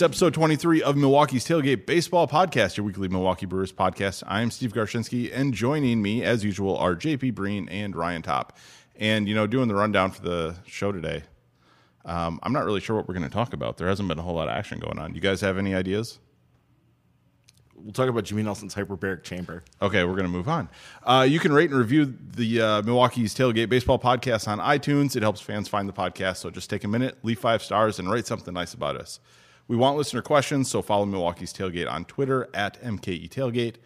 It's 0.00 0.02
episode 0.02 0.34
23 0.34 0.82
of 0.82 0.96
Milwaukee's 0.96 1.46
Tailgate 1.46 1.84
Baseball 1.84 2.26
Podcast, 2.26 2.78
your 2.78 2.86
weekly 2.86 3.06
Milwaukee 3.06 3.44
Brewers 3.44 3.70
podcast. 3.70 4.22
I'm 4.26 4.50
Steve 4.50 4.72
Garshinsky, 4.72 5.30
and 5.30 5.52
joining 5.52 6.00
me, 6.00 6.24
as 6.24 6.42
usual, 6.42 6.76
are 6.78 6.96
JP 6.96 7.34
Breen 7.34 7.68
and 7.68 7.94
Ryan 7.94 8.22
Top. 8.22 8.56
And, 8.96 9.28
you 9.28 9.34
know, 9.34 9.46
doing 9.46 9.68
the 9.68 9.74
rundown 9.74 10.10
for 10.10 10.22
the 10.22 10.56
show 10.66 10.90
today, 10.90 11.22
um, 12.06 12.40
I'm 12.42 12.52
not 12.52 12.64
really 12.64 12.80
sure 12.80 12.96
what 12.96 13.06
we're 13.06 13.14
going 13.14 13.28
to 13.28 13.32
talk 13.32 13.52
about. 13.52 13.76
There 13.76 13.88
hasn't 13.88 14.08
been 14.08 14.18
a 14.18 14.22
whole 14.22 14.36
lot 14.36 14.48
of 14.48 14.54
action 14.54 14.80
going 14.80 14.98
on. 14.98 15.14
You 15.14 15.20
guys 15.20 15.42
have 15.42 15.58
any 15.58 15.74
ideas? 15.74 16.18
We'll 17.82 17.92
talk 17.92 18.08
about 18.08 18.24
Jimmy 18.24 18.42
Nelson's 18.42 18.74
hyperbaric 18.74 19.22
chamber. 19.22 19.64
Okay, 19.80 20.04
we're 20.04 20.12
going 20.12 20.24
to 20.24 20.30
move 20.30 20.48
on. 20.48 20.68
Uh, 21.02 21.26
you 21.28 21.38
can 21.38 21.52
rate 21.52 21.70
and 21.70 21.78
review 21.78 22.14
the 22.36 22.60
uh, 22.60 22.82
Milwaukee's 22.82 23.34
Tailgate 23.34 23.68
Baseball 23.68 23.98
podcast 23.98 24.48
on 24.48 24.58
iTunes. 24.58 25.16
It 25.16 25.22
helps 25.22 25.40
fans 25.40 25.68
find 25.68 25.88
the 25.88 25.92
podcast. 25.92 26.38
So 26.38 26.50
just 26.50 26.70
take 26.70 26.84
a 26.84 26.88
minute, 26.88 27.18
leave 27.22 27.38
five 27.38 27.62
stars, 27.62 27.98
and 27.98 28.10
write 28.10 28.26
something 28.26 28.54
nice 28.54 28.74
about 28.74 28.96
us. 28.96 29.20
We 29.68 29.76
want 29.76 29.96
listener 29.96 30.22
questions, 30.22 30.68
so 30.68 30.82
follow 30.82 31.06
Milwaukee's 31.06 31.52
Tailgate 31.52 31.90
on 31.90 32.04
Twitter 32.04 32.48
at 32.52 32.82
MKE 32.82 33.28
Tailgate. 33.28 33.76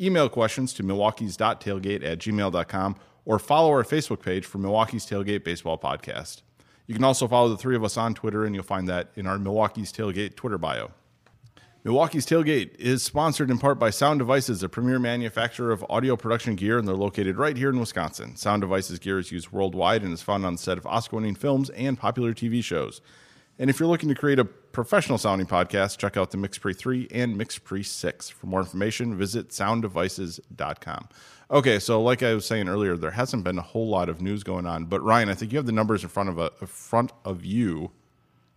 Email 0.00 0.28
questions 0.28 0.72
to 0.74 0.82
milwaukee's.tailgate 0.82 2.04
at 2.04 2.18
gmail.com 2.18 2.96
or 3.24 3.38
follow 3.38 3.70
our 3.70 3.84
Facebook 3.84 4.22
page 4.22 4.44
for 4.44 4.58
Milwaukee's 4.58 5.06
Tailgate 5.06 5.44
Baseball 5.44 5.78
Podcast. 5.78 6.42
You 6.86 6.94
can 6.94 7.04
also 7.04 7.26
follow 7.28 7.48
the 7.48 7.56
three 7.56 7.76
of 7.76 7.84
us 7.84 7.96
on 7.96 8.14
Twitter, 8.14 8.44
and 8.44 8.54
you'll 8.54 8.64
find 8.64 8.88
that 8.88 9.10
in 9.16 9.26
our 9.26 9.38
Milwaukee's 9.38 9.92
Tailgate 9.92 10.34
Twitter 10.36 10.58
bio. 10.58 10.90
Milwaukee's 11.84 12.24
Tailgate 12.24 12.76
is 12.76 13.02
sponsored 13.02 13.50
in 13.50 13.58
part 13.58 13.78
by 13.78 13.90
Sound 13.90 14.18
Devices, 14.18 14.62
a 14.62 14.70
premier 14.70 14.98
manufacturer 14.98 15.70
of 15.70 15.84
audio 15.90 16.16
production 16.16 16.54
gear, 16.54 16.78
and 16.78 16.88
they're 16.88 16.94
located 16.94 17.36
right 17.36 17.58
here 17.58 17.68
in 17.68 17.78
Wisconsin. 17.78 18.36
Sound 18.36 18.62
Devices 18.62 18.98
gear 18.98 19.18
is 19.18 19.30
used 19.30 19.52
worldwide 19.52 20.02
and 20.02 20.14
is 20.14 20.22
found 20.22 20.46
on 20.46 20.54
the 20.54 20.58
set 20.58 20.78
of 20.78 20.86
Oscar 20.86 21.16
winning 21.16 21.34
films 21.34 21.68
and 21.68 21.98
popular 21.98 22.32
TV 22.32 22.64
shows. 22.64 23.02
And 23.58 23.68
if 23.68 23.78
you're 23.78 23.88
looking 23.88 24.08
to 24.08 24.14
create 24.14 24.38
a 24.38 24.46
professional 24.46 25.18
sounding 25.18 25.46
podcast, 25.46 25.98
check 25.98 26.16
out 26.16 26.30
the 26.30 26.38
MixPre 26.38 26.74
3 26.74 27.08
and 27.10 27.36
MixPre 27.36 27.84
6. 27.84 28.30
For 28.30 28.46
more 28.46 28.60
information, 28.60 29.18
visit 29.18 29.50
sounddevices.com. 29.50 31.08
Okay, 31.50 31.78
so 31.78 32.00
like 32.00 32.22
I 32.22 32.32
was 32.32 32.46
saying 32.46 32.66
earlier, 32.66 32.96
there 32.96 33.10
hasn't 33.10 33.44
been 33.44 33.58
a 33.58 33.62
whole 33.62 33.88
lot 33.88 34.08
of 34.08 34.22
news 34.22 34.42
going 34.42 34.64
on, 34.64 34.86
but 34.86 35.02
Ryan, 35.02 35.28
I 35.28 35.34
think 35.34 35.52
you 35.52 35.58
have 35.58 35.66
the 35.66 35.72
numbers 35.72 36.02
in 36.02 36.08
front 36.08 36.30
of 36.30 36.38
a, 36.38 36.50
in 36.62 36.66
front 36.66 37.12
of 37.26 37.44
you 37.44 37.90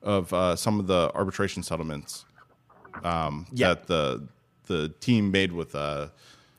of 0.01 0.31
uh, 0.31 0.55
some 0.55 0.79
of 0.79 0.87
the 0.87 1.11
arbitration 1.13 1.61
settlements 1.61 2.23
um, 3.03 3.45
Yeah. 3.51 3.69
that 3.69 3.87
the 3.87 4.27
the 4.65 4.89
team 4.99 5.31
made 5.31 5.51
with 5.53 5.75
uh, 5.75 6.07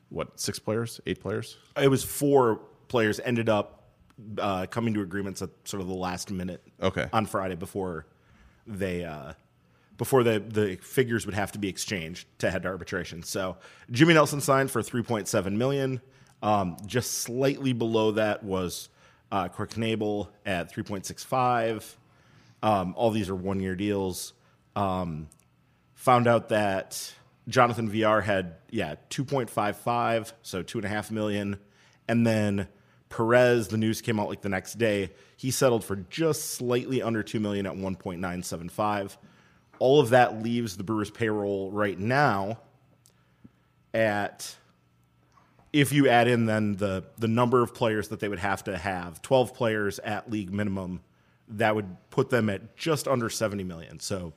what 0.09 0.41
six 0.41 0.59
players, 0.59 1.01
eight 1.07 1.21
players. 1.21 1.57
It 1.81 1.89
was 1.89 2.03
four 2.05 2.61
players 2.89 3.21
ended 3.21 3.49
up 3.51 3.91
uh, 4.39 4.67
coming 4.67 4.95
to 4.95 5.03
agreements 5.03 5.43
at 5.43 5.51
sort 5.65 5.81
of 5.83 5.89
the 5.89 5.95
last 5.95 6.31
minute. 6.31 6.63
Okay. 6.83 7.07
On 7.13 7.27
Friday 7.27 7.55
before 7.55 8.07
they 8.67 9.05
uh, 9.05 9.35
before 9.99 10.23
the 10.23 10.39
the 10.41 10.77
figures 10.81 11.27
would 11.27 11.35
have 11.35 11.53
to 11.53 11.59
be 11.59 11.69
exchanged 11.69 12.27
to 12.39 12.51
head 12.51 12.63
to 12.63 12.69
arbitration. 12.69 13.23
So 13.23 13.57
Jimmy 13.91 14.15
Nelson 14.15 14.41
signed 14.41 14.71
for 14.71 14.83
three 14.83 15.03
point 15.03 15.29
seven 15.29 15.59
million. 15.59 16.01
Um, 16.43 16.77
just 16.87 17.19
slightly 17.19 17.73
below 17.73 18.13
that 18.13 18.43
was 18.45 18.89
uh, 19.33 19.49
Corey 19.49 19.69
Knebel 19.69 20.29
at 20.47 20.71
three 20.71 20.83
point 20.85 21.05
six 21.05 21.23
five. 21.25 21.97
Um, 22.63 22.95
all 22.97 23.11
these 23.11 23.29
are 23.29 23.35
one 23.37 23.61
year 23.61 23.75
deals. 23.77 24.33
Um, 24.77 25.29
found 25.99 26.29
out 26.29 26.51
that 26.51 27.13
Jonathan 27.49 27.89
Villar 27.89 28.21
had 28.21 28.55
yeah 28.71 28.95
2.55, 29.11 30.33
so 30.43 30.63
two 30.63 30.79
and 30.79 30.85
a 30.85 30.89
half 30.89 31.11
million, 31.11 31.59
and 32.07 32.27
then 32.27 32.69
Perez. 33.09 33.69
The 33.69 33.77
news 33.77 34.01
came 34.01 34.21
out 34.21 34.29
like 34.29 34.41
the 34.43 34.49
next 34.49 34.75
day. 34.75 35.11
He 35.37 35.51
settled 35.51 35.85
for 35.85 35.97
just 35.97 36.53
slightly 36.53 37.03
under 37.03 37.23
two 37.23 37.41
million 37.41 37.67
at 37.67 37.75
1.975. 37.75 39.17
All 39.81 40.01
of 40.01 40.11
that 40.11 40.43
leaves 40.43 40.77
the 40.77 40.85
Brewers 40.85 41.11
payroll 41.11 41.73
right 41.73 41.99
now 41.99 42.61
at 43.93 44.57
if 45.73 45.93
you 45.93 46.09
add 46.09 46.29
in 46.29 46.47
then 46.47 46.77
the 46.77 47.05
the 47.19 47.29
number 47.29 47.63
of 47.63 47.75
players 47.75 48.09
that 48.09 48.21
they 48.21 48.29
would 48.29 48.39
have 48.39 48.63
to 48.65 48.77
have 48.77 49.21
12 49.23 49.55
players 49.55 49.99
at 50.01 50.31
league 50.31 50.53
minimum 50.53 51.01
that 51.49 51.75
would 51.75 51.97
put 52.11 52.29
them 52.31 52.51
at 52.51 52.77
just 52.77 53.09
under 53.09 53.31
70 53.31 53.65
million 53.65 53.99
so 53.99 54.35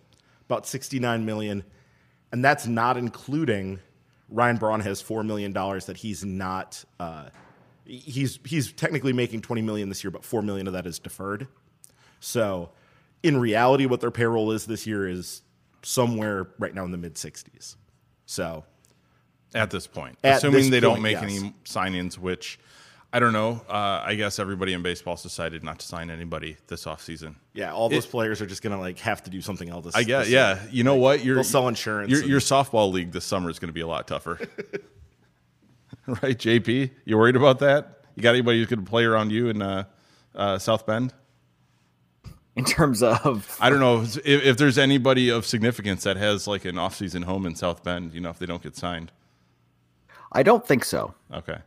about 0.52 0.68
69 0.68 1.26
million 1.26 1.64
and 2.32 2.44
that's 2.44 2.68
not 2.68 2.98
including 2.98 3.80
Ryan 4.30 4.58
Braun 4.58 4.80
has 4.82 5.02
4 5.02 5.24
million 5.24 5.54
dollars 5.54 5.86
that 5.86 5.98
he's 5.98 6.24
not 6.24 6.84
uh, 7.00 7.26
he's 7.86 8.40
he's 8.46 8.72
technically 8.72 9.14
making 9.14 9.42
20 9.42 9.62
million 9.62 9.90
this 9.90 10.04
year 10.04 10.12
but 10.12 10.24
4 10.24 10.42
million 10.42 10.68
of 10.68 10.74
that 10.74 10.86
is 10.86 11.00
deferred. 11.00 11.48
So 12.20 12.70
in 13.24 13.38
reality 13.38 13.86
what 13.86 14.02
their 14.02 14.12
payroll 14.12 14.52
is 14.52 14.66
this 14.66 14.86
year 14.86 15.08
is 15.08 15.42
somewhere 15.84 16.48
right 16.60 16.74
now 16.74 16.86
in 16.86 16.92
the 16.92 16.98
mid 16.98 17.16
60s 17.16 17.76
so 18.26 18.64
at 19.54 19.70
this 19.70 19.88
point, 19.88 20.18
At 20.24 20.38
assuming 20.38 20.62
this 20.62 20.70
they 20.70 20.80
don't 20.80 21.02
make 21.02 21.20
yes. 21.20 21.24
any 21.24 21.54
signings, 21.66 22.18
which 22.18 22.58
I 23.14 23.20
don't 23.20 23.34
know. 23.34 23.62
Uh, 23.68 24.02
I 24.06 24.16
guess 24.16 24.40
everybody 24.40 24.72
in 24.72 24.82
baseball's 24.82 25.22
decided 25.22 25.64
not 25.64 25.80
to 25.80 25.86
sign 25.86 26.10
anybody 26.10 26.56
this 26.68 26.86
offseason. 26.86 27.36
Yeah, 27.54 27.74
all 27.74 27.90
those 27.90 28.06
players 28.06 28.42
are 28.42 28.46
just 28.46 28.62
gonna 28.62 28.80
like 28.80 29.00
have 29.00 29.22
to 29.24 29.30
do 29.30 29.42
something 29.42 29.70
else. 29.70 29.86
This, 29.86 29.96
I 29.96 30.04
guess, 30.04 30.26
this 30.26 30.34
yeah. 30.34 30.58
summer. 30.58 30.70
You 30.72 30.84
know 30.86 30.96
what? 30.96 31.24
Your 31.24 31.36
They'll 31.36 31.44
sell 31.44 31.68
insurance 31.68 32.10
Your, 32.10 32.22
and- 32.22 32.30
your 32.30 32.40
softball 32.40 32.92
league 32.92 33.12
this 33.12 33.26
summer 33.26 33.50
is 33.50 33.60
going 33.60 33.70
to 33.70 33.74
be 33.74 33.82
a 33.82 33.88
lot 33.88 34.08
tougher, 34.08 34.40
right? 36.08 36.38
JP, 36.38 36.92
you 37.04 37.18
worried 37.18 37.36
about 37.36 37.60
that? 37.60 38.06
You 38.16 38.24
got 38.24 38.32
anybody 38.32 38.60
who's 38.60 38.68
going 38.68 38.84
to 38.84 38.90
play 38.90 39.04
around 39.04 39.32
you 39.32 39.50
in 39.50 39.62
uh, 39.62 39.84
uh, 40.36 40.58
South 40.58 40.86
Bend? 40.86 41.14
in 42.56 42.66
terms 42.66 43.02
of 43.02 43.58
I 43.62 43.70
don't 43.70 43.80
know 43.80 44.02
if, 44.02 44.18
if 44.26 44.58
there's 44.58 44.78
anybody 44.78 45.30
of 45.30 45.46
significance 45.46 46.04
that 46.04 46.18
has 46.18 46.48
like 46.48 46.66
an 46.66 46.78
off-season 46.78 47.24
home 47.24 47.46
in 47.46 47.56
South 47.56 47.84
Bend. 47.84 48.14
You 48.14 48.22
know, 48.22 48.30
if 48.30 48.40
they 48.40 48.46
don't 48.46 48.62
get 48.62 48.76
signed. 48.76 49.12
I 50.34 50.44
don't 50.44 50.66
think 50.66 50.86
so. 50.86 51.14
Okay. 51.34 51.58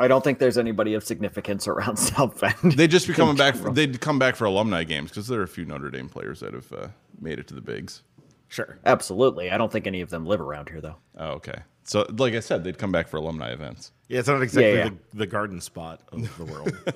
I 0.00 0.08
don't 0.08 0.24
think 0.24 0.38
there's 0.38 0.58
anybody 0.58 0.94
of 0.94 1.04
significance 1.04 1.68
around 1.68 1.96
South 1.98 2.40
Bend. 2.40 2.72
They'd 2.72 2.90
just 2.90 3.06
be 3.06 3.14
coming 3.14 3.36
back. 3.36 3.54
For, 3.54 3.70
they'd 3.70 4.00
come 4.00 4.18
back 4.18 4.34
for 4.36 4.46
alumni 4.46 4.84
games 4.84 5.10
because 5.10 5.28
there 5.28 5.40
are 5.40 5.44
a 5.44 5.48
few 5.48 5.64
Notre 5.64 5.90
Dame 5.90 6.08
players 6.08 6.40
that 6.40 6.54
have 6.54 6.72
uh, 6.72 6.88
made 7.20 7.38
it 7.38 7.46
to 7.48 7.54
the 7.54 7.60
bigs. 7.60 8.02
Sure. 8.48 8.78
Absolutely. 8.84 9.50
I 9.50 9.58
don't 9.58 9.70
think 9.70 9.86
any 9.86 10.00
of 10.00 10.10
them 10.10 10.26
live 10.26 10.40
around 10.40 10.68
here 10.70 10.80
though. 10.80 10.96
Oh, 11.16 11.28
okay. 11.32 11.60
So, 11.84 12.06
like 12.18 12.34
I 12.34 12.40
said, 12.40 12.64
they'd 12.64 12.78
come 12.78 12.92
back 12.92 13.08
for 13.08 13.16
alumni 13.16 13.50
events. 13.50 13.92
Yeah, 14.08 14.20
it's 14.20 14.28
not 14.28 14.42
exactly 14.42 14.74
yeah. 14.74 14.90
The, 15.12 15.18
the 15.18 15.26
garden 15.26 15.60
spot 15.60 16.00
of 16.12 16.36
the 16.36 16.44
world. 16.44 16.76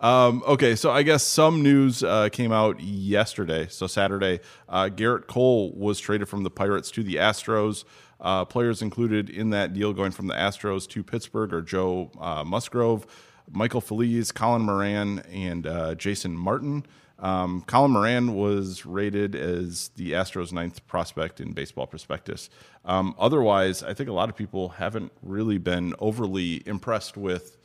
Um, 0.00 0.42
okay, 0.46 0.76
so 0.76 0.90
I 0.90 1.02
guess 1.02 1.22
some 1.22 1.62
news 1.62 2.02
uh, 2.02 2.28
came 2.30 2.52
out 2.52 2.80
yesterday. 2.80 3.66
So 3.68 3.86
Saturday, 3.86 4.40
uh, 4.68 4.88
Gerrit 4.94 5.26
Cole 5.26 5.72
was 5.72 6.00
traded 6.00 6.28
from 6.28 6.42
the 6.42 6.50
Pirates 6.50 6.90
to 6.92 7.02
the 7.02 7.16
Astros. 7.16 7.84
Uh, 8.20 8.44
players 8.44 8.82
included 8.82 9.30
in 9.30 9.50
that 9.50 9.72
deal 9.72 9.92
going 9.92 10.10
from 10.10 10.26
the 10.26 10.34
Astros 10.34 10.88
to 10.88 11.02
Pittsburgh 11.02 11.52
are 11.52 11.62
Joe 11.62 12.10
uh, 12.20 12.44
Musgrove, 12.44 13.06
Michael 13.50 13.80
Feliz, 13.80 14.32
Colin 14.32 14.62
Moran, 14.62 15.20
and 15.32 15.66
uh, 15.66 15.94
Jason 15.94 16.36
Martin. 16.36 16.84
Um, 17.20 17.62
Colin 17.66 17.90
Moran 17.90 18.34
was 18.34 18.86
rated 18.86 19.34
as 19.34 19.88
the 19.96 20.12
Astros' 20.12 20.52
ninth 20.52 20.86
prospect 20.86 21.40
in 21.40 21.52
Baseball 21.52 21.86
Prospectus. 21.86 22.48
Um, 22.84 23.14
otherwise, 23.18 23.82
I 23.82 23.94
think 23.94 24.08
a 24.08 24.12
lot 24.12 24.28
of 24.28 24.36
people 24.36 24.70
haven't 24.70 25.12
really 25.22 25.58
been 25.58 25.94
overly 25.98 26.62
impressed 26.66 27.16
with 27.16 27.56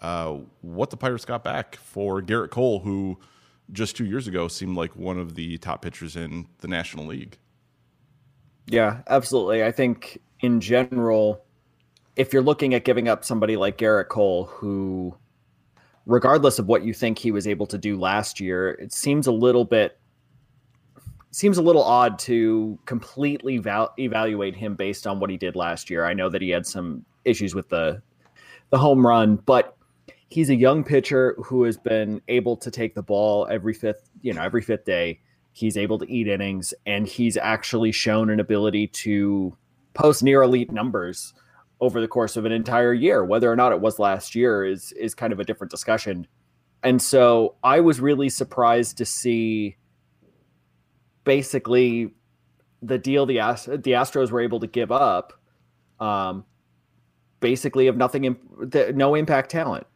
uh, 0.00 0.38
what 0.62 0.90
the 0.90 0.96
Pirates 0.96 1.24
got 1.24 1.44
back 1.44 1.76
for 1.76 2.22
Gerrit 2.22 2.50
Cole, 2.50 2.80
who 2.80 3.18
just 3.70 3.96
two 3.96 4.04
years 4.04 4.26
ago 4.26 4.48
seemed 4.48 4.76
like 4.76 4.96
one 4.96 5.18
of 5.18 5.34
the 5.34 5.58
top 5.58 5.82
pitchers 5.82 6.16
in 6.16 6.46
the 6.60 6.68
National 6.68 7.06
League. 7.06 7.38
Yeah, 8.66 9.02
absolutely. 9.08 9.64
I 9.64 9.72
think 9.72 10.20
in 10.40 10.60
general, 10.60 11.44
if 12.16 12.32
you're 12.32 12.42
looking 12.42 12.74
at 12.74 12.84
giving 12.84 13.08
up 13.08 13.24
somebody 13.24 13.56
like 13.56 13.78
Gerrit 13.78 14.08
Cole, 14.08 14.44
who, 14.44 15.16
regardless 16.06 16.58
of 16.58 16.66
what 16.66 16.84
you 16.84 16.94
think 16.94 17.18
he 17.18 17.30
was 17.30 17.46
able 17.46 17.66
to 17.66 17.78
do 17.78 17.98
last 17.98 18.40
year, 18.40 18.72
it 18.72 18.92
seems 18.92 19.26
a 19.26 19.32
little 19.32 19.64
bit 19.64 19.98
seems 21.34 21.56
a 21.56 21.62
little 21.62 21.82
odd 21.82 22.18
to 22.18 22.78
completely 22.84 23.56
val- 23.56 23.94
evaluate 23.98 24.54
him 24.54 24.74
based 24.74 25.06
on 25.06 25.18
what 25.18 25.30
he 25.30 25.38
did 25.38 25.56
last 25.56 25.88
year. 25.88 26.04
I 26.04 26.12
know 26.12 26.28
that 26.28 26.42
he 26.42 26.50
had 26.50 26.66
some 26.66 27.04
issues 27.24 27.54
with 27.54 27.70
the 27.70 28.02
the 28.70 28.78
home 28.78 29.06
run, 29.06 29.36
but 29.36 29.76
he's 30.28 30.50
a 30.50 30.54
young 30.54 30.84
pitcher 30.84 31.34
who 31.42 31.62
has 31.64 31.76
been 31.76 32.20
able 32.28 32.56
to 32.56 32.70
take 32.70 32.94
the 32.94 33.02
ball 33.02 33.46
every 33.50 33.74
fifth, 33.74 34.08
you 34.22 34.32
know, 34.32 34.42
every 34.42 34.62
fifth 34.62 34.84
day. 34.84 35.20
He's 35.52 35.76
able 35.76 35.98
to 35.98 36.10
eat 36.10 36.28
innings, 36.28 36.74
and 36.86 37.06
he's 37.06 37.36
actually 37.36 37.92
shown 37.92 38.30
an 38.30 38.40
ability 38.40 38.88
to 38.88 39.56
post 39.94 40.22
near 40.22 40.42
elite 40.42 40.72
numbers 40.72 41.34
over 41.80 42.00
the 42.00 42.08
course 42.08 42.36
of 42.36 42.44
an 42.44 42.52
entire 42.52 42.94
year. 42.94 43.24
Whether 43.24 43.50
or 43.50 43.56
not 43.56 43.72
it 43.72 43.80
was 43.80 43.98
last 43.98 44.34
year 44.34 44.64
is 44.64 44.92
is 44.92 45.14
kind 45.14 45.32
of 45.32 45.40
a 45.40 45.44
different 45.44 45.70
discussion. 45.70 46.26
And 46.82 47.00
so 47.00 47.56
I 47.62 47.80
was 47.80 48.00
really 48.00 48.28
surprised 48.28 48.98
to 48.98 49.04
see 49.04 49.76
basically 51.24 52.12
the 52.82 52.98
deal 52.98 53.26
the 53.26 53.38
Ast- 53.38 53.66
the 53.66 53.92
Astros 53.92 54.30
were 54.30 54.40
able 54.40 54.60
to 54.60 54.66
give 54.66 54.90
up 54.90 55.32
um, 56.00 56.44
basically 57.40 57.86
of 57.86 57.96
nothing, 57.96 58.24
im- 58.24 58.38
the, 58.60 58.92
no 58.92 59.14
impact 59.14 59.50
talent. 59.50 59.86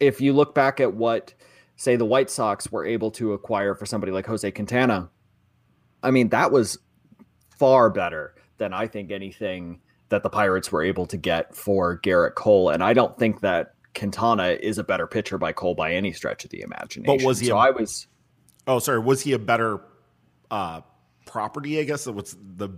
If 0.00 0.20
you 0.20 0.32
look 0.32 0.54
back 0.54 0.80
at 0.80 0.94
what, 0.94 1.34
say, 1.78 1.96
the 1.96 2.04
White 2.04 2.28
Sox 2.28 2.70
were 2.70 2.84
able 2.84 3.10
to 3.12 3.32
acquire 3.32 3.74
for 3.74 3.86
somebody 3.86 4.12
like 4.12 4.26
Jose 4.26 4.50
Quintana, 4.50 5.08
I 6.02 6.10
mean, 6.10 6.28
that 6.28 6.52
was 6.52 6.78
far 7.56 7.88
better 7.88 8.34
than 8.58 8.74
I 8.74 8.86
think 8.86 9.10
anything 9.10 9.80
that 10.10 10.22
the 10.22 10.28
Pirates 10.30 10.70
were 10.70 10.82
able 10.82 11.06
to 11.06 11.16
get 11.16 11.54
for 11.54 11.98
Gerrit 12.00 12.34
Cole. 12.34 12.68
And 12.70 12.82
I 12.84 12.92
don't 12.92 13.16
think 13.18 13.40
that 13.40 13.74
Quintana 13.94 14.48
is 14.60 14.78
a 14.78 14.84
better 14.84 15.06
pitcher 15.06 15.38
by 15.38 15.52
Cole 15.52 15.74
by 15.74 15.94
any 15.94 16.12
stretch 16.12 16.44
of 16.44 16.50
the 16.50 16.60
imagination. 16.62 17.04
But 17.18 17.24
was 17.24 17.38
he 17.38 17.46
So 17.46 17.56
a- 17.56 17.60
I 17.60 17.70
was. 17.70 18.06
Oh, 18.66 18.78
sorry. 18.80 18.98
Was 18.98 19.22
he 19.22 19.32
a 19.32 19.38
better 19.38 19.80
uh, 20.50 20.82
property? 21.26 21.78
I 21.80 21.84
guess 21.84 22.06
what's 22.06 22.36
the 22.56 22.68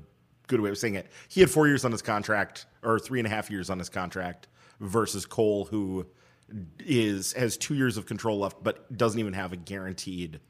good 0.47 0.61
way 0.61 0.71
of 0.71 0.79
saying 0.79 0.95
it. 0.95 1.07
He 1.29 1.41
had 1.41 1.51
four 1.51 1.67
years 1.69 1.85
on 1.85 1.93
his 1.93 2.03
contract, 2.03 2.67
or 2.83 2.99
three 2.99 3.19
and 3.21 3.27
a 3.27 3.31
half 3.31 3.51
years 3.51 3.71
on 3.71 3.79
his 3.79 3.89
contract, 3.89 4.49
versus 4.81 5.25
Cole, 5.27 5.65
who 5.67 6.07
is 6.81 7.33
has 7.35 7.57
two 7.57 7.75
years 7.75 7.97
of 7.97 8.07
control 8.07 8.39
left, 8.39 8.63
but 8.63 8.97
doesn't 8.97 9.19
even 9.21 9.33
have 9.33 9.53
a 9.53 9.57
guaranteed 9.57 10.41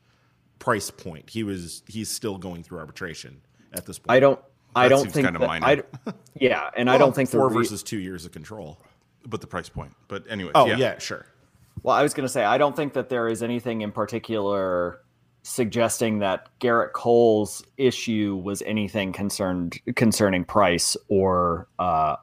price 0.59 0.91
point. 0.91 1.31
He 1.31 1.43
was 1.43 1.83
he's 1.87 2.09
still 2.11 2.39
going 2.39 2.63
through 2.63 2.79
arbitration 2.79 3.41
at 3.73 3.87
this 3.87 3.99
point. 3.99 4.17
I 4.17 4.21
don't. 4.21 4.41
I 4.75 4.85
That 4.85 4.89
don't 4.91 5.03
seems 5.03 5.15
think 5.15 5.27
kinda 5.27 5.39
that, 5.41 5.47
minor. 5.49 5.85
I, 6.07 6.13
yeah, 6.39 6.71
and 6.77 6.89
I 6.89 6.97
don't 6.99 7.15
think 7.15 7.31
the 7.31 7.39
four 7.39 7.49
re- 7.49 7.55
versus 7.55 7.83
two 7.83 7.99
years 7.99 8.25
of 8.25 8.33
control. 8.33 8.79
but 9.27 9.41
the 9.41 9.47
price 9.47 9.69
point. 9.69 9.95
But 10.09 10.25
anyway, 10.31 10.53
Oh 10.55 10.67
yeah, 10.67 10.99
sure. 10.99 11.27
Well, 11.83 11.97
I 11.97 12.03
was 12.03 12.15
going 12.15 12.25
to 12.27 12.33
say 12.33 12.45
I 12.45 12.57
don't 12.59 12.77
think 12.77 12.93
that 12.93 13.09
there 13.09 13.27
is 13.27 13.43
anything 13.43 13.81
in 13.81 13.91
particular 13.91 15.01
suggesting 15.43 16.19
that 16.19 16.49
Gerrit 16.61 16.93
Cole's 16.93 17.65
issue 17.79 18.39
was 18.45 18.63
anything 18.63 19.13
concerned 19.13 19.81
concerning 19.97 20.45
price 20.45 20.97
or 21.09 21.67
uh, 21.79 22.17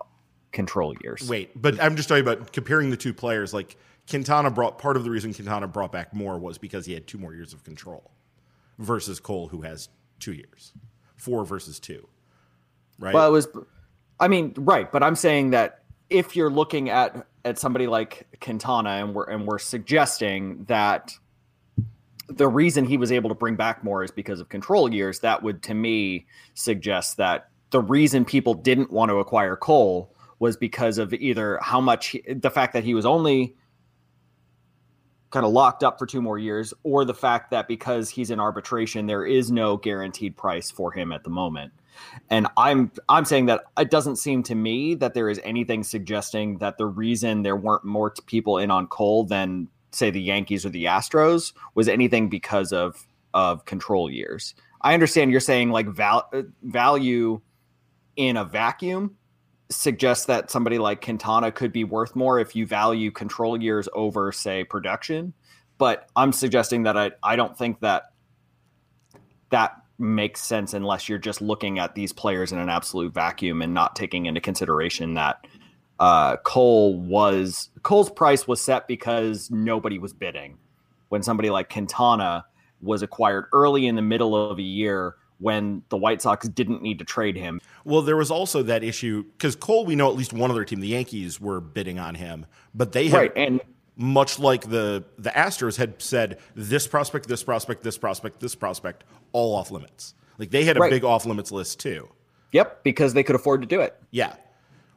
control 0.58 0.96
years. 1.04 1.30
Wait, 1.30 1.52
but 1.56 1.80
I'm 1.80 1.96
just 1.96 2.10
talking 2.10 2.24
about 2.24 2.52
comparing 2.52 2.90
the 2.90 2.98
two 2.98 3.14
players. 3.14 3.54
Like 3.54 3.78
Quintana 4.10 4.50
brought 4.50 4.80
part 4.80 4.98
of 4.98 5.04
the 5.04 5.12
reason 5.12 5.32
Quintana 5.32 5.68
brought 5.68 5.92
back 5.92 6.16
more 6.16 6.40
was 6.40 6.58
because 6.58 6.88
he 6.88 6.94
had 6.94 7.06
two 7.06 7.20
more 7.20 7.36
years 7.36 7.54
of 7.54 7.64
control 7.64 8.10
versus 8.80 9.20
Cole, 9.20 9.50
who 9.50 9.62
has 9.62 9.88
two 10.20 10.34
years, 10.34 10.74
four 11.16 11.46
versus 11.46 11.80
two. 11.80 12.08
Right. 12.98 13.14
Well, 13.14 13.28
it 13.28 13.32
was, 13.32 13.48
I 14.20 14.28
mean, 14.28 14.56
right, 14.58 14.92
but 14.92 15.04
I'm 15.04 15.16
saying 15.16 15.52
that 15.52 15.84
if 16.10 16.36
you're 16.36 16.50
looking 16.50 16.90
at 16.90 17.28
at 17.46 17.60
somebody 17.60 17.86
like 17.86 18.28
Quintana 18.42 18.90
and 18.90 19.14
we're 19.14 19.26
and 19.26 19.46
we're 19.46 19.60
suggesting 19.60 20.66
that 20.66 21.14
the 22.30 22.48
reason 22.48 22.84
he 22.84 22.98
was 22.98 23.12
able 23.12 23.30
to 23.30 23.36
bring 23.36 23.58
back 23.58 23.84
more 23.84 24.04
is 24.04 24.10
because 24.10 24.40
of 24.40 24.50
control 24.50 24.92
years, 24.92 25.20
that 25.20 25.44
would 25.44 25.62
to 25.64 25.76
me 25.76 26.26
suggest 26.56 27.18
that 27.18 27.50
the 27.70 27.80
reason 27.80 28.26
people 28.26 28.56
didn't 28.56 28.92
want 28.92 29.10
to 29.10 29.18
acquire 29.18 29.56
Cole 29.56 30.12
was 30.40 30.58
because 30.58 30.98
of 30.98 31.14
either 31.14 31.60
how 31.62 31.82
much 31.82 32.08
he, 32.08 32.22
the 32.28 32.50
fact 32.50 32.74
that 32.74 32.84
he 32.84 32.94
was 32.94 33.06
only 33.06 33.56
kind 35.30 35.46
of 35.46 35.52
locked 35.52 35.84
up 35.84 36.00
for 36.00 36.06
two 36.06 36.22
more 36.22 36.38
years 36.38 36.74
or 36.84 37.04
the 37.04 37.14
fact 37.14 37.52
that 37.52 37.68
because 37.68 38.10
he's 38.10 38.32
in 38.32 38.40
arbitration 38.40 39.08
there 39.08 39.26
is 39.26 39.52
no 39.52 39.76
guaranteed 39.76 40.38
price 40.38 40.72
for 40.72 40.92
him 40.92 41.12
at 41.12 41.24
the 41.26 41.30
moment 41.30 41.74
and 42.30 42.48
i'm 42.56 42.90
i'm 43.10 43.26
saying 43.26 43.46
that 43.48 43.66
it 43.78 43.92
doesn't 43.92 44.16
seem 44.16 44.42
to 44.42 44.56
me 44.56 44.96
that 44.96 45.14
there 45.14 45.30
is 45.30 45.42
anything 45.44 45.84
suggesting 45.84 46.58
that 46.60 46.78
the 46.78 46.86
reason 46.86 47.42
there 47.42 47.58
weren't 47.58 47.84
more 47.84 48.14
people 48.26 48.58
in 48.58 48.72
on 48.72 48.88
Cole 48.88 49.26
than 49.26 49.68
say 49.92 50.10
the 50.12 50.22
Yankees 50.22 50.66
or 50.66 50.70
the 50.70 50.86
Astros 50.86 51.54
was 51.76 51.88
anything 51.88 52.30
because 52.30 52.72
of 52.72 53.06
of 53.34 53.66
control 53.66 54.10
years. 54.10 54.56
I 54.82 54.94
understand 54.94 55.32
you're 55.32 55.40
saying 55.40 55.72
like 55.72 55.88
val- 55.88 56.30
uh, 56.34 56.44
value 56.64 57.42
in 58.16 58.38
a 58.38 58.46
vacuum 58.46 59.17
suggests 59.70 60.26
that 60.26 60.50
somebody 60.50 60.78
like 60.78 61.04
Quintana 61.04 61.52
could 61.52 61.72
be 61.72 61.84
worth 61.84 62.16
more 62.16 62.40
if 62.40 62.56
you 62.56 62.66
value 62.66 63.12
control 63.12 63.62
years 63.62 63.90
over 63.94 64.32
say 64.32 64.64
production, 64.64 65.34
but 65.78 66.10
I'm 66.16 66.32
suggesting 66.32 66.84
that 66.84 66.98
I 66.98 67.12
I 67.24 67.36
don't 67.36 67.58
think 67.58 67.82
that 67.82 68.12
that 69.50 69.76
makes 70.00 70.42
sense 70.42 70.74
unless 70.74 71.10
you're 71.10 71.18
just 71.18 71.42
looking 71.42 71.80
at 71.80 71.96
these 71.96 72.14
players 72.14 72.52
in 72.52 72.60
an 72.60 72.70
absolute 72.70 73.14
vacuum 73.14 73.62
and 73.62 73.74
not 73.74 73.96
taking 73.96 74.26
into 74.26 74.40
consideration 74.40 75.16
that 75.16 75.46
uh, 76.00 76.38
Cole 76.38 77.00
was 77.00 77.70
Cole's 77.82 78.12
price 78.12 78.48
was 78.48 78.62
set 78.62 78.88
because 78.88 79.50
nobody 79.50 79.98
was 79.98 80.14
bidding. 80.14 80.58
When 81.10 81.24
somebody 81.24 81.50
like 81.50 81.70
Quintana 81.70 82.46
was 82.82 83.02
acquired 83.02 83.46
early 83.54 83.88
in 83.88 83.96
the 83.96 84.02
middle 84.02 84.36
of 84.36 84.60
a 84.60 84.64
year 84.64 85.16
when 85.40 85.84
the 85.90 85.98
White 85.98 86.22
Sox 86.22 86.48
didn't 86.48 86.82
need 86.82 87.00
to 87.00 87.06
trade 87.06 87.36
him. 87.36 87.62
Well, 87.86 88.02
there 88.02 88.18
was 88.18 88.32
also 88.32 88.64
that 88.64 88.84
issue 88.84 89.24
because 89.24 89.56
Cole, 89.56 89.86
we 89.86 89.96
know 89.96 90.10
at 90.10 90.16
least 90.16 90.34
one 90.34 90.50
other 90.52 90.66
team, 90.66 90.80
the 90.80 90.88
Yankees, 90.88 91.40
were 91.40 91.62
bidding 91.62 92.00
on 92.00 92.16
him, 92.16 92.46
but 92.74 92.92
they 92.92 93.08
had 93.10 93.18
Right, 93.18 93.32
and 93.36 93.62
much 93.96 94.40
like 94.40 94.70
the 94.70 95.04
the 95.18 95.30
Astros 95.32 95.78
had 95.78 96.02
said, 96.02 96.40
this 96.56 96.88
prospect, 96.88 97.28
this 97.28 97.44
prospect, 97.44 97.84
this 97.84 97.98
prospect, 97.98 98.40
this 98.40 98.56
prospect, 98.56 99.04
all 99.32 99.56
off 99.56 99.72
limits. 99.72 100.14
Like 100.38 100.52
they 100.52 100.64
had 100.64 100.78
a 100.78 100.80
Right. 100.80 100.92
big 100.92 101.04
off 101.04 101.26
limits 101.26 101.52
list 101.52 101.80
too. 101.80 102.10
yep, 102.52 102.84
because 102.84 103.14
they 103.14 103.24
could 103.24 103.36
afford 103.36 103.62
to 103.62 103.68
do 103.68 103.82
it. 103.82 103.96
Yeah. 104.12 104.36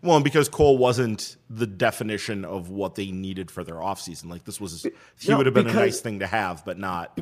Well, 0.03 0.17
and 0.17 0.25
because 0.25 0.49
Cole 0.49 0.79
wasn't 0.79 1.37
the 1.51 1.67
definition 1.67 2.47
of 2.47 2.71
what 2.71 2.95
they 2.95 3.11
needed 3.11 3.51
for 3.51 3.63
their 3.65 3.75
offseason. 3.77 4.31
Like 4.31 4.45
this 4.45 4.59
was 4.59 4.83
he 5.19 5.31
No, 5.31 5.37
would 5.37 5.45
have 5.47 5.55
been 5.55 5.67
a 5.69 5.73
nice 5.75 6.01
thing 6.01 6.21
to 6.21 6.27
have, 6.27 6.65
but 6.65 6.79
not 6.79 7.19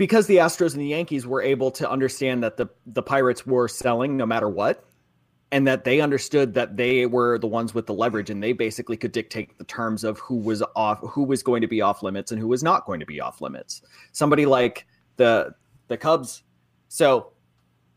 because 0.00 0.26
the 0.26 0.38
Astros 0.38 0.72
and 0.72 0.80
the 0.80 0.86
Yankees 0.86 1.26
were 1.26 1.42
able 1.42 1.70
to 1.72 1.88
understand 1.88 2.42
that 2.42 2.56
the 2.56 2.66
the 2.86 3.02
Pirates 3.02 3.46
were 3.46 3.68
selling 3.68 4.16
no 4.16 4.24
matter 4.24 4.48
what, 4.48 4.82
and 5.52 5.66
that 5.66 5.84
they 5.84 6.00
understood 6.00 6.54
that 6.54 6.78
they 6.78 7.04
were 7.04 7.38
the 7.38 7.46
ones 7.46 7.74
with 7.74 7.84
the 7.84 7.92
leverage, 7.92 8.30
and 8.30 8.42
they 8.42 8.54
basically 8.54 8.96
could 8.96 9.12
dictate 9.12 9.58
the 9.58 9.64
terms 9.64 10.02
of 10.02 10.18
who 10.18 10.36
was 10.36 10.62
off, 10.74 11.00
who 11.00 11.22
was 11.22 11.42
going 11.42 11.60
to 11.60 11.68
be 11.68 11.82
off 11.82 12.02
limits, 12.02 12.32
and 12.32 12.40
who 12.40 12.48
was 12.48 12.62
not 12.62 12.86
going 12.86 12.98
to 12.98 13.04
be 13.04 13.20
off 13.20 13.42
limits. 13.42 13.82
Somebody 14.12 14.46
like 14.46 14.86
the 15.18 15.54
the 15.88 15.98
Cubs. 15.98 16.44
So, 16.88 17.34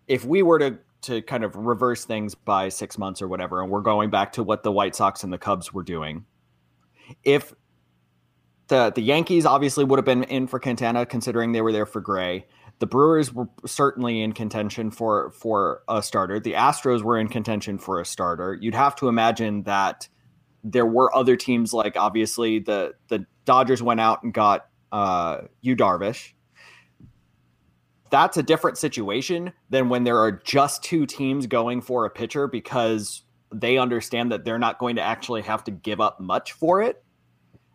if 0.10 0.26
we 0.26 0.44
were 0.44 0.60
to 0.60 0.78
to 1.04 1.22
kind 1.22 1.46
of 1.46 1.56
reverse 1.56 2.04
things 2.04 2.36
by 2.36 2.68
six 2.68 2.98
months 2.98 3.22
or 3.22 3.30
whatever, 3.30 3.62
and 3.62 3.72
we're 3.72 3.80
going 3.80 4.10
back 4.10 4.34
to 4.34 4.44
what 4.44 4.62
the 4.64 4.74
White 4.74 4.94
Sox 4.94 5.24
and 5.24 5.32
the 5.32 5.38
Cubs 5.38 5.72
were 5.72 5.84
doing, 5.84 6.26
if 7.24 7.54
the 8.68 8.92
the 8.94 9.02
Yankees 9.02 9.46
obviously 9.46 9.84
would 9.84 9.98
have 9.98 10.06
been 10.06 10.24
in 10.24 10.48
for 10.48 10.60
Quintana 10.60 11.06
considering 11.06 11.52
they 11.52 11.62
were 11.62 11.72
there 11.72 11.86
for 11.86 12.02
Gray. 12.02 12.46
The 12.80 12.88
Brewers 12.88 13.34
were 13.34 13.48
certainly 13.66 14.22
in 14.22 14.34
contention 14.34 14.92
for 14.92 15.32
for 15.32 15.84
a 15.88 16.02
starter. 16.02 16.40
The 16.40 16.54
Astros 16.54 17.02
were 17.02 17.18
in 17.18 17.28
contention 17.28 17.78
for 17.78 18.00
a 18.00 18.06
starter. 18.06 18.58
You'd 18.60 18.76
have 18.76 18.96
to 18.98 19.08
imagine 19.08 19.64
that 19.64 20.08
there 20.64 20.86
were 20.86 21.14
other 21.16 21.36
teams 21.36 21.74
like 21.74 21.98
obviously 21.98 22.60
the 22.60 22.94
the 23.10 23.26
Dodgers 23.46 23.84
went 23.84 24.00
out 24.00 24.24
and 24.24 24.34
got 24.34 24.68
uh 24.92 25.42
Yu 25.62 25.76
Darvish. 25.76 26.34
That's 28.10 28.38
a 28.38 28.44
different 28.44 28.78
situation 28.78 29.54
than 29.70 29.90
when 29.90 30.04
there 30.04 30.20
are 30.20 30.32
just 30.32 30.84
two 30.84 31.06
teams 31.06 31.48
going 31.48 31.82
for 31.82 32.06
a 32.06 32.12
pitcher 32.12 32.48
because 32.48 33.24
they 33.52 33.78
understand 33.78 34.32
that 34.32 34.46
they're 34.46 34.60
not 34.60 34.78
going 34.78 34.96
to 34.98 35.02
actually 35.02 35.42
have 35.42 35.64
to 35.64 35.72
give 35.72 36.00
up 36.00 36.20
much 36.20 36.52
for 36.54 36.82
it 36.82 37.04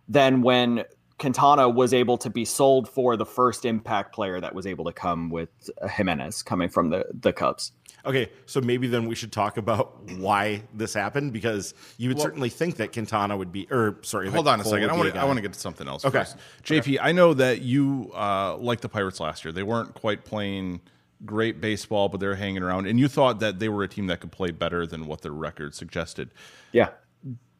than 0.09 0.43
when 0.43 0.85
Quintana 1.19 1.69
was 1.69 1.93
able 1.93 2.17
to 2.19 2.31
be 2.31 2.45
sold 2.45 2.89
for 2.89 3.17
the 3.17 3.27
first 3.27 3.65
impact 3.65 4.15
player 4.15 4.41
that 4.41 4.55
was 4.55 4.67
able 4.67 4.85
to 4.85 4.93
come 4.93 5.31
with 5.31 5.49
uh, 5.83 5.89
Jimenez 5.89 6.43
coming 6.43 6.69
from 6.69 6.91
the 6.91 7.07
the 7.13 7.33
Cubs. 7.33 7.73
Okay, 8.07 8.31
so 8.47 8.61
maybe 8.61 8.87
then 8.87 9.07
we 9.07 9.15
should 9.15 9.33
talk 9.33 9.57
about 9.57 10.01
why 10.19 10.63
this 10.73 10.95
happened 10.95 11.33
because 11.33 11.75
you 11.99 12.09
would 12.09 12.21
certainly 12.21 12.49
think 12.49 12.77
that 12.77 12.93
Quintana 12.93 13.37
would 13.37 13.53
be, 13.53 13.67
or 13.71 13.99
sorry, 14.03 14.31
Hold 14.31 14.47
on 14.47 14.61
a 14.61 14.63
Cole 14.63 14.73
second. 14.73 14.91
I 14.91 14.93
want 14.95 15.09
to. 15.09 15.15
guy. 15.15 15.21
I 15.21 15.25
want 15.25 15.37
to 15.37 15.43
get 15.43 15.53
to 15.53 15.59
something 15.59 15.89
else. 15.89 16.05
Okay. 16.05 16.19
First. 16.21 16.37
JP, 16.63 16.99
I 17.03 17.13
know 17.13 17.35
that 17.35 17.61
you 17.61 18.11
uh, 18.15 18.57
liked 18.57 18.83
the 18.83 18.89
Pirates 18.89 19.19
last 19.21 19.45
year. 19.45 19.53
They 19.53 19.65
weren't 19.65 19.95
quite 19.95 20.25
playing 20.25 20.81
great 21.27 21.61
baseball, 21.61 22.09
but 22.09 22.21
they 22.21 22.29
were 22.29 22.37
hanging 22.37 22.63
around, 22.63 22.87
and 22.87 23.01
you 23.01 23.09
thought 23.09 23.41
that 23.41 23.59
they 23.59 23.69
were 23.69 23.83
a 23.83 23.89
team 23.89 24.07
that 24.07 24.21
could 24.21 24.33
play 24.33 24.53
better 24.53 24.87
than 24.87 25.07
what 25.07 25.23
their 25.23 25.33
record 25.33 25.75
suggested. 25.75 26.31
Yeah. 26.73 26.91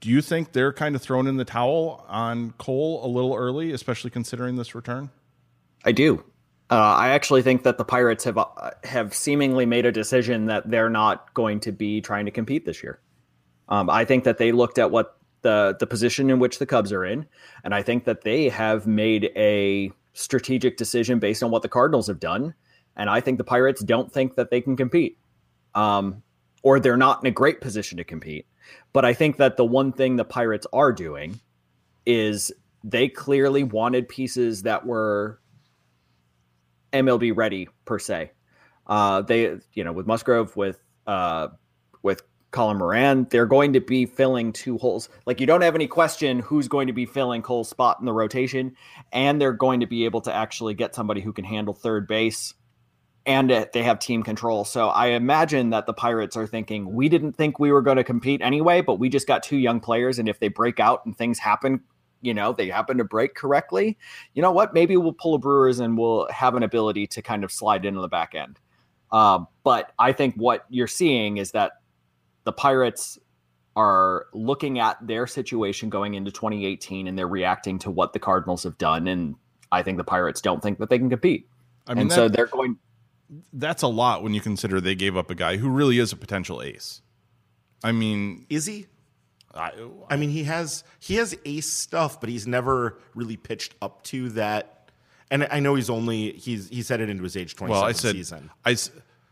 Do 0.01 0.11
you 0.11 0.23
think 0.23 0.53
they're 0.53 0.73
kind 0.73 0.95
of 0.95 1.03
thrown 1.03 1.27
in 1.27 1.37
the 1.37 1.45
towel 1.45 2.05
on 2.09 2.53
Cole 2.53 3.05
a 3.05 3.09
little 3.09 3.35
early, 3.35 3.73
especially 3.73 4.11
considering 4.11 4.57
this 4.57 4.75
return? 4.75 5.11
I 5.85 5.93
do. 5.93 6.25
Uh, 6.71 6.75
I 6.75 7.09
actually 7.11 7.43
think 7.43 7.63
that 7.63 7.79
the 7.79 7.85
Pirates 7.85 8.25
have 8.25 8.37
uh, 8.37 8.71
have 8.85 9.15
seemingly 9.15 9.65
made 9.65 9.87
a 9.87 9.93
decision 9.93 10.47
that 10.47 10.71
they're 10.71 10.91
not 10.91 11.33
going 11.35 11.61
to 11.61 11.73
be 11.73 12.01
trying 12.01 12.27
to 12.27 12.31
compete 12.31 12.67
this 12.67 12.83
year. 12.83 13.01
Um, 13.69 13.89
I 13.89 14.05
think 14.05 14.25
that 14.25 14.39
they 14.39 14.53
looked 14.53 14.79
at 14.79 14.91
what 14.91 15.17
the 15.43 15.77
the 15.81 15.87
position 15.87 16.31
in 16.31 16.39
which 16.39 16.59
the 16.59 16.67
Cubs 16.67 16.93
are 16.93 17.05
in, 17.05 17.27
and 17.65 17.75
I 17.75 17.83
think 17.83 18.05
that 18.05 18.23
they 18.23 18.51
have 18.51 18.87
made 18.87 19.31
a 19.35 19.91
strategic 20.13 20.77
decision 20.77 21.19
based 21.19 21.43
on 21.43 21.51
what 21.51 21.63
the 21.63 21.69
Cardinals 21.69 22.09
have 22.09 22.21
done. 22.21 22.55
And 22.97 23.09
I 23.09 23.21
think 23.21 23.39
the 23.39 23.45
Pirates 23.45 23.83
don't 23.83 24.13
think 24.13 24.35
that 24.35 24.51
they 24.51 24.61
can 24.61 24.77
compete, 24.77 25.19
um, 25.75 26.23
or 26.63 26.81
they're 26.81 26.97
not 26.97 27.23
in 27.23 27.29
a 27.29 27.31
great 27.31 27.61
position 27.61 27.97
to 27.99 28.05
compete. 28.05 28.47
But 28.93 29.05
I 29.05 29.15
think 29.15 29.37
that 29.37 29.57
the 29.57 29.65
one 29.65 29.93
thing 29.93 30.17
the 30.17 30.25
Pirates 30.25 30.67
are 30.73 30.93
doing 30.93 31.41
is 32.07 32.53
they 32.85 33.09
clearly 33.09 33.65
wanted 33.65 34.09
pieces 34.09 34.63
that 34.63 34.87
were 34.87 35.41
MLB 36.93 37.37
ready 37.37 37.69
per 37.85 37.99
se. 37.99 38.33
Uh, 38.87 39.23
they, 39.23 39.59
you 39.75 39.85
know, 39.85 39.93
with 39.93 40.07
Musgrove, 40.07 40.57
with 40.57 40.83
uh, 41.07 41.49
with 42.03 42.23
Colin 42.51 42.79
Moran. 42.79 43.27
They're 43.31 43.47
going 43.47 43.75
to 43.75 43.81
be 43.81 44.07
filling 44.07 44.53
two 44.53 44.79
holes. 44.79 45.09
Like 45.27 45.41
you 45.41 45.47
don't 45.47 45.61
have 45.61 45.75
any 45.75 45.87
question 45.87 46.41
who's 46.41 46.69
going 46.69 46.87
to 46.87 46.93
be 46.93 47.07
filling 47.07 47.43
Cole's 47.43 47.69
spot 47.69 47.99
in 48.01 48.07
the 48.07 48.13
rotation, 48.13 48.75
and 49.13 49.41
they're 49.41 49.53
going 49.53 49.81
to 49.81 49.87
be 49.87 50.05
able 50.05 50.21
to 50.23 50.35
actually 50.35 50.75
get 50.75 50.95
somebody 50.95 51.21
who 51.21 51.33
can 51.33 51.45
handle 51.45 51.75
third 51.75 52.09
base, 52.09 52.55
and 53.29 53.53
uh, 53.53 53.67
they 53.75 53.83
have 53.83 53.99
team 53.99 54.23
control. 54.23 54.65
So 54.65 54.89
I 54.89 55.09
imagine 55.09 55.69
that 55.71 55.85
the 55.85 55.93
Pirates 55.93 56.35
are 56.35 56.47
thinking 56.47 56.91
we 56.95 57.11
didn't 57.11 57.35
think 57.35 57.61
we 57.61 57.71
were 57.71 57.83
going 57.83 57.99
to 57.99 58.05
compete 58.05 58.41
anyway, 58.41 58.81
but 58.81 58.99
we 58.99 59.11
just 59.11 59.29
got 59.29 59.43
two 59.43 59.59
young 59.59 59.81
players, 59.81 60.19
and 60.19 60.29
if 60.29 60.41
they 60.41 60.49
break 60.49 60.81
out 60.81 61.05
and 61.05 61.17
things 61.17 61.39
happen. 61.39 61.83
You 62.21 62.35
know, 62.35 62.53
they 62.53 62.69
happen 62.69 62.99
to 62.99 63.05
break 63.05 63.37
correctly. 63.37 63.97
You 64.35 64.43
know 64.43 64.51
what? 64.51 64.75
Maybe 64.75 64.97
we'll 64.97 65.13
pull 65.13 65.37
a 65.37 65.39
Brewers 65.39 65.79
and 65.79 65.97
we'll 65.97 66.27
have 66.33 66.57
an 66.57 66.65
ability 66.65 67.07
to 67.09 67.23
kind 67.23 67.45
of 67.45 67.53
slide 67.53 67.85
into 67.85 68.01
the 68.01 68.09
back 68.09 68.35
end. 68.35 68.59
Uh, 69.13 69.45
but 69.63 69.93
I 70.01 70.11
think 70.11 70.35
what 70.35 70.65
you're 70.69 70.89
seeing 70.89 71.37
is 71.37 71.53
that 71.53 71.75
the 72.43 72.51
Pirates 72.51 73.21
are 73.77 74.27
looking 74.35 74.81
at 74.81 74.99
their 75.07 75.29
situation 75.29 75.91
going 75.91 76.15
into 76.15 76.33
2018 76.33 77.07
and 77.07 77.17
they're 77.17 77.29
reacting 77.29 77.79
to 77.79 77.91
what 77.93 78.13
the 78.13 78.19
Cardinals 78.19 78.65
have 78.65 78.77
done. 78.79 79.07
And 79.07 79.37
I 79.71 79.85
think 79.85 79.97
the 79.97 80.03
Pirates 80.03 80.41
don't 80.41 80.61
think 80.61 80.81
that 80.81 80.91
they 80.91 80.99
can 80.99 81.11
compete. 81.11 81.49
I 81.87 81.95
mean, 81.95 82.03
and 82.03 82.11
that, 82.11 82.15
so 82.17 82.29
they're 82.29 82.47
going. 82.47 82.79
That's 83.53 83.83
a 83.83 83.89
lot 83.89 84.23
when 84.23 84.35
you 84.35 84.41
consider 84.41 84.81
they 84.81 84.95
gave 84.95 85.17
up 85.17 85.31
a 85.31 85.35
guy 85.35 85.57
who 85.57 85.69
really 85.69 85.99
is 85.99 86.13
a 86.13 86.17
potential 86.17 86.63
ace. 86.63 87.03
I 87.83 87.93
mean, 87.93 88.47
Is 88.49 88.67
he? 88.67 88.87
I, 89.55 89.73
I 90.11 90.17
mean, 90.17 90.31
he 90.31 90.45
has 90.45 90.85
he 90.99 91.17
has 91.17 91.37
ace 91.45 91.69
stuff, 91.69 92.21
but 92.21 92.29
he's 92.29 92.47
never 92.47 92.99
really 93.15 93.37
pitched 93.37 93.75
up 93.81 94.03
to 94.05 94.29
that. 94.31 94.91
And 95.31 95.47
I 95.51 95.61
know 95.61 95.75
he's 95.75 95.91
only 95.91 96.33
he's 96.33 96.69
he's 96.69 96.89
headed 96.89 97.09
into 97.09 97.23
his 97.23 97.37
age 97.37 97.55
twenty 97.55 97.73
well, 97.73 97.83
I 97.83 97.93
said, 97.93 98.15
season. 98.15 98.51
I 98.65 98.77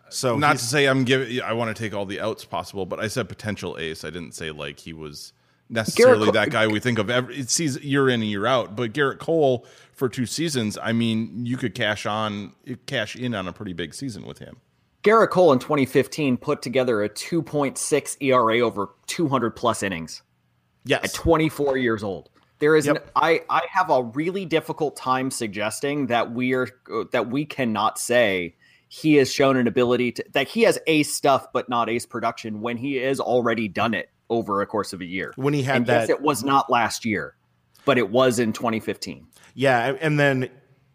So 0.08 0.36
not 0.36 0.58
to 0.58 0.64
say 0.64 0.86
I'm 0.86 1.04
giving. 1.04 1.40
I 1.42 1.52
want 1.52 1.74
to 1.74 1.82
take 1.82 1.94
all 1.94 2.06
the 2.06 2.20
outs 2.20 2.44
possible, 2.44 2.86
but 2.86 3.00
I 3.00 3.08
said 3.08 3.28
potential 3.28 3.76
ace. 3.78 4.04
I 4.04 4.10
didn't 4.10 4.32
say 4.32 4.50
like 4.50 4.78
he 4.78 4.92
was 4.92 5.32
necessarily 5.68 6.28
Gerrit 6.28 6.32
that 6.34 6.50
guy 6.50 6.66
we 6.66 6.80
think 6.80 6.98
of 6.98 7.10
every 7.10 7.38
it 7.38 7.50
sees 7.50 7.78
year 7.80 8.08
in 8.08 8.20
and 8.20 8.30
year 8.30 8.46
out. 8.46 8.76
But 8.76 8.92
Gerrit 8.92 9.18
Cole 9.18 9.66
for 9.92 10.08
two 10.08 10.26
seasons, 10.26 10.78
I 10.82 10.92
mean, 10.92 11.44
you 11.46 11.56
could 11.56 11.74
cash 11.74 12.06
on 12.06 12.52
cash 12.86 13.16
in 13.16 13.34
on 13.34 13.48
a 13.48 13.52
pretty 13.52 13.72
big 13.72 13.94
season 13.94 14.26
with 14.26 14.38
him. 14.38 14.58
Gerrit 15.02 15.30
Cole 15.30 15.52
in 15.52 15.58
2015 15.58 16.36
put 16.36 16.62
together 16.62 17.02
a 17.02 17.08
2.6 17.08 18.16
ERA 18.20 18.60
over 18.60 18.90
200 19.06 19.50
plus 19.50 19.82
innings 19.82 20.22
yes, 20.84 21.04
at 21.04 21.14
24 21.14 21.76
years 21.76 22.02
old. 22.02 22.30
There 22.58 22.74
is 22.74 22.86
Yep. 22.86 22.96
an, 22.96 23.02
I 23.14 23.42
I 23.50 23.62
have 23.70 23.90
a 23.90 24.02
really 24.02 24.46
difficult 24.46 24.96
time 24.96 25.30
suggesting 25.30 26.06
that 26.06 26.32
we 26.32 26.54
are 26.54 26.68
that 27.12 27.30
we 27.30 27.44
cannot 27.44 27.98
say 27.98 28.56
he 28.88 29.14
has 29.16 29.30
shown 29.32 29.56
an 29.56 29.66
ability 29.66 30.12
to 30.12 30.24
that 30.32 30.48
he 30.48 30.62
has 30.62 30.78
ace 30.86 31.12
stuff 31.12 31.48
but 31.52 31.68
not 31.68 31.90
ace 31.90 32.06
production 32.06 32.60
when 32.60 32.76
he 32.76 32.96
has 32.96 33.20
already 33.20 33.68
done 33.68 33.94
it 33.94 34.08
over 34.30 34.60
a 34.62 34.66
course 34.66 34.92
of 34.92 35.00
a 35.00 35.04
year. 35.04 35.32
when 35.36 35.54
he 35.54 35.62
had 35.62 35.76
and 35.76 35.86
that 35.86 36.00
yes, 36.02 36.10
it 36.10 36.20
was 36.20 36.44
not 36.44 36.70
last 36.70 37.04
year, 37.04 37.34
but 37.84 37.98
it 37.98 38.10
was 38.10 38.38
in 38.38 38.52
2015. 38.52 39.26
Yeah, 39.54 39.96
and 40.00 40.18
then, 40.18 40.50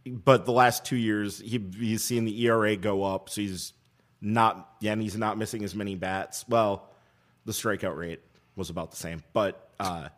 but 0.05 0.45
the 0.45 0.51
last 0.51 0.85
two 0.85 0.95
years, 0.97 1.39
he, 1.39 1.63
he's 1.77 2.03
seen 2.03 2.25
the 2.25 2.45
ERA 2.45 2.75
go 2.75 3.03
up, 3.03 3.29
so 3.29 3.41
he's 3.41 3.73
not. 4.21 4.75
Yeah, 4.81 4.93
and 4.93 5.01
he's 5.01 5.17
not 5.17 5.37
missing 5.37 5.63
as 5.63 5.73
many 5.73 5.95
bats. 5.95 6.45
Well, 6.47 6.89
the 7.45 7.53
strikeout 7.53 7.97
rate 7.97 8.21
was 8.55 8.69
about 8.69 8.91
the 8.91 8.97
same, 8.97 9.23
but 9.33 9.69
uh, 9.79 10.09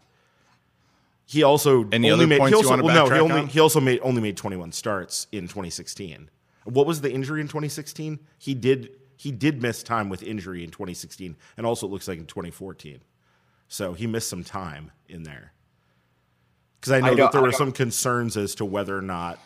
he 1.26 1.44
also 1.44 1.88
Any 1.92 2.12
only 2.12 2.26
other 2.26 2.28
made, 2.28 2.40
points 2.40 2.50
he 2.50 2.54
you 2.54 2.58
also, 2.58 2.70
wanna 2.72 2.84
well, 2.84 3.08
no, 3.08 3.14
he 3.14 3.22
only 3.22 3.42
on? 3.42 3.48
he 3.48 3.60
also 3.60 3.80
made 3.80 4.00
only 4.04 4.22
made 4.22 4.36
twenty 4.38 4.58
one 4.58 4.72
starts 4.72 5.28
in 5.32 5.48
twenty 5.48 5.70
sixteen. 5.70 6.30
What 6.66 6.86
was 6.86 7.02
the 7.02 7.12
injury 7.12 7.42
in 7.42 7.48
twenty 7.48 7.70
sixteen? 7.70 8.20
He 8.40 8.54
did 8.54 8.90
he 9.24 9.32
did 9.32 9.62
miss 9.62 9.84
time 9.84 10.10
with 10.10 10.22
injury 10.22 10.66
in 10.66 10.70
twenty 10.70 10.94
sixteen, 10.94 11.38
and 11.56 11.66
also 11.66 11.88
it 11.88 11.92
looks 11.92 12.10
like 12.10 12.20
in 12.20 12.26
twenty 12.26 12.52
fourteen. 12.52 13.00
So 13.70 13.94
he 13.94 14.06
missed 14.06 14.28
some 14.28 14.44
time 14.44 14.92
in 15.08 15.24
there. 15.24 15.54
Because 16.80 16.92
I 16.92 17.00
know 17.00 17.14
I 17.14 17.16
that 17.16 17.32
there 17.32 17.40
I 17.40 17.44
were 17.44 17.52
don't- 17.52 17.58
some 17.58 17.72
concerns 17.72 18.36
as 18.36 18.56
to 18.56 18.66
whether 18.66 18.98
or 18.98 19.02
not 19.02 19.40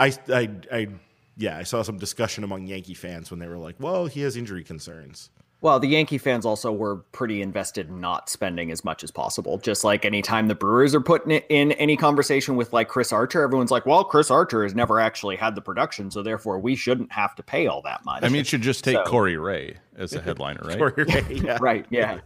I, 0.00 0.12
I, 0.28 0.50
I, 0.72 0.88
yeah, 1.36 1.56
I 1.56 1.62
saw 1.62 1.82
some 1.82 1.98
discussion 1.98 2.42
among 2.44 2.66
Yankee 2.66 2.94
fans 2.94 3.30
when 3.30 3.38
they 3.40 3.46
were 3.48 3.56
like, 3.56 3.76
"Well, 3.78 4.06
he 4.06 4.22
has 4.22 4.36
injury 4.36 4.64
concerns." 4.64 5.30
Well, 5.60 5.80
the 5.80 5.88
Yankee 5.88 6.18
fans 6.18 6.46
also 6.46 6.70
were 6.70 6.96
pretty 7.10 7.42
invested 7.42 7.88
in 7.88 8.00
not 8.00 8.28
spending 8.28 8.70
as 8.70 8.84
much 8.84 9.02
as 9.02 9.10
possible. 9.10 9.58
Just 9.58 9.82
like 9.82 10.04
anytime 10.04 10.46
the 10.46 10.54
Brewers 10.54 10.94
are 10.94 11.00
putting 11.00 11.32
it 11.32 11.46
in 11.48 11.72
any 11.72 11.96
conversation 11.96 12.54
with 12.54 12.72
like 12.72 12.86
Chris 12.88 13.12
Archer, 13.12 13.42
everyone's 13.42 13.72
like, 13.72 13.84
"Well, 13.84 14.04
Chris 14.04 14.30
Archer 14.30 14.62
has 14.62 14.74
never 14.74 15.00
actually 15.00 15.34
had 15.34 15.56
the 15.56 15.60
production, 15.60 16.12
so 16.12 16.22
therefore 16.22 16.60
we 16.60 16.76
shouldn't 16.76 17.10
have 17.10 17.34
to 17.34 17.42
pay 17.42 17.66
all 17.66 17.82
that 17.82 18.04
much." 18.04 18.22
I 18.22 18.28
mean, 18.28 18.42
it 18.42 18.46
should 18.46 18.62
just 18.62 18.84
take 18.84 18.96
So- 18.96 19.04
Corey 19.04 19.36
Ray 19.36 19.78
as 19.96 20.12
a 20.12 20.20
headliner, 20.20 20.60
right? 20.64 20.80
Or- 20.80 20.94
yeah. 21.28 21.58
right 21.60 21.84
yeah 21.90 22.20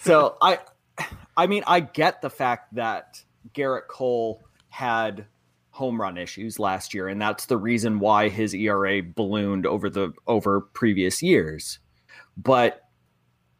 so 0.00 0.36
i 0.42 0.58
i 1.36 1.46
mean 1.46 1.62
i 1.68 1.78
get 1.78 2.20
the 2.20 2.28
fact 2.30 2.74
that 2.74 3.22
gerrit 3.54 3.86
cole 3.88 4.42
had 4.68 5.24
home 5.70 6.00
run 6.00 6.18
issues 6.18 6.58
last 6.58 6.92
year 6.92 7.06
and 7.08 7.22
that's 7.22 7.46
the 7.46 7.56
reason 7.56 8.00
why 8.00 8.28
his 8.28 8.54
era 8.54 9.00
ballooned 9.02 9.66
over 9.66 9.88
the 9.88 10.12
over 10.26 10.60
previous 10.60 11.22
years 11.22 11.78
but 12.36 12.82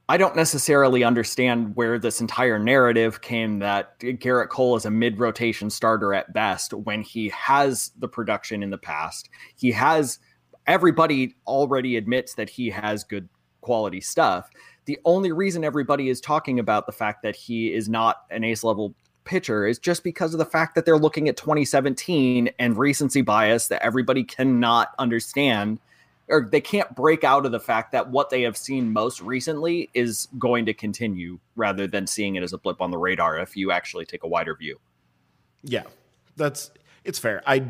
i 0.08 0.16
don't 0.16 0.36
necessarily 0.36 1.04
understand 1.04 1.74
where 1.76 1.98
this 1.98 2.20
entire 2.20 2.58
narrative 2.58 3.20
came 3.20 3.58
that 3.58 3.98
gerrit 4.00 4.48
cole 4.48 4.76
is 4.76 4.84
a 4.84 4.90
mid-rotation 4.90 5.70
starter 5.70 6.14
at 6.14 6.32
best 6.32 6.72
when 6.72 7.02
he 7.02 7.28
has 7.30 7.92
the 7.98 8.08
production 8.08 8.62
in 8.62 8.70
the 8.70 8.78
past 8.78 9.28
he 9.56 9.70
has 9.70 10.18
everybody 10.66 11.34
already 11.46 11.96
admits 11.96 12.34
that 12.34 12.48
he 12.48 12.70
has 12.70 13.04
good 13.04 13.28
quality 13.60 14.00
stuff. 14.00 14.50
The 14.84 14.98
only 15.04 15.32
reason 15.32 15.64
everybody 15.64 16.08
is 16.08 16.20
talking 16.20 16.58
about 16.58 16.86
the 16.86 16.92
fact 16.92 17.22
that 17.22 17.36
he 17.36 17.72
is 17.72 17.88
not 17.88 18.22
an 18.30 18.44
ace 18.44 18.62
level 18.62 18.94
pitcher 19.24 19.66
is 19.66 19.78
just 19.78 20.02
because 20.02 20.34
of 20.34 20.38
the 20.38 20.44
fact 20.44 20.74
that 20.74 20.84
they're 20.84 20.98
looking 20.98 21.28
at 21.28 21.36
2017 21.36 22.50
and 22.58 22.76
recency 22.76 23.22
bias 23.22 23.68
that 23.68 23.82
everybody 23.82 24.24
cannot 24.24 24.88
understand 24.98 25.78
or 26.32 26.48
they 26.50 26.60
can't 26.60 26.96
break 26.96 27.22
out 27.24 27.44
of 27.44 27.52
the 27.52 27.60
fact 27.60 27.92
that 27.92 28.10
what 28.10 28.30
they 28.30 28.42
have 28.42 28.56
seen 28.56 28.92
most 28.92 29.20
recently 29.20 29.90
is 29.92 30.26
going 30.38 30.64
to 30.64 30.74
continue 30.74 31.38
rather 31.54 31.86
than 31.86 32.06
seeing 32.06 32.36
it 32.36 32.42
as 32.42 32.54
a 32.54 32.58
blip 32.58 32.80
on 32.80 32.90
the 32.90 32.96
radar 32.96 33.38
if 33.38 33.54
you 33.54 33.70
actually 33.70 34.06
take 34.06 34.24
a 34.24 34.26
wider 34.26 34.56
view. 34.56 34.80
Yeah, 35.62 35.84
that's 36.36 36.70
it's 37.04 37.18
fair. 37.18 37.42
I 37.46 37.66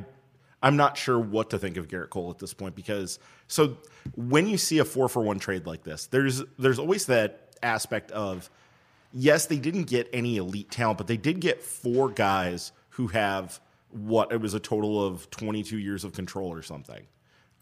I'm 0.62 0.76
not 0.76 0.96
sure 0.96 1.18
what 1.18 1.50
to 1.50 1.58
think 1.58 1.76
of 1.76 1.88
Gerrit 1.88 2.10
Cole 2.10 2.30
at 2.30 2.38
this 2.38 2.54
point 2.54 2.76
because 2.76 3.18
so 3.48 3.76
when 4.14 4.46
you 4.46 4.56
see 4.56 4.78
a 4.78 4.84
four 4.84 5.08
for 5.08 5.22
one 5.22 5.40
trade 5.40 5.66
like 5.66 5.82
this, 5.82 6.06
there's 6.06 6.42
there's 6.56 6.78
always 6.78 7.06
that 7.06 7.56
aspect 7.62 8.12
of 8.12 8.48
yes, 9.12 9.46
they 9.46 9.58
didn't 9.58 9.84
get 9.84 10.08
any 10.12 10.36
elite 10.36 10.70
talent, 10.70 10.98
but 10.98 11.08
they 11.08 11.16
did 11.16 11.40
get 11.40 11.62
four 11.62 12.10
guys 12.10 12.70
who 12.90 13.08
have 13.08 13.60
what 13.90 14.32
it 14.32 14.40
was 14.40 14.54
a 14.54 14.60
total 14.60 15.04
of 15.04 15.28
22 15.30 15.78
years 15.78 16.04
of 16.04 16.12
control 16.12 16.50
or 16.50 16.62
something. 16.62 17.06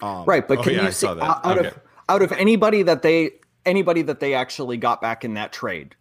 Right, 0.03 0.47
but 0.47 0.59
oh, 0.59 0.63
can 0.63 0.75
yeah, 0.75 0.87
you 0.87 0.93
see 0.93 1.07
that. 1.07 1.19
out 1.21 1.45
out 1.45 1.59
Okay. 1.59 1.69
of 1.69 1.81
out 2.09 2.23
of 2.23 2.33
anybody 2.33 2.83
that 2.83 3.03
they 3.03 3.33
anybody 3.67 4.03
that 4.03 4.21
they 4.21 4.35
actually 4.35 4.77
got 4.77 5.01
back 5.01 5.25
in 5.25 5.35
that 5.35 5.53
trade, 5.53 5.95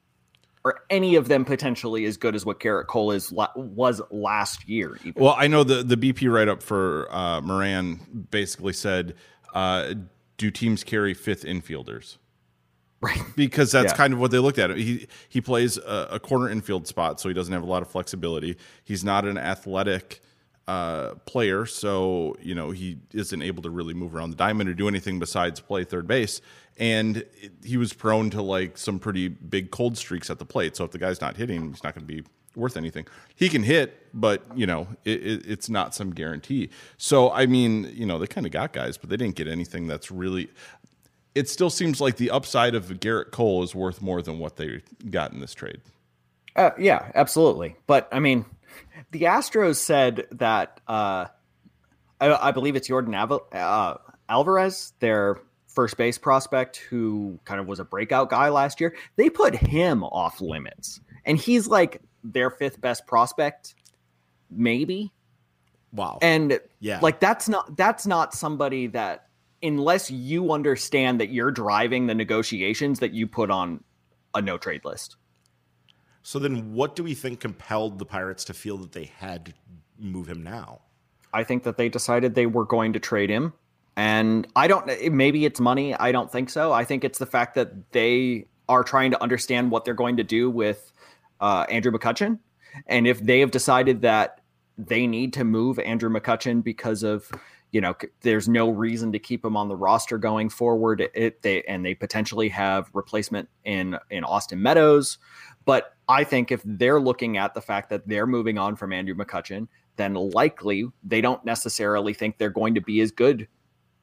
or 0.64 0.82
any 0.90 1.16
of 1.16 1.28
them 1.28 1.46
potentially 1.46 2.06
as 2.06 2.18
good 2.18 2.36
as 2.36 2.46
what 2.46 2.60
Gerrit 2.60 2.88
Cole 2.88 3.12
is 3.12 3.32
was 3.56 4.02
last 4.12 4.68
year? 4.68 4.98
Even. 5.04 5.22
Well, 5.22 5.36
I 5.38 5.48
know 5.48 5.64
the 5.64 5.84
the 5.84 5.98
BP 5.98 6.32
write 6.32 6.48
up 6.48 6.64
for 6.64 7.08
uh, 7.12 7.42
Moran 7.42 8.28
basically 8.32 8.74
said, 8.74 9.16
uh, 9.54 9.94
"Do 10.38 10.50
teams 10.52 10.84
carry 10.84 11.14
fifth 11.14 11.44
infielders?" 11.44 12.18
Right. 13.02 13.22
Because 13.38 13.72
that's 13.72 13.94
Yeah. 13.94 13.98
kind 13.98 14.12
of 14.14 14.20
what 14.20 14.30
they 14.32 14.40
looked 14.40 14.60
at. 14.60 14.76
He 14.76 15.08
he 15.30 15.40
plays 15.40 15.78
a, 15.78 16.08
a 16.12 16.20
corner 16.20 16.50
infield 16.50 16.86
spot, 16.86 17.22
so 17.22 17.30
he 17.30 17.34
doesn't 17.34 17.54
have 17.54 17.64
a 17.64 17.66
lot 17.66 17.82
of 17.82 17.90
flexibility. 17.90 18.58
He's 18.84 19.06
not 19.06 19.24
an 19.24 19.38
athletic 19.38 20.22
uh, 20.70 21.16
player, 21.26 21.66
so 21.66 22.38
you 22.40 22.54
know 22.54 22.70
he 22.70 23.00
isn't 23.12 23.42
able 23.42 23.64
to 23.64 23.72
really 23.72 23.96
move 23.96 24.14
around 24.14 24.30
the 24.30 24.36
diamond 24.36 24.70
or 24.70 24.76
do 24.76 24.88
anything 24.88 25.18
besides 25.18 25.60
play 25.60 25.84
third 25.84 26.06
base. 26.06 26.42
And 26.78 27.26
he 27.64 27.76
was 27.76 27.92
prone 27.92 28.30
to 28.30 28.44
like 28.44 28.78
some 28.78 29.00
pretty 29.00 29.30
big 29.30 29.72
cold 29.72 29.98
streaks 29.98 30.30
at 30.30 30.38
the 30.38 30.46
plate. 30.46 30.76
So 30.76 30.84
if 30.84 30.92
the 30.92 31.00
guy's 31.00 31.22
not 31.22 31.36
hitting, 31.38 31.70
he's 31.70 31.84
not 31.84 31.96
going 31.96 32.06
to 32.06 32.14
be 32.14 32.24
worth 32.56 32.78
anything. 32.78 33.08
He 33.36 33.50
can 33.50 33.64
hit, 33.64 34.10
but 34.14 34.44
you 34.56 34.68
know 34.68 34.88
it, 35.06 35.24
it, 35.24 35.46
it's 35.48 35.70
not 35.70 35.96
some 35.96 36.12
guarantee. 36.12 36.70
So 36.98 37.32
I 37.32 37.48
mean, 37.48 37.92
you 37.92 38.06
know 38.06 38.20
they 38.20 38.28
kind 38.28 38.46
of 38.46 38.52
got 38.52 38.72
guys, 38.72 38.96
but 38.96 39.10
they 39.10 39.18
didn't 39.18 39.36
get 39.36 39.48
anything 39.48 39.88
that's 39.88 40.12
really. 40.12 40.52
It 41.34 41.50
still 41.50 41.72
seems 41.72 42.00
like 42.00 42.18
the 42.18 42.30
upside 42.30 42.76
of 42.76 42.86
Gerrit 42.86 43.32
Cole 43.32 43.64
is 43.64 43.74
worth 43.74 44.04
more 44.04 44.22
than 44.22 44.38
what 44.38 44.58
they 44.58 44.84
got 45.10 45.32
in 45.32 45.40
this 45.40 45.56
trade. 45.56 45.82
Uh, 46.56 46.72
yeah, 46.78 47.12
absolutely. 47.16 47.76
But 47.88 48.08
I 48.12 48.20
mean, 48.20 48.46
the 49.12 49.22
Astros 49.24 49.78
said 49.78 50.28
that 50.32 50.80
uh, 50.88 51.26
I, 52.20 52.50
I 52.50 52.52
believe 52.52 52.76
it's 52.76 52.88
Jordan 52.88 53.14
Ava- 53.16 53.40
uh, 53.52 53.98
Alvarez, 54.28 54.94
their 55.00 55.40
first 55.68 55.98
base 55.98 56.18
prospect, 56.18 56.78
who 56.78 57.40
kind 57.46 57.60
of 57.60 57.68
was 57.68 57.80
a 57.80 57.86
breakout 57.86 58.30
guy 58.30 58.50
last 58.50 58.80
year. 58.82 58.96
They 59.16 59.30
put 59.30 59.56
him 59.56 60.04
off 60.04 60.42
limits, 60.42 61.00
and 61.26 61.38
he's 61.38 61.68
like 61.68 62.02
their 62.24 62.50
fifth 62.50 62.80
best 62.82 63.08
prospect, 63.08 63.76
maybe. 64.50 65.12
Wow. 65.92 66.20
And 66.22 66.60
Yeah. 66.80 67.00
like 67.02 67.20
that's 67.20 67.50
not 67.50 67.76
that's 67.78 68.06
not 68.06 68.34
somebody 68.34 68.88
that 68.88 69.26
unless 69.64 70.12
you 70.12 70.52
understand 70.54 71.20
that 71.20 71.30
you're 71.30 71.52
driving 71.52 72.08
the 72.08 72.16
negotiations 72.16 73.00
that 73.00 73.12
you 73.14 73.28
put 73.28 73.50
on 73.52 73.84
a 74.36 74.42
no 74.42 74.58
trade 74.58 74.86
list. 74.86 75.16
So 76.30 76.38
then, 76.38 76.74
what 76.74 76.96
do 76.96 77.02
we 77.02 77.16
think 77.16 77.40
compelled 77.40 77.98
the 77.98 78.06
Pirates 78.06 78.44
to 78.46 78.54
feel 78.54 78.78
that 78.78 78.92
they 78.92 79.06
had 79.06 79.48
to 79.48 79.54
move 79.98 80.28
him 80.28 80.44
now? 80.44 80.82
I 81.34 81.44
think 81.44 81.64
that 81.64 81.76
they 81.76 81.90
decided 81.90 82.36
they 82.36 82.46
were 82.46 82.66
going 82.66 82.94
to 82.94 83.00
trade 83.00 83.32
him. 83.32 83.54
And 83.98 84.48
I 84.56 84.68
don't, 84.68 85.12
maybe 85.12 85.44
it's 85.46 85.60
money. 85.60 85.96
I 85.96 86.12
don't 86.12 86.32
think 86.32 86.52
so. 86.52 86.72
I 86.72 86.84
think 86.84 87.04
it's 87.04 87.18
the 87.18 87.26
fact 87.26 87.56
that 87.56 87.92
they 87.94 88.46
are 88.68 88.84
trying 88.84 89.10
to 89.10 89.24
understand 89.24 89.72
what 89.72 89.86
they're 89.86 89.96
going 89.96 90.18
to 90.18 90.24
do 90.24 90.52
with 90.52 90.94
uh, 91.42 91.66
Andrew 91.68 91.92
McCutchen. 91.92 92.38
And 92.86 93.08
if 93.08 93.20
they 93.20 93.40
have 93.40 93.50
decided 93.50 94.04
that 94.04 94.40
they 94.78 95.08
need 95.08 95.34
to 95.34 95.44
move 95.44 95.80
Andrew 95.80 96.12
McCutchen 96.12 96.64
because 96.64 97.02
of, 97.02 97.32
you 97.72 97.82
know, 97.82 97.96
there's 98.22 98.48
no 98.48 98.70
reason 98.70 99.14
to 99.14 99.20
keep 99.20 99.44
him 99.44 99.58
on 99.58 99.68
the 99.68 99.76
roster 99.76 100.20
going 100.20 100.50
forward. 100.50 101.10
It, 101.16 101.42
they 101.42 101.64
and 101.64 101.84
they 101.84 101.96
potentially 101.96 102.50
have 102.50 102.88
replacement 102.94 103.50
in 103.64 103.98
in 104.12 104.24
Austin 104.24 104.62
Meadows, 104.62 105.18
but 105.66 105.96
I 106.10 106.24
think 106.24 106.52
if 106.52 106.62
they're 106.66 107.00
looking 107.00 107.38
at 107.38 107.54
the 107.54 107.62
fact 107.62 107.90
that 107.92 108.08
they're 108.08 108.26
moving 108.26 108.58
on 108.58 108.76
from 108.76 108.92
Andrew 108.92 109.14
McCutchen, 109.16 109.68
then 109.96 110.16
likely 110.16 110.88
they 111.04 111.22
don't 111.22 111.46
necessarily 111.46 112.16
think 112.16 112.38
they're 112.38 112.50
going 112.50 112.74
to 112.74 112.82
be 112.82 113.00
as 113.02 113.12
good 113.12 113.48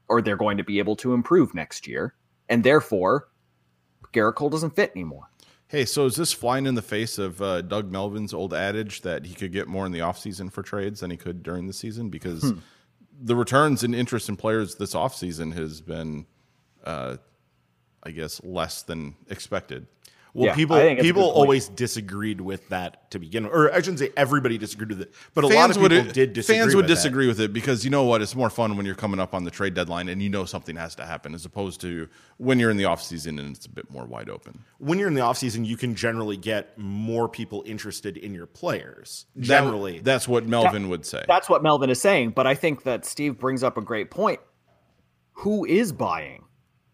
or 0.08 0.22
they're 0.22 0.36
going 0.36 0.56
to 0.56 0.64
be 0.64 0.78
able 0.78 0.94
to 0.96 1.14
improve 1.14 1.52
next 1.52 1.86
year. 1.86 2.14
And 2.48 2.62
therefore, 2.62 3.28
Gerrit 4.12 4.36
Cole 4.36 4.50
doesn't 4.50 4.76
fit 4.76 4.92
anymore. 4.94 5.28
Hey, 5.66 5.84
so 5.84 6.06
is 6.06 6.14
this 6.14 6.32
flying 6.32 6.66
in 6.66 6.76
the 6.76 6.82
face 6.82 7.18
of 7.18 7.42
uh, 7.42 7.62
Doug 7.62 7.90
Melvin's 7.90 8.32
old 8.32 8.54
adage 8.54 9.00
that 9.00 9.26
he 9.26 9.34
could 9.34 9.52
get 9.52 9.66
more 9.66 9.84
in 9.84 9.90
the 9.90 9.98
offseason 9.98 10.52
for 10.52 10.62
trades 10.62 11.00
than 11.00 11.10
he 11.10 11.16
could 11.16 11.42
during 11.42 11.66
the 11.66 11.72
season? 11.72 12.08
Because 12.08 12.42
hmm. 12.42 12.58
the 13.20 13.34
returns 13.34 13.82
and 13.82 13.92
interest 13.92 14.28
in 14.28 14.36
players 14.36 14.76
this 14.76 14.94
offseason 14.94 15.52
has 15.54 15.80
been, 15.80 16.26
uh, 16.84 17.16
I 18.04 18.12
guess, 18.12 18.40
less 18.44 18.82
than 18.82 19.16
expected. 19.28 19.88
Well, 20.36 20.48
yeah, 20.48 20.54
people 20.54 20.96
people 20.96 21.22
always 21.22 21.66
disagreed 21.68 22.42
with 22.42 22.68
that 22.68 23.10
to 23.12 23.18
begin 23.18 23.44
with, 23.44 23.54
or 23.54 23.72
I 23.72 23.76
shouldn't 23.76 24.00
say 24.00 24.12
everybody 24.18 24.58
disagreed 24.58 24.90
with 24.90 25.00
it, 25.00 25.14
but 25.32 25.46
a 25.46 25.48
fans 25.48 25.56
lot 25.56 25.70
of 25.70 25.76
people 25.90 26.04
would, 26.04 26.12
did 26.12 26.34
disagree. 26.34 26.58
Fans 26.58 26.74
would 26.74 26.82
with 26.82 26.88
disagree 26.88 27.24
that. 27.24 27.30
with 27.30 27.40
it 27.40 27.52
because 27.54 27.86
you 27.86 27.90
know 27.90 28.02
what? 28.02 28.20
It's 28.20 28.34
more 28.34 28.50
fun 28.50 28.76
when 28.76 28.84
you're 28.84 28.94
coming 28.94 29.18
up 29.18 29.32
on 29.32 29.44
the 29.44 29.50
trade 29.50 29.72
deadline 29.72 30.10
and 30.10 30.22
you 30.22 30.28
know 30.28 30.44
something 30.44 30.76
has 30.76 30.94
to 30.96 31.06
happen, 31.06 31.34
as 31.34 31.46
opposed 31.46 31.80
to 31.80 32.06
when 32.36 32.58
you're 32.58 32.70
in 32.70 32.76
the 32.76 32.84
off 32.84 33.02
season 33.02 33.38
and 33.38 33.56
it's 33.56 33.64
a 33.64 33.70
bit 33.70 33.90
more 33.90 34.04
wide 34.04 34.28
open. 34.28 34.62
When 34.76 34.98
you're 34.98 35.08
in 35.08 35.14
the 35.14 35.22
off 35.22 35.38
season, 35.38 35.64
you 35.64 35.78
can 35.78 35.94
generally 35.94 36.36
get 36.36 36.76
more 36.76 37.30
people 37.30 37.62
interested 37.64 38.18
in 38.18 38.34
your 38.34 38.46
players. 38.46 39.24
Generally, 39.38 40.00
that, 40.00 40.04
that's 40.04 40.28
what 40.28 40.44
Melvin 40.44 40.82
that, 40.82 40.88
would 40.90 41.06
say. 41.06 41.24
That's 41.26 41.48
what 41.48 41.62
Melvin 41.62 41.88
is 41.88 41.98
saying. 41.98 42.32
But 42.32 42.46
I 42.46 42.54
think 42.54 42.82
that 42.82 43.06
Steve 43.06 43.38
brings 43.38 43.62
up 43.62 43.78
a 43.78 43.82
great 43.82 44.10
point. 44.10 44.40
Who 45.32 45.64
is 45.64 45.92
buying 45.92 46.44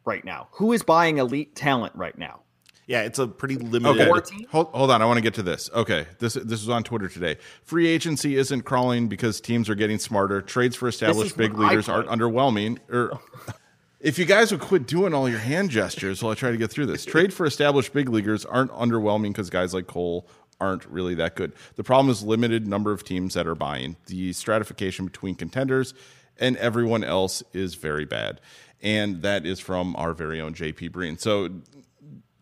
right 0.05 0.25
now? 0.25 0.47
Who 0.53 0.73
is 0.73 0.85
buying 0.85 1.19
elite 1.19 1.57
talent 1.57 1.97
right 1.97 2.17
now? 2.17 2.43
Yeah, 2.87 3.03
it's 3.03 3.19
a 3.19 3.29
pretty 3.29 3.57
limited. 3.57 4.09
Okay, 4.09 4.47
hold, 4.51 4.69
hold 4.69 4.91
on. 4.91 5.03
I 5.03 5.07
want 5.07 5.19
to 5.19 5.23
get 5.23 5.35
to 5.35 5.43
this. 5.43 5.71
Okay, 5.73 6.07
this 6.19 6.35
this 6.35 6.61
was 6.61 6.69
on 6.69 6.83
Twitter 6.83 7.09
today. 7.09 7.37
Free 7.63 7.87
agency 7.87 8.37
isn't 8.37 8.63
crawling 8.63 9.09
because 9.09 9.41
teams 9.41 9.69
are 9.69 9.75
getting 9.75 9.99
smarter. 9.99 10.43
Trades 10.43 10.75
for 10.75 10.89
established 10.89 11.37
big 11.37 11.57
leaders 11.57 11.89
aren't 11.89 12.09
underwhelming. 12.09 12.79
Or 12.91 12.99
er, 12.99 13.19
if 14.01 14.19
you 14.19 14.25
guys 14.25 14.51
would 14.51 14.61
quit 14.61 14.87
doing 14.87 15.15
all 15.15 15.29
your 15.29 15.39
hand 15.39 15.71
gestures 15.71 16.23
while 16.23 16.33
I 16.33 16.35
try 16.35 16.51
to 16.51 16.57
get 16.57 16.71
through 16.71 16.87
this, 16.87 17.05
trade 17.05 17.33
for 17.33 17.47
established 17.47 17.93
big 17.93 18.09
leaguers 18.09 18.45
aren't 18.45 18.73
underwhelming 18.73 19.29
because 19.29 19.49
guys 19.49 19.73
like 19.73 19.87
Cole 19.87 20.27
aren't 20.61 20.85
really 20.87 21.15
that 21.15 21.37
good. 21.37 21.53
The 21.77 21.85
problem 21.85 22.11
is 22.11 22.23
limited 22.23 22.67
number 22.67 22.93
of 22.93 23.05
teams 23.05 23.35
that 23.35 23.47
are 23.47 23.55
buying. 23.55 23.97
The 24.07 24.33
stratification 24.33 25.07
between 25.07 25.35
contenders 25.35 25.95
and 26.39 26.57
everyone 26.57 27.05
else 27.05 27.43
is 27.53 27.75
very 27.75 28.05
bad. 28.05 28.41
And 28.81 29.23
that 29.23 29.47
is 29.47 29.61
from 29.61 29.95
our 29.97 30.13
very 30.13 30.41
own 30.41 30.55
JP 30.55 30.93
Breen. 30.93 31.17
So 31.19 31.49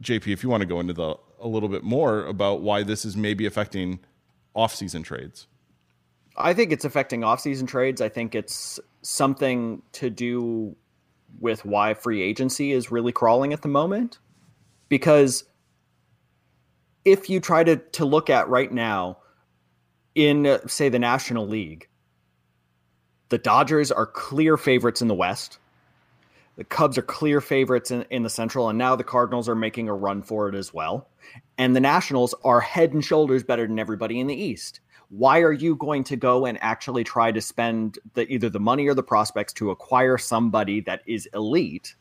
JP, 0.03 0.29
if 0.29 0.43
you 0.43 0.49
want 0.49 0.63
to 0.63 0.67
go 0.67 0.81
into 0.81 0.93
the 0.93 1.17
a 1.41 1.49
little 1.49 1.69
bit 1.69 1.83
more 1.83 2.25
about 2.27 2.61
why 2.61 2.83
this 2.83 3.05
is 3.05 3.17
maybe 3.17 3.47
affecting 3.47 4.01
off-season 4.55 5.03
trades. 5.03 5.47
I 6.37 6.53
think 6.55 6.73
it's 6.73 6.85
affecting 6.85 7.25
off-season 7.25 7.67
trades. 7.67 8.01
I 8.01 8.09
think 8.09 8.35
it's 8.35 8.79
something 9.03 9.83
to 9.93 10.11
do 10.11 10.77
with 11.39 11.65
why 11.65 11.95
free 11.95 12.23
agency 12.23 12.73
is 12.73 12.91
really 12.91 13.13
crawling 13.13 13.53
at 13.53 13.63
the 13.63 13.69
moment. 13.69 14.19
Because 14.89 15.45
if 17.05 17.31
you 17.31 17.41
try 17.41 17.65
to 17.65 17.77
to 17.77 18.05
look 18.05 18.29
at 18.29 18.49
right 18.49 18.73
now 18.73 19.19
in 20.15 20.59
say 20.67 20.89
the 20.89 20.99
National 20.99 21.47
League, 21.47 21.89
the 23.29 23.39
Dodgers 23.39 23.93
are 23.93 24.07
clear 24.07 24.57
favorites 24.57 25.01
in 25.01 25.09
the 25.09 25.15
West. 25.15 25.60
The 26.61 26.65
Cubs 26.65 26.99
are 26.99 27.03
clear 27.03 27.41
favorites 27.41 27.91
in, 27.91 28.05
in 28.11 28.23
the 28.23 28.29
Central, 28.29 28.69
and 28.69 28.77
now 28.77 28.95
the 28.95 29.03
Cardinals 29.03 29.49
are 29.49 29.55
making 29.55 29.89
a 29.89 29.95
run 29.95 30.21
for 30.21 30.47
it 30.47 30.55
as 30.55 30.75
well. 30.75 31.09
And 31.57 31.75
the 31.75 31.81
Nationals 31.81 32.35
are 32.45 32.61
head 32.61 32.93
and 32.93 33.03
shoulders 33.03 33.43
better 33.43 33.67
than 33.67 33.79
everybody 33.79 34.21
in 34.21 34.27
the 34.27 34.35
East. 34.35 34.81
Why 35.09 35.41
are 35.41 35.55
you 35.55 35.75
going 35.77 36.05
to 36.05 36.17
go 36.17 36.45
and 36.45 36.59
actually 36.61 37.03
try 37.03 37.33
to 37.33 37.41
spend 37.41 37.99
the, 38.13 38.31
either 38.31 38.51
the 38.51 38.61
money 38.61 38.87
or 38.89 38.93
the 38.93 39.03
prospects 39.03 39.55
to 39.55 39.71
acquire 39.71 40.19
somebody 40.19 40.83
that 40.83 41.01
is 41.07 41.27
elite, 41.33 41.95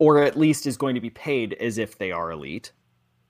or 0.00 0.24
at 0.24 0.36
least 0.36 0.66
is 0.66 0.76
going 0.76 0.96
to 0.96 1.00
be 1.00 1.10
paid 1.10 1.52
as 1.60 1.78
if 1.78 1.96
they 1.96 2.10
are 2.10 2.32
elite? 2.32 2.72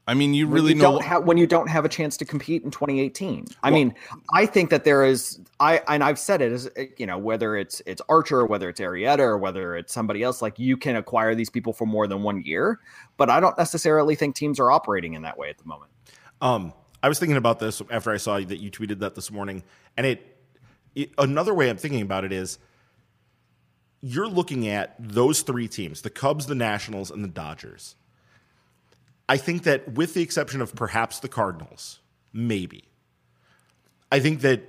I 0.08 0.14
mean, 0.14 0.32
you 0.32 0.46
really 0.46 0.70
you 0.72 0.76
know 0.76 0.92
don't 0.92 1.04
have, 1.04 1.24
when 1.24 1.36
you 1.36 1.46
don't 1.46 1.68
have 1.68 1.84
a 1.84 1.88
chance 1.88 2.16
to 2.16 2.24
compete 2.24 2.64
in 2.64 2.70
2018. 2.70 3.44
I 3.62 3.70
well, 3.70 3.78
mean, 3.78 3.94
I 4.32 4.46
think 4.46 4.70
that 4.70 4.84
there 4.84 5.04
is 5.04 5.38
I 5.60 5.82
and 5.86 6.02
I've 6.02 6.18
said 6.18 6.40
it 6.40 6.50
as 6.50 6.70
you 6.96 7.04
know 7.04 7.18
whether 7.18 7.54
it's 7.56 7.82
it's 7.84 8.00
Archer, 8.08 8.46
whether 8.46 8.70
it's 8.70 8.80
Arrieta, 8.80 9.18
or 9.18 9.36
whether 9.36 9.76
it's 9.76 9.92
somebody 9.92 10.22
else. 10.22 10.40
Like 10.40 10.58
you 10.58 10.78
can 10.78 10.96
acquire 10.96 11.34
these 11.34 11.50
people 11.50 11.74
for 11.74 11.84
more 11.84 12.06
than 12.06 12.22
one 12.22 12.40
year, 12.40 12.80
but 13.18 13.28
I 13.28 13.38
don't 13.38 13.56
necessarily 13.58 14.14
think 14.14 14.34
teams 14.34 14.58
are 14.58 14.70
operating 14.70 15.12
in 15.12 15.22
that 15.22 15.36
way 15.36 15.50
at 15.50 15.58
the 15.58 15.66
moment. 15.66 15.90
Um, 16.40 16.72
I 17.02 17.08
was 17.10 17.18
thinking 17.18 17.36
about 17.36 17.58
this 17.58 17.82
after 17.90 18.10
I 18.10 18.16
saw 18.16 18.40
that 18.40 18.60
you 18.60 18.70
tweeted 18.70 19.00
that 19.00 19.14
this 19.14 19.30
morning, 19.30 19.62
and 19.94 20.06
it, 20.06 20.38
it 20.94 21.10
another 21.18 21.52
way 21.52 21.68
I'm 21.68 21.76
thinking 21.76 22.00
about 22.00 22.24
it 22.24 22.32
is 22.32 22.58
you're 24.00 24.26
looking 24.26 24.68
at 24.68 24.94
those 24.98 25.42
three 25.42 25.68
teams: 25.68 26.00
the 26.00 26.08
Cubs, 26.08 26.46
the 26.46 26.54
Nationals, 26.54 27.10
and 27.10 27.22
the 27.22 27.28
Dodgers 27.28 27.94
I 29.28 29.36
think 29.36 29.64
that, 29.64 29.94
with 29.94 30.14
the 30.14 30.22
exception 30.22 30.60
of 30.60 30.74
perhaps 30.74 31.20
the 31.20 31.28
Cardinals, 31.28 32.00
maybe, 32.32 32.84
I 34.10 34.20
think 34.20 34.40
that 34.40 34.62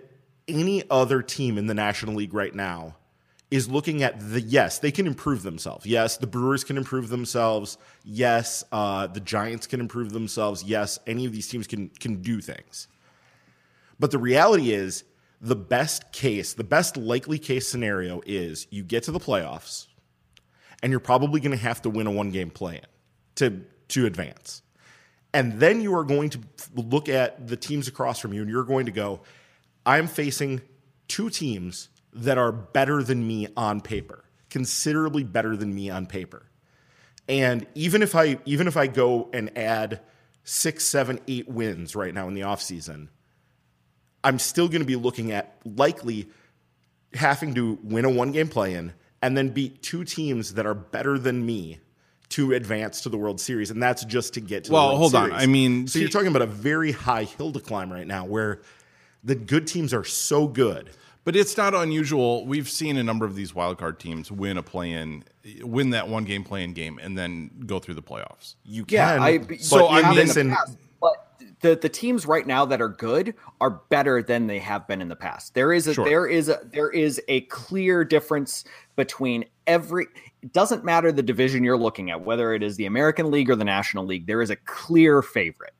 any 0.48 0.84
other 0.89 1.22
team 1.22 1.58
in 1.58 1.67
the 1.67 1.74
National 1.74 2.15
League 2.15 2.34
right 2.34 2.54
now 2.54 2.95
is 3.52 3.69
looking 3.69 4.04
at 4.04 4.19
the 4.19 4.41
yes, 4.41 4.80
they 4.80 4.91
can 4.91 5.08
improve 5.08 5.43
themselves. 5.43 5.86
Yes, 5.86 6.17
the 6.17 6.28
Brewers 6.28 6.63
can 6.63 6.78
improve 6.78 7.10
themselves. 7.10 7.78
Yes, 8.04 8.63
uh, 8.72 9.08
the 9.08 9.19
Giants 9.19 9.65
can 9.65 9.80
improve 9.80 10.12
themselves. 10.12 10.63
Yes, 10.63 11.00
any 11.08 11.26
of 11.26 11.32
these 11.32 11.48
teams 11.48 11.65
can 11.65 11.89
can 11.89 12.22
do 12.22 12.41
things. 12.41 12.88
But 14.00 14.12
the 14.12 14.19
reality 14.19 14.72
is, 14.72 15.04
the 15.41 15.56
best 15.56 16.12
case, 16.12 16.54
the 16.54 16.63
best 16.63 16.98
likely 16.98 17.39
case 17.39 17.67
scenario 17.67 18.22
is 18.26 18.67
you 18.69 18.84
get 18.84 19.04
to 19.04 19.12
the 19.12 19.19
playoffs, 19.19 19.88
and 20.84 20.91
you're 20.91 21.00
probably 21.00 21.39
going 21.39 21.52
to 21.52 21.58
have 21.58 21.82
to 21.84 21.89
win 21.89 22.08
a 22.08 22.12
one 22.12 22.32
game 22.32 22.50
play 22.50 22.76
in 22.76 22.86
to 23.36 23.62
to 23.89 24.06
advance. 24.06 24.62
And 25.34 25.60
then 25.60 25.82
you 25.82 25.95
are 25.95 26.04
going 26.04 26.32
to 26.32 26.39
look 26.75 27.08
at 27.08 27.47
the 27.47 27.58
teams 27.58 27.88
across 27.88 28.19
from 28.19 28.34
you 28.34 28.41
and 28.41 28.49
you're 28.49 28.63
going 28.63 28.88
to 28.88 28.91
go, 28.91 29.21
I'm 29.86 30.08
facing 30.08 30.62
two 31.08 31.30
teams 31.30 31.89
that 32.13 32.38
are 32.38 32.52
better 32.52 33.04
than 33.04 33.28
me 33.28 33.47
on 33.56 33.82
paper, 33.82 34.23
considerably 34.49 35.23
better 35.23 35.56
than 35.56 35.73
me 35.73 35.89
on 35.89 36.08
paper. 36.08 36.45
And 37.28 37.67
even 37.75 38.02
if 38.02 38.15
I 38.15 38.39
even 38.45 38.67
if 38.67 38.75
I 38.75 38.88
go 38.88 39.30
and 39.32 39.56
add 39.56 40.02
six, 40.43 40.86
seven, 40.86 41.19
eight 41.28 41.47
wins 41.47 41.95
right 41.95 42.13
now 42.13 42.28
in 42.28 42.34
the 42.34 42.41
offseason, 42.41 43.10
I'm 44.23 44.39
still 44.39 44.67
going 44.67 44.82
to 44.82 44.86
be 44.86 44.95
looking 44.95 45.32
at 45.32 45.56
likely 45.63 46.28
having 47.13 47.54
to 47.56 47.78
win 47.84 48.06
a 48.06 48.10
one 48.10 48.32
game 48.32 48.47
play 48.47 48.73
in 48.73 48.93
and 49.21 49.38
then 49.38 49.49
beat 49.49 49.84
two 49.84 50.04
teams 50.04 50.56
that 50.56 50.65
are 50.65 50.73
better 50.73 51.19
than 51.19 51.45
me 51.45 51.80
to 52.29 52.53
advance 52.53 53.01
to 53.01 53.09
the 53.09 53.17
World 53.17 53.41
Series, 53.41 53.71
and 53.71 53.81
that's 53.81 54.05
just 54.05 54.35
to 54.35 54.41
get 54.41 54.65
to. 54.65 54.71
Well, 54.71 54.95
hold 54.95 55.11
Series. 55.11 55.33
on. 55.33 55.39
I 55.39 55.47
mean, 55.47 55.87
so 55.87 55.99
you're 55.99 56.09
talking 56.09 56.27
about 56.27 56.43
a 56.43 56.47
very 56.47 56.91
high 56.91 57.23
hill 57.23 57.51
to 57.51 57.59
climb 57.59 57.91
right 57.91 58.07
now, 58.07 58.25
where 58.25 58.61
the 59.23 59.35
good 59.35 59.67
teams 59.67 59.93
are 59.93 60.03
so 60.05 60.47
good. 60.47 60.91
But 61.25 61.35
it's 61.35 61.57
not 61.57 61.75
unusual. 61.75 62.45
We've 62.45 62.69
seen 62.69 62.97
a 62.97 63.03
number 63.03 63.25
of 63.25 63.35
these 63.35 63.51
wildcard 63.51 63.99
teams 63.99 64.31
win 64.31 64.57
a 64.57 64.63
play-in, 64.63 65.23
win 65.61 65.91
that 65.91 66.07
one 66.07 66.23
game 66.23 66.43
play-in 66.43 66.73
game, 66.73 66.97
and 66.99 67.17
then 67.17 67.51
go 67.65 67.77
through 67.77 67.95
the 67.95 68.01
playoffs. 68.01 68.55
You 68.63 68.85
can. 68.85 69.19
Yeah, 69.19 69.23
I, 69.23 69.57
so 69.57 69.89
I 69.89 70.15
mean, 70.15 70.55
but 70.99 71.29
the 71.59 71.75
the 71.75 71.89
teams 71.89 72.25
right 72.25 72.47
now 72.47 72.65
that 72.65 72.81
are 72.81 72.89
good 72.89 73.35
are 73.59 73.69
better 73.69 74.23
than 74.23 74.47
they 74.47 74.59
have 74.59 74.87
been 74.87 75.01
in 75.01 75.09
the 75.09 75.15
past. 75.15 75.53
There 75.53 75.73
is 75.73 75.87
a 75.87 75.93
sure. 75.93 76.05
there 76.05 76.25
is 76.25 76.49
a 76.49 76.61
there 76.63 76.89
is 76.89 77.21
a 77.27 77.41
clear 77.41 78.03
difference 78.03 78.63
between 78.95 79.45
every 79.67 80.07
it 80.41 80.54
doesn't 80.54 80.84
matter 80.84 81.12
the 81.12 81.23
division 81.23 81.63
you're 81.63 81.78
looking 81.78 82.12
at, 82.12 82.21
whether 82.21 82.54
it 82.54 82.63
is 82.63 82.78
the 82.78 82.86
American 82.86 83.32
League 83.32 83.49
or 83.49 83.56
the 83.56 83.65
National 83.65 84.06
League, 84.06 84.28
there 84.28 84.41
is 84.41 84.49
a 84.49 84.56
clear 84.56 85.21
favorite. 85.21 85.73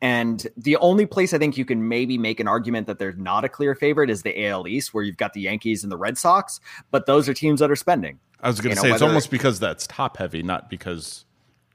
And 0.00 0.46
the 0.56 0.76
only 0.76 1.06
place 1.06 1.34
I 1.34 1.38
think 1.38 1.56
you 1.56 1.64
can 1.64 1.88
maybe 1.88 2.18
make 2.18 2.38
an 2.38 2.46
argument 2.46 2.86
that 2.86 3.00
there's 3.00 3.16
not 3.16 3.44
a 3.44 3.48
clear 3.48 3.74
favorite 3.74 4.10
is 4.10 4.22
the 4.22 4.46
AL 4.46 4.68
East, 4.68 4.94
where 4.94 5.02
you've 5.02 5.16
got 5.16 5.32
the 5.32 5.40
Yankees 5.40 5.82
and 5.82 5.90
the 5.90 5.96
Red 5.96 6.16
Sox, 6.16 6.60
but 6.92 7.06
those 7.06 7.28
are 7.28 7.34
teams 7.34 7.58
that 7.60 7.70
are 7.70 7.76
spending. 7.76 8.20
I 8.40 8.48
was 8.48 8.60
going 8.60 8.70
You 8.70 8.76
to 8.76 8.82
know, 8.82 8.88
say 8.90 8.94
it's 8.94 9.02
almost 9.02 9.30
because 9.30 9.58
that's 9.58 9.86
top 9.88 10.18
heavy, 10.18 10.42
not 10.44 10.70
because 10.70 11.24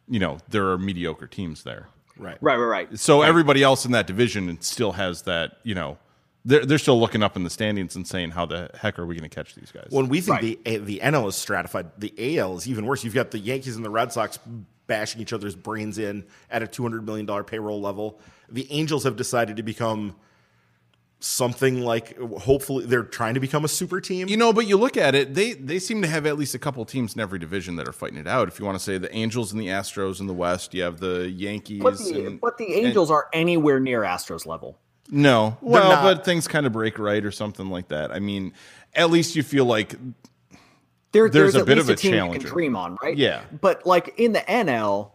you 0.07 0.19
know 0.19 0.37
there 0.49 0.69
are 0.69 0.77
mediocre 0.77 1.27
teams 1.27 1.63
there. 1.63 1.89
Right. 2.17 2.37
Right, 2.39 2.55
right, 2.55 2.65
right. 2.65 2.99
So 2.99 3.23
everybody 3.23 3.63
else 3.63 3.85
in 3.85 3.91
that 3.91 4.07
division 4.07 4.61
still 4.61 4.93
has 4.93 5.23
that. 5.23 5.57
You 5.63 5.75
know, 5.75 5.97
they're 6.45 6.65
they're 6.65 6.77
still 6.77 6.99
looking 6.99 7.23
up 7.23 7.35
in 7.35 7.43
the 7.43 7.49
standings 7.49 7.95
and 7.95 8.07
saying, 8.07 8.31
"How 8.31 8.45
the 8.45 8.69
heck 8.75 8.99
are 8.99 9.05
we 9.05 9.15
going 9.15 9.29
to 9.29 9.33
catch 9.33 9.55
these 9.55 9.71
guys?" 9.71 9.87
When 9.89 10.09
we 10.09 10.21
think 10.21 10.41
Right. 10.41 10.63
the 10.65 10.77
the 10.79 10.99
NL 11.01 11.27
is 11.27 11.35
stratified, 11.35 11.91
the 11.97 12.13
AL 12.39 12.57
is 12.57 12.67
even 12.67 12.85
worse. 12.85 13.03
You've 13.03 13.13
got 13.13 13.31
the 13.31 13.39
Yankees 13.39 13.75
and 13.75 13.85
the 13.85 13.89
Red 13.89 14.11
Sox 14.11 14.39
bashing 14.85 15.21
each 15.21 15.31
other's 15.31 15.55
brains 15.55 15.97
in 15.97 16.25
at 16.49 16.61
a 16.61 16.67
two 16.67 16.83
hundred 16.83 17.05
million 17.05 17.25
dollar 17.25 17.43
payroll 17.43 17.79
level. 17.81 18.19
The 18.49 18.69
Angels 18.71 19.05
have 19.05 19.15
decided 19.15 19.57
to 19.57 19.63
become 19.63 20.15
something 21.19 21.81
like. 21.81 22.17
Hopefully, 22.19 22.85
they're 22.85 23.03
trying 23.03 23.35
to 23.35 23.39
become 23.39 23.63
a 23.63 23.69
super 23.69 24.01
team. 24.01 24.27
You 24.27 24.35
know, 24.37 24.51
but 24.51 24.67
you 24.67 24.77
look 24.77 24.97
at 24.97 25.15
it, 25.15 25.33
they 25.33 25.53
they 25.53 25.79
seem 25.79 26.01
to 26.01 26.07
have 26.07 26.25
at 26.25 26.37
least 26.37 26.53
a 26.55 26.59
couple 26.59 26.83
teams 26.85 27.15
in 27.15 27.21
every 27.21 27.39
division 27.39 27.77
that 27.77 27.87
are 27.87 27.93
fighting 27.93 28.17
it 28.17 28.27
out. 28.27 28.47
If 28.47 28.59
you 28.59 28.65
want 28.65 28.77
to 28.77 28.83
say 28.83 28.97
the 28.97 29.13
Angels 29.15 29.53
and 29.53 29.61
the 29.61 29.67
Astros 29.67 30.19
in 30.19 30.27
the 30.27 30.33
West, 30.33 30.73
you 30.73 30.83
have 30.83 30.99
the 30.99 31.29
Yankees. 31.29 31.81
But 31.81 31.97
the, 31.97 32.25
and, 32.25 32.41
but 32.41 32.57
the 32.57 32.73
Angels 32.73 33.09
aren't 33.09 33.27
anywhere 33.31 33.79
near 33.79 34.01
Astros 34.01 34.45
level. 34.45 34.77
No, 35.09 35.57
well, 35.61 35.91
not. 35.91 36.03
but 36.03 36.25
things 36.25 36.47
kind 36.47 36.65
of 36.65 36.71
break 36.71 36.97
right 36.97 37.23
or 37.23 37.31
something 37.31 37.69
like 37.69 37.89
that. 37.89 38.11
I 38.11 38.19
mean, 38.19 38.53
at 38.93 39.09
least 39.09 39.35
you 39.35 39.43
feel 39.43 39.65
like 39.65 39.95
There, 41.11 41.29
There's 41.29 41.53
there's, 41.53 41.55
a 41.55 41.65
bit 41.65 41.77
of 41.77 41.89
a 41.89 41.93
a 41.93 41.95
team 41.95 42.13
you 42.13 42.31
can 42.31 42.41
dream 42.41 42.75
on, 42.75 42.97
right? 43.01 43.15
Yeah. 43.15 43.41
But 43.61 43.85
like 43.85 44.13
in 44.17 44.31
the 44.33 44.39
NL, 44.41 45.11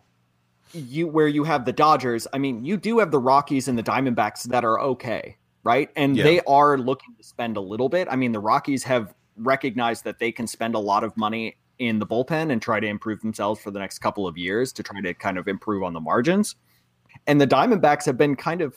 you 0.73 1.09
where 1.09 1.27
you 1.29 1.45
have 1.45 1.65
the 1.65 1.73
Dodgers, 1.73 2.27
I 2.33 2.39
mean, 2.39 2.65
you 2.65 2.77
do 2.77 2.99
have 2.99 3.11
the 3.11 3.19
Rockies 3.19 3.69
and 3.69 3.79
the 3.79 3.83
Diamondbacks 3.83 4.45
that 4.45 4.65
are 4.65 4.79
okay, 4.81 5.37
right? 5.65 5.91
And 5.97 6.17
Yeah. 6.17 6.25
they 6.25 6.41
are 6.43 6.77
looking 6.79 7.15
to 7.17 7.25
spend 7.25 7.57
a 7.57 7.61
little 7.61 7.89
bit. 7.89 8.07
I 8.11 8.17
mean, 8.17 8.33
the 8.33 8.41
Rockies 8.41 8.85
have 8.85 9.15
recognized 9.37 10.05
that 10.05 10.19
they 10.19 10.31
can 10.31 10.47
spend 10.47 10.75
a 10.75 10.79
lot 10.79 11.03
of 11.05 11.17
money 11.17 11.57
in 11.79 11.99
the 11.99 12.07
bullpen 12.07 12.51
and 12.53 12.61
try 12.61 12.81
to 12.81 12.87
improve 12.87 13.21
themselves 13.21 13.61
for 13.61 13.71
the 13.71 13.79
next 13.79 14.01
couple 14.01 14.27
of 14.27 14.37
years 14.37 14.73
to 14.75 14.83
try 14.83 15.01
to 15.01 15.15
kind 15.15 15.39
of 15.39 15.49
improve 15.49 15.83
on 15.83 15.93
the 15.95 16.01
margins. 16.01 16.57
And 17.27 17.41
the 17.41 17.47
Diamondbacks 17.47 18.05
have 18.05 18.19
been 18.19 18.37
kind 18.37 18.61
of 18.61 18.75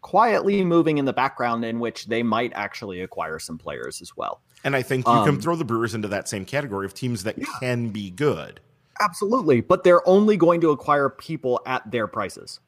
quietly 0.00 0.64
moving 0.64 0.98
in 0.98 1.04
the 1.04 1.12
background 1.12 1.64
in 1.64 1.80
which 1.80 2.06
they 2.06 2.22
might 2.22 2.52
actually 2.54 3.00
acquire 3.00 3.38
some 3.38 3.58
players 3.58 4.00
as 4.02 4.16
well. 4.16 4.40
and 4.64 4.74
I 4.74 4.82
think 4.82 5.06
you 5.06 5.12
Um, 5.12 5.24
can 5.24 5.40
throw 5.40 5.54
the 5.54 5.64
Brewers 5.64 5.94
into 5.94 6.08
that 6.08 6.28
same 6.28 6.44
category 6.44 6.84
of 6.84 6.92
teams 6.92 7.22
that 7.24 7.36
can 7.60 7.90
be 7.90 8.10
good. 8.10 8.60
Absolutely, 9.00 9.60
but 9.60 9.84
they're 9.84 10.06
only 10.08 10.36
going 10.36 10.60
to 10.62 10.70
acquire 10.70 11.08
people 11.08 11.60
at 11.64 11.88
their 11.90 12.08
prices. 12.08 12.58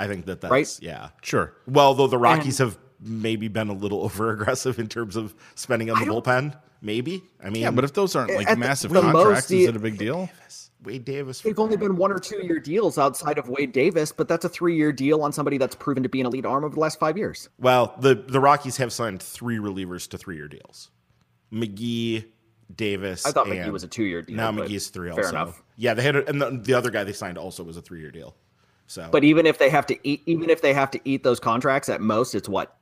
I 0.00 0.06
think 0.08 0.26
that 0.26 0.40
that's 0.40 0.50
Right? 0.50 0.78
yeah. 0.82 1.10
sure. 1.22 1.54
Well, 1.68 1.94
though 1.94 2.08
the 2.08 2.18
Rockies 2.18 2.58
have 2.58 2.78
maybe 3.00 3.46
been 3.48 3.68
a 3.68 3.72
little 3.72 4.02
over 4.04 4.30
aggressive 4.32 4.78
in 4.80 4.88
terms 4.88 5.14
of 5.16 5.34
spending 5.54 5.88
on 5.90 5.98
the 6.00 6.06
bullpen. 6.06 6.56
Maybe. 6.80 7.22
I 7.42 7.50
mean, 7.50 7.62
Yeah, 7.62 7.70
but 7.72 7.82
if 7.84 7.92
those 7.92 8.14
aren't 8.16 8.32
like 8.34 8.46
At 8.48 8.54
the- 8.54 8.60
massive 8.60 8.92
the 8.92 9.02
most, 9.02 9.12
contracts, 9.12 9.46
the- 9.48 9.62
is 9.62 9.68
it 9.68 9.76
a 9.76 9.80
big 9.80 9.98
deal? 9.98 10.28
Wade 10.82 11.04
Davis. 11.04 11.40
They've 11.40 11.58
only 11.58 11.76
been 11.76 11.96
one 11.96 12.12
or 12.12 12.18
two 12.18 12.44
year 12.44 12.60
deals 12.60 12.98
outside 12.98 13.38
of 13.38 13.48
Wade 13.48 13.72
Davis, 13.72 14.12
but 14.12 14.28
that's 14.28 14.44
a 14.44 14.48
three 14.48 14.76
year 14.76 14.92
deal 14.92 15.22
on 15.22 15.32
somebody 15.32 15.58
that's 15.58 15.74
proven 15.74 16.02
to 16.02 16.08
be 16.08 16.20
an 16.20 16.26
elite 16.26 16.46
arm 16.46 16.64
over 16.64 16.74
the 16.74 16.80
last 16.80 17.00
five 17.00 17.18
years. 17.18 17.48
Well, 17.58 17.94
the 17.98 18.14
the 18.14 18.40
Rockies 18.40 18.76
have 18.76 18.92
signed 18.92 19.22
three 19.22 19.58
relievers 19.58 20.08
to 20.10 20.18
three 20.18 20.36
year 20.36 20.48
deals. 20.48 20.90
McGee, 21.52 22.26
Davis. 22.74 23.26
I 23.26 23.32
thought 23.32 23.46
McGee 23.46 23.72
was 23.72 23.82
a 23.82 23.88
two 23.88 24.04
year 24.04 24.22
deal. 24.22 24.36
Now 24.36 24.52
McGee's 24.52 24.88
three. 24.88 25.10
Fair 25.10 25.24
also. 25.24 25.36
enough. 25.36 25.62
Yeah, 25.76 25.94
they 25.94 26.02
had, 26.02 26.16
a, 26.16 26.28
and 26.28 26.40
the, 26.40 26.50
the 26.50 26.74
other 26.74 26.90
guy 26.90 27.04
they 27.04 27.12
signed 27.12 27.38
also 27.38 27.62
was 27.62 27.76
a 27.76 27.82
three 27.82 28.00
year 28.00 28.10
deal. 28.10 28.34
So, 28.86 29.08
But 29.10 29.22
even 29.22 29.46
if 29.46 29.58
they 29.58 29.68
have 29.68 29.86
to 29.86 29.98
eat, 30.08 30.22
even 30.26 30.48
if 30.48 30.62
they 30.62 30.72
have 30.72 30.90
to 30.92 31.00
eat 31.04 31.22
those 31.22 31.38
contracts, 31.38 31.88
at 31.88 32.00
most 32.00 32.34
it's 32.34 32.48
what, 32.48 32.76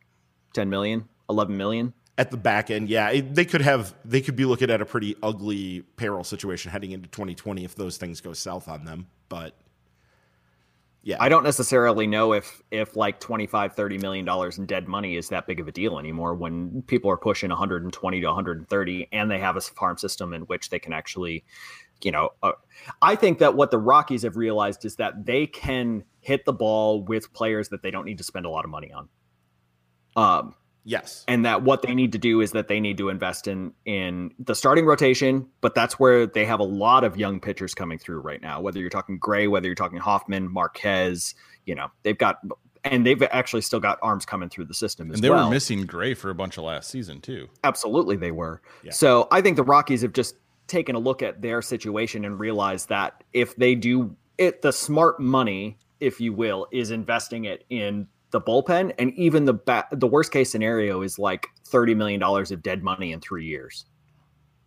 10 0.55 0.71
million, 0.71 1.09
11 1.29 1.57
million. 1.57 1.93
At 2.19 2.31
the 2.31 2.37
back 2.37 2.71
end, 2.71 2.89
yeah, 2.89 3.11
it, 3.11 3.35
they 3.35 3.45
could 3.45 3.61
have 3.61 3.95
they 4.05 4.21
could 4.21 4.37
be 4.37 4.45
looking 4.45 4.71
at 4.71 4.81
a 4.81 4.87
pretty 4.87 5.17
ugly 5.23 5.83
payroll 5.97 6.25
situation 6.25 6.71
heading 6.71 6.93
into 6.93 7.09
2020 7.09 7.65
if 7.65 7.75
those 7.75 7.97
things 7.97 8.21
go 8.21 8.33
south 8.33 8.69
on 8.69 8.85
them. 8.85 9.07
But 9.29 9.55
yeah, 11.03 11.19
I 11.21 11.29
don't 11.29 11.45
necessarily 11.45 12.07
know 12.07 12.33
if 12.33 12.63
if 12.71 12.97
like 12.97 13.21
25 13.21 13.75
30 13.75 13.99
million 13.99 14.25
dollars 14.25 14.59
in 14.59 14.67
dead 14.67 14.89
money 14.89 15.17
is 15.17 15.29
that 15.29 15.47
big 15.47 15.61
of 15.61 15.69
a 15.69 15.73
deal 15.73 15.99
anymore 15.99 16.35
when 16.35 16.83
people 16.83 17.11
are 17.11 17.17
pushing 17.17 17.51
120 17.51 18.21
to 18.21 18.27
130 18.27 19.09
and 19.13 19.31
they 19.31 19.39
have 19.39 19.57
a 19.57 19.61
farm 19.61 19.99
system 19.99 20.33
in 20.33 20.43
which 20.43 20.71
they 20.71 20.81
can 20.81 20.93
actually 20.93 21.45
you 22.03 22.11
know 22.11 22.31
uh, 22.43 22.53
I 23.03 23.15
think 23.15 23.39
that 23.39 23.55
what 23.55 23.71
the 23.71 23.79
Rockies 23.79 24.23
have 24.23 24.37
realized 24.37 24.85
is 24.85 24.97
that 24.97 25.27
they 25.27 25.47
can 25.47 26.03
hit 26.21 26.45
the 26.45 26.53
ball 26.53 27.05
with 27.05 27.33
players 27.33 27.69
that 27.69 27.83
they 27.83 27.93
don't 27.93 28.05
need 28.05 28.19
to 28.19 28.25
spend 28.25 28.45
a 28.45 28.51
lot 28.51 28.65
of 28.65 28.71
money 28.73 28.91
on. 28.93 29.09
Um 30.17 30.55
yes, 30.87 31.25
and 31.29 31.45
that 31.45 31.63
what 31.63 31.83
they 31.83 31.95
need 31.95 32.13
to 32.13 32.19
do 32.19 32.41
is 32.41 32.53
that 32.53 32.69
they 32.69 32.81
need 32.81 32.97
to 32.97 33.11
invest 33.11 33.47
in 33.47 33.73
in 33.85 34.33
the 34.39 34.55
starting 34.55 34.87
rotation 34.87 35.47
but 35.61 35.75
that's 35.75 35.99
where 35.99 36.27
they 36.27 36.45
have 36.47 36.61
a 36.61 36.65
lot 36.65 37.05
of 37.05 37.19
young 37.19 37.41
pitchers 37.41 37.75
coming 37.75 37.99
through 37.99 38.21
right 38.21 38.41
now 38.41 38.61
whether 38.61 38.79
you're 38.81 38.89
talking 38.89 39.19
gray 39.19 39.47
whether 39.49 39.67
you're 39.67 39.75
talking 39.75 39.99
hoffman 39.99 40.51
marquez 40.51 41.35
you 41.67 41.75
know 41.75 41.89
they've 42.05 42.17
got 42.19 42.39
and 42.85 43.05
they've 43.05 43.21
actually 43.25 43.63
still 43.63 43.81
got 43.81 43.99
arms 44.01 44.25
coming 44.25 44.49
through 44.49 44.65
the 44.65 44.75
system 44.75 45.11
as 45.11 45.17
And 45.17 45.25
they 45.25 45.29
well 45.31 45.47
were 45.49 45.51
missing 45.55 45.85
Gray 45.87 46.15
for 46.15 46.31
a 46.31 46.35
bunch 46.35 46.57
of 46.57 46.63
last 46.65 46.89
season 46.89 47.21
too. 47.21 47.49
absolutely 47.65 48.17
they 48.17 48.31
were 48.31 48.63
Yeah. 48.83 48.93
so 48.93 49.27
i 49.31 49.41
think 49.41 49.57
the 49.57 49.65
rockies 49.65 50.03
have 50.03 50.13
just 50.13 50.37
taken 50.69 50.95
a 50.95 50.99
look 51.01 51.23
at 51.23 51.43
their 51.43 51.61
situation 51.63 52.25
and 52.25 52.39
realized 52.41 52.89
that 52.89 53.23
if 53.33 53.55
they 53.57 53.75
do 53.75 54.15
it 54.39 54.63
the 54.63 54.73
smart 54.73 55.19
money 55.21 55.79
if 56.01 56.21
you 56.21 56.33
will 56.33 56.67
is 56.73 56.91
investing 56.91 57.45
it 57.45 57.65
in 57.71 58.07
the 58.37 58.41
bullpen 58.53 58.93
and 58.99 59.13
even 59.15 59.45
the 59.47 59.55
ba- 59.55 59.87
the 59.93 60.07
worst 60.07 60.31
case 60.33 60.51
scenario 60.51 61.03
is 61.03 61.19
like 61.19 61.49
30 61.67 61.95
million 61.95 62.21
dollars 62.21 62.51
of 62.51 62.63
dead 62.63 62.83
money 62.83 63.13
in 63.13 63.21
3 63.21 63.45
years 63.47 63.87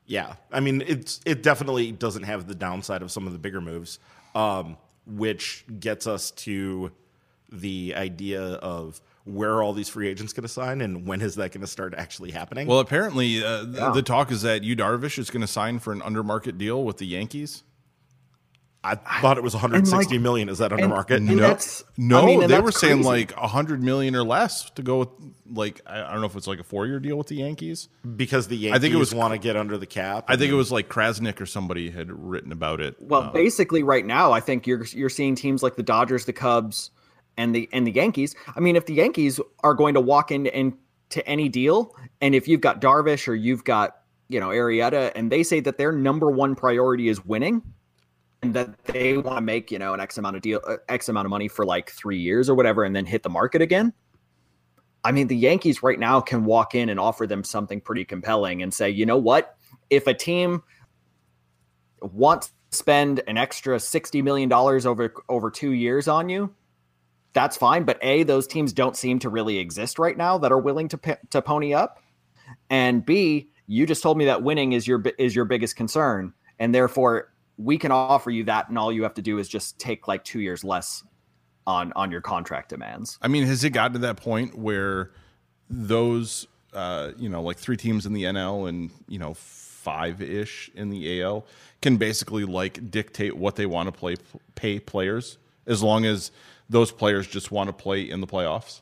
yeah. 0.05 0.33
I 0.51 0.59
mean, 0.59 0.81
it's 0.87 1.21
it 1.23 1.43
definitely 1.43 1.91
doesn't 1.91 2.23
have 2.23 2.47
the 2.47 2.55
downside 2.55 3.03
of 3.03 3.11
some 3.11 3.27
of 3.27 3.33
the 3.33 3.37
bigger 3.37 3.61
moves, 3.61 3.99
um, 4.33 4.75
which 5.05 5.65
gets 5.79 6.07
us 6.07 6.31
to 6.31 6.91
the 7.51 7.93
idea 7.95 8.41
of 8.41 9.01
where 9.25 9.51
are 9.53 9.61
all 9.61 9.71
these 9.71 9.87
free 9.87 10.07
agents 10.07 10.33
going 10.33 10.41
to 10.41 10.47
sign 10.47 10.81
and 10.81 11.05
when 11.05 11.21
is 11.21 11.35
that 11.35 11.51
going 11.51 11.61
to 11.61 11.67
start 11.67 11.93
actually 11.95 12.31
happening? 12.31 12.65
Well, 12.67 12.79
apparently, 12.79 13.43
uh, 13.43 13.65
th- 13.65 13.75
Yeah. 13.77 13.91
the 13.91 14.01
talk 14.01 14.31
is 14.31 14.41
that 14.41 14.63
Yu 14.63 14.75
Darvish 14.75 15.19
is 15.19 15.29
going 15.29 15.41
to 15.41 15.47
sign 15.47 15.77
for 15.77 15.93
an 15.93 16.01
undermarket 16.01 16.57
deal 16.57 16.83
with 16.83 16.97
the 16.97 17.05
Yankees. 17.05 17.61
I 18.81 18.95
thought 18.95 19.37
it 19.37 19.43
was 19.43 19.53
160 19.53 20.13
like- 20.15 20.21
million. 20.21 20.47
Is 20.47 20.59
that 20.59 20.71
under 20.71 20.85
and- 20.85 20.93
market? 20.93 21.17
and 21.17 21.25
no, 21.27 21.57
no, 21.97 22.21
I 22.21 22.25
mean, 22.25 22.39
they 22.39 22.47
that's 22.47 22.63
were 22.63 22.71
saying 22.71 23.03
like 23.03 23.33
hundred 23.33 23.83
million 23.83 24.15
or 24.15 24.23
less 24.23 24.69
to 24.71 24.81
go 24.81 24.99
with. 24.99 25.09
Like 25.51 25.81
I 25.85 26.01
I 26.03 26.11
don't 26.11 26.21
know 26.21 26.27
if 26.27 26.35
it's 26.35 26.47
like 26.47 26.59
a 26.59 26.63
four-year 26.63 26.99
deal 26.99 27.17
with 27.17 27.27
the 27.27 27.35
Yankees. 27.35 27.89
because 28.15 28.47
the 28.47 28.55
Yankees 28.55 28.77
I 28.77 28.79
think 28.79 28.93
it 28.93 28.97
was- 28.97 29.13
want 29.13 29.33
to 29.33 29.39
get 29.39 29.57
under 29.57 29.77
the 29.77 29.85
cap. 29.85 30.25
I 30.27 30.37
think 30.37 30.51
it 30.51 30.55
was 30.55 30.71
like 30.71 30.87
Crasnick 30.87 31.41
or 31.41 31.45
somebody 31.45 31.89
had 31.89 32.09
written 32.11 32.51
about 32.51 32.79
it. 32.79 32.95
well 32.99 33.23
Uh, 33.23 33.31
basically 33.31 33.81
right 33.83 34.05
now 34.05 34.31
i 34.31 34.39
think 34.39 34.65
you're 34.67 34.85
you're 34.93 35.09
seeing 35.09 35.35
teams 35.35 35.61
like 35.63 35.75
the 35.75 35.83
dodgers 35.83 36.25
the 36.25 36.33
cubs 36.33 36.91
and 37.35 37.53
the 37.55 37.67
and 37.73 37.85
the 37.87 37.91
yankees 37.91 38.35
i 38.55 38.59
mean 38.59 38.75
if 38.75 38.85
the 38.85 38.93
yankees 38.93 39.39
are 39.63 39.73
going 39.73 39.93
to 39.95 40.01
walk 40.01 40.31
into 40.31 40.55
into 40.57 41.27
any 41.27 41.49
deal 41.49 41.95
and 42.21 42.35
if 42.35 42.47
you've 42.47 42.61
got 42.61 42.79
darvish 42.79 43.27
or 43.27 43.33
you've 43.35 43.63
got 43.63 43.97
you 44.29 44.39
know 44.39 44.49
arrieta 44.49 45.11
and 45.15 45.31
they 45.31 45.41
say 45.43 45.59
that 45.59 45.77
their 45.77 45.91
number 45.91 46.29
one 46.29 46.53
priority 46.55 47.09
is 47.09 47.25
winning 47.25 47.55
and 47.55 47.63
that 48.41 48.83
they 48.85 49.17
want 49.17 49.37
to 49.37 49.41
make 49.41 49.71
you 49.71 49.79
know 49.79 49.93
an 49.93 49.99
x 49.99 50.17
amount 50.17 50.35
of 50.35 50.41
deal 50.41 50.61
uh, 50.65 50.77
x 50.87 51.09
amount 51.09 51.25
of 51.25 51.29
money 51.29 51.47
for 51.47 51.65
like 51.65 51.91
three 51.91 52.19
years 52.19 52.49
or 52.49 52.55
whatever 52.55 52.83
and 52.83 52.95
then 52.95 53.05
hit 53.05 53.23
the 53.23 53.29
market 53.29 53.61
again. 53.61 53.93
I 55.03 55.11
mean 55.11 55.27
the 55.27 55.35
yankees 55.35 55.83
right 55.83 55.99
now 55.99 56.21
can 56.21 56.45
walk 56.45 56.75
in 56.75 56.89
and 56.89 56.99
offer 56.99 57.27
them 57.27 57.43
something 57.43 57.81
pretty 57.81 58.05
compelling 58.05 58.61
and 58.61 58.73
say 58.73 58.89
you 58.89 59.05
know 59.05 59.17
what? 59.17 59.55
If 59.89 60.07
a 60.07 60.13
team 60.13 60.63
wants 62.01 62.47
to 62.47 62.53
spend 62.71 63.21
an 63.27 63.37
extra 63.37 63.79
60 63.79 64.21
million 64.21 64.47
dollars 64.47 64.85
over 64.85 65.13
over 65.27 65.49
2 65.49 65.71
years 65.71 66.07
on 66.07 66.29
you 66.29 66.53
that's 67.33 67.57
fine 67.57 67.83
but 67.83 67.97
a 68.03 68.23
those 68.23 68.45
teams 68.45 68.73
don't 68.73 68.95
seem 68.95 69.17
to 69.19 69.27
really 69.27 69.57
exist 69.57 69.97
right 69.97 70.15
now 70.15 70.37
that 70.37 70.51
are 70.51 70.59
willing 70.59 70.87
to 70.87 71.17
to 71.31 71.41
pony 71.41 71.73
up 71.73 71.99
and 72.69 73.03
b 73.05 73.49
you 73.65 73.87
just 73.87 74.03
told 74.03 74.19
me 74.19 74.25
that 74.25 74.43
winning 74.43 74.73
is 74.73 74.87
your 74.87 75.03
is 75.17 75.35
your 75.35 75.45
biggest 75.45 75.75
concern 75.75 76.31
and 76.59 76.73
therefore 76.73 77.33
we 77.59 77.77
can 77.77 77.91
offer 77.91 78.31
you 78.31 78.45
that 78.45 78.69
and 78.69 78.77
all 78.77 78.91
you 78.91 79.03
have 79.03 79.13
to 79.13 79.21
do 79.21 79.37
is 79.37 79.47
just 79.47 79.77
take 79.77 80.07
like 80.07 80.23
2 80.23 80.39
years 80.39 80.63
less 80.63 81.03
on 81.67 81.93
on 81.95 82.09
your 82.09 82.21
contract 82.21 82.69
demands 82.69 83.19
I 83.21 83.27
mean, 83.27 83.45
has 83.45 83.63
it 83.63 83.71
gotten 83.71 83.93
to 83.93 83.99
that 83.99 84.17
point 84.17 84.57
where 84.57 85.11
those, 85.69 86.47
uh, 86.73 87.11
you 87.17 87.29
know, 87.29 87.41
like 87.41 87.57
three 87.57 87.77
teams 87.77 88.05
in 88.05 88.13
the 88.13 88.23
NL 88.23 88.67
and 88.67 88.89
you 89.07 89.19
know 89.19 89.33
five 89.35 90.21
ish 90.21 90.69
in 90.75 90.89
the 90.89 91.21
AL 91.21 91.45
can 91.81 91.97
basically 91.97 92.43
like 92.43 92.91
dictate 92.91 93.37
what 93.37 93.55
they 93.55 93.65
want 93.65 93.87
to 93.87 93.91
play 93.97 94.15
pay 94.55 94.79
players 94.79 95.37
as 95.67 95.83
long 95.83 96.05
as 96.05 96.31
those 96.69 96.91
players 96.91 97.27
just 97.27 97.51
want 97.51 97.67
to 97.67 97.73
play 97.73 98.01
in 98.01 98.21
the 98.21 98.27
playoffs? 98.27 98.79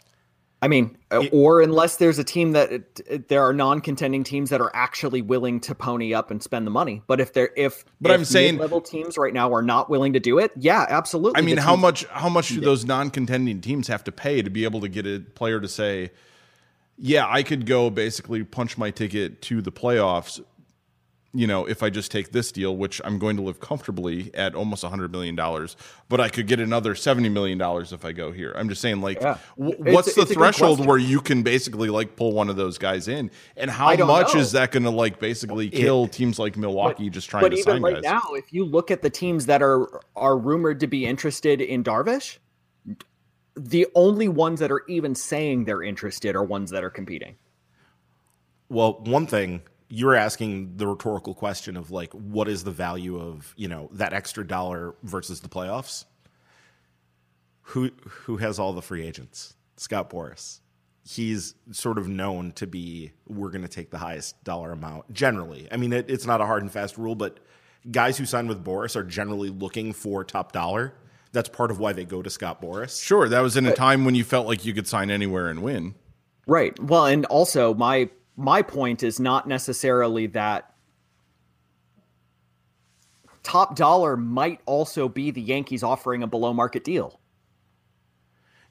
I 0.59 0.67
mean, 0.67 0.97
uh, 1.11 1.19
It- 1.21 1.29
or 1.33 1.61
unless 1.61 1.97
there's 1.97 2.17
a 2.17 2.23
team 2.23 2.53
that 2.53 2.71
it, 2.71 3.01
it- 3.07 3.27
there 3.27 3.43
are 3.43 3.53
non-contending 3.53 4.23
teams 4.23 4.49
that 4.49 4.59
are 4.59 4.71
actually 4.73 5.21
willing 5.21 5.59
to 5.61 5.75
pony 5.75 6.15
up 6.15 6.31
and 6.31 6.41
spend 6.41 6.65
the 6.65 6.71
money. 6.71 7.03
But 7.05 7.19
if 7.19 7.31
they're 7.33 7.51
if 7.55 7.85
But 8.01 8.11
I'm 8.11 8.25
saying- 8.25 8.57
level 8.57 8.81
teams 8.81 9.17
right 9.19 9.33
now 9.33 9.53
are 9.53 9.61
not 9.61 9.87
willing 9.89 10.13
to 10.13 10.19
do 10.19 10.39
it, 10.39 10.51
yeah, 10.57 10.85
absolutely. 10.89 11.37
I 11.37 11.41
mean, 11.43 11.57
how 11.57 11.75
much 11.75 12.05
how 12.07 12.29
much 12.29 12.49
do 12.49 12.59
those 12.59 12.85
non-contending 12.85 13.61
teams 13.61 13.87
have 13.87 14.03
to 14.05 14.11
pay 14.11 14.41
to 14.41 14.49
be 14.49 14.63
able 14.63 14.81
to 14.81 14.89
get 14.89 15.05
a 15.05 15.19
player 15.35 15.59
to 15.59 15.67
say, 15.67 16.09
"Yeah, 16.97 17.27
I 17.29 17.43
could 17.43 17.67
go 17.67 17.91
basically 17.91 18.43
punch 18.43 18.77
my 18.79 18.89
ticket 18.89 19.41
to 19.43 19.61
the 19.61 19.71
playoffs." 19.71 20.41
You 21.33 21.45
know, 21.45 21.65
if 21.65 21.83
I 21.83 21.89
just 21.89 22.09
take 22.09 22.31
this 22.31 22.51
deal, 22.53 22.75
which 22.77 22.99
I'm 23.03 23.19
going 23.19 23.35
to 23.35 23.43
live 23.43 23.59
comfortably 23.59 24.31
at 24.33 24.55
almost 24.55 24.81
100 24.83 25.11
million 25.11 25.35
dollars, 25.35 25.75
but 26.09 26.19
I 26.21 26.29
could 26.29 26.47
get 26.47 26.59
another 26.59 26.95
70 26.95 27.29
million 27.29 27.57
dollars 27.57 27.91
if 27.91 28.05
I 28.05 28.11
go 28.13 28.31
here. 28.31 28.53
I'm 28.55 28.69
just 28.69 28.81
saying, 28.81 29.01
like, 29.01 29.21
Yeah. 29.21 29.37
w- 29.57 29.75
It's- 29.81 29.93
what's 29.93 30.15
the 30.15 30.21
it's 30.21 30.33
threshold 30.33 30.85
where 30.85 30.97
you 30.97 31.19
can 31.19 31.43
basically 31.43 31.89
like 31.89 32.15
pull 32.15 32.31
one 32.31 32.49
of 32.49 32.55
those 32.55 32.77
guys 32.77 33.07
in, 33.09 33.29
and 33.57 33.69
how 33.69 33.93
much 33.97 34.33
know. 34.33 34.39
is 34.39 34.53
that 34.53 34.71
going 34.71 34.83
to 34.83 34.89
like 34.89 35.19
basically 35.19 35.69
kill 35.69 36.07
teams 36.07 36.39
like 36.39 36.55
Milwaukee 36.57 37.09
just 37.09 37.29
trying 37.29 37.41
But 37.43 37.49
to 37.49 37.55
even 37.57 37.73
sign 37.73 37.81
right 37.83 37.95
guys? 37.95 38.03
now, 38.03 38.21
if 38.33 38.51
you 38.53 38.63
look 38.63 38.89
at 38.89 39.01
the 39.01 39.09
teams 39.09 39.45
that 39.47 39.61
are 39.61 40.01
are 40.15 40.37
rumored 40.37 40.79
to 40.79 40.87
be 40.87 41.05
interested 41.05 41.59
in 41.61 41.83
Darvish, 41.83 42.37
the 43.55 43.85
only 43.95 44.29
ones 44.29 44.59
that 44.61 44.71
are 44.71 44.83
even 44.87 45.13
saying 45.13 45.65
they're 45.65 45.83
interested 45.83 46.35
are 46.35 46.43
ones 46.43 46.71
that 46.71 46.83
are 46.85 46.89
competing. 46.89 47.35
Well, 48.69 49.01
one 49.03 49.27
thing 49.27 49.61
you 49.89 50.05
were 50.05 50.15
asking 50.15 50.77
the 50.77 50.87
rhetorical 50.87 51.33
question 51.33 51.77
of 51.77 51.91
like, 51.91 52.11
what 52.13 52.47
is 52.47 52.63
the 52.63 52.71
value 52.71 53.19
of 53.19 53.53
you 53.57 53.67
know 53.67 53.89
that 53.93 54.13
extra 54.13 54.45
dollar 54.45 54.95
versus 55.03 55.41
the 55.41 55.49
playoffs? 55.49 56.05
Who 57.61 57.91
who 58.05 58.37
has 58.37 58.59
all 58.59 58.73
the 58.73 58.81
free 58.81 59.05
agents? 59.05 59.55
Scott 59.77 60.09
Boras. 60.09 60.59
He's 61.03 61.55
sort 61.71 61.97
of 61.97 62.09
known 62.09 62.51
to 62.53 62.67
be 62.67 63.13
we're 63.27 63.49
going 63.49 63.61
to 63.61 63.69
take 63.69 63.91
the 63.91 63.97
highest 63.97 64.43
dollar 64.43 64.73
amount 64.73 65.13
generally. 65.13 65.67
I 65.71 65.77
mean, 65.77 65.93
it, 65.93 66.09
it's 66.09 66.25
not 66.25 66.41
a 66.41 66.45
hard 66.45 66.63
and 66.63 66.71
fast 66.71 66.97
rule, 66.97 67.15
but 67.15 67.39
guys 67.89 68.17
who 68.17 68.25
sign 68.25 68.47
with 68.47 68.61
Boras 68.61 68.97
are 68.97 69.03
generally 69.03 69.49
looking 69.49 69.93
for 69.93 70.25
top 70.25 70.51
dollar. 70.51 70.93
That's 71.31 71.47
part 71.47 71.71
of 71.71 71.79
why 71.79 71.93
they 71.93 72.03
go 72.03 72.21
to 72.21 72.29
Scott 72.29 72.61
Boras. 72.61 73.01
Sure, 73.01 73.29
that 73.29 73.39
was 73.39 73.55
in 73.55 73.65
a 73.65 73.73
time 73.73 74.03
when 74.03 74.15
you 74.15 74.23
felt 74.25 74.47
like 74.47 74.65
you 74.65 74.73
could 74.73 74.87
sign 74.87 75.09
anywhere 75.09 75.47
and 75.47 75.61
win. 75.61 75.95
Right. 76.45 76.77
Well, 76.81 77.05
and 77.05 77.25
also 77.25 77.73
my 77.73 78.09
my 78.37 78.61
point 78.61 79.03
is 79.03 79.19
not 79.19 79.47
necessarily 79.47 80.27
that 80.27 80.73
top 83.41 83.75
dollar 83.75 84.15
might 84.15 84.61
also 84.65 85.09
be 85.09 85.31
the 85.31 85.41
Yankees 85.41 85.83
offering 85.83 86.21
a 86.21 86.27
below 86.27 86.53
market 86.53 86.83
deal. 86.83 87.19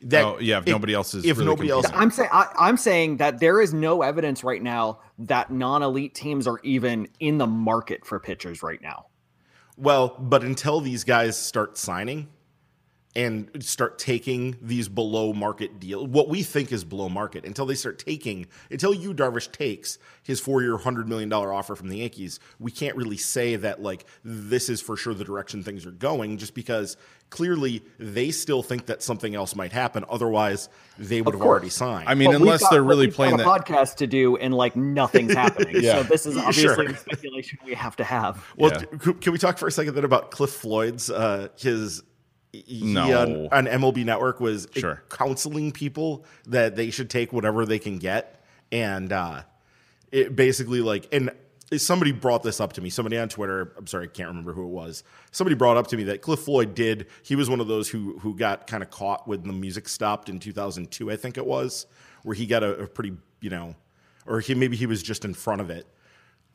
That 0.03 0.25
Oh, 0.25 0.39
yeah, 0.39 0.59
if 0.59 0.67
nobody 0.67 0.95
else 0.95 1.15
is 1.15 1.25
if 1.25 1.39
really 1.39 1.49
nobody 1.49 1.71
else. 1.71 1.87
I'm 1.93 2.11
saying 2.11 2.31
I'm 2.33 2.77
saying 2.77 3.17
that 3.17 3.41
there 3.41 3.61
is 3.61 3.75
no 3.75 4.03
evidence 4.03 4.45
right 4.45 4.63
now 4.63 5.01
that 5.19 5.51
non-elite 5.51 6.15
teams 6.15 6.47
are 6.47 6.61
even 6.63 7.09
in 7.19 7.39
the 7.39 7.47
market 7.47 8.05
for 8.05 8.21
pitchers 8.21 8.63
right 8.63 8.81
now. 8.81 9.07
Well, 9.79 10.17
but 10.21 10.45
until 10.45 10.81
these 10.81 11.03
guys 11.03 11.39
start 11.39 11.77
signing 11.77 12.29
and 13.17 13.49
start 13.65 13.99
taking 13.99 14.57
these 14.61 14.89
below 14.91 15.33
market 15.33 15.81
deals, 15.81 16.07
what 16.09 16.29
we 16.29 16.43
think 16.43 16.71
is 16.71 16.85
below 16.85 17.09
market, 17.09 17.47
until 17.47 17.65
they 17.65 17.75
start 17.75 17.99
taking, 17.99 18.47
until 18.71 18.93
Yu 18.93 19.15
Darvish 19.15 19.51
takes 19.51 19.99
his 20.23 20.39
four 20.39 20.61
year, 20.61 20.77
$100 20.77 21.07
million 21.07 21.33
offer 21.33 21.75
from 21.75 21.89
the 21.89 21.97
Yankees, 21.99 22.39
we 22.61 22.71
can't 22.71 22.95
really 22.95 23.17
say 23.17 23.57
that, 23.57 23.81
like, 23.83 24.05
this 24.23 24.69
is 24.69 24.83
for 24.83 24.99
sure 24.99 25.15
the 25.15 25.25
direction 25.25 25.63
things 25.63 25.87
are 25.87 25.93
going, 25.93 26.37
just 26.37 26.55
because 26.55 26.99
clearly 27.31 27.83
they 27.99 28.31
still 28.31 28.63
think 28.63 28.85
that 28.87 29.03
something 29.03 29.35
else 29.35 29.57
might 29.57 29.73
happen. 29.73 30.05
Otherwise, 30.11 30.69
they 30.99 31.23
would 31.23 31.33
have 31.35 31.41
course. 31.41 31.49
already 31.51 31.71
signed. 31.71 32.07
I 32.09 32.15
mean, 32.15 32.29
But 32.31 32.37
unless 32.37 32.61
got- 32.61 32.71
they're 32.73 32.83
really 32.83 33.07
we've 33.07 33.15
got 33.15 33.17
playing 33.17 33.35
a 33.35 33.37
that. 33.39 33.47
podcast 33.47 33.97
to 33.97 34.07
do 34.07 34.37
and 34.37 34.53
like 34.55 34.77
nothing's 34.77 35.33
happening. 35.45 35.77
Yeah. 35.83 35.97
So 35.97 36.03
this 36.03 36.27
is 36.27 36.35
Sure. 36.35 36.45
obviously 36.73 36.87
the 36.89 36.97
speculation 36.99 37.59
we 37.65 37.73
have 37.73 37.97
to 37.97 38.05
have. 38.05 38.45
Well, 38.59 38.73
Yeah. 38.73 39.13
can 39.21 39.33
we 39.33 39.39
talk 39.39 39.57
for 39.57 39.67
a 39.69 39.73
second 39.73 39.95
then 39.95 40.05
about 40.05 40.31
Cliff 40.31 40.51
Floyd's 40.51 41.09
uh, 41.11 41.49
his 41.59 42.03
he 42.67 42.83
No. 42.85 43.21
on, 43.21 43.49
on 43.53 43.67
MLB 43.67 44.05
Network 44.05 44.41
was 44.41 44.69
Sure. 44.75 45.03
counseling 45.11 45.73
people 45.73 46.25
that 46.47 46.77
they 46.77 46.91
should 46.91 47.11
take 47.11 47.33
whatever 47.33 47.67
they 47.67 47.79
can 47.79 47.99
get, 47.99 48.43
and 48.73 49.13
uh, 49.13 49.43
it 50.13 50.35
basically 50.37 50.81
like 50.81 51.09
and 51.13 51.31
somebody 51.77 52.13
brought 52.13 52.43
this 52.45 52.61
up 52.61 52.73
to 52.75 52.81
me. 52.81 52.89
Somebody 52.91 53.19
on 53.19 53.29
Twitter, 53.29 53.73
I'm 53.77 53.87
sorry, 53.89 54.05
I 54.05 54.09
can't 54.09 54.29
remember 54.29 54.53
who 54.53 54.63
it 54.63 54.69
was. 54.71 55.03
Somebody 55.33 55.57
brought 55.57 55.77
up 55.77 55.89
to 55.89 55.97
me 55.97 56.05
that 56.05 56.23
Cliff 56.23 56.41
Floyd 56.41 56.75
did. 56.75 57.07
He 57.25 57.35
was 57.35 57.51
one 57.51 57.61
of 57.61 57.67
those 57.67 57.89
who 57.89 58.19
who 58.21 58.37
got 58.37 58.67
kind 58.67 58.83
of 58.83 58.91
caught 58.91 59.27
when 59.27 59.43
the 59.43 59.53
music 59.53 59.89
stopped 59.89 60.29
in 60.29 60.39
2002, 60.39 61.11
I 61.11 61.17
think 61.17 61.37
it 61.37 61.45
was, 61.47 61.87
where 62.23 62.35
he 62.35 62.47
got 62.47 62.63
a, 62.63 62.77
a 62.79 62.87
pretty 62.87 63.13
you 63.41 63.51
know, 63.51 63.75
or 64.27 64.41
he 64.41 64.55
maybe 64.55 64.77
he 64.77 64.87
was 64.87 65.03
just 65.03 65.25
in 65.25 65.35
front 65.35 65.61
of 65.61 65.71
it. 65.71 65.87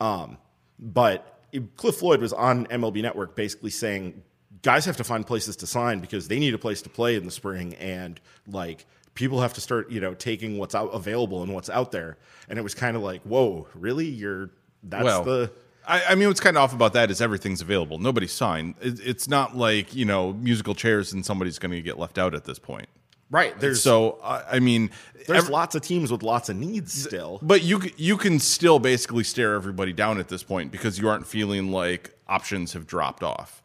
Um, 0.00 0.38
but 0.78 1.40
Cliff 1.76 1.96
Floyd 1.96 2.20
was 2.20 2.32
on 2.32 2.66
MLB 2.68 3.02
Network 3.02 3.36
basically 3.36 3.70
saying 3.70 4.22
guys 4.60 4.84
have 4.84 4.96
to 4.98 5.04
find 5.04 5.26
places 5.26 5.56
to 5.56 5.66
sign 5.66 6.00
because 6.00 6.28
they 6.28 6.38
need 6.38 6.54
a 6.54 6.58
place 6.58 6.82
to 6.82 6.90
play 6.90 7.16
in 7.16 7.24
the 7.24 7.30
spring 7.30 7.74
and 7.74 8.20
like 8.46 8.84
people 9.14 9.40
have 9.40 9.54
to 9.54 9.60
start, 9.60 9.90
you 9.90 10.00
know, 10.00 10.14
taking 10.14 10.58
what's 10.58 10.74
out 10.74 10.88
available 10.88 11.42
and 11.42 11.54
what's 11.54 11.70
out 11.70 11.92
there. 11.92 12.18
And 12.48 12.58
it 12.58 12.62
was 12.62 12.74
kind 12.74 12.96
of 12.96 13.02
like, 13.02 13.22
whoa, 13.22 13.66
really? 13.74 14.06
You're 14.06 14.50
that's 14.82 15.04
well, 15.04 15.24
the 15.24 15.52
I, 15.86 16.02
I 16.10 16.14
mean, 16.14 16.28
what's 16.28 16.40
kind 16.40 16.56
of 16.56 16.62
off 16.62 16.72
about 16.72 16.92
that 16.92 17.10
is 17.10 17.20
everything's 17.20 17.60
available. 17.60 17.98
Nobody's 17.98 18.32
signed. 18.32 18.74
It, 18.80 19.00
it's 19.04 19.28
not 19.28 19.56
like 19.56 19.94
you 19.94 20.04
know 20.04 20.32
musical 20.34 20.74
chairs 20.74 21.12
and 21.12 21.24
somebody's 21.24 21.58
going 21.58 21.72
to 21.72 21.82
get 21.82 21.98
left 21.98 22.18
out 22.18 22.34
at 22.34 22.44
this 22.44 22.58
point. 22.58 22.88
right. 23.30 23.58
There's 23.58 23.82
So 23.82 24.18
I 24.22 24.56
I 24.56 24.60
mean, 24.60 24.90
there's 25.26 25.44
ev- 25.44 25.50
lots 25.50 25.74
of 25.74 25.82
teams 25.82 26.10
with 26.12 26.22
lots 26.22 26.48
of 26.48 26.56
needs 26.56 26.92
still. 26.92 27.38
but 27.42 27.62
you 27.62 27.80
you 27.96 28.16
can 28.16 28.38
still 28.38 28.78
basically 28.78 29.24
stare 29.24 29.54
everybody 29.54 29.92
down 29.92 30.18
at 30.18 30.28
this 30.28 30.42
point 30.42 30.70
because 30.70 30.98
you 30.98 31.08
aren't 31.08 31.26
feeling 31.26 31.70
like 31.72 32.16
options 32.28 32.72
have 32.72 32.86
dropped 32.86 33.22
off. 33.22 33.61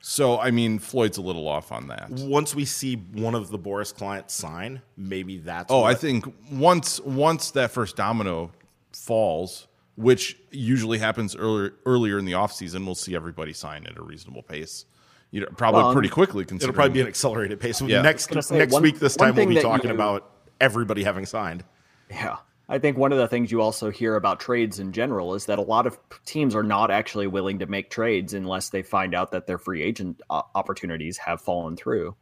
So 0.00 0.38
I 0.38 0.50
mean, 0.50 0.78
Floyd's 0.78 1.18
a 1.18 1.22
little 1.22 1.46
off 1.46 1.72
on 1.72 1.88
that. 1.88 2.10
Once 2.10 2.54
we 2.54 2.64
see 2.64 2.96
one 2.96 3.34
of 3.34 3.50
the 3.50 3.58
Boras 3.58 3.94
clients 3.94 4.34
sign, 4.34 4.80
maybe 4.96 5.38
that's 5.38 5.70
Oh, 5.70 5.82
I 5.84 5.94
think 5.94 6.24
once 6.50 7.00
once 7.00 7.50
that 7.52 7.70
first 7.70 7.96
domino 7.96 8.50
falls, 8.92 9.68
which 9.96 10.38
usually 10.50 10.98
happens 10.98 11.36
earlier 11.36 11.74
earlier 11.84 12.18
in 12.18 12.24
the 12.24 12.32
offseason, 12.32 12.86
we'll 12.86 12.94
see 12.94 13.14
everybody 13.14 13.52
sign 13.52 13.86
at 13.86 13.98
a 13.98 14.02
reasonable 14.02 14.42
pace. 14.42 14.86
You 15.32 15.42
know, 15.42 15.46
probably 15.56 15.82
Well, 15.82 15.92
pretty 15.92 16.08
quickly. 16.08 16.44
it'll 16.44 16.72
probably 16.72 16.94
be 16.94 17.00
an 17.02 17.06
accelerated 17.06 17.60
pace. 17.60 17.80
Yeah. 17.82 18.02
Next 18.02 18.32
next 18.50 18.72
one- 18.72 18.82
week, 18.82 18.98
this 18.98 19.16
time 19.16 19.34
we'll 19.34 19.46
be 19.46 19.60
talking 19.60 19.90
you- 19.90 19.94
about 19.94 20.30
everybody 20.60 21.04
having 21.04 21.26
signed. 21.26 21.62
Yeah. 22.10 22.38
I 22.70 22.78
think 22.78 22.96
one 22.96 23.10
of 23.10 23.18
the 23.18 23.26
things 23.26 23.50
you 23.50 23.60
also 23.60 23.90
hear 23.90 24.14
about 24.14 24.38
trades 24.38 24.78
in 24.78 24.92
general 24.92 25.34
is 25.34 25.46
that 25.46 25.58
a 25.58 25.62
lot 25.62 25.88
of 25.88 25.98
teams 26.24 26.54
are 26.54 26.62
not 26.62 26.92
actually 26.92 27.26
willing 27.26 27.58
to 27.58 27.66
make 27.66 27.90
trades 27.90 28.32
unless 28.32 28.68
they 28.68 28.82
find 28.82 29.12
out 29.12 29.32
that 29.32 29.48
their 29.48 29.58
free 29.58 29.82
agent 29.82 30.22
uh, 30.30 30.42
opportunities 30.54 31.18
have 31.18 31.40
fallen 31.40 31.76
through. 31.76 32.14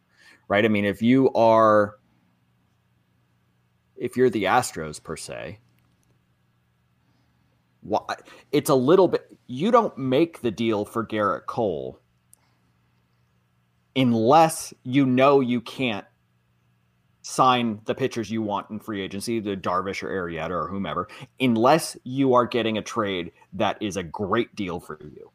Right? 0.49 0.65
I 0.65 0.69
mean, 0.69 0.87
if 0.87 1.03
you 1.03 1.31
are 1.35 1.97
if 3.95 4.17
you're 4.17 4.31
the 4.31 4.45
Astros 4.45 5.03
per 5.03 5.17
se, 5.17 5.59
why, 7.83 8.01
it's 8.51 8.71
a 8.71 8.75
little 8.75 9.09
bit 9.09 9.31
you 9.49 9.71
don't 9.71 9.99
make 9.99 10.41
the 10.41 10.51
deal 10.51 10.87
for 10.87 11.07
Gerrit 11.07 11.45
Cole 11.45 12.01
unless 13.95 14.73
you 14.83 15.05
know 15.05 15.41
you 15.41 15.61
can't 15.61 16.07
sign 17.29 17.79
the 17.85 17.95
pitchers 17.95 18.31
you 18.31 18.41
want 18.41 18.71
in 18.71 18.81
free 18.81 19.03
agency, 19.03 19.39
the 19.39 19.55
Darvish 19.55 20.03
or 20.03 20.09
Arrieta 20.09 20.49
or 20.51 20.67
whomever, 20.67 21.09
unless 21.39 21.95
you 22.05 22.33
are 22.33 22.47
getting 22.47 22.79
a 22.79 22.83
trade 22.83 23.33
that 23.53 23.77
is 23.83 23.99
a 23.99 24.03
great 24.03 24.55
deal 24.57 24.81
for 24.81 24.99
you. 25.03 25.31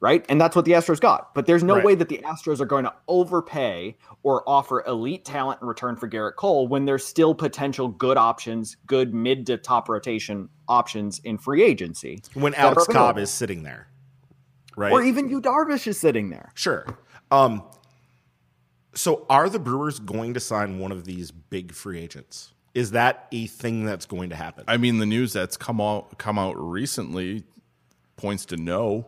Right? 0.00 0.26
And 0.28 0.38
that's 0.38 0.54
what 0.54 0.66
the 0.66 0.72
Astros 0.72 1.00
got. 1.00 1.34
But 1.34 1.46
there's 1.46 1.64
no 1.64 1.76
Right. 1.76 1.84
way 1.84 1.94
that 1.94 2.10
the 2.10 2.18
Astros 2.18 2.60
are 2.60 2.66
going 2.66 2.84
to 2.84 2.92
overpay 3.08 3.96
or 4.22 4.46
offer 4.46 4.84
elite 4.86 5.24
talent 5.24 5.60
in 5.62 5.66
return 5.66 5.96
for 5.96 6.06
Gerrit 6.06 6.36
Cole 6.36 6.68
when 6.68 6.84
there's 6.84 7.04
still 7.04 7.34
potential 7.34 7.88
good 7.88 8.18
options, 8.18 8.76
good 8.86 9.14
mid 9.14 9.46
to 9.46 9.56
top 9.56 9.88
rotation 9.88 10.50
options 10.68 11.18
in 11.24 11.38
free 11.38 11.62
agency. 11.64 12.20
When 12.34 12.54
Alex 12.54 12.86
Cobb 12.86 13.18
is 13.18 13.30
sitting 13.30 13.62
there, 13.62 13.88
right? 14.76 14.92
Or 14.92 15.02
even 15.02 15.30
Yu 15.30 15.40
Darvish 15.40 15.86
is 15.86 15.98
sitting 15.98 16.28
there. 16.28 16.52
Sure. 16.54 16.84
Um, 17.30 17.62
so 18.94 19.26
are 19.28 19.48
the 19.48 19.58
Brewers 19.58 19.98
going 19.98 20.34
to 20.34 20.40
sign 20.40 20.78
one 20.78 20.92
of 20.92 21.04
these 21.04 21.30
big 21.30 21.72
free 21.72 22.00
agents? 22.00 22.52
Is 22.74 22.92
that 22.92 23.26
a 23.32 23.46
thing 23.46 23.84
that's 23.84 24.06
going 24.06 24.30
to 24.30 24.36
happen? 24.36 24.64
I 24.68 24.76
mean, 24.76 24.98
the 24.98 25.06
news 25.06 25.32
that's 25.32 25.56
come 25.56 25.80
out 25.80 26.18
come 26.18 26.38
out 26.38 26.54
recently 26.56 27.44
points 28.16 28.44
to 28.46 28.56
no. 28.56 29.06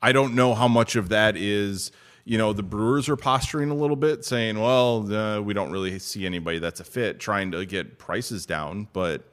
I 0.00 0.12
don't 0.12 0.34
know 0.34 0.54
how 0.54 0.68
much 0.68 0.96
of 0.96 1.08
that 1.10 1.36
is. 1.36 1.92
You 2.24 2.38
know, 2.38 2.52
the 2.52 2.62
Brewers 2.62 3.08
are 3.08 3.16
posturing 3.16 3.70
a 3.70 3.74
little 3.74 3.96
bit, 3.96 4.24
saying, 4.24 4.60
"Well, 4.60 5.12
uh, 5.12 5.40
we 5.40 5.54
don't 5.54 5.72
really 5.72 5.98
see 5.98 6.24
anybody 6.24 6.58
that's 6.58 6.78
a 6.78 6.84
fit," 6.84 7.18
trying 7.18 7.50
to 7.52 7.64
get 7.66 7.98
prices 7.98 8.46
down. 8.46 8.88
But 8.92 9.24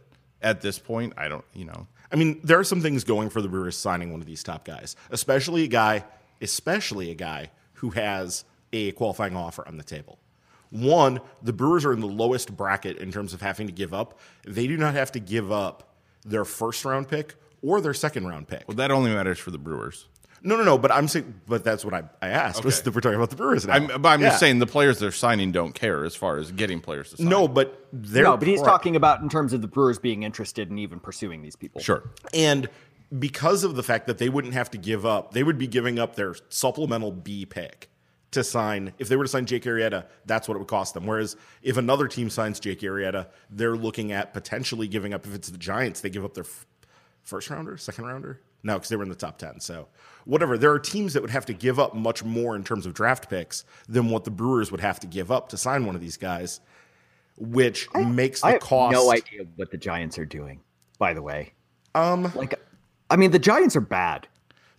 at 0.41 0.61
this 0.61 0.79
point, 0.79 1.13
I 1.17 1.27
don't. 1.27 1.45
You 1.53 1.65
know, 1.65 1.87
I 2.11 2.15
mean, 2.15 2.39
there 2.43 2.57
are 2.57 2.63
some 2.63 2.81
things 2.81 3.03
going 3.03 3.29
for 3.29 3.41
the 3.41 3.47
Brewers 3.47 3.77
signing 3.77 4.11
one 4.11 4.21
of 4.21 4.27
these 4.27 4.43
top 4.43 4.65
guys, 4.65 4.95
especially 5.11 5.65
a 5.65 5.67
guy, 5.67 6.03
especially 6.41 7.11
a 7.11 7.15
guy 7.15 7.51
who 7.79 7.91
has 7.91 8.43
a 8.73 8.91
qualifying 8.93 9.35
offer 9.35 9.67
on 9.67 9.77
the 9.77 9.83
table. 9.83 10.19
One, 10.69 11.19
the 11.41 11.53
Brewers 11.53 11.83
are 11.85 11.93
in 11.93 11.99
the 11.99 12.07
lowest 12.07 12.55
bracket 12.55 12.97
in 12.97 13.11
terms 13.11 13.33
of 13.33 13.41
having 13.41 13.67
to 13.67 13.73
give 13.73 13.93
up. 13.93 14.19
They 14.45 14.67
do 14.67 14.77
not 14.77 14.93
have 14.93 15.11
to 15.13 15.19
give 15.19 15.51
up 15.51 15.95
their 16.25 16.45
first 16.45 16.85
round 16.85 17.07
pick 17.07 17.35
or 17.63 17.81
their 17.81 17.93
second 17.93 18.27
round 18.27 18.47
pick. 18.47 18.65
Well, 18.67 18.75
that 18.77 18.91
only 18.91 19.11
matters 19.11 19.39
for 19.39 19.49
the 19.51 19.57
Brewers. 19.57 20.07
No, 20.41 20.55
no, 20.55 20.63
no. 20.63 20.77
But 20.77 20.91
I'm 20.91 21.07
saying, 21.07 21.41
but 21.47 21.63
that's 21.65 21.83
what 21.83 21.93
I, 21.93 22.03
I 22.21 22.29
asked. 22.29 22.63
Was 22.63 22.75
Okay. 22.75 22.83
that 22.85 22.95
we're 22.95 23.01
talking 23.01 23.15
about 23.17 23.29
the 23.31 23.35
Brewers 23.35 23.65
now. 23.65 23.73
I'm, 23.73 23.87
but 23.87 24.05
I'm 24.09 24.21
Yeah. 24.21 24.27
just 24.29 24.39
saying 24.39 24.59
the 24.59 24.67
players 24.67 24.99
they're 24.99 25.11
signing 25.11 25.51
don't 25.51 25.73
care 25.73 26.05
as 26.05 26.15
far 26.15 26.37
as 26.37 26.51
getting 26.51 26.79
players 26.81 27.09
to 27.11 27.17
sign. 27.17 27.27
No, 27.27 27.47
but 27.47 27.87
they're 27.91 28.23
No, 28.23 28.37
but 28.37 28.47
he's 28.47 28.61
pro- 28.61 28.69
talking 28.69 28.95
about 28.95 29.21
in 29.21 29.27
terms 29.29 29.51
of 29.53 29.61
the 29.61 29.67
Brewers 29.67 29.97
being 29.99 30.23
interested 30.23 30.69
in 30.69 30.77
even 30.77 30.99
pursuing 30.99 31.41
these 31.41 31.55
people. 31.55 31.81
Sure. 31.81 32.03
And 32.33 32.69
because 33.17 33.63
of 33.63 33.75
the 33.75 33.83
fact 33.83 34.07
that 34.07 34.17
they 34.17 34.29
wouldn't 34.29 34.53
have 34.53 34.69
to 34.71 34.77
give 34.77 35.05
up, 35.05 35.33
they 35.33 35.43
would 35.43 35.57
be 35.57 35.67
giving 35.67 35.97
up 35.97 36.15
their 36.15 36.35
supplemental 36.49 37.11
B 37.11 37.45
pick 37.45 37.89
to 38.31 38.43
sign. 38.43 38.93
If 38.99 39.07
they 39.07 39.15
were 39.15 39.23
to 39.23 39.29
sign 39.29 39.45
Jake 39.47 39.63
Arrieta, 39.63 40.05
that's 40.25 40.47
what 40.47 40.55
it 40.55 40.59
would 40.59 40.67
cost 40.67 40.93
them. 40.93 41.07
Whereas 41.07 41.35
if 41.63 41.77
another 41.77 42.07
team 42.07 42.29
signs 42.29 42.59
Jake 42.59 42.81
Arrieta, 42.81 43.27
they're 43.49 43.75
looking 43.75 44.11
at 44.11 44.33
potentially 44.33 44.87
giving 44.87 45.13
up. 45.13 45.25
If 45.25 45.33
it's 45.33 45.49
the 45.49 45.57
Giants, 45.57 46.01
they 46.01 46.09
give 46.11 46.23
up 46.23 46.35
their 46.35 46.43
f- 46.43 46.67
first 47.23 47.49
rounder, 47.49 47.77
second 47.77 48.05
rounder. 48.05 48.41
No, 48.61 48.73
because 48.73 48.89
they 48.89 48.97
were 48.97 49.03
in 49.03 49.09
the 49.09 49.15
top 49.15 49.37
ten. 49.37 49.59
So 49.59 49.87
whatever. 50.25 50.57
There 50.57 50.71
are 50.71 50.79
teams 50.79 51.13
that 51.13 51.21
would 51.21 51.31
have 51.31 51.45
to 51.47 51.53
give 51.53 51.79
up 51.79 51.95
much 51.95 52.23
more 52.23 52.55
in 52.55 52.63
terms 52.63 52.85
of 52.85 52.93
draft 52.93 53.29
picks 53.29 53.63
than 53.87 54.09
what 54.09 54.25
the 54.25 54.31
Brewers 54.31 54.69
would 54.69 54.81
have 54.81 54.99
to 54.99 55.07
give 55.07 55.31
up 55.31 55.49
to 55.49 55.57
sign 55.57 55.85
one 55.85 55.95
of 55.95 56.01
these 56.01 56.17
guys, 56.17 56.59
which 57.37 57.87
makes 57.95 58.41
the 58.41 58.47
I 58.47 58.51
have 58.51 58.61
cost. 58.61 58.93
no 58.93 59.11
idea 59.11 59.45
what 59.55 59.71
the 59.71 59.77
Giants 59.77 60.19
are 60.19 60.25
doing. 60.25 60.59
By 60.99 61.13
the 61.13 61.21
way, 61.21 61.53
um, 61.95 62.31
like, 62.35 62.59
I 63.09 63.15
mean, 63.15 63.31
the 63.31 63.39
Giants 63.39 63.75
are 63.75 63.81
bad. 63.81 64.27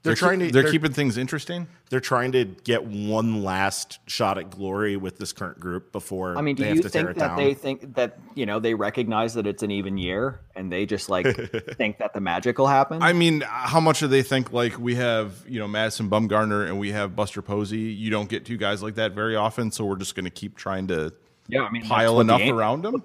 They're, 0.02 0.14
trying 0.14 0.38
to. 0.38 0.50
They're, 0.50 0.62
they're- 0.62 0.72
keeping 0.72 0.92
things 0.92 1.18
interesting. 1.18 1.66
they're 1.90 2.00
trying 2.00 2.32
to 2.32 2.46
get 2.46 2.84
one 2.84 3.42
last 3.44 3.98
shot 4.06 4.38
at 4.38 4.48
glory 4.48 4.96
with 4.96 5.18
this 5.18 5.32
current 5.34 5.60
group 5.60 5.92
before 5.92 6.38
I 6.38 6.40
mean, 6.40 6.56
do 6.56 6.62
they 6.62 6.68
have 6.68 6.76
you 6.78 6.82
to 6.84 6.88
think 6.88 7.08
that 7.08 7.16
down. 7.18 7.36
they 7.36 7.52
think 7.52 7.96
that 7.96 8.18
you 8.34 8.46
know 8.46 8.60
they 8.60 8.72
recognize 8.72 9.34
that 9.34 9.46
it's 9.46 9.62
an 9.62 9.70
even 9.70 9.98
year 9.98 10.40
and 10.56 10.72
they 10.72 10.86
just 10.86 11.10
like 11.10 11.26
think 11.76 11.98
that 11.98 12.14
the 12.14 12.20
magic 12.20 12.56
will 12.56 12.66
happen? 12.66 13.02
I 13.02 13.12
mean, 13.12 13.42
how 13.46 13.80
much 13.80 14.00
do 14.00 14.06
they 14.08 14.22
think 14.22 14.54
like 14.54 14.78
we 14.78 14.94
have, 14.94 15.44
you 15.46 15.58
know, 15.58 15.68
Madison 15.68 16.08
Bumgarner 16.08 16.66
and 16.66 16.78
we 16.78 16.92
have 16.92 17.14
Buster 17.14 17.42
Posey? 17.42 17.78
You 17.78 18.10
don't 18.10 18.28
get 18.28 18.46
two 18.46 18.56
guys 18.56 18.82
like 18.82 18.94
that 18.94 19.12
very 19.12 19.36
often, 19.36 19.70
so 19.70 19.84
we're 19.84 19.96
just 19.96 20.14
going 20.14 20.24
to 20.24 20.30
keep 20.30 20.56
trying 20.56 20.86
to 20.86 21.12
yeah, 21.48 21.62
I 21.62 21.70
mean, 21.70 21.82
pile 21.82 22.16
what 22.16 22.26
the 22.26 22.34
enough 22.36 22.48
around 22.48 22.82
them. 22.82 23.02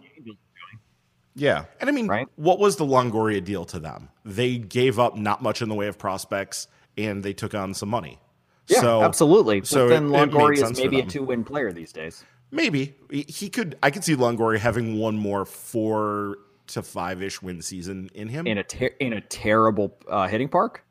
Yeah. 1.36 1.66
and 1.82 1.90
I 1.90 1.94
mean, 1.94 2.08
Right? 2.08 2.28
what 2.38 2.60
was 2.60 2.78
the 2.78 2.86
Longoria 2.86 3.44
deal 3.44 3.66
to 3.66 3.80
them? 3.80 4.10
They 4.24 4.58
gave 4.58 4.98
up 5.00 5.18
not 5.18 5.42
much 5.42 5.62
in 5.62 5.70
the 5.70 5.76
way 5.76 5.88
of 5.88 5.98
prospects, 5.98 6.68
and 6.98 7.24
they 7.24 7.34
took 7.34 7.54
on 7.54 7.74
some 7.74 7.90
money. 7.90 8.20
Yeah, 8.68 8.82
so, 8.82 9.02
absolutely. 9.04 9.60
But 9.60 9.68
so 9.68 9.88
then 9.90 10.06
it- 10.06 10.08
it 10.08 10.12
made 10.12 10.30
Longoria 10.30 10.72
is 10.72 10.78
maybe 10.80 11.00
a 11.02 11.06
two-win 11.06 11.44
player 11.44 11.72
these 11.74 11.92
days. 11.92 12.24
Maybe 12.52 12.96
He- 13.12 13.26
he 13.28 13.50
could. 13.50 13.78
I 13.84 13.92
could 13.92 14.04
see 14.04 14.16
Longoria 14.16 14.60
having 14.60 14.98
one 14.98 15.18
more 15.18 15.46
four 15.46 16.38
to 16.68 16.82
five 16.82 17.22
ish 17.22 17.42
win 17.42 17.62
season 17.62 18.10
in 18.16 18.28
him. 18.30 18.48
in 18.48 18.58
a 18.58 18.64
ter- 18.64 18.96
in 19.00 19.14
a 19.14 19.22
terrible 19.22 19.98
uh, 20.10 20.28
hitting 20.28 20.48
park. 20.50 20.84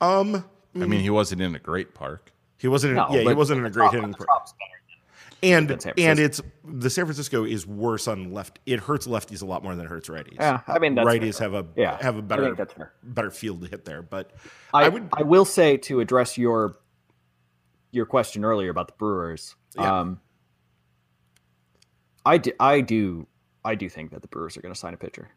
um, 0.00 0.44
I 0.76 0.86
mean, 0.86 1.00
he 1.00 1.10
wasn't 1.10 1.40
in 1.42 1.54
a 1.54 1.58
great 1.58 1.94
park. 1.94 2.32
he 2.58 2.68
wasn't. 2.68 2.92
In, 2.92 2.96
No, 2.96 3.08
yeah, 3.10 3.20
he 3.28 3.34
wasn't 3.34 3.60
in 3.60 3.66
a 3.66 3.70
great 3.70 3.84
Trop- 3.90 3.94
hitting. 3.94 4.14
Pro- 4.14 4.24
Trop's 4.26 4.52
better 4.52 4.80
and 5.44 5.70
and 5.98 6.18
it's 6.18 6.40
the 6.64 6.88
San 6.90 7.04
Francisco 7.04 7.44
is 7.44 7.66
worse 7.66 8.08
on 8.08 8.32
left. 8.32 8.58
It 8.66 8.80
hurts 8.80 9.06
lefties 9.06 9.42
a 9.42 9.46
lot 9.46 9.62
more 9.62 9.74
than 9.76 9.84
it 9.86 9.88
hurts 9.88 10.08
righties. 10.08 10.36
Yeah, 10.36 10.60
I 10.66 10.78
mean, 10.78 10.94
that's 10.94 11.06
righties 11.06 11.38
fair. 11.38 11.50
have 11.50 11.54
a 11.54 11.66
Yeah, 11.76 11.98
have 12.02 12.16
a 12.16 12.18
I 12.18 12.22
better 12.22 12.44
think 12.46 12.56
that's 12.56 12.72
fair. 12.72 12.92
better 13.02 13.30
field 13.30 13.62
to 13.62 13.68
hit 13.68 13.84
there. 13.84 14.02
But 14.02 14.32
I, 14.72 14.86
I 14.88 15.00
I 15.18 15.22
will 15.22 15.44
say 15.44 15.76
to 15.78 16.00
address 16.00 16.36
your 16.38 16.78
your 17.92 18.06
question 18.06 18.44
earlier 18.44 18.70
about 18.70 18.88
the 18.88 18.94
Brewers. 18.98 19.54
Yeah. 19.76 20.00
Um, 20.00 20.20
I 22.26 22.38
do, 22.38 22.52
I 22.58 22.80
do 22.80 23.26
I 23.64 23.74
do 23.74 23.88
think 23.88 24.10
that 24.12 24.22
the 24.22 24.28
Brewers 24.28 24.56
are 24.56 24.62
going 24.62 24.72
to 24.74 24.78
sign 24.80 24.94
a 24.94 24.96
pitcher. 24.96 25.28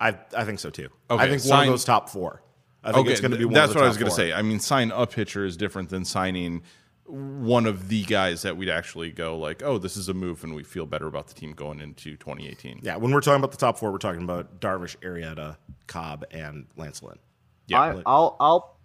I 0.00 0.16
I 0.36 0.44
think 0.44 0.58
so 0.58 0.70
too. 0.70 0.88
Okay, 1.10 1.22
I 1.24 1.28
think 1.28 1.44
one 1.44 1.60
of 1.60 1.66
those 1.66 1.84
top 1.84 2.08
four. 2.08 2.42
I 2.82 2.88
think 2.92 3.06
Okay, 3.06 3.12
it's 3.12 3.20
going 3.22 3.30
to 3.30 3.38
be 3.38 3.44
th- 3.44 3.46
one. 3.46 3.54
that's 3.54 3.68
of 3.70 3.74
the 3.74 3.78
what 3.80 3.84
I 3.86 3.88
was 3.88 3.96
going 3.96 4.10
to 4.10 4.14
say. 4.14 4.32
I 4.34 4.42
mean, 4.42 4.60
sign 4.60 4.90
a 4.90 5.06
pitcher 5.06 5.46
is 5.46 5.56
different 5.56 5.88
than 5.88 6.04
signing 6.04 6.62
one 7.06 7.66
of 7.66 7.88
the 7.88 8.02
guys 8.04 8.42
that 8.42 8.56
we'd 8.56 8.70
actually 8.70 9.10
go 9.12 9.36
like, 9.38 9.62
oh, 9.62 9.78
this 9.78 9.96
is 9.96 10.08
a 10.08 10.14
move, 10.14 10.42
and 10.44 10.54
we 10.54 10.62
feel 10.64 10.86
better 10.86 11.06
about 11.06 11.26
the 11.28 11.34
team 11.34 11.52
going 11.52 11.80
into 11.80 12.16
2018. 12.16 12.80
Yeah, 12.82 12.96
when 12.96 13.12
we're 13.12 13.20
talking 13.20 13.40
about 13.40 13.50
the 13.50 13.58
top 13.58 13.78
four, 13.78 13.92
we're 13.92 13.98
talking 13.98 14.22
about 14.22 14.60
Darvish, 14.60 14.96
Arrieta, 14.98 15.56
Cobb, 15.86 16.24
and 16.30 16.66
Lance 16.76 17.02
Lynn. 17.02 17.18
Yeah, 17.66 17.80
I, 17.80 18.02
I'll 18.06 18.36
I'll 18.40 18.78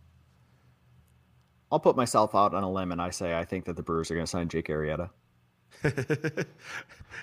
I'll 1.71 1.79
put 1.79 1.95
myself 1.95 2.33
out 2.35 2.53
on 2.53 2.63
a 2.63 2.71
limb 2.71 2.91
and 2.91 3.01
I 3.01 3.09
say 3.09 3.37
I 3.37 3.45
think 3.45 3.65
that 3.65 3.75
the 3.75 3.83
Brewers 3.83 4.09
are 4.09 4.15
going 4.15 4.25
to 4.25 4.29
sign 4.29 4.47
Jake 4.49 4.67
Arrieta. 4.67 5.09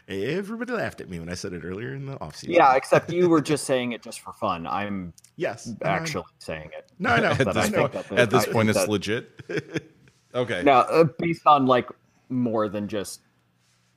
Everybody 0.08 0.72
laughed 0.72 1.00
at 1.00 1.08
me 1.08 1.18
when 1.18 1.28
I 1.28 1.34
said 1.34 1.52
it 1.52 1.64
earlier 1.64 1.94
in 1.94 2.06
the 2.06 2.16
offseason. 2.18 2.48
Yeah, 2.54 2.74
except 2.76 3.10
you 3.12 3.28
were 3.28 3.40
just 3.40 3.64
saying 3.64 3.92
it 3.92 4.02
just 4.02 4.20
for 4.20 4.32
fun. 4.32 4.66
I'm 4.66 5.12
Yes. 5.36 5.72
actually 5.82 6.24
saying 6.38 6.70
it. 6.76 6.90
No, 6.98 7.10
I 7.10 7.20
know. 7.20 7.30
at 7.32 7.48
I 7.48 7.52
this, 7.52 7.70
know. 7.70 7.88
point, 7.88 8.12
at 8.12 8.30
this 8.30 8.46
point, 8.46 8.68
it's 8.70 8.78
that- 8.78 8.88
legit. 8.88 9.40
okay. 10.36 10.62
Now, 10.62 10.80
uh, 10.80 11.04
based 11.18 11.46
on 11.46 11.66
like 11.66 11.88
more 12.28 12.68
than 12.68 12.88
just 12.88 13.20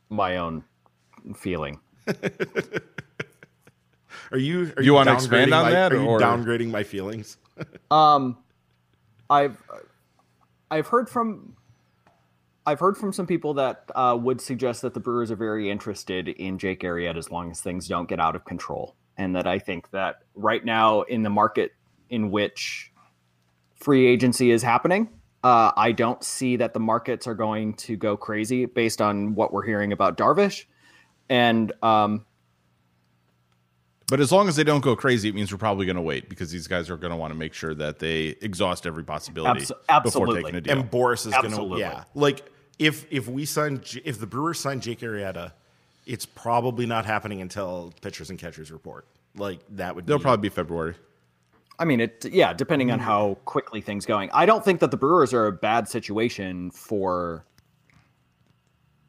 my 0.09 0.37
own 0.37 0.63
feeling. 1.35 1.79
Are 4.31 4.37
you? 4.37 4.71
Are 4.77 4.83
You 4.83 4.93
wanna 4.93 5.13
expand 5.13 5.53
on 5.53 5.65
my- 5.65 5.71
that, 5.71 5.91
Are 5.91 5.95
you 5.97 6.05
or- 6.05 6.19
downgrading 6.19 6.69
my 6.71 6.83
feelings? 6.83 7.37
Um, 7.91 8.37
I've 9.29 9.61
I've 10.71 10.87
heard 10.87 11.09
from 11.09 11.55
I've 12.65 12.79
heard 12.79 12.95
from 12.97 13.11
some 13.11 13.27
people 13.27 13.53
that 13.55 13.83
uh, 13.95 14.17
would 14.21 14.39
suggest 14.39 14.81
that 14.83 14.93
the 14.93 14.99
Brewers 15.01 15.29
are 15.29 15.35
very 15.35 15.69
interested 15.69 16.29
in 16.29 16.57
Jake 16.57 16.81
Arrieta 16.83 17.17
as 17.17 17.29
long 17.31 17.51
as 17.51 17.59
things 17.59 17.87
don't 17.89 18.07
get 18.07 18.19
out 18.19 18.35
of 18.37 18.45
control, 18.45 18.95
and 19.17 19.35
that 19.35 19.45
I 19.45 19.59
think 19.59 19.89
that 19.91 20.19
right 20.35 20.63
now 20.63 21.01
in 21.01 21.23
the 21.23 21.29
market 21.29 21.73
in 22.09 22.31
which 22.31 22.93
free 23.75 24.07
agency 24.07 24.51
is 24.51 24.63
happening, 24.63 25.09
uh, 25.43 25.71
I 25.77 25.91
don't 25.91 26.23
see 26.23 26.57
that 26.57 26.73
the 26.73 26.79
markets 26.79 27.27
are 27.27 27.35
going 27.35 27.73
to 27.75 27.95
go 27.95 28.17
crazy 28.17 28.65
based 28.65 29.01
on 29.01 29.35
what 29.35 29.53
we're 29.53 29.65
hearing 29.65 29.93
about 29.93 30.17
Darvish, 30.17 30.65
and 31.29 31.71
um, 31.81 32.25
But 34.09 34.19
as 34.19 34.31
long 34.31 34.47
as 34.47 34.55
they 34.55 34.63
don't 34.63 34.81
go 34.81 34.95
crazy, 34.95 35.29
it 35.29 35.35
means 35.35 35.51
we're 35.51 35.59
probably 35.59 35.85
going 35.85 35.95
to 35.95 36.01
wait 36.01 36.29
because 36.29 36.51
these 36.51 36.67
guys 36.67 36.89
are 36.89 36.97
going 36.97 37.11
to 37.11 37.17
want 37.17 37.31
to 37.31 37.37
make 37.37 37.53
sure 37.53 37.75
that 37.75 37.99
they 37.99 38.35
exhaust 38.41 38.87
every 38.87 39.03
possibility 39.03 39.61
Abso- 39.61 40.03
before 40.03 40.27
taking 40.27 40.55
a 40.55 40.61
deal. 40.61 40.79
And 40.79 40.89
Boras 40.89 41.27
is 41.27 41.33
going 41.33 41.51
to, 41.51 41.77
yeah. 41.79 42.05
Like 42.15 42.43
if 42.79 43.05
if 43.11 43.27
we 43.27 43.45
sign, 43.45 43.81
if 44.03 44.19
the 44.19 44.25
Brewers 44.25 44.59
sign 44.59 44.79
Jake 44.79 45.01
Arrieta, 45.01 45.51
it's 46.07 46.25
probably 46.25 46.87
not 46.87 47.05
happening 47.05 47.41
until 47.41 47.93
pitchers 48.01 48.31
and 48.31 48.39
catchers 48.39 48.71
report. 48.71 49.05
Like 49.35 49.59
that 49.75 49.95
would. 49.95 50.07
They'll 50.07 50.17
be, 50.17 50.23
probably 50.23 50.49
be 50.49 50.53
February. 50.53 50.95
I 51.79 51.85
mean, 51.85 52.01
it 52.01 52.25
yeah, 52.31 52.53
depending 52.53 52.91
on 52.91 52.99
mm. 52.99 53.03
how 53.03 53.37
quickly 53.45 53.81
things 53.81 54.05
going. 54.05 54.29
I 54.33 54.45
don't 54.45 54.63
think 54.63 54.81
that 54.81 54.91
the 54.91 54.97
Brewers 54.97 55.33
are 55.33 55.47
a 55.47 55.51
bad 55.51 55.87
situation 55.87 56.71
for 56.71 57.45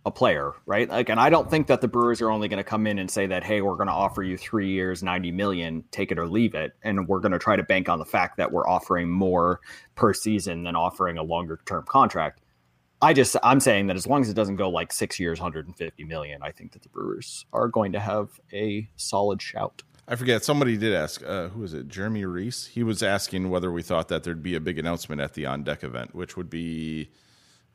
a 0.06 0.10
player, 0.10 0.52
right? 0.64 0.88
Like, 0.88 1.10
and 1.10 1.20
I 1.20 1.28
don't 1.28 1.50
think 1.50 1.66
that 1.66 1.82
the 1.82 1.88
Brewers 1.88 2.22
are 2.22 2.30
only 2.30 2.48
going 2.48 2.58
to 2.58 2.64
come 2.64 2.86
in 2.86 2.98
and 2.98 3.10
say 3.10 3.26
that, 3.26 3.44
hey, 3.44 3.60
we're 3.60 3.74
going 3.74 3.88
to 3.88 3.92
offer 3.92 4.22
you 4.22 4.38
three 4.38 4.70
years, 4.70 5.02
ninety 5.02 5.32
million, 5.32 5.84
take 5.90 6.12
it 6.12 6.18
or 6.18 6.28
leave 6.28 6.54
it, 6.54 6.72
and 6.82 7.08
we're 7.08 7.20
going 7.20 7.32
to 7.32 7.38
try 7.38 7.56
to 7.56 7.62
bank 7.64 7.88
on 7.88 7.98
the 7.98 8.04
fact 8.04 8.36
that 8.36 8.52
we're 8.52 8.66
offering 8.68 9.10
more 9.10 9.60
per 9.96 10.14
season 10.14 10.62
than 10.62 10.76
offering 10.76 11.18
a 11.18 11.22
longer 11.22 11.58
term 11.66 11.84
contract. 11.86 12.40
I 13.02 13.14
just 13.14 13.36
I'm 13.42 13.60
saying 13.60 13.86
that 13.88 13.96
as 13.96 14.06
long 14.06 14.20
as 14.20 14.28
it 14.28 14.34
doesn't 14.34 14.56
go 14.56 14.68
like 14.68 14.92
six 14.92 15.18
years, 15.18 15.40
150 15.40 16.04
million, 16.04 16.42
I 16.42 16.52
think 16.52 16.72
that 16.72 16.82
the 16.82 16.88
Brewers 16.88 17.46
are 17.52 17.68
going 17.68 17.92
to 17.92 18.00
have 18.00 18.40
a 18.52 18.88
solid 18.96 19.42
shout. 19.42 19.82
I 20.10 20.16
forget. 20.16 20.44
Somebody 20.44 20.76
did 20.76 20.92
ask. 20.92 21.22
Uh, 21.24 21.48
who 21.50 21.60
was 21.60 21.72
it? 21.72 21.86
Jeremy 21.86 22.24
Reese. 22.24 22.66
He 22.66 22.82
was 22.82 23.00
asking 23.00 23.48
whether 23.48 23.70
we 23.70 23.80
thought 23.80 24.08
that 24.08 24.24
there'd 24.24 24.42
be 24.42 24.56
a 24.56 24.60
big 24.60 24.76
announcement 24.76 25.20
at 25.20 25.34
the 25.34 25.46
on 25.46 25.62
deck 25.62 25.84
event, 25.84 26.16
which 26.16 26.36
would 26.36 26.50
be 26.50 27.10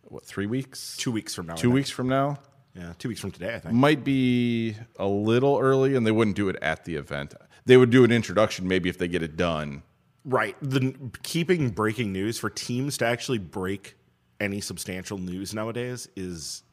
what 0.03 0.25
three 0.25 0.45
weeks, 0.45 0.97
two 0.97 1.13
weeks 1.13 1.33
from 1.33 1.47
now. 1.47 1.55
Two 1.55 1.71
weeks 1.71 1.89
from 1.89 2.09
now. 2.09 2.37
Yeah, 2.75 2.91
two 2.99 3.07
weeks 3.07 3.21
from 3.21 3.31
today. 3.31 3.55
I 3.55 3.59
think. 3.59 3.73
Might 3.73 4.03
be 4.03 4.75
a 4.99 5.07
little 5.07 5.57
early, 5.59 5.95
and 5.95 6.05
they 6.05 6.11
wouldn't 6.11 6.35
do 6.35 6.49
it 6.49 6.57
at 6.61 6.83
the 6.83 6.95
event. 6.95 7.33
They 7.65 7.77
would 7.77 7.89
do 7.89 8.03
an 8.03 8.11
introduction 8.11 8.67
maybe 8.67 8.89
if 8.89 8.97
they 8.97 9.07
get 9.07 9.23
it 9.23 9.37
done. 9.37 9.83
Right. 10.25 10.57
The 10.61 10.93
keeping 11.23 11.69
breaking 11.69 12.11
news 12.11 12.37
for 12.37 12.49
teams 12.49 12.97
to 12.97 13.05
actually 13.05 13.37
break 13.37 13.95
any 14.41 14.59
substantial 14.59 15.17
news 15.17 15.53
nowadays 15.53 16.09
is 16.17 16.63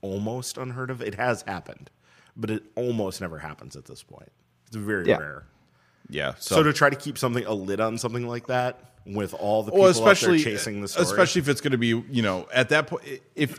almost 0.00 0.58
unheard 0.58 0.90
of. 0.90 1.00
It 1.00 1.14
has 1.14 1.42
happened, 1.42 1.90
but 2.36 2.50
it 2.50 2.64
almost 2.74 3.20
never 3.20 3.38
happens 3.38 3.76
at 3.76 3.84
this 3.84 4.02
point. 4.02 4.32
It's 4.74 4.76
very 4.82 5.06
Yeah. 5.06 5.18
rare. 5.18 5.44
Yeah. 6.08 6.34
So, 6.38 6.56
So, 6.56 6.62
to 6.62 6.72
try 6.72 6.90
to 6.90 6.96
keep 6.96 7.18
something 7.18 7.44
a 7.44 7.52
lid 7.54 7.80
on 7.80 7.98
something 7.98 8.26
like 8.26 8.46
that 8.46 8.92
with 9.06 9.34
all 9.34 9.62
the 9.62 9.70
people 9.70 9.80
well, 9.82 9.88
out 9.90 9.96
especially 9.96 10.42
there 10.42 10.52
chasing 10.52 10.80
the 10.80 10.88
story, 10.88 11.04
especially 11.04 11.40
if 11.40 11.48
it's 11.48 11.60
going 11.60 11.72
to 11.72 11.78
be 11.78 11.88
you 11.88 12.22
know 12.22 12.46
at 12.52 12.68
that 12.70 12.86
point 12.86 13.04
if 13.34 13.58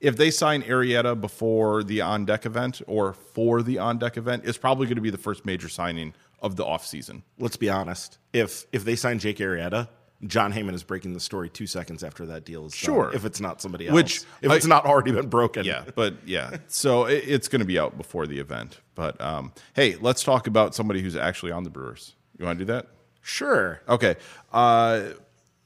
if 0.00 0.16
they 0.16 0.30
sign 0.32 0.62
Arrieta 0.62 1.20
before 1.20 1.84
the 1.84 2.00
on 2.00 2.24
deck 2.24 2.44
event 2.44 2.82
or 2.88 3.12
for 3.12 3.62
the 3.62 3.78
on 3.78 3.98
deck 3.98 4.16
event, 4.16 4.42
it's 4.44 4.58
probably 4.58 4.86
going 4.86 4.96
to 4.96 5.02
be 5.02 5.10
the 5.10 5.18
first 5.18 5.44
major 5.46 5.68
signing 5.68 6.12
of 6.40 6.56
the 6.56 6.64
off 6.64 6.84
season. 6.84 7.22
let's 7.38 7.56
be 7.56 7.70
honest. 7.70 8.18
If 8.32 8.66
if 8.72 8.84
they 8.84 8.96
sign 8.96 9.18
Jake 9.20 9.38
Arrieta, 9.38 9.88
Jon 10.26 10.52
Heyman 10.52 10.74
is 10.74 10.82
breaking 10.84 11.14
the 11.14 11.20
story 11.20 11.48
two 11.50 11.66
seconds 11.66 12.04
after 12.04 12.26
that 12.26 12.44
deal 12.44 12.64
is 12.66 12.72
done, 12.72 12.78
Sure. 12.94 13.12
if 13.14 13.24
it's 13.24 13.40
not 13.40 13.60
somebody 13.60 13.88
else, 13.88 13.94
Which 13.94 14.20
if 14.40 14.50
I- 14.50 14.56
it's 14.56 14.66
not 14.66 14.84
already 14.86 15.10
been 15.12 15.28
broken. 15.28 15.64
Yeah, 15.64 15.84
but 15.96 16.14
yeah. 16.26 16.58
So 16.68 17.06
it, 17.06 17.24
it's 17.26 17.48
going 17.48 17.60
to 17.60 17.66
be 17.66 17.78
out 17.78 17.96
before 17.96 18.26
the 18.26 18.38
event. 18.38 18.80
But 18.94 19.20
um, 19.20 19.52
hey, 19.74 19.96
let's 20.00 20.22
talk 20.22 20.46
about 20.46 20.74
somebody 20.74 21.02
who's 21.02 21.16
actually 21.16 21.50
on 21.52 21.64
the 21.64 21.70
Brewers. 21.70 22.14
You 22.38 22.44
want 22.44 22.58
to 22.58 22.64
do 22.64 22.72
that? 22.72 22.86
sure. 23.20 23.80
Okay. 23.88 24.16
Uh, 24.52 25.02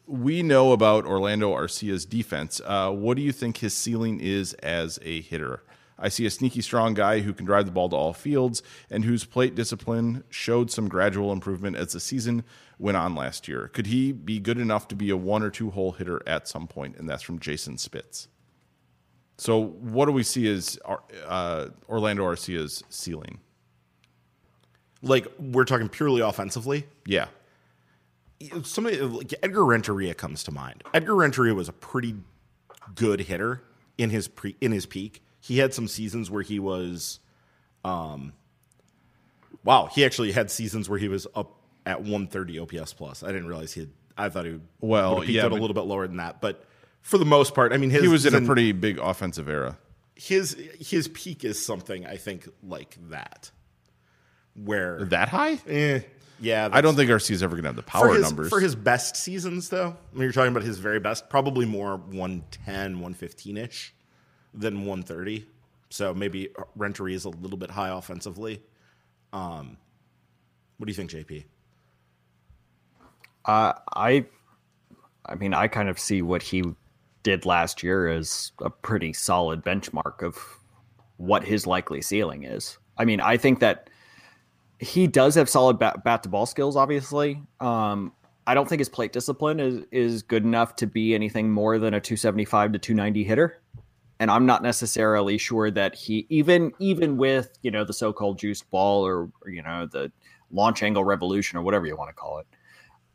we 0.06 0.42
know 0.42 0.72
about 0.72 1.04
Orlando 1.04 1.52
Arcia's 1.52 2.04
defense. 2.06 2.60
Uh, 2.64 2.90
what 2.92 3.16
do 3.16 3.22
you 3.22 3.32
think 3.32 3.56
his 3.58 3.74
ceiling 3.74 4.20
is 4.20 4.52
as 4.54 4.98
a 5.02 5.20
hitter? 5.22 5.62
I 5.98 6.08
see 6.08 6.26
a 6.26 6.30
sneaky 6.30 6.60
strong 6.60 6.94
guy 6.94 7.20
who 7.20 7.32
can 7.32 7.46
drive 7.46 7.66
the 7.66 7.72
ball 7.72 7.88
to 7.88 7.96
all 7.96 8.12
fields 8.12 8.62
and 8.90 9.04
whose 9.04 9.24
plate 9.24 9.54
discipline 9.54 10.24
showed 10.28 10.70
some 10.70 10.88
gradual 10.88 11.32
improvement 11.32 11.76
as 11.76 11.92
the 11.92 12.00
season 12.00 12.44
went 12.78 12.96
on 12.96 13.14
last 13.14 13.48
year. 13.48 13.68
Could 13.68 13.86
he 13.86 14.12
be 14.12 14.38
good 14.38 14.58
enough 14.58 14.88
to 14.88 14.94
be 14.94 15.08
a 15.10 15.16
one 15.16 15.42
or 15.42 15.50
two 15.50 15.70
hole 15.70 15.92
hitter 15.92 16.22
at 16.26 16.48
some 16.48 16.66
point? 16.66 16.96
And 16.98 17.08
that's 17.08 17.22
from 17.22 17.38
Jason 17.38 17.78
Spitz. 17.78 18.28
So, 19.38 19.62
what 19.64 20.06
do 20.06 20.12
we 20.12 20.22
see 20.22 20.50
as 20.50 20.78
uh, 21.26 21.68
Orlando 21.88 22.24
Arcia's 22.24 22.82
ceiling? 22.88 23.40
Like 25.02 25.26
we're 25.38 25.64
talking 25.64 25.88
purely 25.88 26.20
offensively. 26.20 26.86
Yeah. 27.06 27.26
somebody 28.64 28.98
like 29.00 29.34
Edgar 29.42 29.64
Renteria 29.64 30.14
comes 30.14 30.42
to 30.44 30.52
mind. 30.52 30.82
Edgar 30.94 31.14
Renteria 31.14 31.54
was 31.54 31.68
a 31.68 31.72
pretty 31.72 32.16
good 32.94 33.20
hitter 33.20 33.62
in 33.98 34.10
his 34.10 34.28
pre 34.28 34.56
in 34.60 34.72
his 34.72 34.86
peak. 34.86 35.22
He 35.46 35.58
had 35.58 35.72
some 35.72 35.86
seasons 35.86 36.30
where 36.30 36.42
he 36.42 36.58
was, 36.58 37.20
um, 37.84 38.32
wow, 39.64 39.86
he 39.92 40.04
actually 40.04 40.32
had 40.32 40.50
seasons 40.50 40.88
where 40.88 40.98
he 40.98 41.08
was 41.08 41.26
up 41.34 41.60
at 41.84 42.00
130 42.00 42.58
OPS 42.58 42.92
plus. 42.94 43.22
I 43.22 43.28
didn't 43.28 43.46
realize 43.46 43.72
he 43.72 43.80
had. 43.80 43.90
I 44.18 44.28
thought 44.28 44.46
he 44.46 44.58
Well, 44.80 45.20
peaked 45.20 45.30
yeah, 45.30 45.44
out 45.44 45.52
a 45.52 45.54
little 45.54 45.74
bit 45.74 45.84
lower 45.84 46.06
than 46.06 46.16
that, 46.16 46.40
but 46.40 46.64
for 47.02 47.18
the 47.18 47.24
most 47.26 47.54
part, 47.54 47.72
I 47.72 47.76
mean, 47.76 47.90
his 47.90 48.02
He 48.02 48.08
was 48.08 48.26
in 48.26 48.34
a 48.34 48.40
pretty 48.40 48.72
big 48.72 48.98
offensive 48.98 49.48
era. 49.48 49.76
his 50.16 50.54
his 50.80 51.06
peak 51.08 51.44
is 51.44 51.64
something 51.64 52.06
I 52.06 52.16
think 52.16 52.48
like 52.62 52.96
that, 53.10 53.50
where 54.54 55.04
That 55.04 55.28
high? 55.28 55.60
eh, 55.68 56.00
yeah, 56.40 56.68
I 56.72 56.80
don't 56.80 56.96
think 56.96 57.10
Arcia 57.10 57.30
is 57.32 57.42
ever 57.42 57.54
going 57.56 57.64
to 57.64 57.68
have 57.68 57.76
the 57.76 57.82
power 57.82 58.08
for 58.08 58.14
his, 58.14 58.22
numbers. 58.22 58.48
for 58.48 58.58
his 58.60 58.74
best 58.74 59.16
seasons 59.16 59.68
though 59.68 59.96
I 60.12 60.14
mean, 60.14 60.22
you're 60.24 60.32
talking 60.32 60.50
about 60.50 60.64
his 60.64 60.78
very 60.78 60.98
best 61.00 61.28
probably 61.30 61.66
more 61.66 61.96
110 61.98 62.98
115ish 62.98 63.90
than 64.56 64.80
130 64.80 65.46
so 65.90 66.14
maybe 66.14 66.48
Renteria 66.74 67.14
is 67.14 67.24
a 67.24 67.30
little 67.30 67.58
bit 67.58 67.70
high 67.70 67.90
offensively 67.90 68.62
um, 69.32 69.76
what 70.78 70.86
do 70.86 70.90
you 70.90 70.96
think 70.96 71.10
jp 71.10 71.44
Uh, 73.44 73.74
I, 73.94 74.26
I 75.24 75.36
mean, 75.36 75.54
I 75.54 75.68
kind 75.68 75.88
of 75.88 75.98
see 75.98 76.20
what 76.22 76.42
he 76.42 76.64
did 77.22 77.46
last 77.46 77.82
year 77.82 78.08
as 78.08 78.52
a 78.60 78.70
pretty 78.70 79.12
solid 79.12 79.64
benchmark 79.64 80.22
of 80.22 80.38
what 81.16 81.44
his 81.44 81.66
likely 81.66 82.02
ceiling 82.02 82.44
is. 82.44 82.78
I 82.98 83.04
mean, 83.04 83.20
I 83.20 83.36
think 83.36 83.60
that 83.60 83.90
he 84.78 85.06
does 85.06 85.34
have 85.36 85.48
solid 85.48 85.78
bat, 85.78 86.04
bat 86.04 86.22
to 86.24 86.28
ball 86.28 86.46
skills. 86.46 86.76
Obviously, 86.76 87.42
um, 87.60 88.12
I 88.46 88.54
don't 88.54 88.68
think 88.68 88.80
his 88.80 88.88
plate 88.88 89.12
discipline 89.12 89.58
is 89.60 89.84
is 89.90 90.22
good 90.22 90.44
enough 90.44 90.76
to 90.76 90.86
be 90.86 91.14
anything 91.14 91.50
more 91.50 91.78
than 91.78 91.94
a 91.94 92.00
275 92.00 92.72
to 92.72 92.78
290 92.78 93.24
hitter. 93.24 93.60
And 94.18 94.30
I'm 94.30 94.46
not 94.46 94.62
necessarily 94.62 95.36
sure 95.36 95.70
that 95.70 95.94
he 95.94 96.26
even 96.30 96.72
even 96.78 97.16
with 97.16 97.58
you 97.62 97.70
know 97.70 97.84
the 97.84 97.92
so-called 97.92 98.38
juiced 98.38 98.70
ball 98.70 99.06
or, 99.06 99.30
or 99.42 99.50
you 99.50 99.62
know 99.62 99.86
the 99.86 100.10
launch 100.50 100.82
angle 100.82 101.04
revolution 101.04 101.58
or 101.58 101.62
whatever 101.62 101.86
you 101.86 101.96
want 101.96 102.08
to 102.08 102.14
call 102.14 102.38
it. 102.38 102.46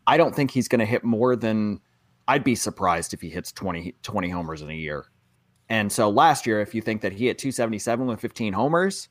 I 0.07 0.17
don't 0.17 0.35
think 0.35 0.51
he's 0.51 0.67
going 0.67 0.79
to 0.79 0.85
hit 0.85 1.03
more 1.03 1.35
than 1.35 1.79
I'd 2.27 2.43
be 2.43 2.55
surprised 2.55 3.13
if 3.13 3.21
he 3.21 3.29
hits 3.29 3.51
20, 3.51 3.95
20 4.03 4.29
homers 4.29 4.61
in 4.61 4.69
a 4.69 4.75
year. 4.75 5.05
And 5.69 5.91
so 5.91 6.09
last 6.09 6.45
year, 6.45 6.59
if 6.61 6.75
you 6.75 6.81
think 6.81 7.01
that 7.01 7.13
he 7.13 7.27
hit 7.27 7.37
277 7.37 8.05
with 8.05 8.19
15 8.19 8.53
homers, 8.53 9.09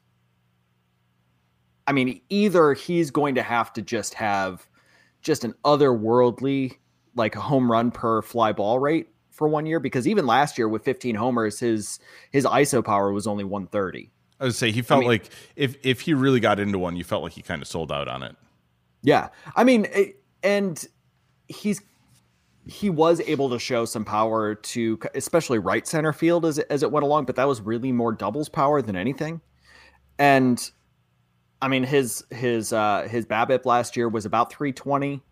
I 1.87 1.93
mean, 1.93 2.21
either 2.29 2.75
he's 2.75 3.11
going 3.11 3.35
to 3.35 3.43
have 3.43 3.73
to 3.75 3.83
just 3.83 4.15
have 4.15 4.69
just 5.23 5.45
an 5.45 5.55
otherworldly 5.65 6.79
like 7.15 7.35
home 7.35 7.71
run 7.71 7.91
per 7.91 8.23
fly 8.23 8.53
ball 8.53 8.79
rate 8.79 9.09
for 9.31 9.49
one 9.49 9.67
year 9.67 9.81
because 9.81 10.07
even 10.07 10.27
last 10.27 10.59
year 10.59 10.69
with 10.69 10.85
15 10.85 11.15
homers 11.15 11.59
his 11.61 11.99
his 12.31 12.45
iso 12.45 12.85
power 12.85 13.13
was 13.13 13.27
only 13.27 13.45
130 13.45 14.11
I 14.41 14.45
would 14.45 14.55
say 14.55 14.71
he 14.71 14.83
felt 14.83 15.01
mean- 15.01 15.09
like 15.09 15.29
if 15.55 15.77
if 15.83 16.01
he 16.01 16.15
really 16.15 16.41
got 16.41 16.59
into 16.59 16.79
one, 16.79 16.97
you 16.97 17.05
felt 17.05 17.23
like 17.23 17.33
he 17.33 17.43
kind 17.43 17.61
of 17.61 17.69
sold 17.69 17.93
out 17.93 18.09
on 18.09 18.23
it. 18.23 18.35
Yeah, 19.03 19.29
I 19.55 19.65
mean, 19.65 19.87
and 20.43 20.83
he's 21.49 21.83
he 22.67 22.91
was 22.91 23.21
able 23.21 23.51
to 23.51 23.59
show 23.59 23.85
some 23.85 24.05
power 24.05 24.55
to, 24.55 24.99
especially 25.15 25.59
right 25.59 25.87
center 25.87 26.13
field 26.13 26.45
as 26.45 26.59
it, 26.59 26.67
as 26.71 26.83
it 26.83 26.93
went 26.93 27.05
along, 27.05 27.25
but 27.25 27.37
that 27.37 27.49
was 27.49 27.61
really 27.61 27.91
more 27.91 28.13
doubles 28.13 28.49
power 28.49 28.83
than 28.83 28.97
anything. 28.97 29.41
And 30.19 30.71
I 31.61 31.69
mean, 31.69 31.83
his 31.83 32.25
his 32.31 32.73
uh, 32.73 33.09
his 33.11 33.27
BABIP 33.27 33.67
last 33.67 33.97
year 33.97 34.09
was 34.09 34.25
about 34.25 34.53
320. 34.53 35.23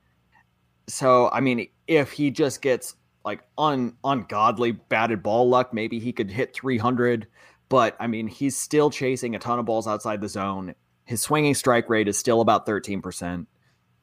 So 0.87 1.31
I 1.31 1.41
mean, 1.41 1.69
if 1.87 2.13
he 2.13 2.31
just 2.31 2.61
gets 2.61 2.95
like 3.29 3.43
un 3.59 3.95
ungodly 4.05 4.73
batted 4.73 5.23
ball 5.23 5.51
luck, 5.51 5.75
maybe 5.75 5.99
he 6.01 6.15
could 6.15 6.31
hit 6.31 6.55
300. 6.55 7.27
But 7.69 7.95
I 8.01 8.07
mean, 8.07 8.27
he's 8.27 8.57
still 8.57 8.89
chasing 8.89 9.35
a 9.35 9.39
ton 9.39 9.59
of 9.59 9.67
balls 9.67 9.87
outside 9.87 10.23
the 10.23 10.31
zone. 10.31 10.75
His 11.05 11.21
swinging 11.21 11.55
strike 11.55 11.91
rate 11.91 12.09
is 12.09 12.17
still 12.17 12.41
about 12.41 12.67
13%. 12.67 13.47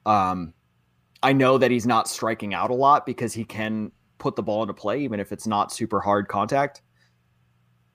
Um, 0.05 0.53
I 1.23 1.33
know 1.33 1.57
that 1.57 1.71
he's 1.71 1.87
not 1.87 2.07
striking 2.07 2.53
out 2.53 2.69
a 2.69 2.75
lot 2.75 3.07
because 3.07 3.33
he 3.33 3.45
can 3.45 3.91
put 4.19 4.35
the 4.35 4.43
ball 4.43 4.61
into 4.61 4.75
play, 4.75 4.99
even 5.01 5.19
if 5.19 5.31
it's 5.31 5.47
not 5.47 5.71
super 5.71 5.99
hard 5.99 6.27
contact. 6.27 6.83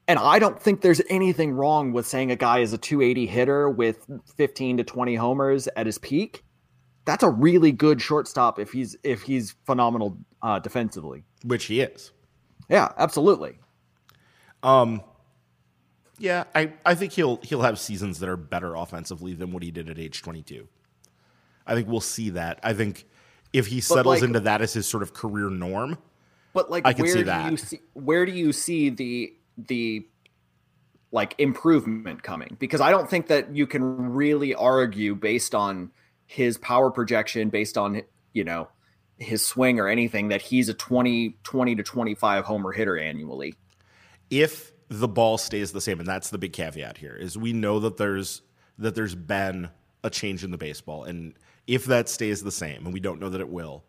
And 0.09 0.18
I 0.18 0.41
don't 0.41 0.61
think 0.61 0.81
there's 0.81 1.01
anything 1.09 1.53
wrong 1.53 1.93
with 1.93 2.09
saying 2.09 2.33
a 2.33 2.37
guy 2.37 2.59
is 2.59 2.72
a 2.72 2.78
280 2.78 3.26
hitter 3.26 3.70
with 3.70 4.05
15 4.37 4.78
to 4.78 4.85
20 4.85 5.14
homers 5.14 5.68
at 5.76 5.87
his 5.87 5.99
peak. 5.99 6.43
That's 7.05 7.22
a 7.22 7.31
really 7.31 7.70
good 7.70 8.03
shortstop 8.03 8.59
if 8.59 8.72
he's 8.72 8.97
if 9.05 9.22
he's 9.22 9.55
phenomenal 9.64 10.18
uh, 10.43 10.59
defensively. 10.59 11.24
which 11.45 11.64
he 11.66 11.80
is 11.80 12.12
Yeah, 12.68 12.93
absolutely. 12.97 13.59
um, 14.62 15.03
yeah 16.18 16.45
I, 16.55 16.72
I 16.84 16.95
think 16.95 17.12
he'll 17.12 17.38
he'll 17.43 17.62
have 17.62 17.78
seasons 17.78 18.18
that 18.20 18.28
are 18.28 18.36
better 18.36 18.74
offensively 18.74 19.32
than 19.34 19.53
what 19.53 19.62
he 19.62 19.70
did 19.70 19.88
at 19.88 19.99
age 19.99 20.22
22 20.22 20.66
i 21.66 21.74
think 21.74 21.88
we'll 21.88 22.01
see 22.01 22.30
that 22.30 22.61
i 22.62 22.72
think 22.74 23.07
if 23.53 23.66
he 23.66 23.80
settles 23.80 24.07
like- 24.16 24.22
into 24.22 24.41
that 24.41 24.61
as 24.62 24.72
his 24.74 24.86
sort 24.86 25.03
of 25.03 25.12
career 25.14 25.49
norm 25.51 25.97
But 26.53 26.70
like, 26.70 26.86
I 26.86 26.93
can 26.93 27.05
where 27.05 27.12
see 27.12 27.18
do 27.20 27.24
that. 27.26 27.51
you 27.51 27.57
see 27.57 27.80
where 27.95 28.26
do 28.26 28.32
you 28.32 28.53
see 28.53 28.91
the 28.91 29.34
the 29.57 30.07
like 31.12 31.34
improvement 31.38 32.22
coming? 32.22 32.57
Because 32.61 32.80
I 32.80 32.91
don't 32.93 33.11
think 33.11 33.26
that 33.28 33.53
you 33.55 33.66
can 33.66 34.12
really 34.12 34.55
argue 34.55 35.16
based 35.16 35.55
on 35.57 35.91
his 36.26 36.57
power 36.59 36.88
projection, 36.91 37.51
based 37.51 37.76
on 37.76 38.03
you 38.32 38.45
know 38.45 38.68
his 39.21 39.45
swing 39.45 39.79
or 39.79 39.87
anything 39.89 40.29
that 40.29 40.43
he's 40.43 40.68
a 40.68 40.75
20, 40.75 41.37
20 41.45 41.77
to 41.77 41.83
25 41.83 42.45
homer 42.45 42.73
hitter 42.73 42.99
annually. 42.99 43.55
if 44.31 44.73
the 44.89 45.07
ball 45.07 45.39
stays 45.39 45.71
the 45.71 45.81
same 45.81 46.01
and 46.01 46.09
that's 46.09 46.31
the 46.31 46.39
big 46.39 46.53
caveat 46.53 46.99
here 46.99 47.14
is 47.14 47.39
we 47.39 47.53
know 47.53 47.79
that 47.79 47.97
there's 47.97 48.43
that 48.79 48.97
there's 48.97 49.14
been 49.14 49.68
a 50.03 50.11
change 50.11 50.43
in 50.43 50.51
the 50.51 50.59
baseball 50.59 51.05
and 51.05 51.35
if 51.68 51.85
that 51.85 52.09
stays 52.09 52.43
the 52.43 52.51
same 52.51 52.85
and 52.85 52.93
we 52.93 52.99
don't 52.99 53.21
know 53.21 53.29
that 53.29 53.41
it 53.41 53.49
will 53.49 53.85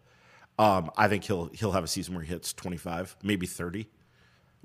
um, 0.60 0.92
i 0.98 1.08
think 1.08 1.24
he'll 1.24 1.46
he'll 1.54 1.72
have 1.72 1.84
a 1.84 1.88
season 1.88 2.14
where 2.14 2.24
he 2.24 2.30
hits 2.30 2.54
25 2.54 3.16
maybe 3.24 3.48
30 3.48 3.88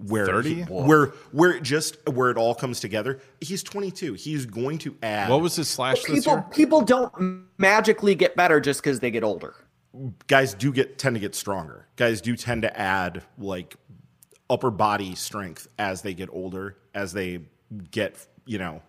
where 0.08 0.26
30? 0.26 0.54
he- 0.54 0.62
where 0.64 1.06
where 1.32 1.52
it 1.52 1.62
just 1.62 1.96
where 2.06 2.30
it 2.30 2.36
all 2.36 2.54
comes 2.54 2.80
together 2.80 3.18
he's 3.40 3.62
22 3.62 4.12
he's 4.12 4.44
going 4.44 4.76
to 4.76 4.94
add 5.02 5.30
What 5.30 5.40
was 5.40 5.56
his 5.56 5.68
slash 5.70 6.02
this 6.02 6.16
People 6.16 6.32
year? 6.34 6.44
people 6.50 6.82
don't 6.82 7.46
magically 7.56 8.14
get 8.14 8.36
better 8.36 8.60
just 8.60 8.82
because 8.82 9.00
they 9.00 9.10
get 9.10 9.24
older. 9.24 9.54
Guys 10.26 10.54
do 10.54 10.72
get 10.72 10.98
tend 10.98 11.16
to 11.16 11.20
get 11.20 11.34
stronger. 11.34 11.86
Guys 11.96 12.20
do 12.20 12.36
tend 12.36 12.62
to 12.62 12.78
add 12.78 13.22
like 13.38 13.76
upper 14.48 14.70
body 14.70 15.14
strength 15.14 15.68
as 15.78 16.02
they 16.02 16.14
get 16.14 16.28
older, 16.32 16.76
as 16.94 17.12
they 17.12 17.40
get, 17.90 18.26
you 18.44 18.58
know, 18.58 18.82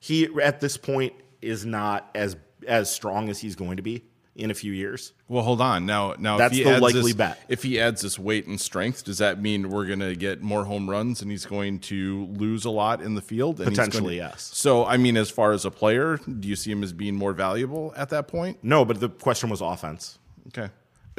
he 0.00 0.28
at 0.42 0.60
this 0.60 0.76
point 0.76 1.12
is 1.40 1.64
not 1.64 2.10
as 2.14 2.36
as 2.66 2.90
strong 2.90 3.28
as 3.28 3.40
he's 3.40 3.56
going 3.56 3.76
to 3.76 3.82
be 3.82 4.04
in 4.36 4.50
a 4.50 4.54
few 4.54 4.72
years. 4.72 5.12
Well, 5.28 5.44
hold 5.44 5.60
on. 5.60 5.86
Now, 5.86 6.14
now 6.18 6.38
That's 6.38 6.52
if 6.52 6.58
he 6.58 6.64
the 6.64 6.70
adds 6.70 6.82
likely 6.82 7.02
this, 7.02 7.14
bet. 7.14 7.40
If 7.48 7.62
he 7.62 7.78
adds 7.80 8.00
this 8.02 8.18
weight 8.18 8.46
and 8.46 8.60
strength, 8.60 9.04
does 9.04 9.18
that 9.18 9.40
mean 9.40 9.70
we're 9.70 9.86
going 9.86 10.00
to 10.00 10.16
get 10.16 10.42
more 10.42 10.64
home 10.64 10.90
runs 10.90 11.22
and 11.22 11.30
he's 11.30 11.46
going 11.46 11.78
to 11.80 12.26
lose 12.32 12.64
a 12.64 12.70
lot 12.70 13.00
in 13.00 13.14
the 13.14 13.22
field? 13.22 13.58
Potentially, 13.58 14.14
to- 14.14 14.22
yes. 14.22 14.50
So, 14.52 14.84
I 14.84 14.96
mean, 14.96 15.16
as 15.16 15.30
far 15.30 15.52
as 15.52 15.64
a 15.64 15.70
player, 15.70 16.18
do 16.18 16.48
you 16.48 16.56
see 16.56 16.72
him 16.72 16.82
as 16.82 16.92
being 16.92 17.14
more 17.14 17.32
valuable 17.32 17.92
at 17.96 18.08
that 18.10 18.26
point? 18.26 18.58
No, 18.62 18.84
but 18.84 18.98
the 19.00 19.08
question 19.08 19.50
was 19.50 19.60
offense. 19.60 20.18
Okay. 20.48 20.70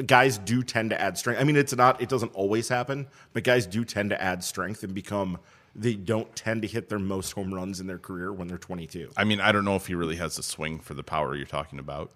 Guys 0.04 0.38
do 0.38 0.62
tend 0.62 0.90
to 0.90 1.00
add 1.00 1.16
strength. 1.16 1.40
I 1.40 1.44
mean, 1.44 1.56
it's 1.56 1.74
not 1.74 2.00
it 2.02 2.08
doesn't 2.08 2.32
always 2.34 2.68
happen, 2.68 3.06
but 3.32 3.44
guys 3.44 3.66
do 3.66 3.84
tend 3.84 4.10
to 4.10 4.20
add 4.22 4.44
strength 4.44 4.82
and 4.82 4.94
become 4.94 5.38
they 5.74 5.94
don't 5.94 6.34
tend 6.34 6.62
to 6.62 6.68
hit 6.68 6.88
their 6.88 6.98
most 6.98 7.32
home 7.32 7.52
runs 7.52 7.80
in 7.80 7.86
their 7.86 7.98
career 7.98 8.32
when 8.32 8.48
they're 8.48 8.56
22. 8.58 9.10
I 9.16 9.24
mean, 9.24 9.40
I 9.40 9.52
don't 9.52 9.64
know 9.64 9.76
if 9.76 9.86
he 9.86 9.94
really 9.94 10.16
has 10.16 10.36
the 10.36 10.42
swing 10.42 10.80
for 10.80 10.94
the 10.94 11.02
power 11.02 11.34
you're 11.34 11.46
talking 11.46 11.78
about. 11.78 12.10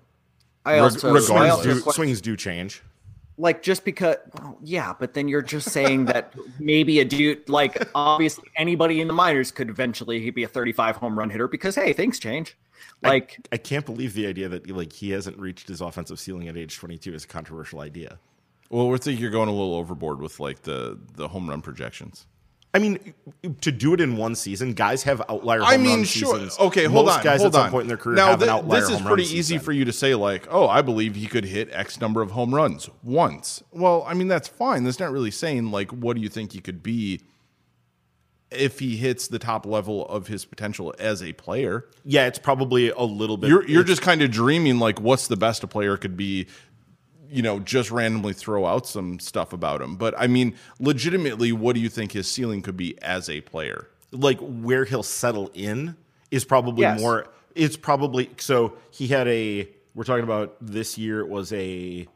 I 0.65 0.75
Reg- 0.75 0.83
also, 0.83 1.09
I 1.09 1.13
regardless, 1.13 1.27
Swings 1.27 1.51
also 1.51 1.85
do, 1.85 1.93
swings 1.93 2.21
do 2.21 2.37
change. 2.37 2.83
Like 3.41 3.63
just 3.63 3.85
because 3.85 4.17
well, 4.35 4.59
yeah 4.63 4.93
but 4.99 5.15
then 5.15 5.29
you're 5.29 5.43
just 5.43 5.71
saying 5.71 6.05
that 6.05 6.35
maybe 6.59 7.01
a 7.01 7.05
dude 7.05 7.49
like 7.49 7.89
obviously 7.95 8.49
anybody 8.57 9.01
in 9.01 9.09
the 9.09 9.15
minors 9.15 9.51
could 9.51 9.69
eventually 9.69 10.31
be 10.31 10.45
a 10.45 10.49
35 10.49 10.97
home 10.97 11.19
run 11.19 11.31
hitter 11.31 11.49
because 11.49 11.75
hey 11.75 11.93
things 11.93 12.19
change 12.19 12.57
like 13.03 13.39
I 13.53 13.57
can't 13.57 13.87
believe 13.87 14.15
the 14.15 14.27
idea 14.27 14.49
that 14.49 14.71
like 14.71 14.93
he 14.93 15.11
hasn't 15.11 15.39
reached 15.39 15.69
his 15.69 15.81
offensive 15.81 16.21
ceiling 16.21 16.49
at 16.49 16.57
age 16.57 16.77
22 16.77 17.15
is 17.15 17.25
a 17.25 17.29
controversial 17.29 17.81
idea. 17.81 18.19
Well, 18.69 18.89
we're 18.89 18.99
thinking 18.99 19.21
you're 19.21 19.31
going 19.31 19.49
a 19.49 19.53
little 19.53 19.75
overboard 19.75 20.21
with 20.21 20.39
like 20.39 20.63
the 20.63 20.99
the 21.15 21.29
home 21.29 21.49
run 21.49 21.63
projections. 21.63 22.27
I 22.73 22.79
mean, 22.79 23.15
to 23.63 23.73
do 23.73 23.95
it 23.95 24.01
in 24.01 24.17
one 24.17 24.37
season, 24.37 24.75
guys 24.75 25.03
have 25.03 25.21
outlier. 25.29 25.59
Home 25.61 25.69
I 25.69 25.77
mean, 25.77 26.05
sure. 26.05 26.35
seasons. 26.35 26.57
Okay, 26.59 26.85
hold 26.85 27.07
Most 27.07 27.19
on. 27.19 27.25
Guys 27.25 27.41
hold 27.41 27.49
at 27.55 27.59
some 27.59 27.65
on. 27.67 27.71
point 27.73 27.83
in 27.83 27.89
their 27.89 27.97
career 27.97 28.15
now, 28.17 28.29
have 28.29 28.39
thi- 28.39 28.45
an 28.45 28.51
outlier. 28.51 28.81
this 28.81 28.91
is 28.91 29.01
pretty 29.01 29.25
easy 29.25 29.43
season. 29.43 29.61
for 29.61 29.73
you 29.73 29.85
to 29.85 29.93
say, 29.93 30.15
like, 30.15 30.47
oh, 30.51 30.69
I 30.69 30.81
believe 30.81 31.17
he 31.17 31.27
could 31.27 31.45
hit 31.45 31.69
X 31.73 32.01
number 32.01 32.23
of 32.23 32.31
home 32.31 32.55
runs 32.55 32.89
once. 33.03 33.63
Well, 33.73 34.05
I 34.07 34.15
mean, 34.15 34.29
that's 34.29 34.47
fine. 34.47 34.85
That's 34.85 35.01
not 35.01 35.11
really 35.11 35.33
saying 35.33 35.73
like, 35.73 35.91
what 35.91 36.15
do 36.15 36.23
you 36.23 36.29
think 36.29 36.53
he 36.53 36.61
could 36.61 36.81
be 36.81 37.21
if 38.53 38.79
he 38.81 38.97
hits 38.97 39.29
the 39.29 39.39
top 39.39 39.65
level 39.67 40.07
of 40.07 40.27
his 40.29 40.45
potential 40.45 40.95
as 40.99 41.23
a 41.25 41.33
player? 41.33 41.87
Yeah, 42.05 42.27
it's 42.27 42.39
probably 42.39 42.91
a 42.91 43.03
little 43.03 43.37
bit. 43.37 43.49
You're 43.51 43.67
you're 43.69 43.85
just 43.85 44.03
kind 44.03 44.23
of 44.23 44.31
dreaming 44.31 44.79
like, 44.79 45.01
what's 45.01 45.27
the 45.27 45.37
best 45.37 45.65
a 45.65 45.67
player 45.67 45.97
could 45.97 46.17
be. 46.17 46.47
You 47.31 47.43
know, 47.43 47.61
just 47.61 47.91
randomly 47.91 48.33
throw 48.33 48.67
out 48.67 48.87
some 48.87 49.21
stuff 49.21 49.53
about 49.53 49.81
him. 49.81 49.95
But 49.97 50.15
I 50.19 50.27
mean, 50.27 50.55
legitimately, 50.81 51.53
what 51.53 51.75
do 51.75 51.81
you 51.81 51.89
think 51.89 52.13
his 52.13 52.27
ceiling 52.31 52.61
could 52.63 52.77
be 52.77 53.01
as 53.03 53.29
a 53.29 53.41
player? 53.43 53.89
like 54.13 54.41
where 54.41 54.85
he'll 54.85 55.05
settle 55.05 55.49
in 55.55 55.95
is 56.33 56.45
probably 56.45 56.81
Yes. 56.83 57.01
more. 57.01 57.29
It's 57.55 57.77
probably 57.77 58.29
so 58.39 58.75
he 58.91 59.07
had 59.07 59.29
a. 59.29 59.69
We're 59.95 60.03
talking 60.03 60.25
about 60.25 60.57
this 60.61 60.99
year. 60.99 61.21
It 61.21 61.29
was 61.29 61.53
a 61.53 62.09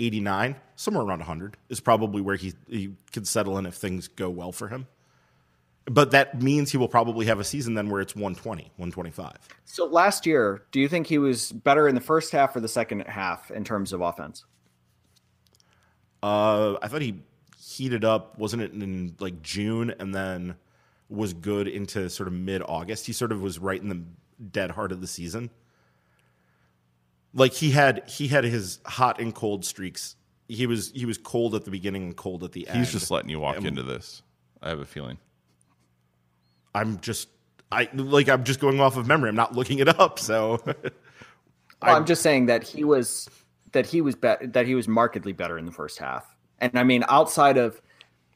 89, 0.00 0.56
somewhere 0.74 1.04
around 1.04 1.20
100 1.20 1.56
is 1.68 1.78
probably 1.78 2.20
where 2.20 2.34
he 2.34 2.52
he 2.68 2.94
could 3.12 3.28
settle 3.28 3.58
in 3.58 3.66
if 3.66 3.74
things 3.74 4.08
go 4.08 4.28
well 4.28 4.50
for 4.50 4.66
him. 4.68 4.88
But 5.84 6.10
that 6.10 6.42
means 6.42 6.72
he 6.72 6.78
will 6.78 6.88
probably 6.88 7.26
have 7.26 7.38
a 7.38 7.44
season 7.44 7.74
then 7.74 7.88
where 7.90 8.00
it's 8.00 8.16
120, 8.16 8.64
125. 8.76 9.32
so 9.64 9.86
last 9.86 10.26
year 10.26 10.64
do 10.72 10.80
you 10.80 10.88
think 10.88 11.06
he 11.06 11.18
was 11.18 11.52
better 11.52 11.86
in 11.86 11.94
the 11.94 12.00
first 12.00 12.32
half 12.32 12.56
or 12.56 12.60
the 12.60 12.66
second 12.68 13.00
half 13.02 13.52
in 13.52 13.62
terms 13.62 13.92
of 13.92 14.00
offense 14.00 14.44
Uh, 16.26 16.76
I 16.82 16.88
thought 16.88 17.02
he 17.02 17.20
heated 17.56 18.04
up, 18.04 18.36
wasn't 18.36 18.60
it 18.60 18.72
in 18.72 19.14
like 19.20 19.42
June, 19.42 19.94
and 20.00 20.12
then 20.12 20.56
was 21.08 21.32
good 21.32 21.68
into 21.68 22.10
sort 22.10 22.26
of 22.26 22.32
mid 22.32 22.62
August. 22.62 23.06
He 23.06 23.12
sort 23.12 23.30
of 23.30 23.40
was 23.40 23.60
right 23.60 23.80
in 23.80 23.88
the 23.88 24.02
dead 24.50 24.72
heart 24.72 24.90
of 24.90 25.00
the 25.00 25.06
season. 25.06 25.50
Like 27.32 27.52
he 27.52 27.70
had 27.70 28.08
he 28.08 28.26
had 28.26 28.42
his 28.42 28.80
hot 28.84 29.20
and 29.20 29.32
cold 29.32 29.64
streaks. 29.64 30.16
He 30.48 30.66
was 30.66 30.90
he 30.96 31.06
was 31.06 31.16
cold 31.16 31.54
at 31.54 31.64
the 31.64 31.70
beginning 31.70 32.02
and 32.02 32.16
cold 32.16 32.42
at 32.42 32.50
the 32.50 32.66
end. 32.66 32.80
He's 32.80 32.90
just 32.90 33.08
letting 33.08 33.30
you 33.30 33.38
walk 33.38 33.62
into 33.62 33.84
this. 33.84 34.22
I 34.60 34.70
have 34.70 34.80
a 34.80 34.84
feeling. 34.84 35.18
I'm 36.74 36.98
just 36.98 37.28
I 37.70 37.88
like 37.94 38.28
I'm 38.28 38.42
just 38.42 38.58
going 38.58 38.80
off 38.80 38.96
of 38.96 39.06
memory. 39.06 39.28
I'm 39.28 39.36
not 39.36 39.54
looking 39.54 39.78
it 39.78 39.88
up. 40.00 40.18
So 40.18 40.60
Well, 41.82 41.94
I'm 41.94 42.06
just 42.06 42.22
saying 42.22 42.46
that 42.46 42.64
he 42.64 42.82
was 42.82 43.28
that 43.76 43.84
he 43.84 44.00
was 44.00 44.14
be- 44.14 44.46
that 44.46 44.66
he 44.66 44.74
was 44.74 44.88
markedly 44.88 45.34
better 45.34 45.58
in 45.58 45.66
the 45.66 45.72
first 45.72 45.98
half. 45.98 46.34
And 46.60 46.78
I 46.78 46.82
mean, 46.82 47.04
outside 47.08 47.58
of 47.58 47.82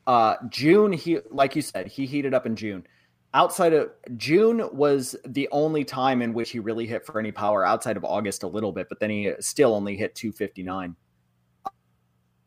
uh, 0.07 0.35
June, 0.51 0.93
he 0.93 1.19
like 1.31 1.57
you 1.57 1.63
said, 1.63 1.87
he 1.87 2.05
heated 2.05 2.35
up 2.35 2.45
in 2.45 2.55
June. 2.55 2.87
Outside 3.33 3.73
of 3.73 3.91
June 4.19 4.69
was 4.71 5.17
the 5.27 5.49
only 5.51 5.83
time 5.83 6.21
in 6.21 6.35
which 6.35 6.51
he 6.51 6.59
really 6.59 6.87
hit 6.87 7.07
for 7.07 7.19
any 7.19 7.33
power. 7.33 7.65
Outside 7.65 7.97
of 7.97 8.05
August, 8.05 8.43
a 8.43 8.47
little 8.47 8.71
bit, 8.71 8.89
but 8.91 9.01
then 9.01 9.09
he 9.09 9.33
still 9.41 9.75
only 9.75 9.97
hit 9.97 10.15
259. 10.15 10.95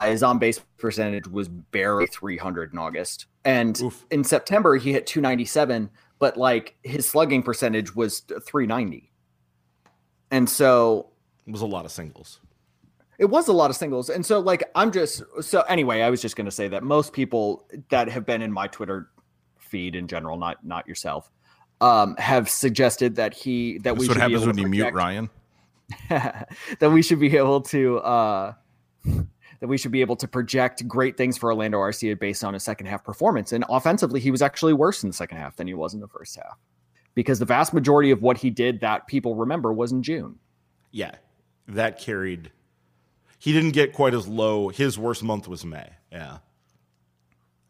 His 0.03 0.21
on 0.21 0.37
base 0.37 0.59
percentage 0.77 1.27
was 1.27 1.47
barely 1.47 2.05
300 2.05 2.73
in 2.73 2.77
August, 2.77 3.25
and 3.43 3.81
Oof. 3.81 4.05
in 4.11 4.23
September 4.23 4.75
he 4.75 4.91
hit 4.91 5.07
297. 5.07 5.89
But 6.19 6.37
like 6.37 6.75
his 6.83 7.09
slugging 7.09 7.41
percentage 7.41 7.95
was 7.95 8.19
390. 8.19 9.11
And 10.29 10.47
so 10.47 11.09
it 11.47 11.51
was 11.51 11.61
a 11.61 11.65
lot 11.65 11.85
of 11.85 11.91
singles. 11.91 12.39
It 13.23 13.29
was 13.29 13.47
a 13.47 13.53
lot 13.53 13.69
of 13.69 13.77
singles. 13.77 14.09
And 14.09 14.25
so 14.25 14.41
like 14.41 14.69
I'm 14.75 14.91
just 14.91 15.23
so 15.39 15.61
anyway, 15.61 16.01
I 16.01 16.09
was 16.09 16.21
just 16.21 16.35
going 16.35 16.43
to 16.43 16.51
say 16.51 16.67
that 16.67 16.83
most 16.83 17.13
people 17.13 17.65
that 17.89 18.09
have 18.09 18.25
been 18.25 18.41
in 18.41 18.51
my 18.51 18.67
Twitter 18.67 19.07
feed 19.59 19.95
in 19.95 20.07
general, 20.07 20.37
not 20.37 20.65
not 20.65 20.85
yourself, 20.85 21.31
um 21.79 22.17
have 22.17 22.49
suggested 22.49 23.15
that 23.15 23.33
he 23.33 23.77
that 23.79 23.95
we 23.95 24.07
what 24.07 24.15
should 24.15 24.15
be 24.15 24.19
happens 24.19 24.41
able 24.41 24.47
when 24.47 24.55
to 24.57 24.61
you 24.63 24.67
mute 24.67 24.93
Ryan. 24.93 25.29
that 26.09 26.91
we 26.91 27.01
should 27.01 27.21
be 27.21 27.37
able 27.37 27.61
to 27.61 27.99
uh 27.99 28.53
that 29.05 29.67
we 29.67 29.77
should 29.77 29.93
be 29.93 30.01
able 30.01 30.17
to 30.17 30.27
project 30.27 30.85
great 30.85 31.15
things 31.15 31.37
for 31.37 31.49
Orlando 31.49 31.79
Arcia 31.79 32.19
based 32.19 32.43
on 32.43 32.53
his 32.53 32.63
second 32.63 32.87
half 32.87 33.05
performance. 33.05 33.53
And 33.53 33.63
offensively, 33.69 34.19
he 34.19 34.31
was 34.31 34.41
actually 34.41 34.73
worse 34.73 35.01
in 35.01 35.09
the 35.09 35.13
second 35.13 35.37
half 35.37 35.55
than 35.55 35.67
he 35.67 35.73
was 35.73 35.93
in 35.93 36.01
the 36.01 36.09
first 36.09 36.35
half. 36.35 36.59
Because 37.15 37.39
the 37.39 37.45
vast 37.45 37.73
majority 37.73 38.11
of 38.11 38.21
what 38.21 38.35
he 38.35 38.49
did 38.49 38.81
that 38.81 39.07
people 39.07 39.35
remember 39.35 39.71
was 39.71 39.93
in 39.93 40.03
June. 40.03 40.37
Yeah, 40.91 41.15
that 41.69 41.97
carried. 41.97 42.51
He 43.43 43.51
didn't 43.51 43.71
get 43.71 43.91
quite 43.91 44.13
as 44.13 44.25
low. 44.25 44.69
His 44.69 44.97
worst 44.97 45.21
month 45.21 45.49
was 45.49 45.65
May. 45.65 45.89
Yeah. 46.09 46.37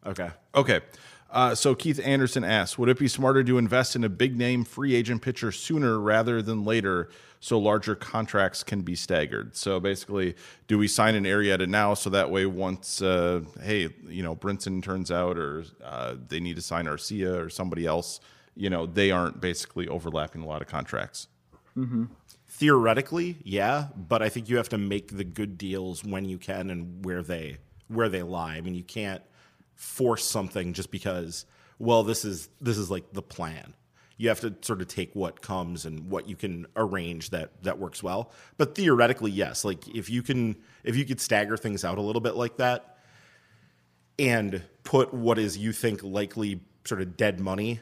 Okay. 0.06 0.30
Okay. 0.54 0.82
Uh, 1.28 1.52
so 1.52 1.74
Keith 1.74 1.98
Anderson 2.04 2.44
asks, 2.44 2.78
would 2.78 2.88
it 2.88 2.96
be 2.96 3.08
smarter 3.08 3.42
to 3.42 3.58
invest 3.58 3.96
in 3.96 4.04
a 4.04 4.08
big 4.08 4.38
name 4.38 4.62
free 4.62 4.94
agent 4.94 5.20
pitcher 5.20 5.50
sooner 5.50 5.98
rather 5.98 6.42
than 6.42 6.64
later 6.64 7.08
so 7.40 7.58
larger 7.58 7.96
contracts 7.96 8.62
can 8.62 8.82
be 8.82 8.94
staggered? 8.94 9.56
So 9.56 9.80
basically, 9.80 10.36
do 10.68 10.78
we 10.78 10.86
sign 10.86 11.16
an 11.16 11.24
Arrieta 11.24 11.66
now 11.66 11.94
so 11.94 12.08
that 12.10 12.30
way 12.30 12.46
once, 12.46 13.02
uh, 13.02 13.40
hey, 13.60 13.88
you 14.06 14.22
know, 14.22 14.36
Brinson 14.36 14.80
turns 14.80 15.10
out 15.10 15.36
or 15.36 15.64
uh, 15.82 16.14
they 16.28 16.38
need 16.38 16.54
to 16.54 16.62
sign 16.62 16.84
Arcia 16.84 17.36
or 17.36 17.50
somebody 17.50 17.84
else, 17.84 18.20
you 18.54 18.70
know, 18.70 18.86
they 18.86 19.10
aren't 19.10 19.40
basically 19.40 19.88
overlapping 19.88 20.42
a 20.42 20.46
lot 20.46 20.62
of 20.62 20.68
contracts. 20.68 21.26
Theoretically, 22.56 23.36
yeah, 23.42 23.88
but 23.96 24.22
I 24.22 24.28
think 24.28 24.48
you 24.48 24.58
have 24.58 24.68
to 24.68 24.78
make 24.78 25.16
the 25.16 25.24
good 25.24 25.58
deals 25.58 26.04
when 26.04 26.24
you 26.24 26.38
can 26.38 26.70
and 26.70 27.04
where 27.04 27.20
they 27.20 27.58
where 27.88 28.08
they 28.08 28.22
lie. 28.22 28.54
I 28.54 28.60
mean, 28.60 28.76
you 28.76 28.84
can't 28.84 29.22
force 29.74 30.24
something 30.24 30.72
just 30.72 30.92
because 30.92 31.46
well, 31.80 32.04
this 32.04 32.24
is 32.24 32.48
this 32.60 32.78
is 32.78 32.92
like 32.92 33.12
the 33.12 33.22
plan. 33.22 33.74
You 34.18 34.28
have 34.28 34.38
to 34.42 34.54
sort 34.62 34.80
of 34.80 34.86
take 34.86 35.12
what 35.16 35.42
comes 35.42 35.84
and 35.84 36.08
what 36.08 36.28
you 36.28 36.36
can 36.36 36.68
arrange 36.76 37.30
that 37.30 37.60
that 37.64 37.80
works 37.80 38.04
well. 38.04 38.30
But 38.56 38.76
theoretically, 38.76 39.32
yes, 39.32 39.64
like 39.64 39.88
if 39.88 40.08
you 40.08 40.22
can 40.22 40.54
if 40.84 40.94
you 40.94 41.04
could 41.04 41.20
stagger 41.20 41.56
things 41.56 41.84
out 41.84 41.98
a 41.98 42.02
little 42.02 42.22
bit 42.22 42.36
like 42.36 42.58
that 42.58 42.98
and 44.16 44.62
put 44.84 45.12
what 45.12 45.38
is 45.38 45.58
you 45.58 45.72
think 45.72 46.04
likely 46.04 46.60
sort 46.84 47.00
of 47.00 47.16
dead 47.16 47.40
money 47.40 47.80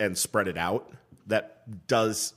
and 0.00 0.18
spread 0.18 0.48
it 0.48 0.58
out, 0.58 0.92
that 1.28 1.86
does 1.86 2.34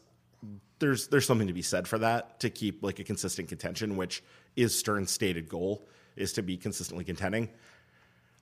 there's 0.84 1.08
there's 1.08 1.26
something 1.26 1.48
to 1.48 1.54
be 1.54 1.62
said 1.62 1.88
for 1.88 1.98
that 2.00 2.42
to 2.42 2.50
keep 2.50 2.84
like 2.84 3.00
a 3.00 3.04
consistent 3.06 3.48
contention, 3.48 3.96
which 3.96 4.22
is 4.58 4.78
Stearns' 4.78 5.12
stated 5.12 5.48
goal 5.48 5.88
is 6.18 6.34
to 6.34 6.44
be 6.44 6.58
consistently 6.58 7.06
contending. 7.06 7.50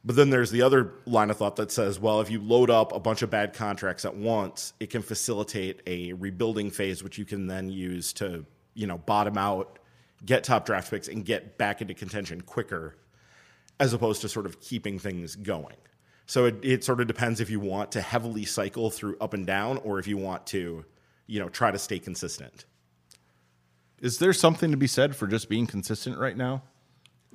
But 0.04 0.16
then 0.16 0.32
there's 0.32 0.50
the 0.50 0.64
other 0.64 0.94
line 1.06 1.30
of 1.30 1.38
thought 1.38 1.58
that 1.58 1.72
says, 1.72 2.00
well, 2.00 2.20
if 2.20 2.32
you 2.32 2.42
load 2.42 2.72
up 2.72 2.94
a 2.94 3.00
bunch 3.00 3.22
of 3.22 3.30
bad 3.30 3.54
contracts 3.54 4.04
at 4.04 4.16
once, 4.16 4.74
it 4.80 4.90
can 4.90 5.04
facilitate 5.04 5.82
a 5.86 6.14
rebuilding 6.14 6.72
phase, 6.72 7.04
which 7.04 7.20
you 7.20 7.26
can 7.26 7.46
then 7.46 7.70
use 7.70 8.12
to, 8.14 8.44
you 8.74 8.88
know, 8.88 8.98
bottom 8.98 9.38
out, 9.38 9.78
get 10.26 10.44
top 10.44 10.66
draft 10.66 10.90
picks, 10.90 11.08
and 11.08 11.24
get 11.24 11.60
back 11.60 11.82
into 11.82 11.94
contention 11.94 12.42
quicker, 12.42 12.96
as 13.80 13.94
opposed 13.94 14.22
to 14.22 14.30
sort 14.30 14.48
of 14.48 14.60
keeping 14.60 14.98
things 14.98 15.36
going. 15.36 15.78
So 16.26 16.46
it, 16.46 16.56
it 16.64 16.84
sort 16.84 17.00
of 17.00 17.06
depends 17.06 17.40
if 17.40 17.52
you 17.52 17.60
want 17.60 17.92
to 17.92 18.02
heavily 18.02 18.46
cycle 18.46 18.90
through 18.90 19.18
up 19.22 19.36
and 19.36 19.46
down, 19.46 19.78
or 19.78 20.00
if 20.00 20.08
you 20.08 20.18
want 20.18 20.48
to, 20.48 20.84
you 21.32 21.40
know, 21.40 21.48
try 21.48 21.72
to 21.72 21.80
stay 21.80 21.98
consistent. 21.98 22.66
Is 24.02 24.18
there 24.18 24.34
something 24.34 24.70
to 24.72 24.76
be 24.76 24.86
said 24.86 25.16
for 25.16 25.28
just 25.28 25.48
being 25.48 25.66
consistent 25.66 26.18
right 26.18 26.36
now, 26.36 26.64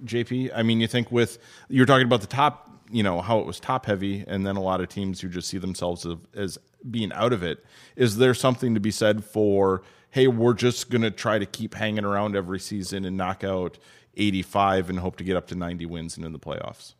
JP? 0.05 0.51
I 0.55 0.62
mean, 0.62 0.80
you 0.80 0.86
think 0.86 1.11
with 1.11 1.38
you're 1.70 1.86
talking 1.86 2.05
about 2.05 2.20
the 2.20 2.26
top, 2.26 2.68
you 2.90 3.03
know, 3.03 3.22
how 3.22 3.38
it 3.38 3.47
was 3.47 3.59
top 3.59 3.86
heavy, 3.86 4.22
and 4.28 4.47
then 4.47 4.57
a 4.57 4.61
lot 4.61 4.82
of 4.82 4.90
teams 4.90 5.22
who 5.22 5.30
just 5.30 5.49
see 5.49 5.57
themselves 5.57 6.05
as, 6.05 6.16
as 6.34 6.59
being 6.90 7.11
out 7.14 7.32
of 7.32 7.42
it. 7.42 7.64
Is 7.97 8.18
there 8.18 8.34
something 8.34 8.74
to 8.74 8.80
be 8.80 8.90
said 8.90 9.24
for, 9.24 9.82
hey, 10.11 10.26
we're 10.26 10.53
just 10.53 10.90
going 10.90 11.01
to 11.01 11.11
try 11.11 11.38
to 11.38 11.47
keep 11.47 11.72
hanging 11.72 12.05
around 12.05 12.36
every 12.36 12.61
season 12.61 13.07
and 13.07 13.16
knock 13.16 13.44
out 13.44 13.78
85 14.14 14.90
and 14.90 14.99
hope 14.99 15.16
to 15.16 15.24
get 15.24 15.38
up 15.38 15.47
to 15.47 15.55
90 15.55 15.86
wins 15.86 16.18
and 16.18 16.26
in 16.26 16.32
the 16.32 16.38
playoffs? 16.38 16.92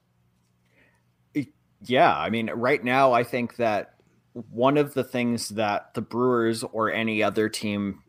Yeah, 1.83 2.17
I 2.17 2.31
mean, 2.31 2.51
right 2.51 2.83
now, 2.83 3.13
I 3.13 3.23
think 3.23 3.57
that 3.57 3.96
one 4.51 4.77
of 4.77 4.93
the 4.93 5.05
things 5.05 5.49
that 5.51 5.95
the 5.95 6.03
Brewers 6.03 6.63
or 6.63 6.93
any 6.93 7.23
other 7.23 7.49
team, 7.49 8.03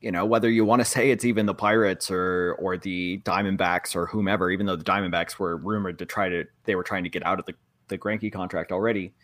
you 0.00 0.12
know, 0.12 0.26
whether 0.26 0.50
you 0.50 0.64
want 0.64 0.80
to 0.80 0.84
say 0.84 1.10
it's 1.10 1.24
even 1.24 1.46
the 1.46 1.54
Pirates 1.54 2.10
or 2.10 2.54
or 2.58 2.76
the 2.76 3.20
Diamondbacks 3.24 3.96
or 3.96 4.06
whomever, 4.06 4.50
even 4.50 4.66
though 4.66 4.76
the 4.76 4.84
Diamondbacks 4.84 5.38
were 5.38 5.56
rumored 5.56 5.98
to 6.00 6.06
try 6.06 6.28
to 6.28 6.44
they 6.64 6.74
were 6.74 6.82
trying 6.82 7.04
to 7.04 7.10
get 7.10 7.24
out 7.24 7.38
of 7.38 7.46
the 7.46 7.54
the 7.88 7.96
Greinke 7.96 8.30
contract 8.30 8.72
already. 8.72 9.14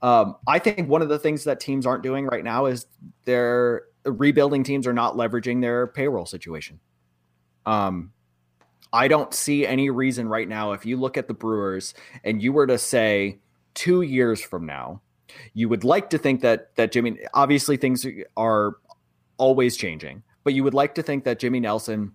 Um, 0.00 0.36
I 0.46 0.58
think 0.58 0.88
one 0.88 1.02
of 1.02 1.08
the 1.08 1.18
things 1.18 1.44
that 1.44 1.60
teams 1.60 1.84
aren't 1.84 2.02
doing 2.02 2.26
right 2.26 2.44
now 2.44 2.66
is 2.66 2.86
they're 3.24 3.82
rebuilding 4.04 4.62
teams 4.62 4.86
are 4.86 4.92
not 4.92 5.16
leveraging 5.16 5.60
their 5.60 5.86
payroll 5.86 6.24
situation. 6.24 6.80
Um, 7.66 8.12
I 8.92 9.08
don't 9.08 9.34
see 9.34 9.66
any 9.66 9.90
reason 9.90 10.28
right 10.28 10.48
now, 10.48 10.72
if 10.72 10.86
you 10.86 10.96
look 10.96 11.18
at 11.18 11.28
the 11.28 11.34
Brewers 11.34 11.92
and 12.24 12.42
you 12.42 12.52
were 12.52 12.66
to 12.66 12.78
say 12.78 13.38
two 13.74 14.00
years 14.00 14.40
from 14.40 14.64
now, 14.64 15.02
you 15.54 15.68
would 15.68 15.84
like 15.84 16.10
to 16.10 16.18
think 16.18 16.40
that 16.42 16.74
that 16.76 16.92
Jimmy 16.92 17.18
obviously 17.34 17.76
things 17.76 18.06
are 18.36 18.76
always 19.36 19.76
changing, 19.76 20.22
but 20.44 20.54
you 20.54 20.64
would 20.64 20.74
like 20.74 20.94
to 20.96 21.02
think 21.02 21.24
that 21.24 21.38
Jimmy 21.38 21.60
Nelson, 21.60 22.12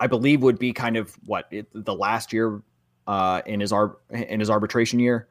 I 0.00 0.06
believe, 0.06 0.42
would 0.42 0.58
be 0.58 0.72
kind 0.72 0.96
of 0.96 1.14
what 1.26 1.46
it, 1.50 1.66
the 1.72 1.94
last 1.94 2.32
year 2.32 2.62
uh, 3.06 3.42
in 3.46 3.60
his 3.60 3.72
ar- 3.72 3.96
in 4.10 4.40
his 4.40 4.50
arbitration 4.50 4.98
year. 4.98 5.28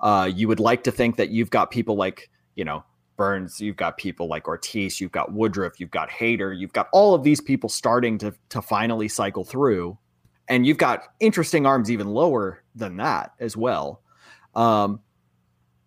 Uh, 0.00 0.30
you 0.32 0.48
would 0.48 0.60
like 0.60 0.84
to 0.84 0.92
think 0.92 1.16
that 1.16 1.30
you've 1.30 1.50
got 1.50 1.70
people 1.70 1.96
like 1.96 2.30
you 2.54 2.64
know 2.64 2.84
Burnes, 3.16 3.60
you've 3.60 3.76
got 3.76 3.98
people 3.98 4.28
like 4.28 4.48
Ortiz, 4.48 5.00
you've 5.00 5.12
got 5.12 5.32
Woodruff, 5.32 5.78
you've 5.78 5.90
got 5.90 6.08
Hader, 6.08 6.58
you've 6.58 6.72
got 6.72 6.88
all 6.92 7.14
of 7.14 7.22
these 7.22 7.40
people 7.40 7.68
starting 7.68 8.18
to 8.18 8.34
to 8.50 8.62
finally 8.62 9.08
cycle 9.08 9.44
through, 9.44 9.98
and 10.48 10.66
you've 10.66 10.78
got 10.78 11.02
interesting 11.20 11.66
arms 11.66 11.90
even 11.90 12.08
lower 12.08 12.62
than 12.74 12.96
that 12.96 13.32
as 13.38 13.56
well. 13.56 14.02
Um, 14.54 15.00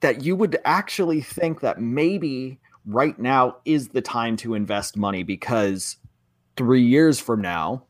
that 0.03 0.21
you 0.21 0.35
would 0.35 0.59
actually 0.65 1.21
think 1.21 1.61
that 1.61 1.79
maybe 1.81 2.59
right 2.85 3.17
now 3.17 3.55
is 3.63 3.87
the 3.87 4.01
time 4.01 4.35
to 4.35 4.53
invest 4.53 4.97
money 4.97 5.23
because 5.23 5.95
three 6.57 6.83
years 6.83 7.21
from 7.21 7.41
now, 7.41 7.85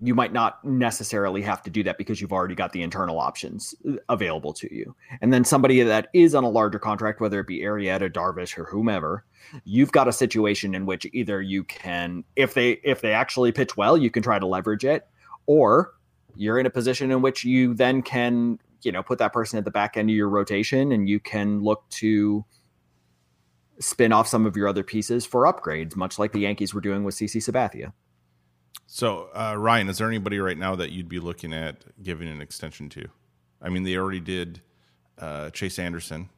you 0.00 0.14
might 0.14 0.32
not 0.32 0.64
necessarily 0.64 1.42
have 1.42 1.62
to 1.62 1.68
do 1.68 1.82
that 1.82 1.98
because 1.98 2.18
you've 2.18 2.32
already 2.32 2.54
got 2.54 2.72
the 2.72 2.82
internal 2.82 3.20
options 3.20 3.74
uh, 3.86 3.96
available 4.08 4.54
to 4.54 4.74
you. 4.74 4.96
And 5.20 5.30
then 5.30 5.44
somebody 5.44 5.82
that 5.82 6.08
is 6.14 6.34
on 6.34 6.44
a 6.44 6.48
larger 6.48 6.78
contract, 6.78 7.20
whether 7.20 7.40
it 7.40 7.46
be 7.46 7.60
Arrieta, 7.60 8.10
Darvish, 8.10 8.56
or 8.56 8.64
whomever, 8.64 9.26
you've 9.64 9.92
got 9.92 10.08
a 10.08 10.12
situation 10.12 10.74
in 10.74 10.86
which 10.86 11.06
either 11.12 11.42
you 11.42 11.62
can, 11.64 12.24
if 12.36 12.54
they 12.54 12.80
if 12.84 13.02
they 13.02 13.12
actually 13.12 13.52
pitch 13.52 13.76
well, 13.76 13.98
you 13.98 14.10
can 14.10 14.22
try 14.22 14.38
to 14.38 14.46
leverage 14.46 14.84
it, 14.84 15.06
or 15.44 15.92
you're 16.36 16.58
in 16.58 16.64
a 16.64 16.70
position 16.70 17.10
in 17.10 17.20
which 17.20 17.44
you 17.44 17.74
then 17.74 18.00
can 18.00 18.58
you 18.82 18.92
know 18.92 19.02
put 19.02 19.18
that 19.18 19.32
person 19.32 19.58
at 19.58 19.64
the 19.64 19.70
back 19.70 19.96
end 19.96 20.10
of 20.10 20.16
your 20.16 20.28
rotation 20.28 20.92
and 20.92 21.08
you 21.08 21.20
can 21.20 21.60
look 21.62 21.88
to 21.90 22.44
spin 23.80 24.12
off 24.12 24.26
some 24.28 24.46
of 24.46 24.56
your 24.56 24.68
other 24.68 24.82
pieces 24.82 25.26
for 25.26 25.44
upgrades 25.44 25.96
much 25.96 26.18
like 26.18 26.32
the 26.32 26.40
yankees 26.40 26.74
were 26.74 26.80
doing 26.80 27.04
with 27.04 27.14
cc 27.14 27.36
sabathia 27.42 27.92
So, 28.90 29.28
uh, 29.34 29.54
Ryan, 29.58 29.88
is 29.90 29.98
there 29.98 30.08
anybody 30.08 30.38
right 30.38 30.56
now 30.56 30.74
that 30.76 30.92
you'd 30.92 31.08
be 31.10 31.20
looking 31.20 31.52
at 31.52 31.84
giving 32.02 32.26
an 32.28 32.40
extension 32.40 32.88
to? 32.90 33.06
I 33.60 33.68
mean, 33.68 33.82
they 33.82 33.96
already 33.96 34.20
did 34.20 34.62
uh, 35.18 35.50
Chase 35.50 35.78
Anderson. 35.78 36.30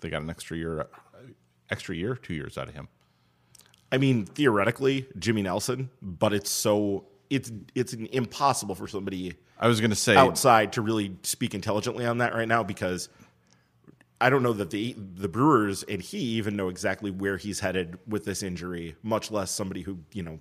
They 0.00 0.10
got 0.10 0.22
an 0.22 0.28
extra 0.28 0.56
year, 0.56 0.80
uh, 0.80 0.86
extra 1.70 1.94
year, 1.94 2.16
two 2.16 2.34
years 2.34 2.58
out 2.58 2.66
of 2.68 2.74
him. 2.74 2.88
I 3.92 3.98
mean, 3.98 4.26
theoretically, 4.26 5.06
Jimmy 5.18 5.42
Nelson, 5.42 5.90
but 6.00 6.32
it's 6.32 6.50
so 6.50 7.04
it's 7.34 7.50
it's 7.74 7.92
impossible 7.94 8.74
for 8.74 8.86
somebody 8.86 9.34
I 9.58 9.66
was 9.68 9.80
going 9.80 9.90
to 9.90 9.96
say, 9.96 10.16
outside 10.16 10.74
to 10.74 10.82
really 10.82 11.16
speak 11.22 11.54
intelligently 11.54 12.04
on 12.04 12.18
that 12.18 12.34
right 12.34 12.46
now 12.48 12.62
because 12.62 13.08
I 14.20 14.30
don't 14.30 14.42
know 14.42 14.52
that 14.52 14.70
the 14.70 14.94
the 14.98 15.28
Brewers 15.28 15.82
and 15.82 16.00
he 16.02 16.18
even 16.18 16.56
know 16.56 16.68
exactly 16.68 17.10
where 17.10 17.36
he's 17.36 17.60
headed 17.60 17.98
with 18.06 18.24
this 18.24 18.42
injury, 18.42 18.94
much 19.02 19.30
less 19.30 19.50
somebody 19.50 19.82
who 19.82 19.98
you 20.12 20.22
know. 20.22 20.38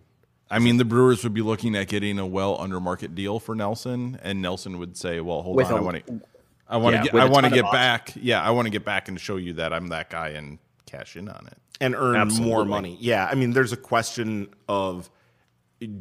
I 0.50 0.60
mean, 0.60 0.76
the 0.78 0.86
Brewers 0.86 1.24
would 1.24 1.34
be 1.34 1.42
looking 1.42 1.76
at 1.78 1.88
getting 1.88 2.20
a 2.20 2.26
well 2.26 2.60
under 2.60 2.80
market 2.82 3.16
deal 3.16 3.40
for 3.40 3.56
Nelson, 3.56 4.20
and 4.22 4.42
Nelson 4.42 4.78
would 4.80 4.98
say, 4.98 5.22
"Well, 5.22 5.42
hold 5.42 5.56
With 5.56 5.68
on, 5.68 5.74
I 5.74 5.78
a- 5.78 5.82
want 5.84 6.06
to, 6.06 6.22
I 6.68 6.78
want 6.78 6.94
to 6.94 6.98
Yeah, 6.98 7.04
get, 7.06 7.14
with 7.14 7.24
I 7.24 7.26
a 7.26 7.30
want 7.30 7.46
to 7.46 7.52
get 7.52 7.72
back, 7.72 8.12
yeah, 8.16 8.42
I 8.42 8.52
want 8.52 8.66
to 8.66 8.70
get 8.70 8.84
back 8.84 9.08
and 9.08 9.20
show 9.20 9.38
you 9.38 9.54
that 9.54 9.72
I'm 9.72 9.88
that 9.88 10.10
guy 10.10 10.30
and 10.30 10.60
cash 10.86 11.16
in 11.16 11.30
on 11.30 11.48
it." 11.48 11.58
and 11.80 11.96
earn 11.96 12.28
more 12.28 12.64
money. 12.64 12.96
Yeah, 13.00 13.26
I 13.26 13.34
mean, 13.34 13.54
there's 13.54 13.74
a 13.74 13.78
question 13.78 14.50
of 14.70 15.10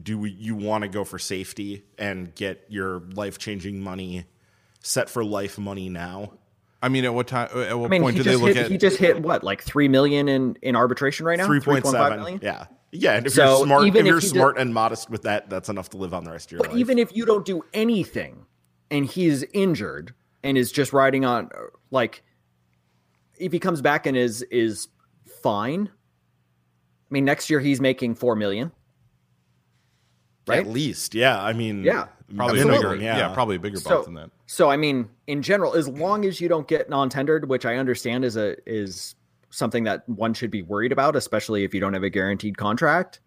do 0.03 0.19
we, 0.19 0.31
you 0.31 0.55
want 0.55 0.83
to 0.83 0.89
go 0.89 1.05
for 1.05 1.19
safety 1.19 1.85
and 1.99 2.35
get 2.35 2.65
your 2.69 3.01
life 3.15 3.39
changing 3.39 3.81
money 3.83 4.27
set 4.83 5.09
for 5.11 5.25
life 5.25 5.59
money 5.59 5.89
now? 5.89 6.35
I 6.83 6.89
mean, 6.89 7.05
at 7.05 7.13
what 7.13 7.27
time? 7.27 7.49
At 7.55 7.79
what 7.79 7.87
i 7.87 7.89
mean 7.89 8.03
point 8.03 8.17
he 8.17 8.23
do 8.23 8.25
they 8.25 8.31
just, 8.33 8.43
look 8.43 8.55
hit, 8.55 8.65
at? 8.67 8.71
he 8.71 8.79
just 8.79 8.97
hit 8.97 9.21
what 9.23 9.45
like 9.45 9.63
3 9.63 9.89
million 9.89 10.29
in 10.29 10.57
in 10.63 10.77
arbitration 10.77 11.27
right 11.27 11.37
now 11.39 11.47
Three 11.47 11.61
point 11.61 11.85
3.5 11.85 11.91
seven. 11.91 12.19
million? 12.21 12.41
Yeah, 12.43 12.67
yeah. 12.93 13.17
And 13.17 13.27
if 13.27 13.35
So 13.35 13.59
you're 13.59 13.67
smart, 13.67 13.85
even 13.87 14.01
if 14.01 14.05
if 14.07 14.07
you're 14.07 14.21
he 14.21 14.27
smart 14.29 14.59
and 14.59 14.73
modest 14.73 15.11
with 15.11 15.23
that, 15.23 15.51
that's 15.51 15.69
enough 15.69 15.91
to 15.91 15.99
live 15.99 16.15
on 16.15 16.25
the 16.25 16.31
rest 16.31 16.47
of 16.49 16.53
your 16.53 16.61
But 16.61 16.71
life. 16.71 16.79
even 16.79 16.99
if 16.99 17.15
you 17.15 17.27
don't 17.27 17.45
do 17.45 17.63
anything 17.75 18.47
and 18.91 19.05
he's 19.05 19.45
injured 19.53 20.15
and 20.43 20.57
is 20.57 20.73
just 20.73 20.93
riding 20.95 21.25
on 21.27 21.51
like 21.91 22.23
if 23.39 23.53
he 23.53 23.59
comes 23.59 23.83
back 23.83 24.07
and 24.07 24.17
is 24.17 24.41
is 24.51 24.89
fine 25.43 25.89
i 25.91 25.93
mean 27.11 27.25
next 27.27 27.51
year 27.51 27.61
he's 27.61 27.81
making 27.81 28.15
4 28.15 28.37
million 28.37 28.73
right 30.51 30.61
At 30.61 30.69
least, 30.69 31.15
yeah. 31.15 31.43
I 31.43 31.53
mean, 31.53 31.83
Yeah, 31.85 32.07
probably 32.37 32.59
minimum, 32.65 32.93
bigger, 32.93 32.97
yeah. 33.03 33.33
probably 33.35 33.57
a 33.57 33.59
bigger 33.59 33.79
So- 33.79 33.91
bump 33.91 34.05
than 34.05 34.15
that. 34.15 34.31
so 34.47 34.71
i 34.71 34.77
mean 34.77 35.09
in 35.27 35.43
general 35.43 35.75
as 35.75 35.89
long 35.89 36.25
as 36.25 36.41
you 36.41 36.49
don't 36.49 36.69
get 36.69 36.89
non-tendered 36.89 37.49
which 37.49 37.67
i 37.67 37.77
understand 37.77 38.25
is 38.25 38.37
a 38.37 38.57
is 38.71 39.15
something 39.51 39.83
that 39.85 40.09
one 40.09 40.33
should 40.35 40.51
be 40.51 40.63
worried 40.63 40.93
about 40.93 41.17
especially 41.17 41.65
if 41.65 41.75
you 41.75 41.81
don't 41.81 41.93
have 41.95 42.05
a 42.05 42.11
guaranteed 42.11 42.57
contract 42.57 43.19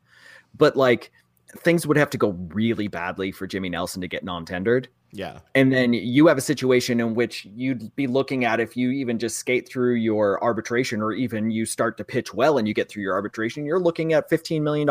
but 0.58 0.78
like 0.78 1.12
things 1.58 1.86
would 1.86 1.98
have 1.98 2.10
to 2.12 2.18
go 2.18 2.30
really 2.54 2.88
badly 2.88 3.30
for 3.32 3.46
jimmy 3.46 3.68
nelson 3.70 4.00
to 4.02 4.08
get 4.08 4.24
non-tendered 4.24 4.88
yeah. 5.16 5.42
And 5.54 5.72
then 5.72 5.94
you 5.94 6.26
have 6.26 6.40
a 6.40 6.42
situation 6.42 7.00
in 7.00 7.14
which 7.14 7.46
you'd 7.46 7.96
be 7.96 8.08
looking 8.08 8.46
at 8.46 8.60
if 8.60 8.76
you 8.76 8.90
even 8.90 9.20
just 9.20 9.38
skate 9.38 9.70
through 9.70 9.94
your 9.94 10.44
arbitration 10.44 11.04
or 11.04 11.12
even 11.12 11.52
you 11.52 11.68
start 11.68 11.98
to 11.98 12.04
pitch 12.04 12.34
well 12.34 12.58
and 12.58 12.68
you 12.68 12.74
get 12.74 12.90
through 12.90 13.04
your 13.04 13.14
arbitration, 13.14 13.64
you're 13.64 13.80
looking 13.80 14.14
at 14.14 14.28
$15 14.28 14.64
million. 14.64 14.90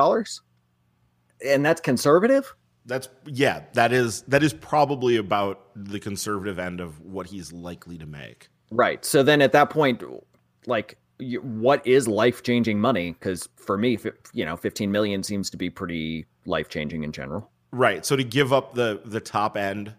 And 1.45 1.64
that's 1.64 1.80
conservative. 1.80 2.55
That's 2.84 3.09
yeah. 3.26 3.62
That 3.74 3.93
is 3.93 4.22
that 4.22 4.43
is 4.43 4.53
probably 4.53 5.16
about 5.16 5.61
the 5.76 6.01
conservative 6.01 6.59
end 6.59 6.80
of 6.80 7.01
what 7.01 7.26
he's 7.26 7.53
likely 7.53 7.99
to 7.99 8.07
make. 8.07 8.49
Right. 8.70 9.05
So 9.05 9.22
then 9.22 9.43
at 9.43 9.53
that 9.53 9.70
point, 9.70 10.03
like, 10.66 10.99
what 11.43 11.86
is 11.86 12.09
life 12.09 12.43
changing 12.43 12.80
money? 12.80 13.12
Because 13.12 13.49
for 13.57 13.78
me, 13.78 13.99
you 14.32 14.45
know, 14.45 14.57
15 14.57 14.90
million 14.90 15.22
seems 15.22 15.51
to 15.51 15.57
be 15.57 15.70
pretty 15.70 16.26
life 16.47 16.68
changing 16.68 17.05
in 17.05 17.12
general. 17.12 17.51
Right. 17.70 18.05
So 18.05 18.16
to 18.16 18.24
give 18.24 18.53
up 18.53 18.74
the 18.74 19.01
the 19.05 19.20
top 19.20 19.57
end 19.57 19.95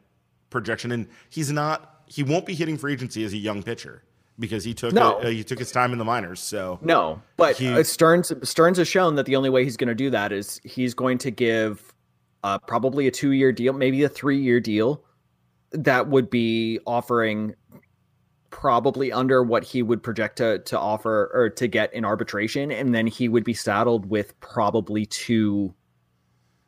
projection, 0.49 0.91
and 0.91 1.07
he's 1.29 1.51
not, 1.51 2.03
he 2.07 2.23
won't 2.23 2.45
be 2.45 2.53
hitting 2.53 2.77
free 2.77 2.93
agency 2.93 3.23
as 3.23 3.33
a 3.33 3.37
young 3.37 3.63
pitcher 3.63 4.03
because 4.39 4.63
he 4.63 4.73
took 4.73 4.93
No. 4.93 5.19
uh, 5.19 5.27
he 5.27 5.43
took 5.43 5.59
his 5.59 5.71
time 5.71 5.91
in 5.93 5.97
the 5.99 6.05
minors. 6.05 6.39
So 6.39 6.79
No, 6.81 7.21
but 7.37 7.57
He- 7.57 7.67
uh, 7.73 7.83
Stearns 7.83 8.31
Stearns 8.47 8.77
has 8.77 8.87
shown 8.87 9.15
that 9.15 9.25
the 9.25 9.35
only 9.35 9.49
way 9.49 9.63
he's 9.63 9.77
going 9.77 9.87
to 9.89 9.95
do 9.95 10.09
that 10.09 10.31
is 10.31 10.59
he's 10.63 10.93
going 10.93 11.17
to 11.19 11.31
give 11.31 11.93
uh, 12.43 12.57
probably 12.59 13.07
a 13.07 13.11
two 13.11 13.31
year 13.31 13.51
deal, 13.51 13.73
maybe 13.73 14.03
a 14.03 14.09
three 14.09 14.39
year 14.41 14.59
deal 14.59 15.03
that 15.71 16.07
would 16.07 16.29
be 16.29 16.79
offering 16.85 17.55
probably 18.49 19.11
under 19.11 19.41
what 19.41 19.63
he 19.63 19.81
would 19.81 20.03
project 20.03 20.37
to 20.37 20.59
to 20.59 20.77
offer 20.79 21.31
or 21.33 21.49
to 21.49 21.67
get 21.67 21.93
in 21.93 22.05
arbitration, 22.05 22.71
and 22.71 22.93
then 22.93 23.07
he 23.07 23.27
would 23.29 23.43
be 23.43 23.53
saddled 23.53 24.07
with 24.09 24.39
probably 24.39 25.05
two. 25.05 25.73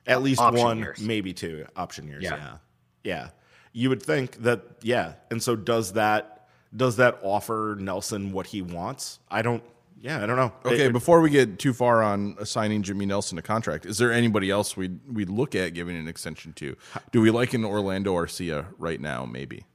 at 0.07 0.22
least 0.22 0.39
one, 0.39 0.78
years. 0.80 0.99
maybe 1.01 1.34
two 1.34 1.66
option 1.76 2.07
years. 2.07 2.24
Yeah. 2.24 2.36
Yeah. 2.38 2.57
yeah, 3.03 3.30
You 3.74 3.89
would 3.89 4.01
think 4.03 4.41
that 4.43 4.61
yeah, 4.82 5.13
and 5.32 5.41
so 5.41 5.55
does 5.55 5.93
that 5.93 6.35
does 6.76 6.97
that 6.97 7.19
offer 7.23 7.78
Nelson 7.80 8.32
what 8.32 8.47
he 8.47 8.61
wants? 8.61 9.19
I 9.30 9.41
don't. 9.41 9.63
Yeah, 10.01 10.21
I 10.21 10.26
don't 10.28 10.36
know. 10.36 10.51
Okay, 10.65 10.86
It- 10.88 10.93
before 10.93 11.21
we 11.21 11.30
get 11.32 11.57
too 11.57 11.73
far 11.73 12.03
on 12.03 12.36
assigning 12.39 12.84
Jimmy 12.84 13.05
Nelson 13.05 13.38
a 13.38 13.41
contract, 13.41 13.86
is 13.86 13.97
there 13.97 14.11
anybody 14.11 14.51
else 14.51 14.76
we'd 14.78 14.99
we'd 15.11 15.30
look 15.30 15.55
at 15.55 15.73
giving 15.73 15.95
an 15.95 16.07
extension 16.07 16.53
to? 16.53 16.76
Do 17.11 17.21
we 17.21 17.32
like 17.32 17.53
an 17.53 17.65
Orlando 17.65 18.13
Arcia 18.13 18.65
right 18.78 18.99
now? 19.01 19.26
Maybe. 19.26 19.65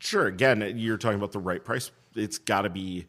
Sure. 0.00 0.26
Again, 0.26 0.74
you're 0.76 0.96
talking 0.98 1.18
about 1.18 1.32
the 1.32 1.40
right 1.40 1.64
price. 1.64 1.90
It's 2.14 2.38
got 2.38 2.62
to 2.62 2.70
be 2.70 3.06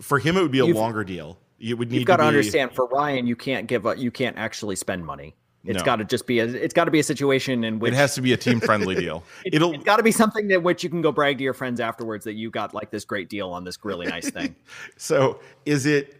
for 0.00 0.18
him. 0.18 0.36
It 0.36 0.42
would 0.42 0.50
be 0.52 0.60
a 0.60 0.66
You've- 0.66 0.78
longer 0.78 1.04
deal. 1.04 1.38
You 1.58 1.76
would 1.76 1.90
need 1.90 1.98
You've 1.98 2.06
got 2.06 2.16
to 2.16 2.22
be, 2.22 2.28
understand 2.28 2.72
for 2.74 2.86
Ryan, 2.86 3.26
you 3.26 3.36
can't 3.36 3.66
give 3.66 3.86
up. 3.86 3.98
You 3.98 4.10
can't 4.10 4.38
actually 4.38 4.76
spend 4.76 5.04
money. 5.04 5.36
It's 5.64 5.78
No. 5.78 5.84
got 5.84 5.96
to 5.96 6.04
just 6.04 6.26
be 6.26 6.38
a. 6.40 6.46
It's 6.46 6.72
got 6.72 6.86
to 6.86 6.90
be 6.90 7.00
a 7.00 7.02
situation 7.04 7.64
in 7.64 7.78
which 7.80 7.92
It 7.92 7.96
has 7.96 8.14
to 8.14 8.22
be 8.22 8.32
a 8.32 8.36
team 8.36 8.60
friendly 8.60 8.94
deal. 9.04 9.22
It'll 9.44 9.74
It's 9.74 9.84
got 9.84 9.96
to 9.96 10.02
be 10.02 10.12
something 10.12 10.48
that 10.48 10.62
which 10.62 10.82
you 10.82 10.88
can 10.88 11.02
go 11.02 11.12
brag 11.12 11.36
to 11.38 11.44
your 11.44 11.52
friends 11.54 11.80
afterwards 11.80 12.24
that 12.24 12.32
you 12.34 12.50
got 12.50 12.72
like 12.72 12.90
this 12.90 13.04
great 13.04 13.28
deal 13.28 13.50
on 13.50 13.64
this 13.64 13.76
really 13.84 14.06
nice 14.06 14.30
thing. 14.38 14.56
So 14.96 15.40
is 15.66 15.84
it? 15.86 16.16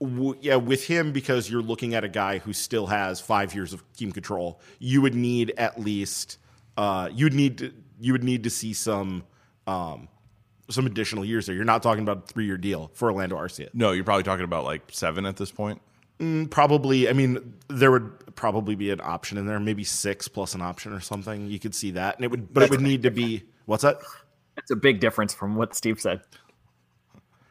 w- 0.00 0.36
Yeah, 0.40 0.56
with 0.56 0.86
him 0.86 1.12
because 1.12 1.50
you're 1.50 1.60
looking 1.62 1.92
at 1.94 2.02
a 2.04 2.08
guy 2.08 2.38
who 2.38 2.52
still 2.54 2.86
has 2.86 3.20
five 3.20 3.54
years 3.54 3.72
of 3.74 3.82
team 3.94 4.10
control. 4.10 4.60
You 4.78 5.02
would 5.02 5.14
need 5.14 5.52
at 5.58 5.78
least. 5.78 6.38
Uh, 6.78 7.10
you'd 7.12 7.34
need 7.34 7.58
to. 7.58 7.72
You 8.00 8.12
would 8.12 8.24
need 8.24 8.44
to 8.44 8.50
see 8.50 8.72
some. 8.72 9.24
Um, 9.66 10.08
some 10.70 10.84
additional 10.86 11.24
years 11.24 11.46
there. 11.46 11.54
You're 11.54 11.64
not 11.64 11.82
talking 11.82 12.02
about 12.02 12.18
a 12.18 12.26
three 12.32 12.44
year 12.44 12.58
deal 12.58 12.90
for 12.94 13.10
Orlando 13.10 13.36
Arcia. 13.36 13.68
No, 13.72 13.92
you're 13.92 14.04
probably 14.04 14.22
talking 14.22 14.44
about 14.44 14.64
like 14.64 14.82
seven 14.90 15.24
at 15.24 15.36
this 15.36 15.50
point. 15.50 15.80
Mm, 16.18 16.50
probably, 16.50 17.08
I 17.08 17.12
mean, 17.12 17.54
there 17.68 17.90
would 17.90 18.34
probably 18.34 18.74
be 18.74 18.90
an 18.90 19.00
option 19.02 19.38
in 19.38 19.46
there, 19.46 19.60
maybe 19.60 19.84
six 19.84 20.28
plus 20.28 20.54
an 20.54 20.62
option 20.62 20.92
or 20.92 21.00
something. 21.00 21.48
You 21.48 21.58
could 21.58 21.74
see 21.74 21.92
that, 21.92 22.16
and 22.16 22.24
it 22.24 22.30
would, 22.30 22.52
but 22.52 22.62
it 22.64 22.70
would 22.70 22.80
need 22.80 23.02
to 23.02 23.10
be 23.10 23.44
what's 23.66 23.82
that? 23.82 23.98
It's 24.56 24.70
a 24.70 24.76
big 24.76 25.00
difference 25.00 25.32
from 25.32 25.54
what 25.54 25.74
Steve 25.76 26.00
said. 26.00 26.20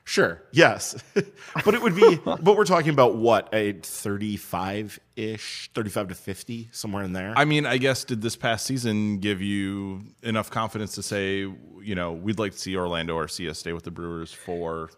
Sure. 0.03 0.41
Yes. 0.53 0.95
but 1.65 1.74
it 1.74 1.82
would 1.82 1.95
be 1.95 2.15
but 2.26 2.55
we're 2.55 2.63
talking 2.63 2.91
about 2.91 3.15
what? 3.15 3.49
A 3.53 3.74
35-ish, 3.74 5.70
35 5.74 6.07
to 6.07 6.15
50, 6.15 6.70
somewhere 6.72 7.03
in 7.03 7.11
there. 7.11 7.34
I 7.36 7.43
mean, 7.43 7.65
I 7.65 7.78
guess 7.78 8.05
did 8.05 8.22
this 8.22 8.38
past 8.38 8.65
season 8.65 9.20
give 9.20 9.41
you 9.41 10.03
enough 10.24 10.49
confidence 10.49 10.95
to 10.95 11.03
say, 11.03 11.39
you 11.39 11.95
know, 11.95 12.13
we'd 12.13 12.39
like 12.39 12.53
to 12.53 12.57
see 12.57 12.78
Orlando 12.78 13.15
or 13.15 13.26
Arcia 13.26 13.53
stay 13.53 13.74
with 13.74 13.84
the 13.84 13.91
Brewers 13.91 14.32
for 14.32 14.89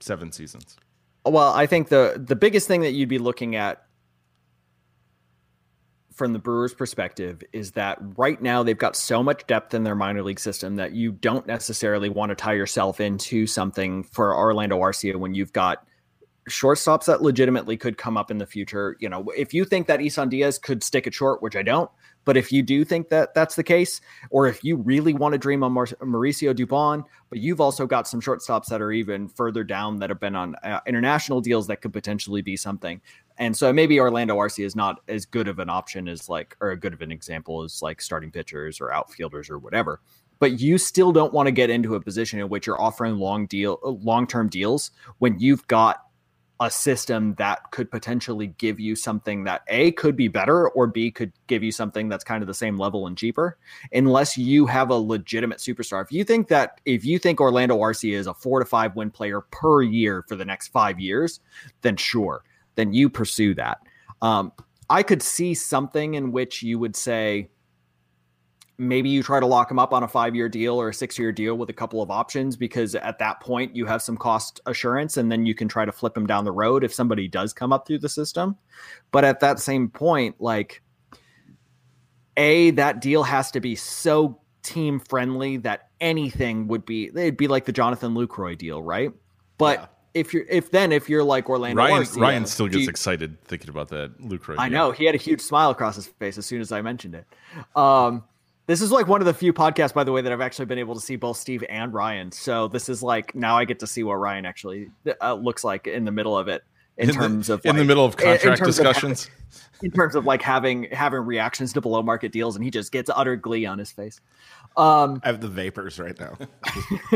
seven 0.00 0.32
seasons? 0.32 0.76
Well, 1.24 1.52
I 1.52 1.66
think 1.66 1.88
the 1.88 2.22
the 2.24 2.36
biggest 2.36 2.66
thing 2.66 2.80
that 2.82 2.92
you'd 2.92 3.08
be 3.08 3.18
looking 3.18 3.54
at 3.56 3.84
from 6.20 6.32
the 6.32 6.38
Brewers' 6.38 6.74
perspective 6.74 7.42
is 7.52 7.72
that 7.72 7.98
right 8.16 8.40
now 8.42 8.62
they've 8.62 8.76
got 8.76 8.94
so 8.94 9.22
much 9.22 9.46
depth 9.46 9.72
in 9.72 9.84
their 9.84 9.94
minor 9.94 10.22
league 10.22 10.40
system 10.40 10.76
that 10.76 10.92
you 10.92 11.12
don't 11.12 11.46
necessarily 11.46 12.10
want 12.10 12.28
to 12.28 12.34
tie 12.34 12.52
yourself 12.52 13.00
into 13.00 13.46
something 13.46 14.02
for 14.02 14.36
Orlando 14.36 14.78
Arcia 14.78 15.16
when 15.16 15.34
you've 15.34 15.52
got 15.54 15.86
shortstops 16.48 17.06
that 17.06 17.22
legitimately 17.22 17.76
could 17.76 17.96
come 17.96 18.16
up 18.16 18.30
in 18.30 18.38
the 18.38 18.46
future. 18.46 18.96
You 19.00 19.08
know, 19.08 19.26
if 19.36 19.54
you 19.54 19.64
think 19.64 19.86
that 19.86 20.02
Isan 20.02 20.28
Diaz 20.28 20.58
could 20.58 20.82
stick 20.82 21.06
it 21.06 21.14
short, 21.14 21.42
which 21.42 21.56
I 21.56 21.62
don't, 21.62 21.90
but 22.24 22.36
if 22.36 22.52
you 22.52 22.62
do 22.62 22.84
think 22.84 23.08
that 23.08 23.34
that's 23.34 23.54
the 23.54 23.62
case, 23.62 24.00
or 24.30 24.46
if 24.46 24.62
you 24.62 24.76
really 24.76 25.14
want 25.14 25.32
to 25.32 25.38
dream 25.38 25.62
on 25.62 25.72
Mar- 25.72 25.86
Mauricio 25.86 26.54
Dubon, 26.54 27.04
but 27.28 27.38
you've 27.38 27.60
also 27.60 27.86
got 27.86 28.06
some 28.06 28.20
shortstops 28.20 28.66
that 28.66 28.82
are 28.82 28.92
even 28.92 29.28
further 29.28 29.64
down 29.64 29.98
that 29.98 30.10
have 30.10 30.20
been 30.20 30.36
on 30.36 30.54
uh, 30.56 30.80
international 30.86 31.40
deals 31.40 31.66
that 31.68 31.80
could 31.80 31.92
potentially 31.92 32.42
be 32.42 32.56
something. 32.56 33.00
And 33.38 33.56
so 33.56 33.72
maybe 33.72 33.98
Orlando 33.98 34.36
Arcia 34.36 34.64
is 34.64 34.76
not 34.76 35.00
as 35.08 35.24
good 35.24 35.48
of 35.48 35.58
an 35.58 35.70
option 35.70 36.08
as 36.08 36.28
like, 36.28 36.56
or 36.60 36.72
a 36.72 36.76
good 36.78 36.92
of 36.92 37.00
an 37.00 37.10
example 37.10 37.62
as 37.62 37.80
like 37.80 38.02
starting 38.02 38.30
pitchers 38.30 38.80
or 38.80 38.92
outfielders 38.92 39.48
or 39.48 39.58
whatever. 39.58 40.00
But 40.40 40.60
you 40.60 40.78
still 40.78 41.12
don't 41.12 41.32
want 41.32 41.46
to 41.46 41.52
get 41.52 41.70
into 41.70 41.94
a 41.94 42.00
position 42.00 42.38
in 42.38 42.48
which 42.48 42.66
you're 42.66 42.80
offering 42.80 43.16
long 43.16 43.46
deal, 43.46 43.78
long 43.82 44.26
term 44.26 44.48
deals 44.48 44.90
when 45.18 45.38
you've 45.38 45.66
got 45.68 46.04
a 46.60 46.70
system 46.70 47.34
that 47.36 47.70
could 47.70 47.90
potentially 47.90 48.48
give 48.58 48.78
you 48.78 48.94
something 48.94 49.44
that 49.44 49.62
A 49.68 49.92
could 49.92 50.14
be 50.14 50.28
better 50.28 50.68
or 50.68 50.86
B 50.86 51.10
could 51.10 51.32
give 51.46 51.62
you 51.62 51.72
something 51.72 52.10
that's 52.10 52.22
kind 52.22 52.42
of 52.42 52.46
the 52.46 52.54
same 52.54 52.76
level 52.76 53.06
and 53.06 53.16
cheaper 53.16 53.56
unless 53.92 54.36
you 54.36 54.66
have 54.66 54.90
a 54.90 54.94
legitimate 54.94 55.58
superstar. 55.58 56.04
If 56.04 56.12
you 56.12 56.22
think 56.22 56.48
that 56.48 56.82
if 56.84 57.02
you 57.02 57.18
think 57.18 57.40
Orlando 57.40 57.78
Arcia 57.78 58.12
is 58.12 58.26
a 58.26 58.34
4 58.34 58.60
to 58.60 58.66
5 58.66 58.94
win 58.94 59.10
player 59.10 59.40
per 59.40 59.82
year 59.82 60.22
for 60.28 60.36
the 60.36 60.44
next 60.44 60.68
5 60.68 61.00
years, 61.00 61.40
then 61.80 61.96
sure, 61.96 62.44
then 62.74 62.92
you 62.92 63.08
pursue 63.08 63.54
that. 63.54 63.78
Um, 64.20 64.52
I 64.90 65.02
could 65.02 65.22
see 65.22 65.54
something 65.54 66.14
in 66.14 66.30
which 66.30 66.62
you 66.62 66.78
would 66.78 66.94
say 66.94 67.48
maybe 68.80 69.10
you 69.10 69.22
try 69.22 69.38
to 69.38 69.44
lock 69.44 69.70
him 69.70 69.78
up 69.78 69.92
on 69.92 70.02
a 70.02 70.08
five 70.08 70.34
year 70.34 70.48
deal 70.48 70.80
or 70.80 70.88
a 70.88 70.94
six 70.94 71.18
year 71.18 71.30
deal 71.32 71.54
with 71.54 71.68
a 71.68 71.72
couple 71.72 72.00
of 72.00 72.10
options 72.10 72.56
because 72.56 72.94
at 72.94 73.18
that 73.18 73.38
point 73.40 73.76
you 73.76 73.84
have 73.84 74.00
some 74.00 74.16
cost 74.16 74.58
assurance 74.64 75.18
and 75.18 75.30
then 75.30 75.44
you 75.44 75.54
can 75.54 75.68
try 75.68 75.84
to 75.84 75.92
flip 75.92 76.16
him 76.16 76.26
down 76.26 76.46
the 76.46 76.50
road 76.52 76.82
if 76.82 76.92
somebody 76.94 77.28
does 77.28 77.52
come 77.52 77.72
up 77.74 77.86
through 77.86 77.98
the 77.98 78.08
system. 78.08 78.56
But 79.12 79.24
at 79.24 79.40
that 79.40 79.58
same 79.58 79.90
point, 79.90 80.40
like, 80.40 80.80
A, 82.36 82.70
that 82.72 83.00
deal 83.02 83.22
has 83.22 83.50
to 83.50 83.60
be 83.60 83.74
so 83.76 84.40
team 84.62 84.98
friendly 84.98 85.58
that 85.58 85.88
anything 86.00 86.66
would 86.68 86.86
be, 86.86 87.08
it'd 87.08 87.36
be 87.36 87.48
like 87.48 87.66
the 87.66 87.72
Jonathan 87.72 88.14
Lucroy 88.14 88.56
deal, 88.56 88.82
right? 88.82 89.12
But 89.58 89.78
Yeah. 89.80 89.86
if 90.14 90.32
you're, 90.32 90.44
if 90.48 90.70
then, 90.70 90.90
if 90.92 91.08
you're 91.10 91.24
like 91.24 91.50
Orlando, 91.50 91.82
Ryan 91.82 92.02
Arcia, 92.02 92.20
Ryan 92.20 92.46
still 92.46 92.66
gets 92.68 92.84
you- 92.84 92.88
excited 92.88 93.42
thinking 93.44 93.68
about 93.68 93.88
that 93.88 94.18
Lucroy. 94.22 94.54
I 94.58 94.68
know 94.70 94.90
he 94.92 95.04
had 95.04 95.14
a 95.14 95.18
huge 95.18 95.40
smile 95.42 95.70
across 95.70 95.96
his 95.96 96.06
face 96.06 96.38
as 96.38 96.46
soon 96.46 96.62
as 96.62 96.72
I 96.72 96.80
mentioned 96.80 97.14
it. 97.14 97.26
Um, 97.76 98.24
this 98.70 98.80
is 98.80 98.92
like 98.92 99.08
one 99.08 99.20
of 99.20 99.26
the 99.26 99.34
few 99.34 99.52
podcasts, 99.52 99.92
by 99.92 100.04
the 100.04 100.12
way, 100.12 100.20
that 100.22 100.30
I've 100.32 100.40
actually 100.40 100.66
been 100.66 100.78
able 100.78 100.94
to 100.94 101.00
see 101.00 101.16
both 101.16 101.36
Steve 101.36 101.64
and 101.68 101.92
Ryan. 101.92 102.30
So 102.30 102.68
this 102.68 102.88
is 102.88 103.02
like 103.02 103.34
now 103.34 103.56
I 103.58 103.64
get 103.64 103.80
to 103.80 103.86
see 103.86 104.04
what 104.04 104.14
Ryan 104.14 104.46
actually 104.46 104.90
uh, 105.20 105.34
looks 105.34 105.64
like 105.64 105.88
in 105.88 106.04
the 106.04 106.12
middle 106.12 106.38
of 106.38 106.46
it 106.46 106.62
in, 106.96 107.08
the- 107.08 107.12
terms 107.14 107.50
of 107.50 107.64
in 107.66 107.74
the 107.76 107.84
middle 107.84 108.04
of 108.04 108.14
in- 108.14 108.20
in 108.20 108.26
contract 108.38 108.58
terms 108.58 108.78
of 108.78 108.84
discussions. 108.84 109.30
in 109.82 109.90
terms 109.90 110.14
of 110.14 110.24
like 110.24 110.40
having 110.40 110.84
having 110.92 111.20
reactions 111.20 111.72
to 111.72 111.80
below 111.80 112.00
market 112.02 112.30
deals, 112.30 112.54
and 112.54 112.64
he 112.64 112.70
just 112.70 112.92
gets 112.92 113.10
utter 113.12 113.34
glee 113.34 113.66
on 113.66 113.78
his 113.78 113.90
face. 113.90 114.20
Um, 114.76 115.20
I 115.24 115.26
have 115.26 115.40
the 115.40 115.48
vapors 115.48 115.98
right 115.98 116.16
now. 116.20 116.38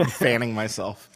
Fanning 0.09 0.55
myself. 0.55 1.09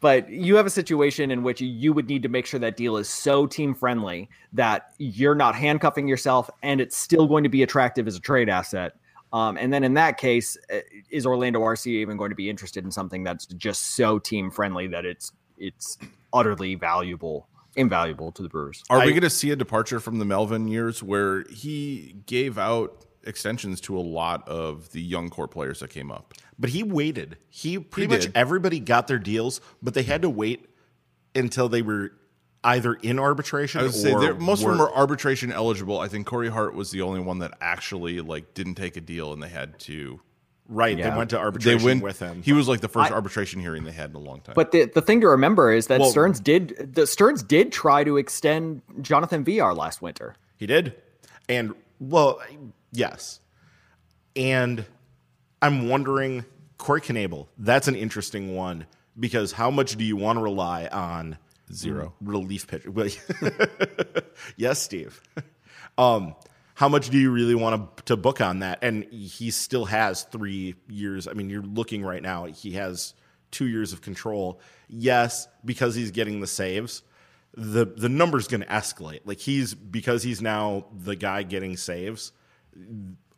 but 0.00 0.28
you 0.28 0.56
have 0.56 0.66
a 0.66 0.70
situation 0.70 1.30
in 1.30 1.44
which 1.44 1.60
you 1.60 1.92
would 1.92 2.08
need 2.08 2.24
to 2.24 2.28
make 2.28 2.44
sure 2.46 2.58
that 2.58 2.76
deal 2.76 2.96
is 2.96 3.08
so 3.08 3.46
team 3.46 3.72
friendly 3.74 4.28
that 4.52 4.92
you're 4.98 5.36
not 5.36 5.54
handcuffing 5.54 6.08
yourself 6.08 6.50
and 6.64 6.80
it's 6.80 6.96
still 6.96 7.28
going 7.28 7.44
to 7.44 7.48
be 7.48 7.62
attractive 7.62 8.08
as 8.08 8.16
a 8.16 8.20
trade 8.20 8.48
asset. 8.48 8.94
Um, 9.32 9.56
and 9.58 9.72
then 9.72 9.84
in 9.84 9.94
that 9.94 10.16
case, 10.18 10.56
uh, 10.72 10.78
is 11.10 11.26
Orlando 11.26 11.60
Arcia 11.60 11.88
even 11.88 12.16
going 12.16 12.30
to 12.30 12.36
be 12.36 12.48
interested 12.48 12.84
in 12.84 12.90
something 12.90 13.24
that's 13.24 13.46
just 13.46 13.94
so 13.96 14.18
team 14.18 14.50
friendly 14.50 14.86
that 14.88 15.04
it's 15.04 15.32
it's 15.58 15.98
utterly 16.32 16.74
valuable, 16.76 17.48
invaluable 17.76 18.32
to 18.32 18.42
the 18.42 18.48
Brewers? 18.48 18.82
Are 18.88 19.00
we 19.04 19.10
going 19.10 19.22
to 19.22 19.30
see 19.30 19.50
a 19.50 19.56
departure 19.56 20.00
from 20.00 20.18
the 20.18 20.24
Melvin 20.24 20.68
years 20.68 21.02
where 21.02 21.44
he 21.50 22.16
gave 22.26 22.58
out 22.58 23.04
extensions 23.24 23.80
to 23.82 23.98
a 23.98 24.00
lot 24.00 24.48
of 24.48 24.92
the 24.92 25.02
young 25.02 25.28
core 25.28 25.48
players 25.48 25.80
that 25.80 25.90
came 25.90 26.10
up? 26.10 26.32
But 26.58 26.70
he 26.70 26.82
waited. 26.82 27.36
He 27.48 27.78
pretty 27.78 28.06
He 28.08 28.14
much 28.14 28.22
did. 28.26 28.36
everybody 28.36 28.80
got 28.80 29.08
their 29.08 29.18
deals, 29.18 29.60
but 29.82 29.94
they 29.94 30.04
had 30.04 30.22
to 30.22 30.30
wait 30.30 30.68
until 31.34 31.68
they 31.68 31.82
were 31.82 32.12
either 32.74 32.94
in 32.94 33.18
arbitration 33.18 33.80
I 33.80 33.84
would 33.84 33.94
say 33.94 34.12
or 34.12 34.20
they're- 34.20 34.34
most 34.34 34.62
were, 34.62 34.72
of 34.72 34.78
them 34.78 34.86
are 34.86 34.92
arbitration 34.94 35.52
eligible. 35.52 35.98
I 36.00 36.08
think 36.08 36.26
Corey 36.26 36.48
Hart 36.48 36.74
was 36.74 36.90
the 36.90 37.02
only 37.02 37.20
one 37.20 37.38
that 37.40 37.52
actually 37.60 38.20
like 38.20 38.54
didn't 38.54 38.74
take 38.76 38.96
a 38.96 39.00
deal 39.00 39.32
and 39.32 39.42
they 39.42 39.48
had 39.48 39.78
to. 39.80 40.20
right. 40.68 40.98
Yeah. 40.98 41.10
They 41.10 41.16
went 41.16 41.30
to 41.30 41.38
arbitration 41.38 41.78
They 41.78 41.84
went 41.84 42.02
with 42.02 42.18
him. 42.18 42.42
He 42.42 42.52
was 42.52 42.68
like 42.68 42.80
the 42.80 42.88
first 42.88 43.10
I- 43.10 43.14
arbitration 43.14 43.60
hearing 43.60 43.84
they 43.84 43.92
had 43.92 44.10
in 44.10 44.16
a 44.16 44.20
long 44.20 44.40
time. 44.42 44.54
But 44.54 44.72
the, 44.72 44.84
the 44.84 45.00
thing 45.02 45.20
to 45.22 45.28
remember 45.28 45.72
is 45.72 45.86
that 45.86 46.00
Well- 46.00 46.10
Stearns 46.10 46.40
did 46.40 46.94
the 46.94 47.06
Stearns 47.06 47.42
did 47.42 47.72
try 47.72 48.04
to 48.04 48.16
extend 48.18 48.82
Jonathan 49.00 49.44
Villar 49.44 49.74
last 49.74 50.02
winter. 50.02 50.34
He 50.56 50.66
did. 50.66 50.94
And 51.48 51.74
well, 52.00 52.40
yes. 52.92 53.40
And 54.36 54.84
I'm 55.62 55.88
wondering, 55.88 56.44
Corey 56.76 57.00
Knebel, 57.00 57.46
that's 57.58 57.88
an 57.88 57.94
interesting 57.96 58.54
one 58.54 58.86
because 59.18 59.52
how 59.52 59.70
much 59.70 59.96
do 59.96 60.04
you 60.04 60.16
want 60.16 60.38
to 60.38 60.42
rely 60.42 60.86
on 60.86 61.38
Zero. 61.72 62.14
relief 62.20 62.66
pitcher? 62.66 62.90
Yes, 64.56 64.80
Steve. 64.80 65.20
Um, 65.96 66.36
how 66.74 66.88
much 66.88 67.10
do 67.10 67.18
you 67.18 67.32
really 67.32 67.56
want 67.56 67.96
to, 67.96 68.02
to 68.04 68.16
book 68.16 68.40
on 68.40 68.60
that? 68.60 68.78
And 68.82 69.02
he 69.02 69.50
still 69.50 69.84
has 69.86 70.22
three 70.22 70.76
years. 70.88 71.26
I 71.26 71.32
mean, 71.32 71.50
you're 71.50 71.60
looking 71.60 72.04
right 72.04 72.22
now, 72.22 72.44
he 72.44 72.74
has 72.74 73.14
two 73.50 73.66
years 73.66 73.92
of 73.92 74.00
control. 74.00 74.60
Yes, 74.88 75.48
because 75.64 75.96
he's 75.96 76.12
getting 76.12 76.38
the 76.40 76.46
saves, 76.46 77.02
the 77.52 77.84
the 77.84 78.08
number's 78.08 78.46
going 78.46 78.60
to 78.60 78.66
escalate. 78.68 79.22
Like 79.24 79.40
he's 79.40 79.74
because 79.74 80.22
he's 80.22 80.40
now 80.40 80.86
the 80.96 81.16
guy 81.16 81.42
getting 81.42 81.76
saves. 81.76 82.30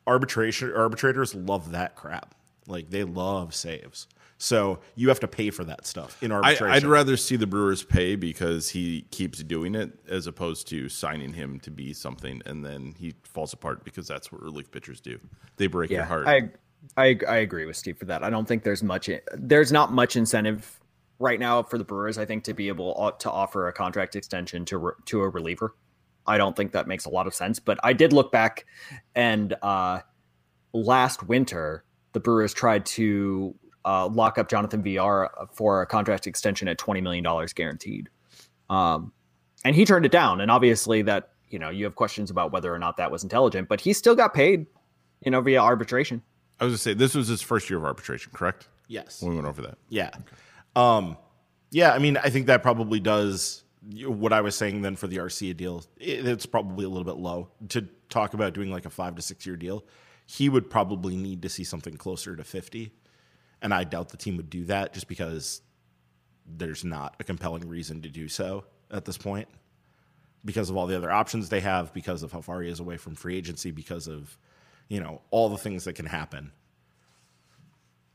Arbitration 0.07 0.73
arbitrators 0.75 1.35
love 1.35 1.71
that 1.71 1.97
crap. 1.97 2.35
Like 2.67 2.91
they 2.91 3.05
love 3.05 3.55
saves. 3.55 4.07
So 4.43 4.79
you 4.95 5.11
have 5.11 5.21
to 5.21 5.29
pay 5.29 5.51
for 5.51 5.65
that 5.65 5.87
stuff 5.87 6.21
in 6.23 6.33
I, 6.33 6.37
arbitration. 6.37 6.69
I'd 6.69 6.85
rather 6.85 7.19
see 7.19 7.37
the 7.37 7.47
Brewers 7.47 7.83
pay 7.83 8.17
because 8.17 8.71
he 8.71 9.03
keeps 9.11 9.43
doing 9.43 9.75
it 9.75 9.93
as 10.09 10.27
opposed 10.27 10.67
to 10.69 10.89
signing 10.89 11.35
him 11.35 11.61
to 11.61 11.71
be 11.71 11.93
something 11.93 12.41
and 12.47 12.65
then 12.65 12.95
he 12.99 13.15
falls 13.23 13.53
apart 13.53 13.85
because 13.85 14.09
that's 14.09 14.33
what 14.33 14.41
relief 14.41 14.71
pitchers 14.71 14.99
do. 15.03 15.21
They 15.59 15.67
break 15.67 15.91
your 15.91 16.05
heart. 16.05 16.27
I, 16.27 16.51
I 16.97 17.19
I 17.29 17.37
agree 17.37 17.67
with 17.67 17.77
Steve 17.77 17.99
for 17.99 18.07
that. 18.07 18.25
I 18.25 18.31
don't 18.31 18.49
think 18.49 18.63
there's 18.63 18.83
much 18.83 19.11
there's 19.35 19.73
not 19.73 19.93
much 19.93 20.17
incentive 20.17 20.81
right 21.19 21.39
now 21.39 21.63
for 21.63 21.77
the 21.77 21.85
Brewers. 21.85 22.17
I 22.17 22.25
think 22.25 22.45
to 22.45 22.55
be 22.55 22.69
able 22.69 23.13
to 23.19 23.31
offer 23.31 23.69
a 23.69 23.75
contract 23.75 24.17
extension 24.17 24.65
to 24.65 24.79
re- 24.79 24.93
to 25.05 25.21
a 25.21 25.29
reliever. 25.29 25.75
I 26.27 26.39
don't 26.39 26.57
think 26.57 26.73
that 26.73 26.87
makes 26.89 27.05
a 27.05 27.11
lot 27.11 27.27
of 27.27 27.35
sense. 27.35 27.59
But 27.59 27.79
I 27.83 27.93
did 27.93 28.15
look 28.15 28.33
back, 28.33 28.65
and 29.15 29.55
uh, 29.61 30.01
last 30.73 31.23
winter 31.23 31.85
the 32.13 32.21
Brewers 32.21 32.55
tried 32.55 32.87
to 32.87 33.55
uh, 33.85 34.09
lock 34.09 34.39
up 34.39 34.49
Jonathan 34.49 34.83
Villar 34.83 35.31
for 35.53 35.83
a 35.83 35.87
contract 35.87 36.27
extension 36.27 36.69
at 36.69 36.79
twenty 36.79 37.01
million 37.01 37.25
dollars 37.25 37.53
guaranteed, 37.53 38.09
um, 38.69 39.13
and 39.65 39.75
he 39.75 39.85
turned 39.85 40.07
it 40.07 40.13
down. 40.13 40.41
And 40.41 40.51
obviously, 40.51 41.03
that 41.03 41.31
you 41.49 41.59
know 41.59 41.71
you 41.71 41.85
have 41.85 41.95
questions 41.95 42.31
about 42.31 42.53
whether 42.53 42.75
or 42.75 42.79
not 42.79 42.97
that 42.97 43.11
was 43.11 43.23
intelligent, 43.23 43.69
but 43.69 43.81
he 43.81 43.93
still 43.93 44.15
got 44.15 44.35
paid, 44.35 44.67
you 45.25 45.31
know, 45.31 45.41
via 45.41 45.61
arbitration. 45.61 46.23
I 46.59 46.65
was 46.65 46.73
going 46.73 46.77
to 46.77 46.83
say, 46.83 46.95
this 46.95 47.15
was 47.15 47.29
his 47.29 47.41
first 47.41 47.71
year 47.71 47.79
of 47.79 47.87
arbitration, 47.87 48.33
correct? 48.35 48.69
yes. 48.91 49.23
When 49.23 49.31
we 49.31 49.37
went 49.37 49.49
over 49.49 49.63
that. 49.63 49.79
Yeah. 49.89 50.11
Um, 50.77 51.17
yeah, 51.71 51.93
I 51.93 51.99
mean, 51.99 52.19
I 52.19 52.29
think 52.29 52.47
that 52.47 52.63
probably 52.63 53.01
does 53.01 53.65
what 54.05 54.33
I 54.33 54.43
was 54.43 54.55
saying 54.55 54.83
then 54.83 54.97
for 54.97 55.07
the 55.07 55.17
Arcia 55.17 55.57
deal. 55.57 55.85
It, 55.97 56.27
it's 56.27 56.45
probably 56.45 56.85
a 56.85 56.89
little 56.89 57.05
bit 57.05 57.17
low 57.17 57.49
to 57.71 57.89
talk 58.11 58.35
about 58.35 58.53
doing 58.53 58.71
like 58.71 58.85
a 58.85 58.91
five 58.91 59.15
to 59.15 59.23
six 59.23 59.47
year 59.47 59.57
deal. 59.57 59.87
He 60.27 60.49
would 60.49 60.69
probably 60.69 61.17
need 61.17 61.43
to 61.43 61.49
see 61.49 61.65
something 61.65 61.97
closer 61.97 62.37
to 62.37 62.45
50. 62.45 62.93
And 63.63 63.75
I 63.75 63.85
doubt 63.85 64.09
the 64.09 64.17
team 64.17 64.37
would 64.37 64.51
do 64.51 64.65
that 64.67 64.93
just 64.95 65.09
because 65.09 65.61
there's 66.47 66.85
not 66.85 67.15
a 67.21 67.25
compelling 67.25 67.69
reason 67.69 68.03
to 68.03 68.09
do 68.09 68.29
so 68.29 68.65
at 68.91 69.05
this 69.05 69.19
point 69.19 69.49
because 70.45 70.71
of 70.71 70.77
all 70.77 70.87
the 70.87 70.97
other 70.97 71.11
options 71.11 71.49
they 71.49 71.61
have, 71.61 71.93
because 71.93 72.23
of 72.23 72.33
how 72.33 72.41
far 72.41 72.63
he 72.63 72.71
is 72.71 72.81
away 72.81 72.97
from 72.97 73.15
free 73.15 73.37
agency, 73.37 73.71
because 73.71 74.09
of, 74.09 74.39
you 74.89 74.99
know, 75.01 75.21
all 75.31 75.49
the 75.51 75.59
things 75.59 75.85
that 75.85 75.93
can 75.93 76.07
happen. 76.07 76.51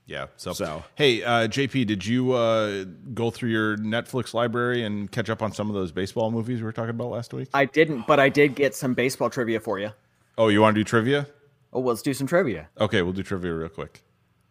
Yeah. 0.08 0.28
So, 0.38 0.54
So- 0.54 0.84
hey, 0.96 1.24
uh, 1.24 1.48
JP, 1.48 1.86
did 1.86 2.06
you 2.06 2.34
uh, 2.34 2.86
go 3.14 3.32
through 3.32 3.50
your 3.50 3.78
Netflix 3.78 4.34
library 4.34 4.84
and 4.84 5.12
catch 5.12 5.30
up 5.30 5.42
on 5.42 5.52
some 5.52 5.70
of 5.70 5.76
those 5.76 5.92
baseball 5.92 6.32
movies 6.32 6.60
we 6.60 6.66
were 6.66 6.72
talking 6.72 6.92
about 6.92 7.10
last 7.10 7.34
week? 7.34 7.50
I 7.54 7.66
didn't, 7.66 8.06
but 8.08 8.20
I 8.20 8.30
did 8.30 8.56
get 8.56 8.76
some 8.76 8.94
baseball 8.94 9.30
trivia 9.30 9.60
for 9.60 9.80
you. 9.80 9.92
Oh, 10.38 10.48
you 10.50 10.62
want 10.62 10.76
to 10.76 10.80
do 10.80 10.84
trivia? 10.84 11.28
Oh, 11.74 11.80
well, 11.80 11.90
let's 11.94 12.02
do 12.02 12.14
some 12.14 12.28
trivia. 12.28 12.70
Okay, 12.80 13.02
we'll 13.02 13.14
do 13.14 13.24
trivia 13.24 13.54
real 13.54 13.70
quick 13.70 14.02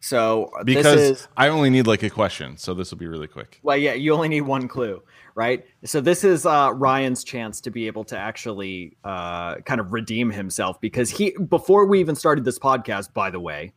So 0.05 0.51
uh, 0.61 0.65
because 0.65 0.97
this 0.97 1.21
is 1.21 1.29
I 1.35 1.49
only 1.49 1.71
need 1.71 1.87
like 1.87 2.03
a 2.03 2.11
question, 2.11 2.59
so 2.59 2.75
this 2.75 2.91
will 2.91 2.99
be 2.99 3.07
really 3.07 3.27
quick. 3.27 3.59
well, 3.63 3.79
yeah, 3.79 3.95
you 3.95 4.13
only 4.13 4.29
need 4.29 4.43
one 4.43 4.69
clue, 4.69 5.03
right? 5.35 5.65
So 5.85 6.03
this 6.03 6.25
is 6.25 6.45
uh, 6.45 6.73
Ryan's 6.75 7.25
chance 7.25 7.63
to 7.63 7.71
be 7.71 7.87
able 7.87 8.05
to 8.05 8.19
actually 8.19 8.99
uh, 9.03 9.55
kind 9.61 9.81
of 9.81 9.95
redeem 9.95 10.31
himself 10.31 10.79
because 10.79 11.09
he 11.09 11.35
before 11.49 11.87
we 11.87 12.01
even 12.01 12.15
started 12.17 12.45
this 12.45 12.59
podcast, 12.59 13.15
by 13.15 13.31
the 13.31 13.41
way, 13.41 13.73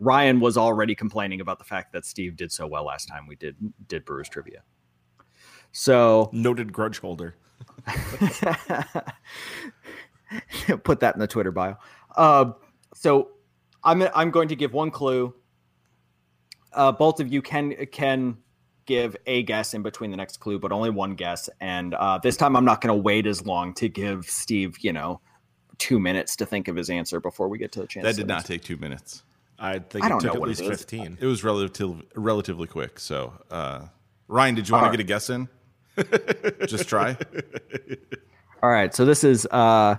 Ryan 0.00 0.40
was 0.40 0.56
already 0.56 0.96
complaining 0.96 1.40
about 1.40 1.60
the 1.60 1.64
fact 1.64 1.92
that 1.92 2.04
Steve 2.04 2.34
did 2.34 2.50
so 2.50 2.66
well 2.66 2.86
last 2.86 3.06
time 3.06 3.28
we 3.28 3.36
did 3.36 3.54
did 3.86 4.04
Brewers 4.04 4.28
trivia. 4.28 4.64
So 5.70 6.30
Noted 6.32 6.72
grudge 6.72 6.98
holder. 6.98 7.36
put 10.82 10.98
that 10.98 11.14
in 11.14 11.20
the 11.20 11.28
Twitter 11.28 11.52
bio. 11.52 11.76
Uh, 12.16 12.54
so 12.92 13.28
I'm 13.84 14.02
I'm 14.16 14.32
going 14.32 14.48
to 14.48 14.56
give 14.56 14.72
one 14.72 14.90
clue. 14.90 15.32
Uh, 16.72 16.92
both 16.92 17.20
of 17.20 17.32
you 17.32 17.42
can 17.42 17.74
can 17.86 18.36
give 18.86 19.16
a 19.26 19.42
guess 19.44 19.74
in 19.74 19.82
between 19.82 20.10
the 20.10 20.16
next 20.16 20.38
clue, 20.38 20.58
but 20.58 20.72
only 20.72 20.90
one 20.90 21.14
guess. 21.14 21.48
And 21.60 21.94
uh, 21.94 22.18
this 22.18 22.36
time, 22.36 22.56
I'm 22.56 22.64
not 22.64 22.80
going 22.80 22.94
to 22.94 23.00
wait 23.00 23.26
as 23.26 23.46
long 23.46 23.72
to 23.74 23.88
give 23.88 24.26
Steve, 24.26 24.78
you 24.80 24.92
know, 24.92 25.20
two 25.78 25.98
minutes 25.98 26.36
to 26.36 26.46
think 26.46 26.68
of 26.68 26.76
his 26.76 26.90
answer 26.90 27.20
before 27.20 27.48
we 27.48 27.58
get 27.58 27.72
to 27.72 27.80
the 27.80 27.86
chance. 27.86 28.04
That 28.04 28.16
did 28.16 28.26
not 28.26 28.44
take 28.44 28.62
two 28.62 28.76
minutes. 28.76 29.22
I 29.60 29.78
think 29.78 30.04
I 30.04 30.08
it 30.08 30.10
don't 30.10 30.20
took 30.20 30.28
know 30.28 30.34
at 30.34 30.40
what 30.40 30.48
least 30.48 30.62
it 30.62 30.70
is. 30.72 30.78
15. 30.78 31.18
It 31.20 31.26
was 31.26 31.44
relatively 31.44 32.02
relatively 32.14 32.66
quick. 32.66 32.98
So, 32.98 33.32
uh, 33.50 33.86
Ryan, 34.26 34.54
did 34.54 34.68
you 34.68 34.74
want 34.74 34.86
to 34.86 34.90
get 34.90 35.00
a 35.00 35.06
guess 35.06 35.30
in? 35.30 35.48
Just 36.66 36.88
try. 36.88 37.16
All 38.62 38.70
right. 38.70 38.94
So 38.94 39.04
this 39.04 39.22
is. 39.24 39.46
Uh, 39.46 39.96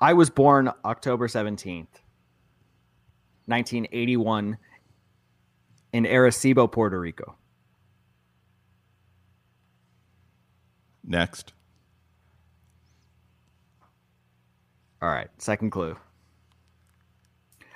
I 0.00 0.12
was 0.12 0.30
born 0.30 0.70
October 0.84 1.28
seventeenth, 1.28 2.00
nineteen 3.46 3.86
eighty-one, 3.92 4.58
in 5.92 6.04
Arecibo, 6.04 6.70
Puerto 6.70 6.98
Rico. 6.98 7.36
Next. 11.04 11.52
All 15.00 15.08
right, 15.08 15.28
second 15.38 15.70
clue. 15.70 15.96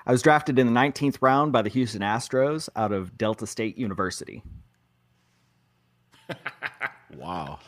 I 0.05 0.13
was 0.13 0.23
drafted 0.23 0.59
in 0.59 0.67
the 0.67 0.73
19th 0.73 1.19
round 1.21 1.53
by 1.53 1.63
the 1.63 1.71
Houston 1.71 2.03
Astros 2.03 2.69
out 2.75 2.93
of 2.93 3.17
Delta 3.17 3.47
State 3.47 3.79
University. 3.79 4.43
Wow. 7.17 7.59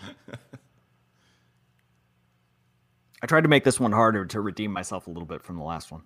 I 3.23 3.27
tried 3.27 3.43
to 3.43 3.49
make 3.49 3.65
this 3.65 3.81
one 3.81 3.93
harder 3.93 4.27
to 4.27 4.41
redeem 4.41 4.73
myself 4.73 5.07
a 5.07 5.11
little 5.11 5.27
bit 5.27 5.43
from 5.43 5.57
the 5.57 5.63
last 5.63 5.93
one. 5.93 6.03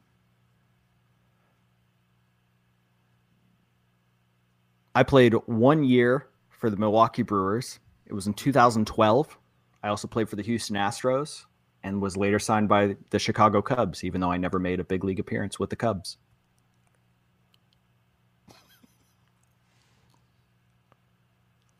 I 4.95 5.03
played 5.03 5.35
one 5.47 5.85
year 5.85 6.29
for 6.49 6.71
the 6.71 6.77
Milwaukee 6.77 7.23
Brewers. 7.23 7.79
It 8.07 8.13
was 8.13 8.27
in 8.27 8.35
2012. 8.35 9.39
I 9.83 9.89
also 9.89 10.09
played 10.09 10.29
for 10.29 10.37
the 10.37 10.43
Houston 10.43 10.77
Astros 10.77 11.45
and 11.85 12.01
was 12.03 12.17
later 12.17 12.39
signed 12.39 12.69
by 12.69 12.97
the 13.11 13.19
Chicago 13.19 13.63
Cubs, 13.63 14.03
even 14.03 14.21
though 14.21 14.31
I 14.31 14.37
never 14.37 14.59
made 14.59 14.81
a 14.81 14.85
big 14.85 15.05
league 15.05 15.21
appearance 15.21 15.59
with 15.59 15.71
the 15.71 15.77
Cubs. 15.77 16.19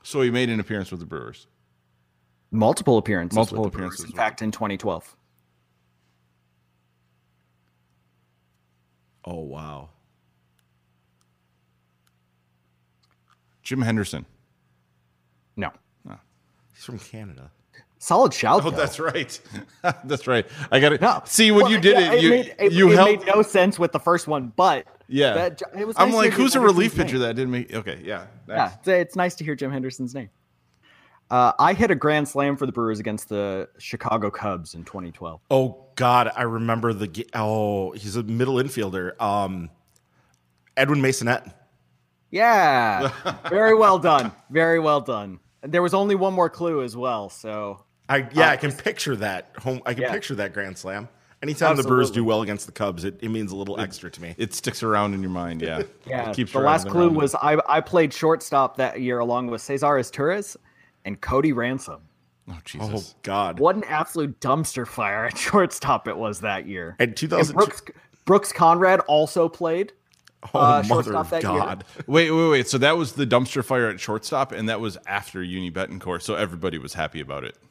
So 0.03 0.23
he 0.23 0.31
made 0.31 0.49
an 0.49 0.61
appearance 0.61 0.91
with 0.91 1.01
the 1.01 1.07
Brewers. 1.07 1.49
Multiple 2.51 2.97
appearances. 2.97 3.37
Multiple 3.37 3.65
the 3.65 3.71
Brewers, 3.71 3.95
appearances 3.95 4.11
In 4.11 4.17
fact, 4.17 4.41
in 4.41 4.51
2012. 4.51 5.17
Oh, 9.27 9.41
wow. 9.41 9.91
Jim 13.69 13.83
Henderson. 13.83 14.25
No. 15.55 15.71
He's 16.75 16.85
from 16.85 16.99
Canada. 16.99 17.51
Solid 17.99 18.33
shout. 18.33 18.65
Oh, 18.65 18.71
though. 18.71 18.77
that's 18.77 18.99
right. 18.99 19.39
that's 20.05 20.27
right. 20.27 20.47
I 20.73 20.81
got 20.81 20.95
it. 20.95 21.03
No. 21.03 21.21
See, 21.27 21.51
when 21.51 21.65
Well, 21.65 21.73
you 21.73 21.79
did 21.79 21.99
yeah, 21.99 22.13
it, 22.13 22.23
you 22.23 22.31
made, 22.31 22.55
it, 22.59 22.73
you 22.73 22.91
it 22.91 22.95
helped. 22.95 23.27
made 23.27 23.35
no 23.35 23.43
sense 23.43 23.79
with 23.79 23.93
the 23.93 23.99
first 23.99 24.27
one, 24.27 24.55
but 24.57 24.87
yeah. 25.07 25.35
that, 25.35 25.63
it 25.79 25.87
was. 25.87 25.97
I'm 25.99 26.13
like, 26.13 26.31
hear 26.31 26.39
who's 26.39 26.55
a 26.55 26.61
relief 26.61 26.93
Henderson's 26.93 26.97
pitcher 26.97 27.13
name. 27.19 27.23
that 27.29 27.35
didn't 27.35 27.51
make? 27.51 27.75
Okay, 27.75 28.01
yeah. 28.03 28.27
Yeah, 28.49 28.73
it's, 28.79 28.89
it's 28.89 29.17
nice 29.17 29.35
to 29.35 29.45
hear 29.45 29.55
Jim 29.55 29.71
Henderson's 29.71 30.15
name. 30.15 30.31
Uh, 31.31 31.53
I 31.59 31.75
hit 31.75 31.91
a 31.91 31.95
grand 31.95 32.27
slam 32.27 32.57
for 32.57 32.65
the 32.65 32.73
Brewers 32.73 33.01
against 33.01 33.29
the 33.29 33.69
Chicago 33.77 34.31
Cubs 34.31 34.73
in 34.73 34.85
2012. 34.85 35.43
Oh, 35.51 35.85
God. 35.97 36.33
I 36.35 36.43
remember 36.45 36.95
the. 36.95 37.27
Oh, 37.35 37.93
he's 37.93 38.17
a 38.17 38.23
middle 38.23 38.55
infielder. 38.55 39.21
Um, 39.21 39.69
Edwin 40.75 41.03
Maysonet. 41.03 41.53
Yeah, 42.31 43.11
very 43.49 43.75
well 43.75 43.99
done. 43.99 44.33
Very 44.51 44.79
well 44.79 45.01
done. 45.01 45.41
There 45.63 45.83
was 45.83 45.95
only 45.95 46.15
one 46.15 46.35
more 46.35 46.51
clue 46.51 46.83
as 46.83 46.97
well, 46.97 47.29
so 47.31 47.85
I 48.09 48.29
yeah, 48.33 48.49
uh, 48.49 48.53
I 48.53 48.57
can 48.57 48.73
picture 48.73 49.17
that 49.17 49.51
home. 49.59 49.83
I 49.87 49.95
can 49.95 50.05
Yeah. 50.05 50.13
picture 50.13 50.35
that 50.37 50.53
grand 50.53 50.79
slam. 50.79 51.09
Anytime 51.41 51.77
the 51.77 51.85
Brewers 51.85 52.11
do 52.11 52.25
well 52.25 52.43
against 52.43 52.67
the 52.67 52.73
Cubs, 52.73 53.05
it, 53.05 53.21
it 53.23 53.29
means 53.29 53.53
a 53.53 53.57
little 53.57 53.79
extra 53.79 54.11
to 54.11 54.21
me. 54.21 54.35
It 54.39 54.55
sticks 54.55 54.83
around 54.83 55.15
in 55.15 55.21
your 55.21 55.31
mind. 55.31 55.63
Yeah. 55.63 55.83
yeah. 56.07 56.31
It 56.31 56.35
keeps 56.35 56.53
the 56.53 56.59
last 56.59 56.89
clue 56.89 57.07
around. 57.07 57.17
was 57.17 57.35
I, 57.37 57.61
I 57.69 57.81
played 57.81 58.13
shortstop 58.13 58.77
that 58.79 59.01
year 59.01 59.21
along 59.21 59.47
with 59.47 59.63
Cesar 59.63 59.87
Izturis 59.87 60.57
and 61.05 61.21
Cody 61.21 61.53
Ransom. 61.53 62.03
Oh, 62.49 62.55
oh 62.57 62.61
Jesus! 62.65 63.15
Oh 63.15 63.19
God! 63.23 63.61
What 63.61 63.77
an 63.77 63.85
absolute 63.85 64.41
dumpster 64.41 64.87
fire 64.87 65.27
at 65.27 65.39
shortstop 65.39 66.09
it 66.09 66.17
was 66.17 66.41
that 66.41 66.67
year. 66.67 66.97
And 66.99 67.11
And 67.23 67.53
Brooks, 67.55 67.83
Brooks 68.25 68.53
Conrad 68.53 69.01
also 69.01 69.49
played. 69.49 69.93
Oh, 70.55 70.61
uh, 70.61 70.85
mother 70.89 71.17
of 71.17 71.31
that 71.31 71.43
year. 71.43 71.53
God! 71.53 71.85
Wait, 72.07 72.31
wait, 72.31 72.49
wait. 72.49 72.69
So 72.69 72.79
that 72.79 72.97
was 72.97 73.13
the 73.13 73.27
dumpster 73.27 73.65
fire 73.65 73.89
at 73.89 73.99
shortstop, 73.99 74.53
and 74.53 74.69
that 74.69 74.81
was 74.81 74.97
after 75.07 75.43
Yuni 75.43 75.71
Betancourt. 75.71 76.23
So 76.23 76.35
everybody 76.37 76.79
was 76.79 76.95
happy 76.95 77.21
about 77.21 77.45
it. 77.45 77.57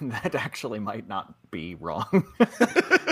That 0.00 0.34
actually 0.34 0.80
might 0.80 1.06
not 1.08 1.34
be 1.50 1.74
wrong. 1.76 2.26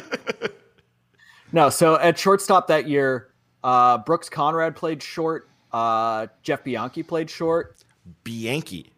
no, 1.53 1.69
so 1.69 1.97
at 1.99 2.19
shortstop 2.19 2.67
that 2.69 2.89
year, 2.89 3.29
uh, 3.63 3.99
Brooks 3.99 4.29
Conrad 4.29 4.75
played 4.75 5.03
short. 5.03 5.49
Uh, 5.71 6.29
Jeff 6.43 6.65
Bianchi 6.65 7.03
played 7.03 7.29
short. 7.31 7.85
Bianchi, 8.25 8.91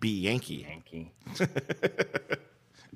Bianchi. 0.00 0.66
Bianchi. 0.66 1.12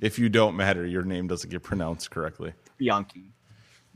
If 0.02 0.18
you 0.18 0.28
don't 0.28 0.56
matter, 0.56 0.84
your 0.84 1.04
name 1.04 1.28
doesn't 1.28 1.48
get 1.48 1.62
pronounced 1.62 2.10
correctly. 2.10 2.52
Bianchi. 2.76 3.30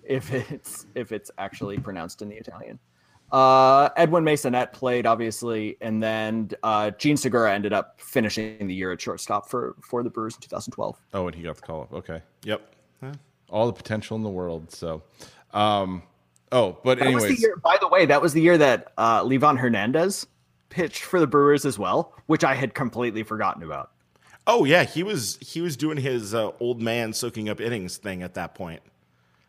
If 0.06 0.32
it's 0.32 0.86
if 0.94 1.12
it's 1.12 1.30
actually 1.38 1.78
pronounced 1.78 2.22
in 2.22 2.28
the 2.28 2.36
Italian. 2.36 2.78
Uh, 3.32 3.88
Edwin 3.96 4.24
Maysonet 4.24 4.72
played 4.72 5.04
obviously, 5.04 5.76
and 5.80 6.00
then 6.00 6.50
uh, 6.62 6.90
Jean 6.92 7.16
Segura 7.16 7.52
ended 7.52 7.72
up 7.72 8.00
finishing 8.00 8.66
the 8.66 8.74
year 8.74 8.92
at 8.92 9.00
shortstop 9.00 9.48
for 9.48 9.74
for 9.80 10.02
the 10.02 10.10
Brewers 10.10 10.36
in 10.36 10.40
2012. 10.42 10.96
Oh, 11.12 11.26
and 11.26 11.34
he 11.34 11.42
got 11.42 11.56
the 11.56 11.62
call 11.62 11.82
up. 11.82 11.92
Okay. 11.92 12.22
Yep. 12.44 12.74
All 13.48 13.66
the 13.66 13.72
potential 13.72 14.16
in 14.16 14.24
the 14.24 14.30
world. 14.30 14.72
So, 14.72 15.02
um, 15.52 16.02
oh, 16.50 16.78
but 16.82 16.98
That 16.98 17.12
was 17.12 17.22
the 17.22 17.28
anyways, 17.28 17.42
year, 17.42 17.56
by 17.62 17.76
the 17.80 17.86
way, 17.86 18.04
that 18.04 18.20
was 18.20 18.32
the 18.32 18.40
year 18.40 18.58
that 18.58 18.92
uh, 18.98 19.22
Livan 19.22 19.56
Hernandez 19.56 20.26
pitched 20.68 21.04
for 21.04 21.20
the 21.20 21.28
Brewers 21.28 21.64
as 21.64 21.78
well, 21.78 22.12
which 22.26 22.42
I 22.42 22.54
had 22.54 22.74
completely 22.74 23.22
forgotten 23.22 23.62
about. 23.62 23.92
Oh 24.48 24.64
yeah, 24.64 24.84
he 24.84 25.02
was 25.02 25.38
he 25.40 25.60
was 25.60 25.76
doing 25.76 25.96
his 25.96 26.34
uh, 26.34 26.50
old 26.60 26.80
man 26.80 27.12
soaking 27.12 27.48
up 27.48 27.60
innings 27.60 27.96
thing 27.96 28.22
at 28.22 28.34
that 28.34 28.54
point. 28.54 28.82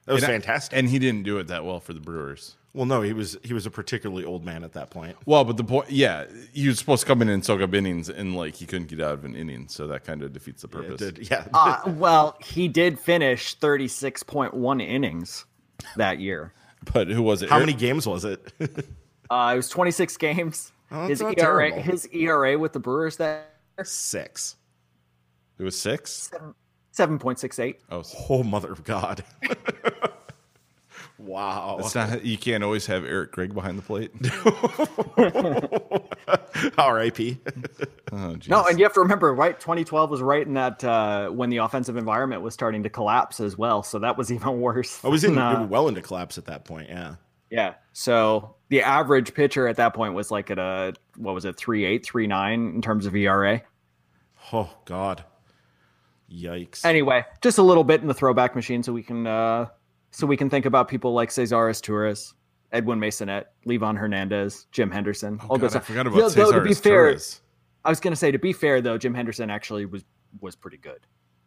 That 0.08 0.14
was 0.14 0.24
and 0.24 0.32
I- 0.32 0.36
fantastic. 0.40 0.76
and 0.80 0.90
he 0.90 0.98
didn't 1.00 1.24
do 1.24 1.38
it 1.38 1.48
that 1.50 1.64
well 1.64 1.80
for 1.80 1.94
the 1.94 2.00
Brewers. 2.00 2.56
well, 2.74 2.86
no, 2.86 3.02
he 3.04 3.14
was 3.14 3.38
he 3.44 3.54
was 3.54 3.66
a 3.66 3.70
particularly 3.72 4.24
old 4.26 4.44
man 4.46 4.64
at 4.64 4.74
that 4.74 4.90
point. 4.90 5.16
Well, 5.26 5.44
but 5.46 5.58
the 5.58 5.64
point, 5.64 5.92
yeah, 5.92 6.26
he 6.54 6.68
was 6.68 6.80
supposed 6.80 7.02
to 7.02 7.08
come 7.08 7.22
in 7.22 7.30
and 7.30 7.44
soak 7.46 7.62
up 7.62 7.74
innings, 7.76 8.10
and 8.10 8.36
like 8.36 8.56
he 8.56 8.66
couldn't 8.66 8.88
get 8.88 9.02
out 9.02 9.14
of 9.14 9.26
an 9.26 9.36
inning, 9.36 9.68
so 9.68 9.86
that 9.88 10.04
kind 10.06 10.24
of 10.24 10.34
defeats 10.34 10.62
the 10.64 10.70
Yeah, 10.70 10.82
purpose. 10.82 10.98
did- 11.00 11.30
yeah. 11.30 11.46
Uh, 11.54 11.82
well, 11.88 12.38
he 12.44 12.68
did 12.68 13.00
finish 13.00 13.56
36.1 13.60 14.82
innings 14.82 15.46
that 15.96 16.20
year. 16.20 16.54
But 16.94 17.08
who 17.10 17.22
was 17.22 17.42
it? 17.42 17.50
How 17.50 17.58
Eric- 17.58 17.68
many 17.68 17.78
games 17.78 18.08
was 18.08 18.24
it? 18.26 18.52
Uh, 19.30 19.52
it 19.54 19.58
was 19.58 19.68
26 19.68 20.16
games. 20.16 20.72
Oh, 20.90 21.06
his 21.06 21.22
ERA, 21.22 21.36
terrible. 21.36 21.82
his 21.82 22.08
ERA 22.14 22.58
with 22.58 22.72
the 22.72 22.80
Brewers 22.80 23.18
that 23.18 23.58
year, 23.78 23.84
Six. 23.84 24.56
It 25.60 25.64
was 25.64 25.78
six. 25.78 26.32
7.68. 26.98 27.76
Oh, 27.92 28.04
Oh 28.30 28.44
mother 28.44 28.72
of 28.72 28.84
God! 28.84 29.24
wow. 31.18 31.78
it's 31.80 31.94
not. 31.94 32.26
You 32.26 32.38
can't 32.38 32.64
always 32.64 32.86
have 32.88 33.06
Eric 33.06 33.32
Gregg 33.32 33.54
behind 33.54 33.78
the 33.78 33.84
plate. 33.84 34.12
R.I.P. 36.78 37.40
Oh. 38.10 38.38
No, 38.48 38.64
and 38.64 38.80
you 38.80 38.86
have 38.86 38.94
to 38.94 39.02
remember, 39.02 39.34
right? 39.34 39.60
2012 39.60 40.10
was 40.10 40.22
right 40.22 40.48
in 40.48 40.54
that 40.54 40.82
uh, 40.82 41.28
when 41.28 41.50
the 41.50 41.58
offensive 41.58 41.98
environment 41.98 42.42
was 42.42 42.54
starting 42.54 42.84
to 42.84 42.90
collapse 42.90 43.42
as 43.42 43.58
well. 43.58 43.84
So 43.84 44.00
that 44.00 44.18
was 44.18 44.32
even 44.32 44.62
worse. 44.62 45.04
I 45.04 45.10
was 45.10 45.26
in 45.26 45.38
uh, 45.38 45.68
well 45.70 45.90
into 45.90 46.02
collapse 46.02 46.38
at 46.38 46.46
that 46.46 46.64
point. 46.64 46.88
Yeah. 46.88 47.16
Yeah. 47.50 47.74
So 47.92 48.56
the 48.70 48.82
average 48.82 49.34
pitcher 49.34 49.68
at 49.68 49.76
that 49.76 49.94
point 49.94 50.14
was 50.14 50.32
like 50.32 50.50
at 50.50 50.58
a 50.58 50.94
what 51.18 51.36
was 51.36 51.44
it, 51.44 51.58
three 51.58 51.84
eight, 51.84 52.06
three 52.06 52.28
nine 52.28 52.76
in 52.76 52.82
terms 52.82 53.06
of 53.06 53.14
ERA. 53.14 53.62
Oh 54.54 54.70
God, 54.86 55.26
yikes! 56.32 56.84
Anyway, 56.86 57.26
just 57.42 57.58
a 57.58 57.64
little 57.64 57.84
bit 57.84 58.02
in 58.02 58.08
the 58.08 58.14
throwback 58.14 58.56
machine, 58.56 58.84
so 58.84 58.94
we 58.94 59.04
can 59.04 59.26
uh 59.28 59.68
so 60.12 60.26
we 60.28 60.38
can 60.38 60.50
think 60.50 60.66
about 60.66 60.88
people 60.88 61.14
like 61.14 61.32
Cesar 61.32 61.56
Izturis, 61.70 62.34
Edwin 62.72 63.00
Maysonet, 63.00 63.46
Livan 63.68 63.98
Hernandez, 63.98 64.68
Jim 64.72 64.90
Henderson. 64.92 65.40
all 65.42 65.46
Oh, 65.46 65.50
God, 65.56 65.60
good 65.62 65.66
I 65.66 65.70
stuff. 65.72 65.86
forgot 65.86 66.06
Yeah, 66.08 66.12
about 66.26 66.32
though, 66.34 66.52
to 66.54 66.62
be 66.62 66.74
fair, 66.74 67.14
Izturis. 67.14 67.42
I 67.86 67.90
was 67.90 68.00
gonna 68.00 68.16
say 68.16 68.32
to 68.32 68.40
be 68.40 68.54
fair 68.54 68.82
though, 68.82 68.98
Jim 68.98 69.14
Henderson 69.14 69.50
actually 69.50 69.86
was 69.86 70.04
was 70.42 70.56
pretty 70.56 70.78
good. 70.78 71.00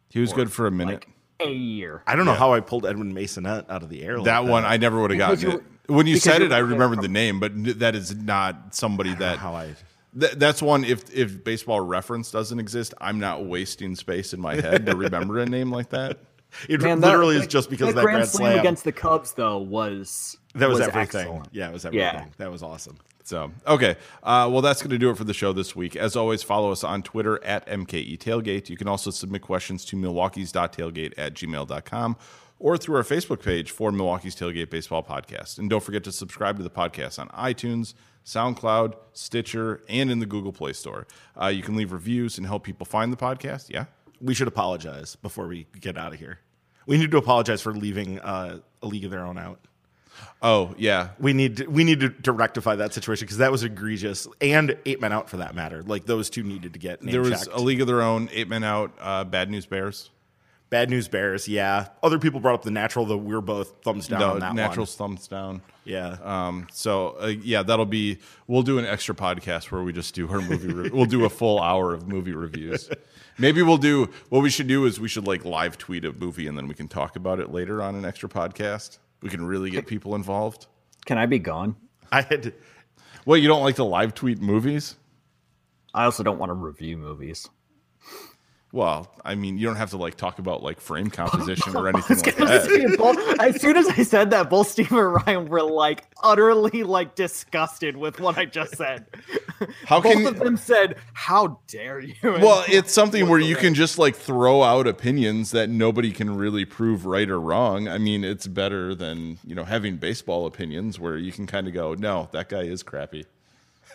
He 0.09 0.19
was 0.19 0.33
good 0.33 0.51
for 0.51 0.67
a 0.67 0.71
minute. 0.71 1.05
Like 1.39 1.47
a 1.47 1.51
year. 1.51 2.03
I 2.05 2.15
don't 2.15 2.25
know 2.25 2.33
how 2.33 2.53
I 2.53 2.59
pulled 2.59 2.85
Edwin 2.85 3.13
Maysonet 3.13 3.69
out 3.69 3.81
of 3.83 3.89
the 3.89 4.03
air. 4.03 4.17
like 4.17 4.25
that 4.25 4.45
one 4.45 4.63
I 4.65 4.77
never 4.77 5.01
would 5.01 5.09
have 5.11 5.17
gotten 5.17 5.39
Because 5.39 5.55
it. 5.55 5.63
When 5.91 6.05
you 6.05 6.17
said 6.17 6.39
you 6.41 6.45
it, 6.47 6.51
I 6.51 6.61
were- 6.61 6.67
remembered 6.69 7.01
the 7.01 7.07
name, 7.07 7.39
but 7.39 7.51
that 7.79 7.95
is 7.95 8.15
not 8.15 8.75
somebody 8.75 9.13
that. 9.15 9.39
how 9.39 9.53
I. 9.55 9.75
Th- 10.19 10.33
that's 10.33 10.61
one. 10.61 10.83
If 10.83 11.13
if 11.13 11.43
baseball 11.43 11.81
reference 11.81 12.31
doesn't 12.31 12.59
exist, 12.59 12.93
I'm 12.99 13.19
not 13.19 13.45
wasting 13.45 13.95
space 13.95 14.33
in 14.33 14.41
my 14.41 14.55
head 14.55 14.85
to 14.85 14.95
remember 14.95 15.39
a 15.39 15.45
name 15.45 15.71
like 15.71 15.89
that. 15.89 16.19
It 16.67 16.81
Man, 16.81 16.99
literally 16.99 17.37
is 17.37 17.47
just 17.47 17.69
because 17.69 17.89
of 17.89 17.95
that 17.95 18.03
grand, 18.03 18.17
grand 18.17 18.29
slam, 18.29 18.51
slam. 18.51 18.59
against 18.59 18.83
the 18.83 18.91
Cubs 18.91 19.33
though 19.33 19.57
was 19.57 20.37
that 20.55 20.67
was, 20.67 20.81
everything. 20.81 21.21
excellent. 21.21 21.47
Yeah, 21.53 21.69
it 21.69 21.73
was 21.73 21.85
everything. 21.85 22.05
Yeah. 22.05 22.25
That 22.37 22.51
was 22.51 22.61
awesome. 22.61 22.97
So 23.23 23.51
okay, 23.65 23.95
uh, 24.23 24.49
well 24.51 24.61
that's 24.61 24.81
going 24.81 24.89
to 24.91 24.97
do 24.97 25.09
it 25.09 25.17
for 25.17 25.23
the 25.23 25.33
show 25.33 25.53
this 25.53 25.75
week. 25.75 25.95
As 25.95 26.17
always, 26.17 26.43
follow 26.43 26.71
us 26.71 26.83
on 26.83 27.03
Twitter 27.03 27.41
at 27.45 27.65
MKE 27.67 28.17
Tailgate. 28.17 28.69
You 28.69 28.75
can 28.75 28.89
also 28.89 29.11
submit 29.11 29.41
questions 29.43 29.85
to 29.85 29.95
Milwaukee's.tailgate 29.95 31.13
at 31.17 31.35
gmail.com 31.35 32.17
or 32.59 32.77
through 32.77 32.95
our 32.97 33.03
Facebook 33.03 33.41
page 33.43 33.71
for 33.71 33.91
Milwaukee's 33.91 34.35
Tailgate 34.35 34.69
Baseball 34.69 35.03
Podcast. 35.03 35.57
And 35.57 35.69
don't 35.69 35.83
forget 35.83 36.03
to 36.03 36.11
subscribe 36.11 36.57
to 36.57 36.63
the 36.63 36.69
podcast 36.69 37.17
on 37.17 37.29
iTunes, 37.29 37.93
SoundCloud, 38.25 38.95
Stitcher, 39.13 39.81
and 39.89 40.11
in 40.11 40.19
the 40.19 40.25
Google 40.25 40.51
Play 40.53 40.73
Store. 40.73 41.07
Uh, 41.39 41.47
you 41.47 41.61
can 41.63 41.75
leave 41.75 41.91
reviews 41.91 42.37
and 42.37 42.45
help 42.47 42.63
people 42.63 42.85
find 42.85 43.11
the 43.11 43.17
podcast. 43.17 43.69
Yeah. 43.69 43.85
We 44.19 44.33
should 44.33 44.47
apologize 44.47 45.15
before 45.15 45.47
we 45.47 45.67
get 45.79 45.97
out 45.97 46.13
of 46.13 46.19
here. 46.19 46.39
We 46.85 46.97
need 46.97 47.11
to 47.11 47.17
apologize 47.17 47.61
for 47.61 47.73
leaving 47.73 48.19
uh, 48.19 48.59
a 48.81 48.87
league 48.87 49.05
of 49.05 49.11
their 49.11 49.25
own 49.25 49.37
out. 49.37 49.59
Oh 50.41 50.75
yeah. 50.77 51.09
We 51.19 51.33
need 51.33 51.57
to, 51.57 51.65
we 51.67 51.83
need 51.83 51.99
to, 52.01 52.09
to 52.09 52.31
rectify 52.31 52.75
that 52.75 52.93
situation 52.93 53.25
because 53.25 53.37
that 53.37 53.51
was 53.51 53.63
egregious, 53.63 54.27
and 54.39 54.77
eight 54.85 54.99
men 55.01 55.11
out 55.13 55.29
for 55.29 55.37
that 55.37 55.55
matter. 55.55 55.81
Like 55.83 56.05
those 56.05 56.29
two 56.29 56.43
needed 56.43 56.73
to 56.73 56.79
get 56.79 57.01
There 57.01 57.21
was 57.21 57.31
checked. 57.45 57.47
a 57.53 57.59
league 57.59 57.81
of 57.81 57.87
their 57.87 58.01
own, 58.01 58.29
eight 58.31 58.47
men 58.47 58.63
out, 58.63 58.91
uh, 58.99 59.23
Bad 59.23 59.49
News 59.49 59.65
Bears. 59.65 60.09
Bad 60.71 60.89
news 60.89 61.07
bears. 61.09 61.47
Yeah, 61.49 61.89
other 62.01 62.17
people 62.17 62.39
brought 62.39 62.55
up 62.55 62.61
the 62.63 62.71
natural, 62.71 63.05
though 63.05 63.17
we're 63.17 63.41
both 63.41 63.83
thumbs 63.83 64.07
down 64.07 64.19
No, 64.21 64.29
on 64.31 64.39
that 64.39 64.55
natural 64.55 64.85
one. 64.85 64.87
thumbs 65.15 65.27
down. 65.27 65.61
Yeah, 65.83 66.15
Um, 66.23 66.67
so 66.71 67.17
uh, 67.21 67.25
yeah, 67.27 67.61
that'll 67.61 67.85
be. 67.85 68.19
We'll 68.47 68.63
do 68.63 68.79
an 68.79 68.85
extra 68.85 69.13
podcast 69.13 69.69
where 69.69 69.83
we 69.83 69.91
just 69.93 70.15
do 70.15 70.29
our 70.29 70.39
movie. 70.41 70.71
Re- 70.71 70.89
we'll 70.89 71.05
do 71.05 71.25
a 71.25 71.29
full 71.29 71.59
hour 71.61 71.93
of 71.93 72.07
movie 72.07 72.33
reviews. 72.33 72.89
Maybe 73.37 73.61
we'll 73.61 73.77
do. 73.77 74.09
What 74.29 74.43
we 74.43 74.49
should 74.49 74.67
do 74.67 74.85
is 74.85 74.97
we 74.99 75.07
should 75.09 75.27
like 75.27 75.43
live 75.43 75.77
tweet 75.77 76.05
a 76.05 76.13
movie 76.13 76.47
and 76.47 76.57
then 76.57 76.67
we 76.67 76.73
can 76.73 76.87
talk 76.87 77.15
about 77.17 77.39
it 77.39 77.51
later 77.51 77.81
on 77.83 77.95
an 77.95 78.05
extra 78.05 78.29
podcast. 78.29 78.99
We 79.21 79.29
can 79.29 79.43
really 79.45 79.71
get 79.71 79.87
people 79.87 80.15
involved. 80.15 80.67
Can 81.05 81.17
I 81.17 81.25
be 81.25 81.39
gone? 81.39 81.75
I 82.13 82.21
had. 82.21 82.53
Well, 83.25 83.37
you 83.37 83.47
don't 83.49 83.61
like 83.63 83.75
to 83.75 83.83
live 83.83 84.13
tweet 84.13 84.39
movies? 84.41 84.95
I 85.93 86.05
also 86.05 86.23
don't 86.23 86.39
want 86.39 86.49
to 86.51 86.53
review 86.53 86.95
movies. 86.97 87.49
Well, 88.73 89.11
I 89.25 89.35
mean, 89.35 89.57
you 89.57 89.67
don't 89.67 89.75
have 89.75 89.89
to 89.89 89.97
like 89.97 90.15
talk 90.15 90.39
about 90.39 90.63
like 90.63 90.79
frame 90.79 91.09
composition 91.11 91.75
or 91.75 91.89
anything 91.89 92.17
like 92.17 92.35
that. 92.35 92.95
Both- 92.97 93.39
as 93.39 93.59
soon 93.61 93.75
as 93.75 93.87
I 93.87 94.03
said 94.03 94.29
that, 94.31 94.49
both 94.49 94.69
Steve 94.69 94.91
and 94.91 95.13
Ryan 95.13 95.49
were 95.49 95.61
like 95.61 96.05
utterly 96.23 96.83
like 96.83 97.15
disgusted 97.15 97.97
with 97.97 98.19
what 98.19 98.37
I 98.37 98.45
just 98.45 98.77
said. 98.77 99.05
How 99.85 99.99
Both 99.99 100.13
can 100.13 100.25
of 100.25 100.39
them 100.39 100.57
said, 100.57 100.95
"How 101.13 101.59
dare 101.67 101.99
you?" 101.99 102.15
And 102.23 102.41
Well, 102.41 102.63
it's 102.67 102.93
something 102.93 103.27
where 103.27 103.39
you 103.39 103.55
can 103.55 103.73
just 103.73 103.99
like 103.99 104.15
throw 104.15 104.63
out 104.63 104.87
opinions 104.87 105.51
that 105.51 105.69
nobody 105.69 106.11
can 106.11 106.35
really 106.35 106.65
prove 106.65 107.05
right 107.05 107.29
or 107.29 107.39
wrong. 107.39 107.87
I 107.87 107.97
mean, 107.97 108.23
it's 108.23 108.47
better 108.47 108.95
than, 108.95 109.37
you 109.45 109.53
know, 109.53 109.65
having 109.65 109.97
baseball 109.97 110.45
opinions 110.45 110.99
where 110.99 111.17
you 111.17 111.31
can 111.31 111.45
kind 111.45 111.67
of 111.67 111.73
go, 111.73 111.93
no, 111.93 112.29
that 112.31 112.49
guy 112.49 112.61
is 112.63 112.83
crappy. 112.83 113.25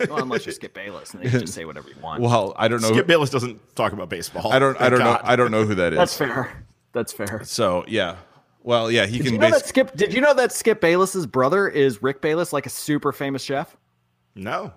Well, 0.09 0.19
unless 0.23 0.47
you 0.47 0.53
skip 0.53 0.75
Bayless 0.75 1.15
and 1.15 1.23
they 1.23 1.31
can 1.31 1.41
just 1.41 1.55
say 1.55 1.65
whatever 1.65 1.89
you 1.89 1.95
want. 2.01 2.23
Well, 2.23 2.55
I 2.57 2.69
don't 2.69 2.81
know. 2.83 2.89
Skip 2.93 3.07
Bayless 3.07 3.31
doesn't 3.31 3.61
talk 3.77 3.93
about 3.93 4.09
baseball. 4.09 4.53
I 4.53 4.59
don't 4.59 4.81
I 4.81 4.89
don't 4.89 4.99
know 5.01 5.19
I 5.23 5.37
don't 5.37 5.51
know 5.51 5.65
who 5.65 5.75
that 5.77 5.93
is. 5.93 5.99
That's 5.99 6.17
fair. 6.17 6.65
That's 6.93 7.13
fair. 7.13 7.43
So, 7.45 7.85
yeah. 7.89 8.17
Well, 8.63 8.91
yeah, 8.91 9.07
he 9.07 9.19
Did 9.19 9.25
can 9.25 9.33
you 9.35 9.39
know 9.39 9.51
that 9.51 9.61
bas- 9.61 9.69
Skip? 9.69 9.95
Did 9.97 10.13
you 10.15 10.21
know 10.21 10.35
that 10.35 10.51
Skip 10.53 10.81
Bayless's 10.81 11.27
brother 11.27 11.69
is 11.69 12.03
Rick 12.03 12.21
Bayless, 12.21 12.53
like 12.53 12.67
a 12.67 12.71
super 12.71 13.13
famous 13.13 13.43
chef? 13.43 13.77
No, 14.35 14.73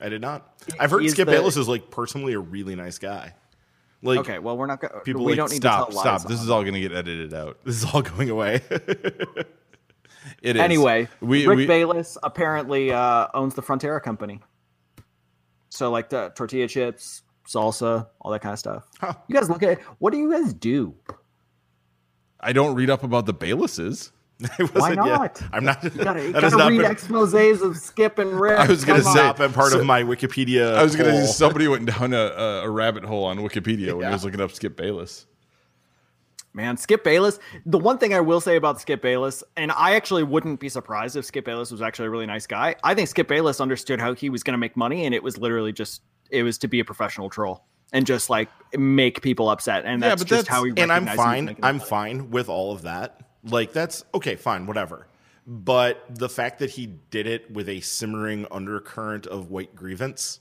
I 0.00 0.08
did 0.08 0.20
not. 0.20 0.54
I've 0.80 0.90
heard 0.90 1.02
He's 1.02 1.12
Skip 1.12 1.26
the- 1.26 1.32
Bayless 1.32 1.56
is 1.56 1.68
like 1.68 1.90
personally 1.90 2.32
a 2.32 2.40
really 2.40 2.74
nice 2.74 2.98
guy. 2.98 3.34
Like, 4.04 4.18
Okay, 4.20 4.38
well 4.40 4.56
we're 4.58 4.66
not 4.66 4.80
going. 4.80 4.92
People 5.04 5.24
We 5.24 5.32
like, 5.32 5.36
don't 5.36 5.50
need 5.52 5.58
Stop, 5.58 5.90
to 5.90 5.94
tell 5.94 6.04
lies 6.04 6.20
stop. 6.22 6.30
This 6.30 6.42
is 6.42 6.50
all 6.50 6.62
going 6.62 6.74
to 6.74 6.80
get 6.80 6.90
edited 6.92 7.32
out. 7.32 7.58
this 7.64 7.76
is 7.76 7.84
all 7.94 8.02
going 8.02 8.30
away. 8.30 8.60
It 10.42 10.56
is. 10.56 10.62
Anyway, 10.62 11.08
we, 11.20 11.46
Rick 11.46 11.56
we 11.56 11.66
Bayless 11.66 12.16
apparently 12.22 12.92
uh, 12.92 13.28
owns 13.34 13.54
the 13.54 13.62
Frontera 13.62 14.02
company. 14.02 14.40
So 15.68 15.90
like 15.90 16.10
the 16.10 16.32
tortilla 16.36 16.68
chips, 16.68 17.22
salsa, 17.48 18.06
all 18.20 18.30
that 18.32 18.40
kind 18.40 18.52
of 18.52 18.58
stuff. 18.58 18.84
Huh. 19.00 19.14
You 19.28 19.34
guys 19.34 19.48
look 19.48 19.62
at 19.62 19.70
it. 19.70 19.78
what 19.98 20.12
do 20.12 20.18
you 20.18 20.30
guys 20.30 20.52
do? 20.52 20.94
I 22.40 22.52
don't 22.52 22.74
read 22.74 22.90
up 22.90 23.02
about 23.04 23.26
the 23.26 23.34
Baylesses. 23.34 24.10
Why 24.56 24.66
wasn't- 24.74 24.96
yeah, 25.06 25.16
not? 25.16 25.42
I'm 25.52 25.64
not. 25.64 25.84
You 25.84 25.90
gotta, 25.90 26.24
you 26.26 26.32
gotta 26.32 26.56
read 26.56 26.78
been, 26.82 26.90
exposés 26.92 27.62
of 27.62 27.76
Skip 27.76 28.18
and 28.18 28.38
Rick. 28.38 28.58
I 28.58 28.66
was 28.66 28.84
gonna 28.84 29.00
Come 29.02 29.12
say- 29.14 29.20
on. 29.28 29.36
not 29.38 29.52
part 29.54 29.70
So- 29.72 29.80
of 29.80 29.86
my 29.86 30.02
Wikipedia. 30.02 30.74
I 30.74 30.82
was 30.82 30.96
going 30.96 31.08
to 31.10 31.26
say 31.26 31.32
somebody 31.32 31.68
went 31.68 31.86
down 31.86 32.12
a, 32.12 32.16
a, 32.16 32.62
a 32.64 32.70
rabbit 32.70 33.04
hole 33.04 33.24
on 33.24 33.38
Wikipedia 33.38 33.92
when 33.92 34.00
Yeah. 34.00 34.08
he 34.08 34.12
was 34.14 34.24
looking 34.24 34.40
up 34.40 34.50
Skip 34.50 34.76
Bayless. 34.76 35.26
Man, 36.54 36.76
Skip 36.76 37.02
Bayless. 37.02 37.38
The 37.64 37.78
one 37.78 37.96
thing 37.98 38.12
I 38.12 38.20
will 38.20 38.40
say 38.40 38.56
about 38.56 38.78
Skip 38.80 39.00
Bayless, 39.00 39.42
and 39.56 39.72
I 39.72 39.94
actually 39.94 40.22
wouldn't 40.22 40.60
be 40.60 40.68
surprised 40.68 41.16
if 41.16 41.24
Skip 41.24 41.46
Bayless 41.46 41.70
was 41.70 41.80
actually 41.80 42.06
a 42.08 42.10
really 42.10 42.26
nice 42.26 42.46
guy. 42.46 42.76
I 42.84 42.94
think 42.94 43.08
Skip 43.08 43.26
Bayless 43.26 43.58
understood 43.60 44.00
how 44.00 44.12
he 44.12 44.28
was 44.28 44.42
going 44.42 44.52
to 44.52 44.58
make 44.58 44.76
money, 44.76 45.06
and 45.06 45.14
it 45.14 45.22
was 45.22 45.38
literally 45.38 45.72
just 45.72 46.02
it 46.30 46.42
was 46.42 46.58
to 46.58 46.68
be 46.68 46.80
a 46.80 46.84
professional 46.84 47.30
troll 47.30 47.64
and 47.92 48.06
just 48.06 48.28
like 48.30 48.48
make 48.76 49.22
people 49.22 49.48
upset, 49.50 49.84
and 49.86 50.02
Yeah, 50.02 50.10
that's 50.10 50.22
but 50.22 50.28
just 50.28 50.46
that's- 50.46 50.56
how 50.58 50.64
he. 50.64 50.70
and 50.82 50.92
I'm 50.92 51.04
recognized 51.06 51.10
he 51.10 51.16
was 51.16 51.54
fine. 51.54 51.56
I'm 51.62 51.76
money. 51.78 51.88
fine 51.88 52.30
with 52.30 52.48
all 52.50 52.72
of 52.72 52.82
that. 52.82 53.20
Like 53.44 53.72
that's 53.72 54.04
okay, 54.14 54.36
fine, 54.36 54.66
whatever. 54.66 55.06
But 55.46 56.04
the 56.08 56.28
fact 56.28 56.58
that 56.60 56.70
he 56.70 56.86
did 57.10 57.26
it 57.26 57.50
with 57.50 57.68
a 57.68 57.80
simmering 57.80 58.46
undercurrent 58.50 59.26
of 59.26 59.50
white 59.50 59.74
grievance, 59.74 60.38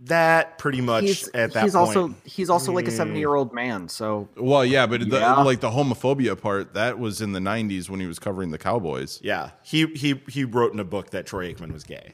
that 0.00 0.58
pretty 0.58 0.80
much 0.80 1.04
He's, 1.04 1.28
at 1.28 1.52
that 1.52 1.62
he's 1.62 1.72
point. 1.72 1.96
also 1.96 2.14
he's 2.24 2.50
also 2.50 2.72
like 2.72 2.86
a 2.88 2.90
mm. 2.90 2.96
seventy 2.96 3.20
year 3.20 3.34
old 3.34 3.52
man, 3.52 3.88
so 3.88 4.28
Well, 4.36 4.64
yeah, 4.64 4.86
but 4.86 5.08
the, 5.08 5.18
Yeah. 5.18 5.36
like 5.42 5.60
the 5.60 5.70
homophobia 5.70 6.40
part 6.40 6.74
that 6.74 6.98
was 6.98 7.20
in 7.20 7.32
the 7.32 7.40
'90s 7.40 7.88
when 7.88 8.00
he 8.00 8.06
was 8.06 8.18
covering 8.18 8.50
the 8.50 8.58
Cowboys. 8.58 9.20
yeah, 9.22 9.50
he 9.62 9.86
he 9.86 10.20
he 10.28 10.44
wrote 10.44 10.72
in 10.72 10.80
a 10.80 10.84
book 10.84 11.10
that 11.10 11.26
Troy 11.26 11.52
Aikman 11.52 11.72
was 11.72 11.84
gay, 11.84 12.12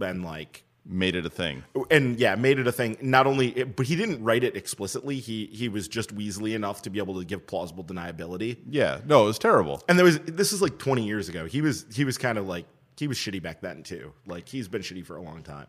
and 0.00 0.24
like 0.24 0.64
Made 0.86 1.14
it 1.14 1.26
a 1.26 1.30
thing. 1.30 1.62
and 1.90 2.18
yeah, 2.18 2.34
made 2.36 2.58
it 2.58 2.66
a 2.66 2.72
thing. 2.72 2.96
Not 3.02 3.26
only, 3.26 3.64
but 3.64 3.86
he 3.86 3.94
didn't 3.96 4.24
write 4.24 4.42
it 4.42 4.56
explicitly. 4.56 5.20
He 5.20 5.46
he 5.52 5.68
was 5.68 5.86
just 5.88 6.16
Weasley 6.16 6.54
enough 6.54 6.82
to 6.82 6.90
be 6.90 6.98
able 6.98 7.18
to 7.18 7.24
give 7.24 7.46
plausible 7.46 7.84
deniability. 7.84 8.56
Yeah, 8.68 9.00
no, 9.04 9.24
it 9.24 9.26
was 9.26 9.38
terrible. 9.38 9.84
And 9.88 9.98
there 9.98 10.04
was 10.06 10.18
this 10.20 10.52
is 10.52 10.62
like 10.62 10.78
20 10.78 11.04
years 11.06 11.28
ago. 11.28 11.44
He 11.44 11.60
was 11.60 11.84
he 11.92 12.04
was 12.04 12.16
kind 12.16 12.38
of 12.38 12.48
like 12.48 12.64
he 12.96 13.06
was 13.06 13.18
shitty 13.18 13.42
back 13.42 13.60
then 13.60 13.82
too. 13.82 14.12
Like 14.26 14.48
he's 14.48 14.68
been 14.68 14.82
shitty 14.82 15.04
for 15.04 15.16
a 15.16 15.22
long 15.22 15.42
time. 15.42 15.66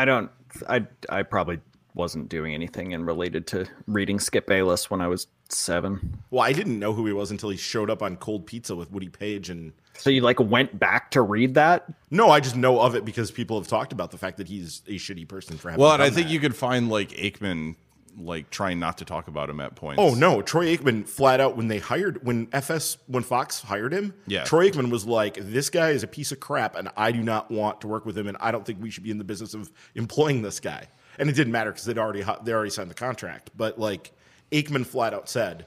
I 0.00 0.06
don't. 0.06 0.30
I 0.66 0.86
I 1.10 1.22
probably 1.22 1.60
wasn't 1.94 2.30
doing 2.30 2.54
anything 2.54 2.92
in 2.92 3.04
related 3.04 3.46
to 3.48 3.66
reading 3.86 4.18
Skip 4.18 4.46
Bayless 4.46 4.90
when 4.90 5.02
I 5.02 5.08
was 5.08 5.26
seven. 5.50 6.22
Well, 6.30 6.42
I 6.42 6.54
didn't 6.54 6.78
know 6.78 6.94
who 6.94 7.06
he 7.06 7.12
was 7.12 7.30
until 7.30 7.50
he 7.50 7.58
showed 7.58 7.90
up 7.90 8.02
on 8.02 8.16
Cold 8.16 8.46
Pizza 8.46 8.74
with 8.74 8.90
Woody 8.90 9.10
Paige 9.10 9.50
and 9.50 9.74
So 9.98 10.08
you 10.08 10.22
like 10.22 10.40
went 10.40 10.78
back 10.78 11.10
to 11.10 11.20
read 11.20 11.54
that? 11.54 11.92
no, 12.10 12.30
I 12.30 12.40
just 12.40 12.56
know 12.56 12.80
of 12.80 12.94
it 12.94 13.04
because 13.04 13.30
people 13.30 13.58
have 13.60 13.68
talked 13.68 13.92
about 13.92 14.10
the 14.10 14.16
fact 14.16 14.38
that 14.38 14.48
he's 14.48 14.80
a 14.86 14.92
shitty 14.92 15.28
person 15.28 15.58
for 15.58 15.68
having 15.68 15.82
Well, 15.82 15.92
and 15.92 16.02
I 16.02 16.06
done 16.06 16.14
think 16.14 16.30
you 16.30 16.40
could 16.40 16.56
find 16.56 16.88
like 16.88 17.10
Aikman 17.10 17.74
like 18.18 18.50
trying 18.50 18.78
not 18.78 18.98
to 18.98 19.04
talk 19.04 19.28
about 19.28 19.48
him 19.50 19.60
at 19.60 19.74
points. 19.76 20.00
Oh 20.00 20.14
no, 20.14 20.42
Troy 20.42 20.76
Aikman 20.76 21.08
flat 21.08 21.40
out 21.40 21.56
when 21.56 21.68
they 21.68 21.78
hired 21.78 22.24
when 22.24 22.48
FS 22.52 22.98
when 23.06 23.22
Fox 23.22 23.60
hired 23.60 23.92
him, 23.92 24.14
Yeah. 24.26 24.44
Troy 24.44 24.70
Aikman 24.70 24.90
was 24.90 25.06
like, 25.06 25.38
"This 25.40 25.70
guy 25.70 25.90
is 25.90 26.02
a 26.02 26.06
piece 26.08 26.32
of 26.32 26.40
crap, 26.40 26.76
and 26.76 26.88
I 26.96 27.12
do 27.12 27.22
not 27.22 27.50
want 27.50 27.80
to 27.82 27.88
work 27.88 28.04
with 28.06 28.16
him, 28.16 28.26
and 28.26 28.36
I 28.40 28.50
don't 28.50 28.64
think 28.66 28.80
we 28.82 28.90
should 28.90 29.04
be 29.04 29.10
in 29.10 29.18
the 29.18 29.24
business 29.24 29.54
of 29.54 29.70
employing 29.94 30.42
this 30.42 30.60
guy." 30.60 30.88
And 31.18 31.28
it 31.28 31.34
didn't 31.34 31.52
matter 31.52 31.70
because 31.70 31.84
they'd 31.84 31.98
already 31.98 32.24
they 32.44 32.52
already 32.52 32.70
signed 32.70 32.90
the 32.90 32.94
contract. 32.94 33.50
But 33.56 33.78
like 33.78 34.12
Aikman 34.52 34.86
flat 34.86 35.12
out 35.14 35.28
said, 35.28 35.66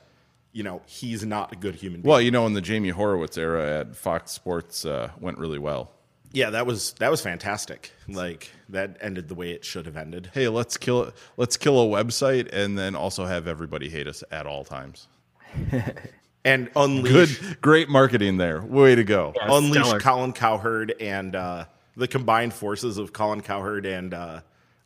you 0.52 0.64
know, 0.64 0.82
he's 0.86 1.26
not 1.26 1.52
a 1.52 1.56
good 1.56 1.76
human 1.76 2.02
being. 2.02 2.10
Well, 2.10 2.22
you 2.22 2.32
know, 2.32 2.46
in 2.46 2.54
the 2.54 2.62
Jamie 2.62 2.90
Horowitz 2.90 3.38
era 3.38 3.80
at 3.80 3.96
Fox 3.96 4.32
Sports 4.32 4.86
uh, 4.86 5.10
went 5.20 5.38
really 5.38 5.60
well. 5.60 5.92
Yeah, 6.34 6.50
that 6.50 6.66
was 6.66 6.94
that 6.94 7.10
was 7.12 7.22
fantastic. 7.22 7.92
Like 8.08 8.52
that 8.70 8.98
ended 9.00 9.30
the 9.30 9.36
way 9.36 9.52
it 9.52 9.64
should 9.64 9.86
have 9.86 9.96
ended. 9.96 10.32
Hey, 10.34 10.48
let's 10.50 10.78
kill 10.78 11.14
let's 11.38 11.56
kill 11.58 11.80
a 11.82 11.86
website 12.04 12.50
and 12.52 12.78
then 12.78 12.96
also 12.96 13.26
have 13.26 13.48
everybody 13.48 13.88
hate 13.88 14.08
us 14.08 14.24
at 14.32 14.46
all 14.48 14.66
times. 14.66 15.08
and 16.44 16.72
unleash 16.76 17.40
Good, 17.40 17.62
great 17.62 17.88
marketing 17.88 18.38
there. 18.38 18.62
Way 18.62 18.96
to 18.96 19.04
go. 19.04 19.34
Yeah. 19.36 19.56
unleash 19.56 19.84
stellar. 19.86 20.00
Colin 20.00 20.34
Cowherd 20.34 20.96
and 21.00 21.36
uh, 21.36 21.66
the 21.96 22.08
combined 22.08 22.54
forces 22.54 22.98
of 22.98 23.14
Colin 23.14 23.42
Cowherd 23.42 23.86
and 23.86 24.14
uh, 24.14 24.42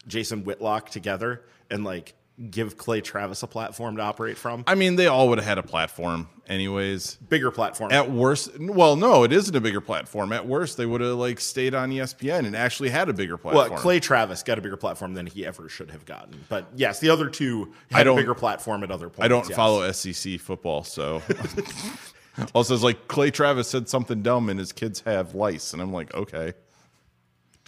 Jason 0.05 0.43
Whitlock 0.43 0.89
together, 0.89 1.43
and 1.69 1.83
like 1.85 2.13
give 2.51 2.77
Clay 2.77 3.01
Travis 3.01 3.41
a 3.43 3.47
platform 3.47 3.95
to 3.97 4.01
operate 4.01 4.37
from. 4.37 4.63
I 4.67 4.75
mean, 4.75 4.97
they 4.97 5.07
all 5.07 5.29
would 5.29 5.37
have 5.37 5.47
had 5.47 5.57
a 5.57 5.63
platform, 5.63 6.27
anyways. 6.47 7.15
Bigger 7.29 7.51
platform. 7.51 7.91
At 7.91 8.11
worst, 8.11 8.59
well, 8.59 8.95
no, 8.95 9.23
it 9.23 9.31
isn't 9.31 9.55
a 9.55 9.61
bigger 9.61 9.81
platform. 9.81 10.31
At 10.31 10.47
worst, 10.47 10.77
they 10.77 10.85
would 10.85 11.01
have 11.01 11.15
like 11.15 11.39
stayed 11.39 11.73
on 11.73 11.91
ESPN 11.91 12.45
and 12.45 12.55
actually 12.55 12.89
had 12.89 13.09
a 13.09 13.13
bigger 13.13 13.37
platform. 13.37 13.71
well, 13.71 13.79
Clay 13.79 13.99
Travis 13.99 14.43
got 14.43 14.57
a 14.57 14.61
bigger 14.61 14.77
platform 14.77 15.13
than 15.13 15.27
he 15.27 15.45
ever 15.45 15.69
should 15.69 15.91
have 15.91 16.05
gotten. 16.05 16.43
But 16.49 16.67
yes, 16.75 16.99
the 16.99 17.09
other 17.09 17.29
two 17.29 17.73
I 17.91 17.97
had 17.97 18.01
a 18.01 18.09
don't- 18.11 18.17
bigger 18.17 18.35
platform 18.35 18.83
at 18.83 18.91
other 18.91 19.09
points. 19.09 19.25
I 19.25 19.27
don't 19.27 19.47
yes. 19.47 19.55
follow 19.55 19.91
SEC 19.91 20.39
football, 20.39 20.83
so. 20.83 21.21
also, 22.53 22.73
it's 22.73 22.83
like 22.83 23.07
Clay 23.07 23.31
Travis 23.31 23.67
said 23.67 23.89
something 23.89 24.21
dumb, 24.21 24.49
and 24.49 24.59
his 24.59 24.71
kids 24.71 25.01
have 25.01 25.35
lice, 25.35 25.73
and 25.73 25.81
I'm 25.81 25.91
like, 25.93 26.13
okay. 26.13 26.53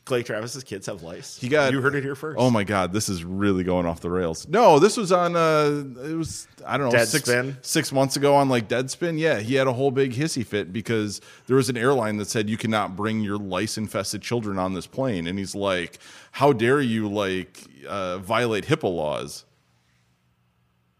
Clay 0.06 0.24
Travis's 0.24 0.64
kids 0.64 0.88
have 0.88 1.04
lice. 1.04 1.38
He 1.40 1.50
got 1.50 1.72
you 1.72 1.82
heard 1.82 1.96
it 1.96 2.04
here 2.04 2.16
first. 2.16 2.38
Oh 2.40 2.50
my 2.50 2.64
god, 2.64 2.94
this 2.94 3.10
is 3.10 3.24
really 3.24 3.64
going 3.64 3.86
off 3.86 4.00
the 4.00 4.10
rails. 4.10 4.48
No, 4.48 4.80
this 4.80 4.98
was 4.98 5.12
on 5.12 5.36
uh 5.36 5.84
it 6.10 6.16
was 6.16 6.48
I 6.66 6.78
don't 6.78 6.92
know 6.92 7.04
six 7.04 7.30
Deadspin? 7.30 7.56
six 7.66 7.92
months 7.92 8.16
ago 8.16 8.36
on 8.36 8.50
like 8.50 8.68
Deadspin. 8.68 9.20
Yeah, 9.20 9.40
he 9.40 9.56
had 9.56 9.68
a 9.68 9.74
whole 9.74 9.92
big 9.92 10.14
hissy 10.14 10.46
fit 10.46 10.74
because 10.74 11.22
there 11.48 11.56
was 11.56 11.70
an 11.70 11.78
airline 11.78 12.18
that 12.18 12.28
said 12.28 12.50
you 12.50 12.58
cannot 12.58 12.96
bring 12.96 13.22
your 13.22 13.38
lice 13.38 13.78
infested 13.78 14.22
children 14.22 14.58
on 14.58 14.74
this 14.74 14.88
plane, 14.88 15.28
and 15.28 15.38
he's 15.38 15.56
like, 15.56 16.00
"How 16.32 16.54
dare 16.54 16.82
you 16.82 17.08
like 17.08 17.64
uh, 17.88 18.18
violate 18.20 18.66
HIPAA 18.66 18.94
laws?" 18.96 19.46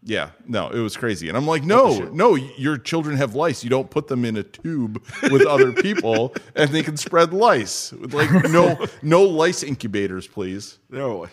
Yeah, 0.02 0.30
no, 0.46 0.70
it 0.70 0.78
was 0.78 0.96
crazy, 0.96 1.28
and 1.28 1.36
I'm 1.36 1.46
like, 1.46 1.62
no, 1.62 1.98
no, 2.10 2.34
your 2.34 2.78
children 2.78 3.18
have 3.18 3.34
lice. 3.34 3.62
You 3.62 3.68
don't 3.68 3.90
put 3.90 4.08
them 4.08 4.24
in 4.24 4.36
a 4.38 4.42
tube 4.42 5.02
with 5.30 5.44
other 5.46 5.72
people, 5.82 6.34
and 6.56 6.70
they 6.70 6.82
can 6.82 6.96
spread 6.96 7.34
lice. 7.34 7.92
Like, 7.92 8.30
no, 8.50 8.82
no 9.02 9.22
lice 9.24 9.62
incubators, 9.62 10.26
please. 10.26 10.78
no, 10.88 11.28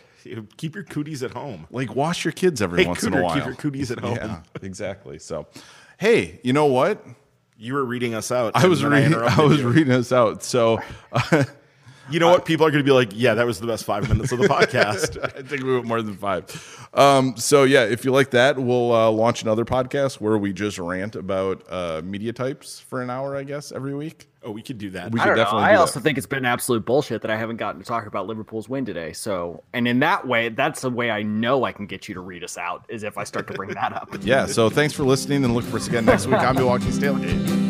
keep 0.57 0.76
your 0.76 0.84
cooties 0.84 1.24
at 1.24 1.32
home. 1.32 1.65
Like 1.72 1.95
wash 1.95 2.26
your 2.26 2.34
kids 2.34 2.61
every 2.61 2.82
Hey, 2.84 2.88
once 2.89 3.03
in 3.03 3.13
a 3.13 3.24
while. 3.24 3.36
keep 3.36 3.45
your 3.45 3.55
cooties 3.55 3.89
at 3.91 3.99
home. 3.99 4.18
Yeah, 4.22 4.41
exactly. 4.61 5.18
So, 5.20 5.47
hey, 5.97 6.41
you 6.43 6.51
know 6.51 6.65
what? 6.65 7.05
You 7.57 7.74
were 7.74 7.86
reading 7.86 8.13
us 8.15 8.32
out. 8.34 8.51
I 8.55 8.68
was 8.68 8.84
reading. 8.84 9.05
interrupted 9.13 9.39
I 9.39 9.43
was 9.45 9.59
you. 9.61 9.70
reading 9.70 9.93
us 9.93 10.11
out. 10.11 10.43
So, 10.43 10.82
uh, 11.13 11.45
You 12.09 12.19
know 12.19 12.29
what? 12.29 12.45
People 12.45 12.65
are 12.65 12.71
going 12.71 12.83
to 12.83 12.87
be 12.87 12.93
like, 12.93 13.09
"Yeah, 13.13 13.33
that 13.33 13.45
was 13.45 13.59
the 13.59 13.67
best 13.67 13.83
five 13.83 14.07
minutes 14.07 14.31
of 14.31 14.39
the 14.39 14.47
podcast." 14.49 15.17
I 15.23 15.41
think 15.41 15.63
we 15.63 15.73
went 15.73 15.85
more 15.85 16.01
than 16.01 16.15
five. 16.15 16.89
Um, 16.93 17.35
so 17.37 17.63
yeah, 17.63 17.83
if 17.83 18.05
you 18.05 18.11
like 18.11 18.31
that, 18.31 18.57
we'll 18.57 18.93
uh, 18.93 19.09
launch 19.11 19.41
another 19.41 19.65
podcast 19.65 20.21
where 20.21 20.37
we 20.37 20.53
just 20.53 20.79
rant 20.79 21.15
about 21.15 21.63
uh, 21.69 22.01
media 22.03 22.31
types 22.33 22.79
for 22.79 23.01
an 23.01 23.09
hour, 23.09 23.35
I 23.35 23.43
guess, 23.43 23.71
every 23.71 23.93
week. 23.93 24.27
oh, 24.43 24.51
we 24.51 24.61
could 24.61 24.77
do 24.77 24.89
that. 24.91 25.11
We 25.11 25.19
I 25.19 25.23
could 25.23 25.27
don't 25.31 25.37
know. 25.37 25.43
definitely 25.43 25.65
I 25.65 25.73
do 25.73 25.79
also 25.79 25.99
that. 25.99 26.03
think 26.03 26.17
it's 26.17 26.27
been 26.27 26.45
absolute 26.45 26.85
bullshit 26.85 27.21
that 27.23 27.29
I 27.31 27.35
haven't 27.35 27.57
gotten 27.57 27.81
to 27.81 27.85
talk 27.85 28.05
about 28.07 28.25
Liverpool's 28.27 28.69
win 28.69 28.85
today. 28.85 29.11
So, 29.11 29.63
and 29.73 29.85
in 29.87 29.99
that 29.99 30.25
way, 30.25 30.47
that's 30.49 30.81
the 30.81 30.89
way 30.89 31.11
I 31.11 31.23
know 31.23 31.65
I 31.65 31.73
can 31.73 31.87
get 31.87 32.07
you 32.07 32.13
to 32.15 32.21
read 32.21 32.43
us 32.43 32.57
out 32.57 32.85
is 32.87 33.03
if 33.03 33.17
I 33.17 33.25
start 33.25 33.47
to 33.47 33.53
bring 33.53 33.71
that 33.71 33.91
up. 33.91 34.15
Yeah. 34.21 34.45
So 34.45 34.69
thanks 34.69 34.93
for 34.93 35.03
listening, 35.03 35.43
and 35.43 35.53
look 35.53 35.65
for 35.65 35.75
us 35.75 35.87
again 35.87 36.05
next 36.05 36.25
week 36.25 36.39
on 36.39 36.55
Milwaukee's 36.55 36.97
Tailgate. 36.99 37.67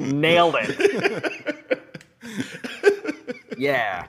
Nailed 0.00 0.56
it. 0.58 1.80
yeah. 3.58 4.06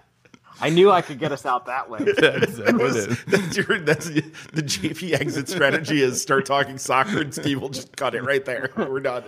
I 0.63 0.69
knew 0.69 0.91
I 0.91 1.01
could 1.01 1.17
get 1.17 1.31
us 1.31 1.45
out 1.45 1.65
that 1.65 1.89
way. 1.89 1.99
That's 2.17 2.59
exactly 2.59 2.85
it. 2.85 3.19
that's 3.27 3.57
your 3.57 3.79
that's 3.79 4.05
the 4.05 4.61
JP 4.61 5.19
exit 5.19 5.49
strategy 5.49 6.01
is 6.03 6.21
start 6.21 6.45
talking 6.45 6.77
soccer 6.77 7.21
and 7.21 7.33
Steve 7.33 7.59
will 7.59 7.69
just 7.69 7.95
cut 7.97 8.13
it 8.13 8.23
right 8.23 8.45
there. 8.45 8.69
We're 8.77 8.99
done. 8.99 9.23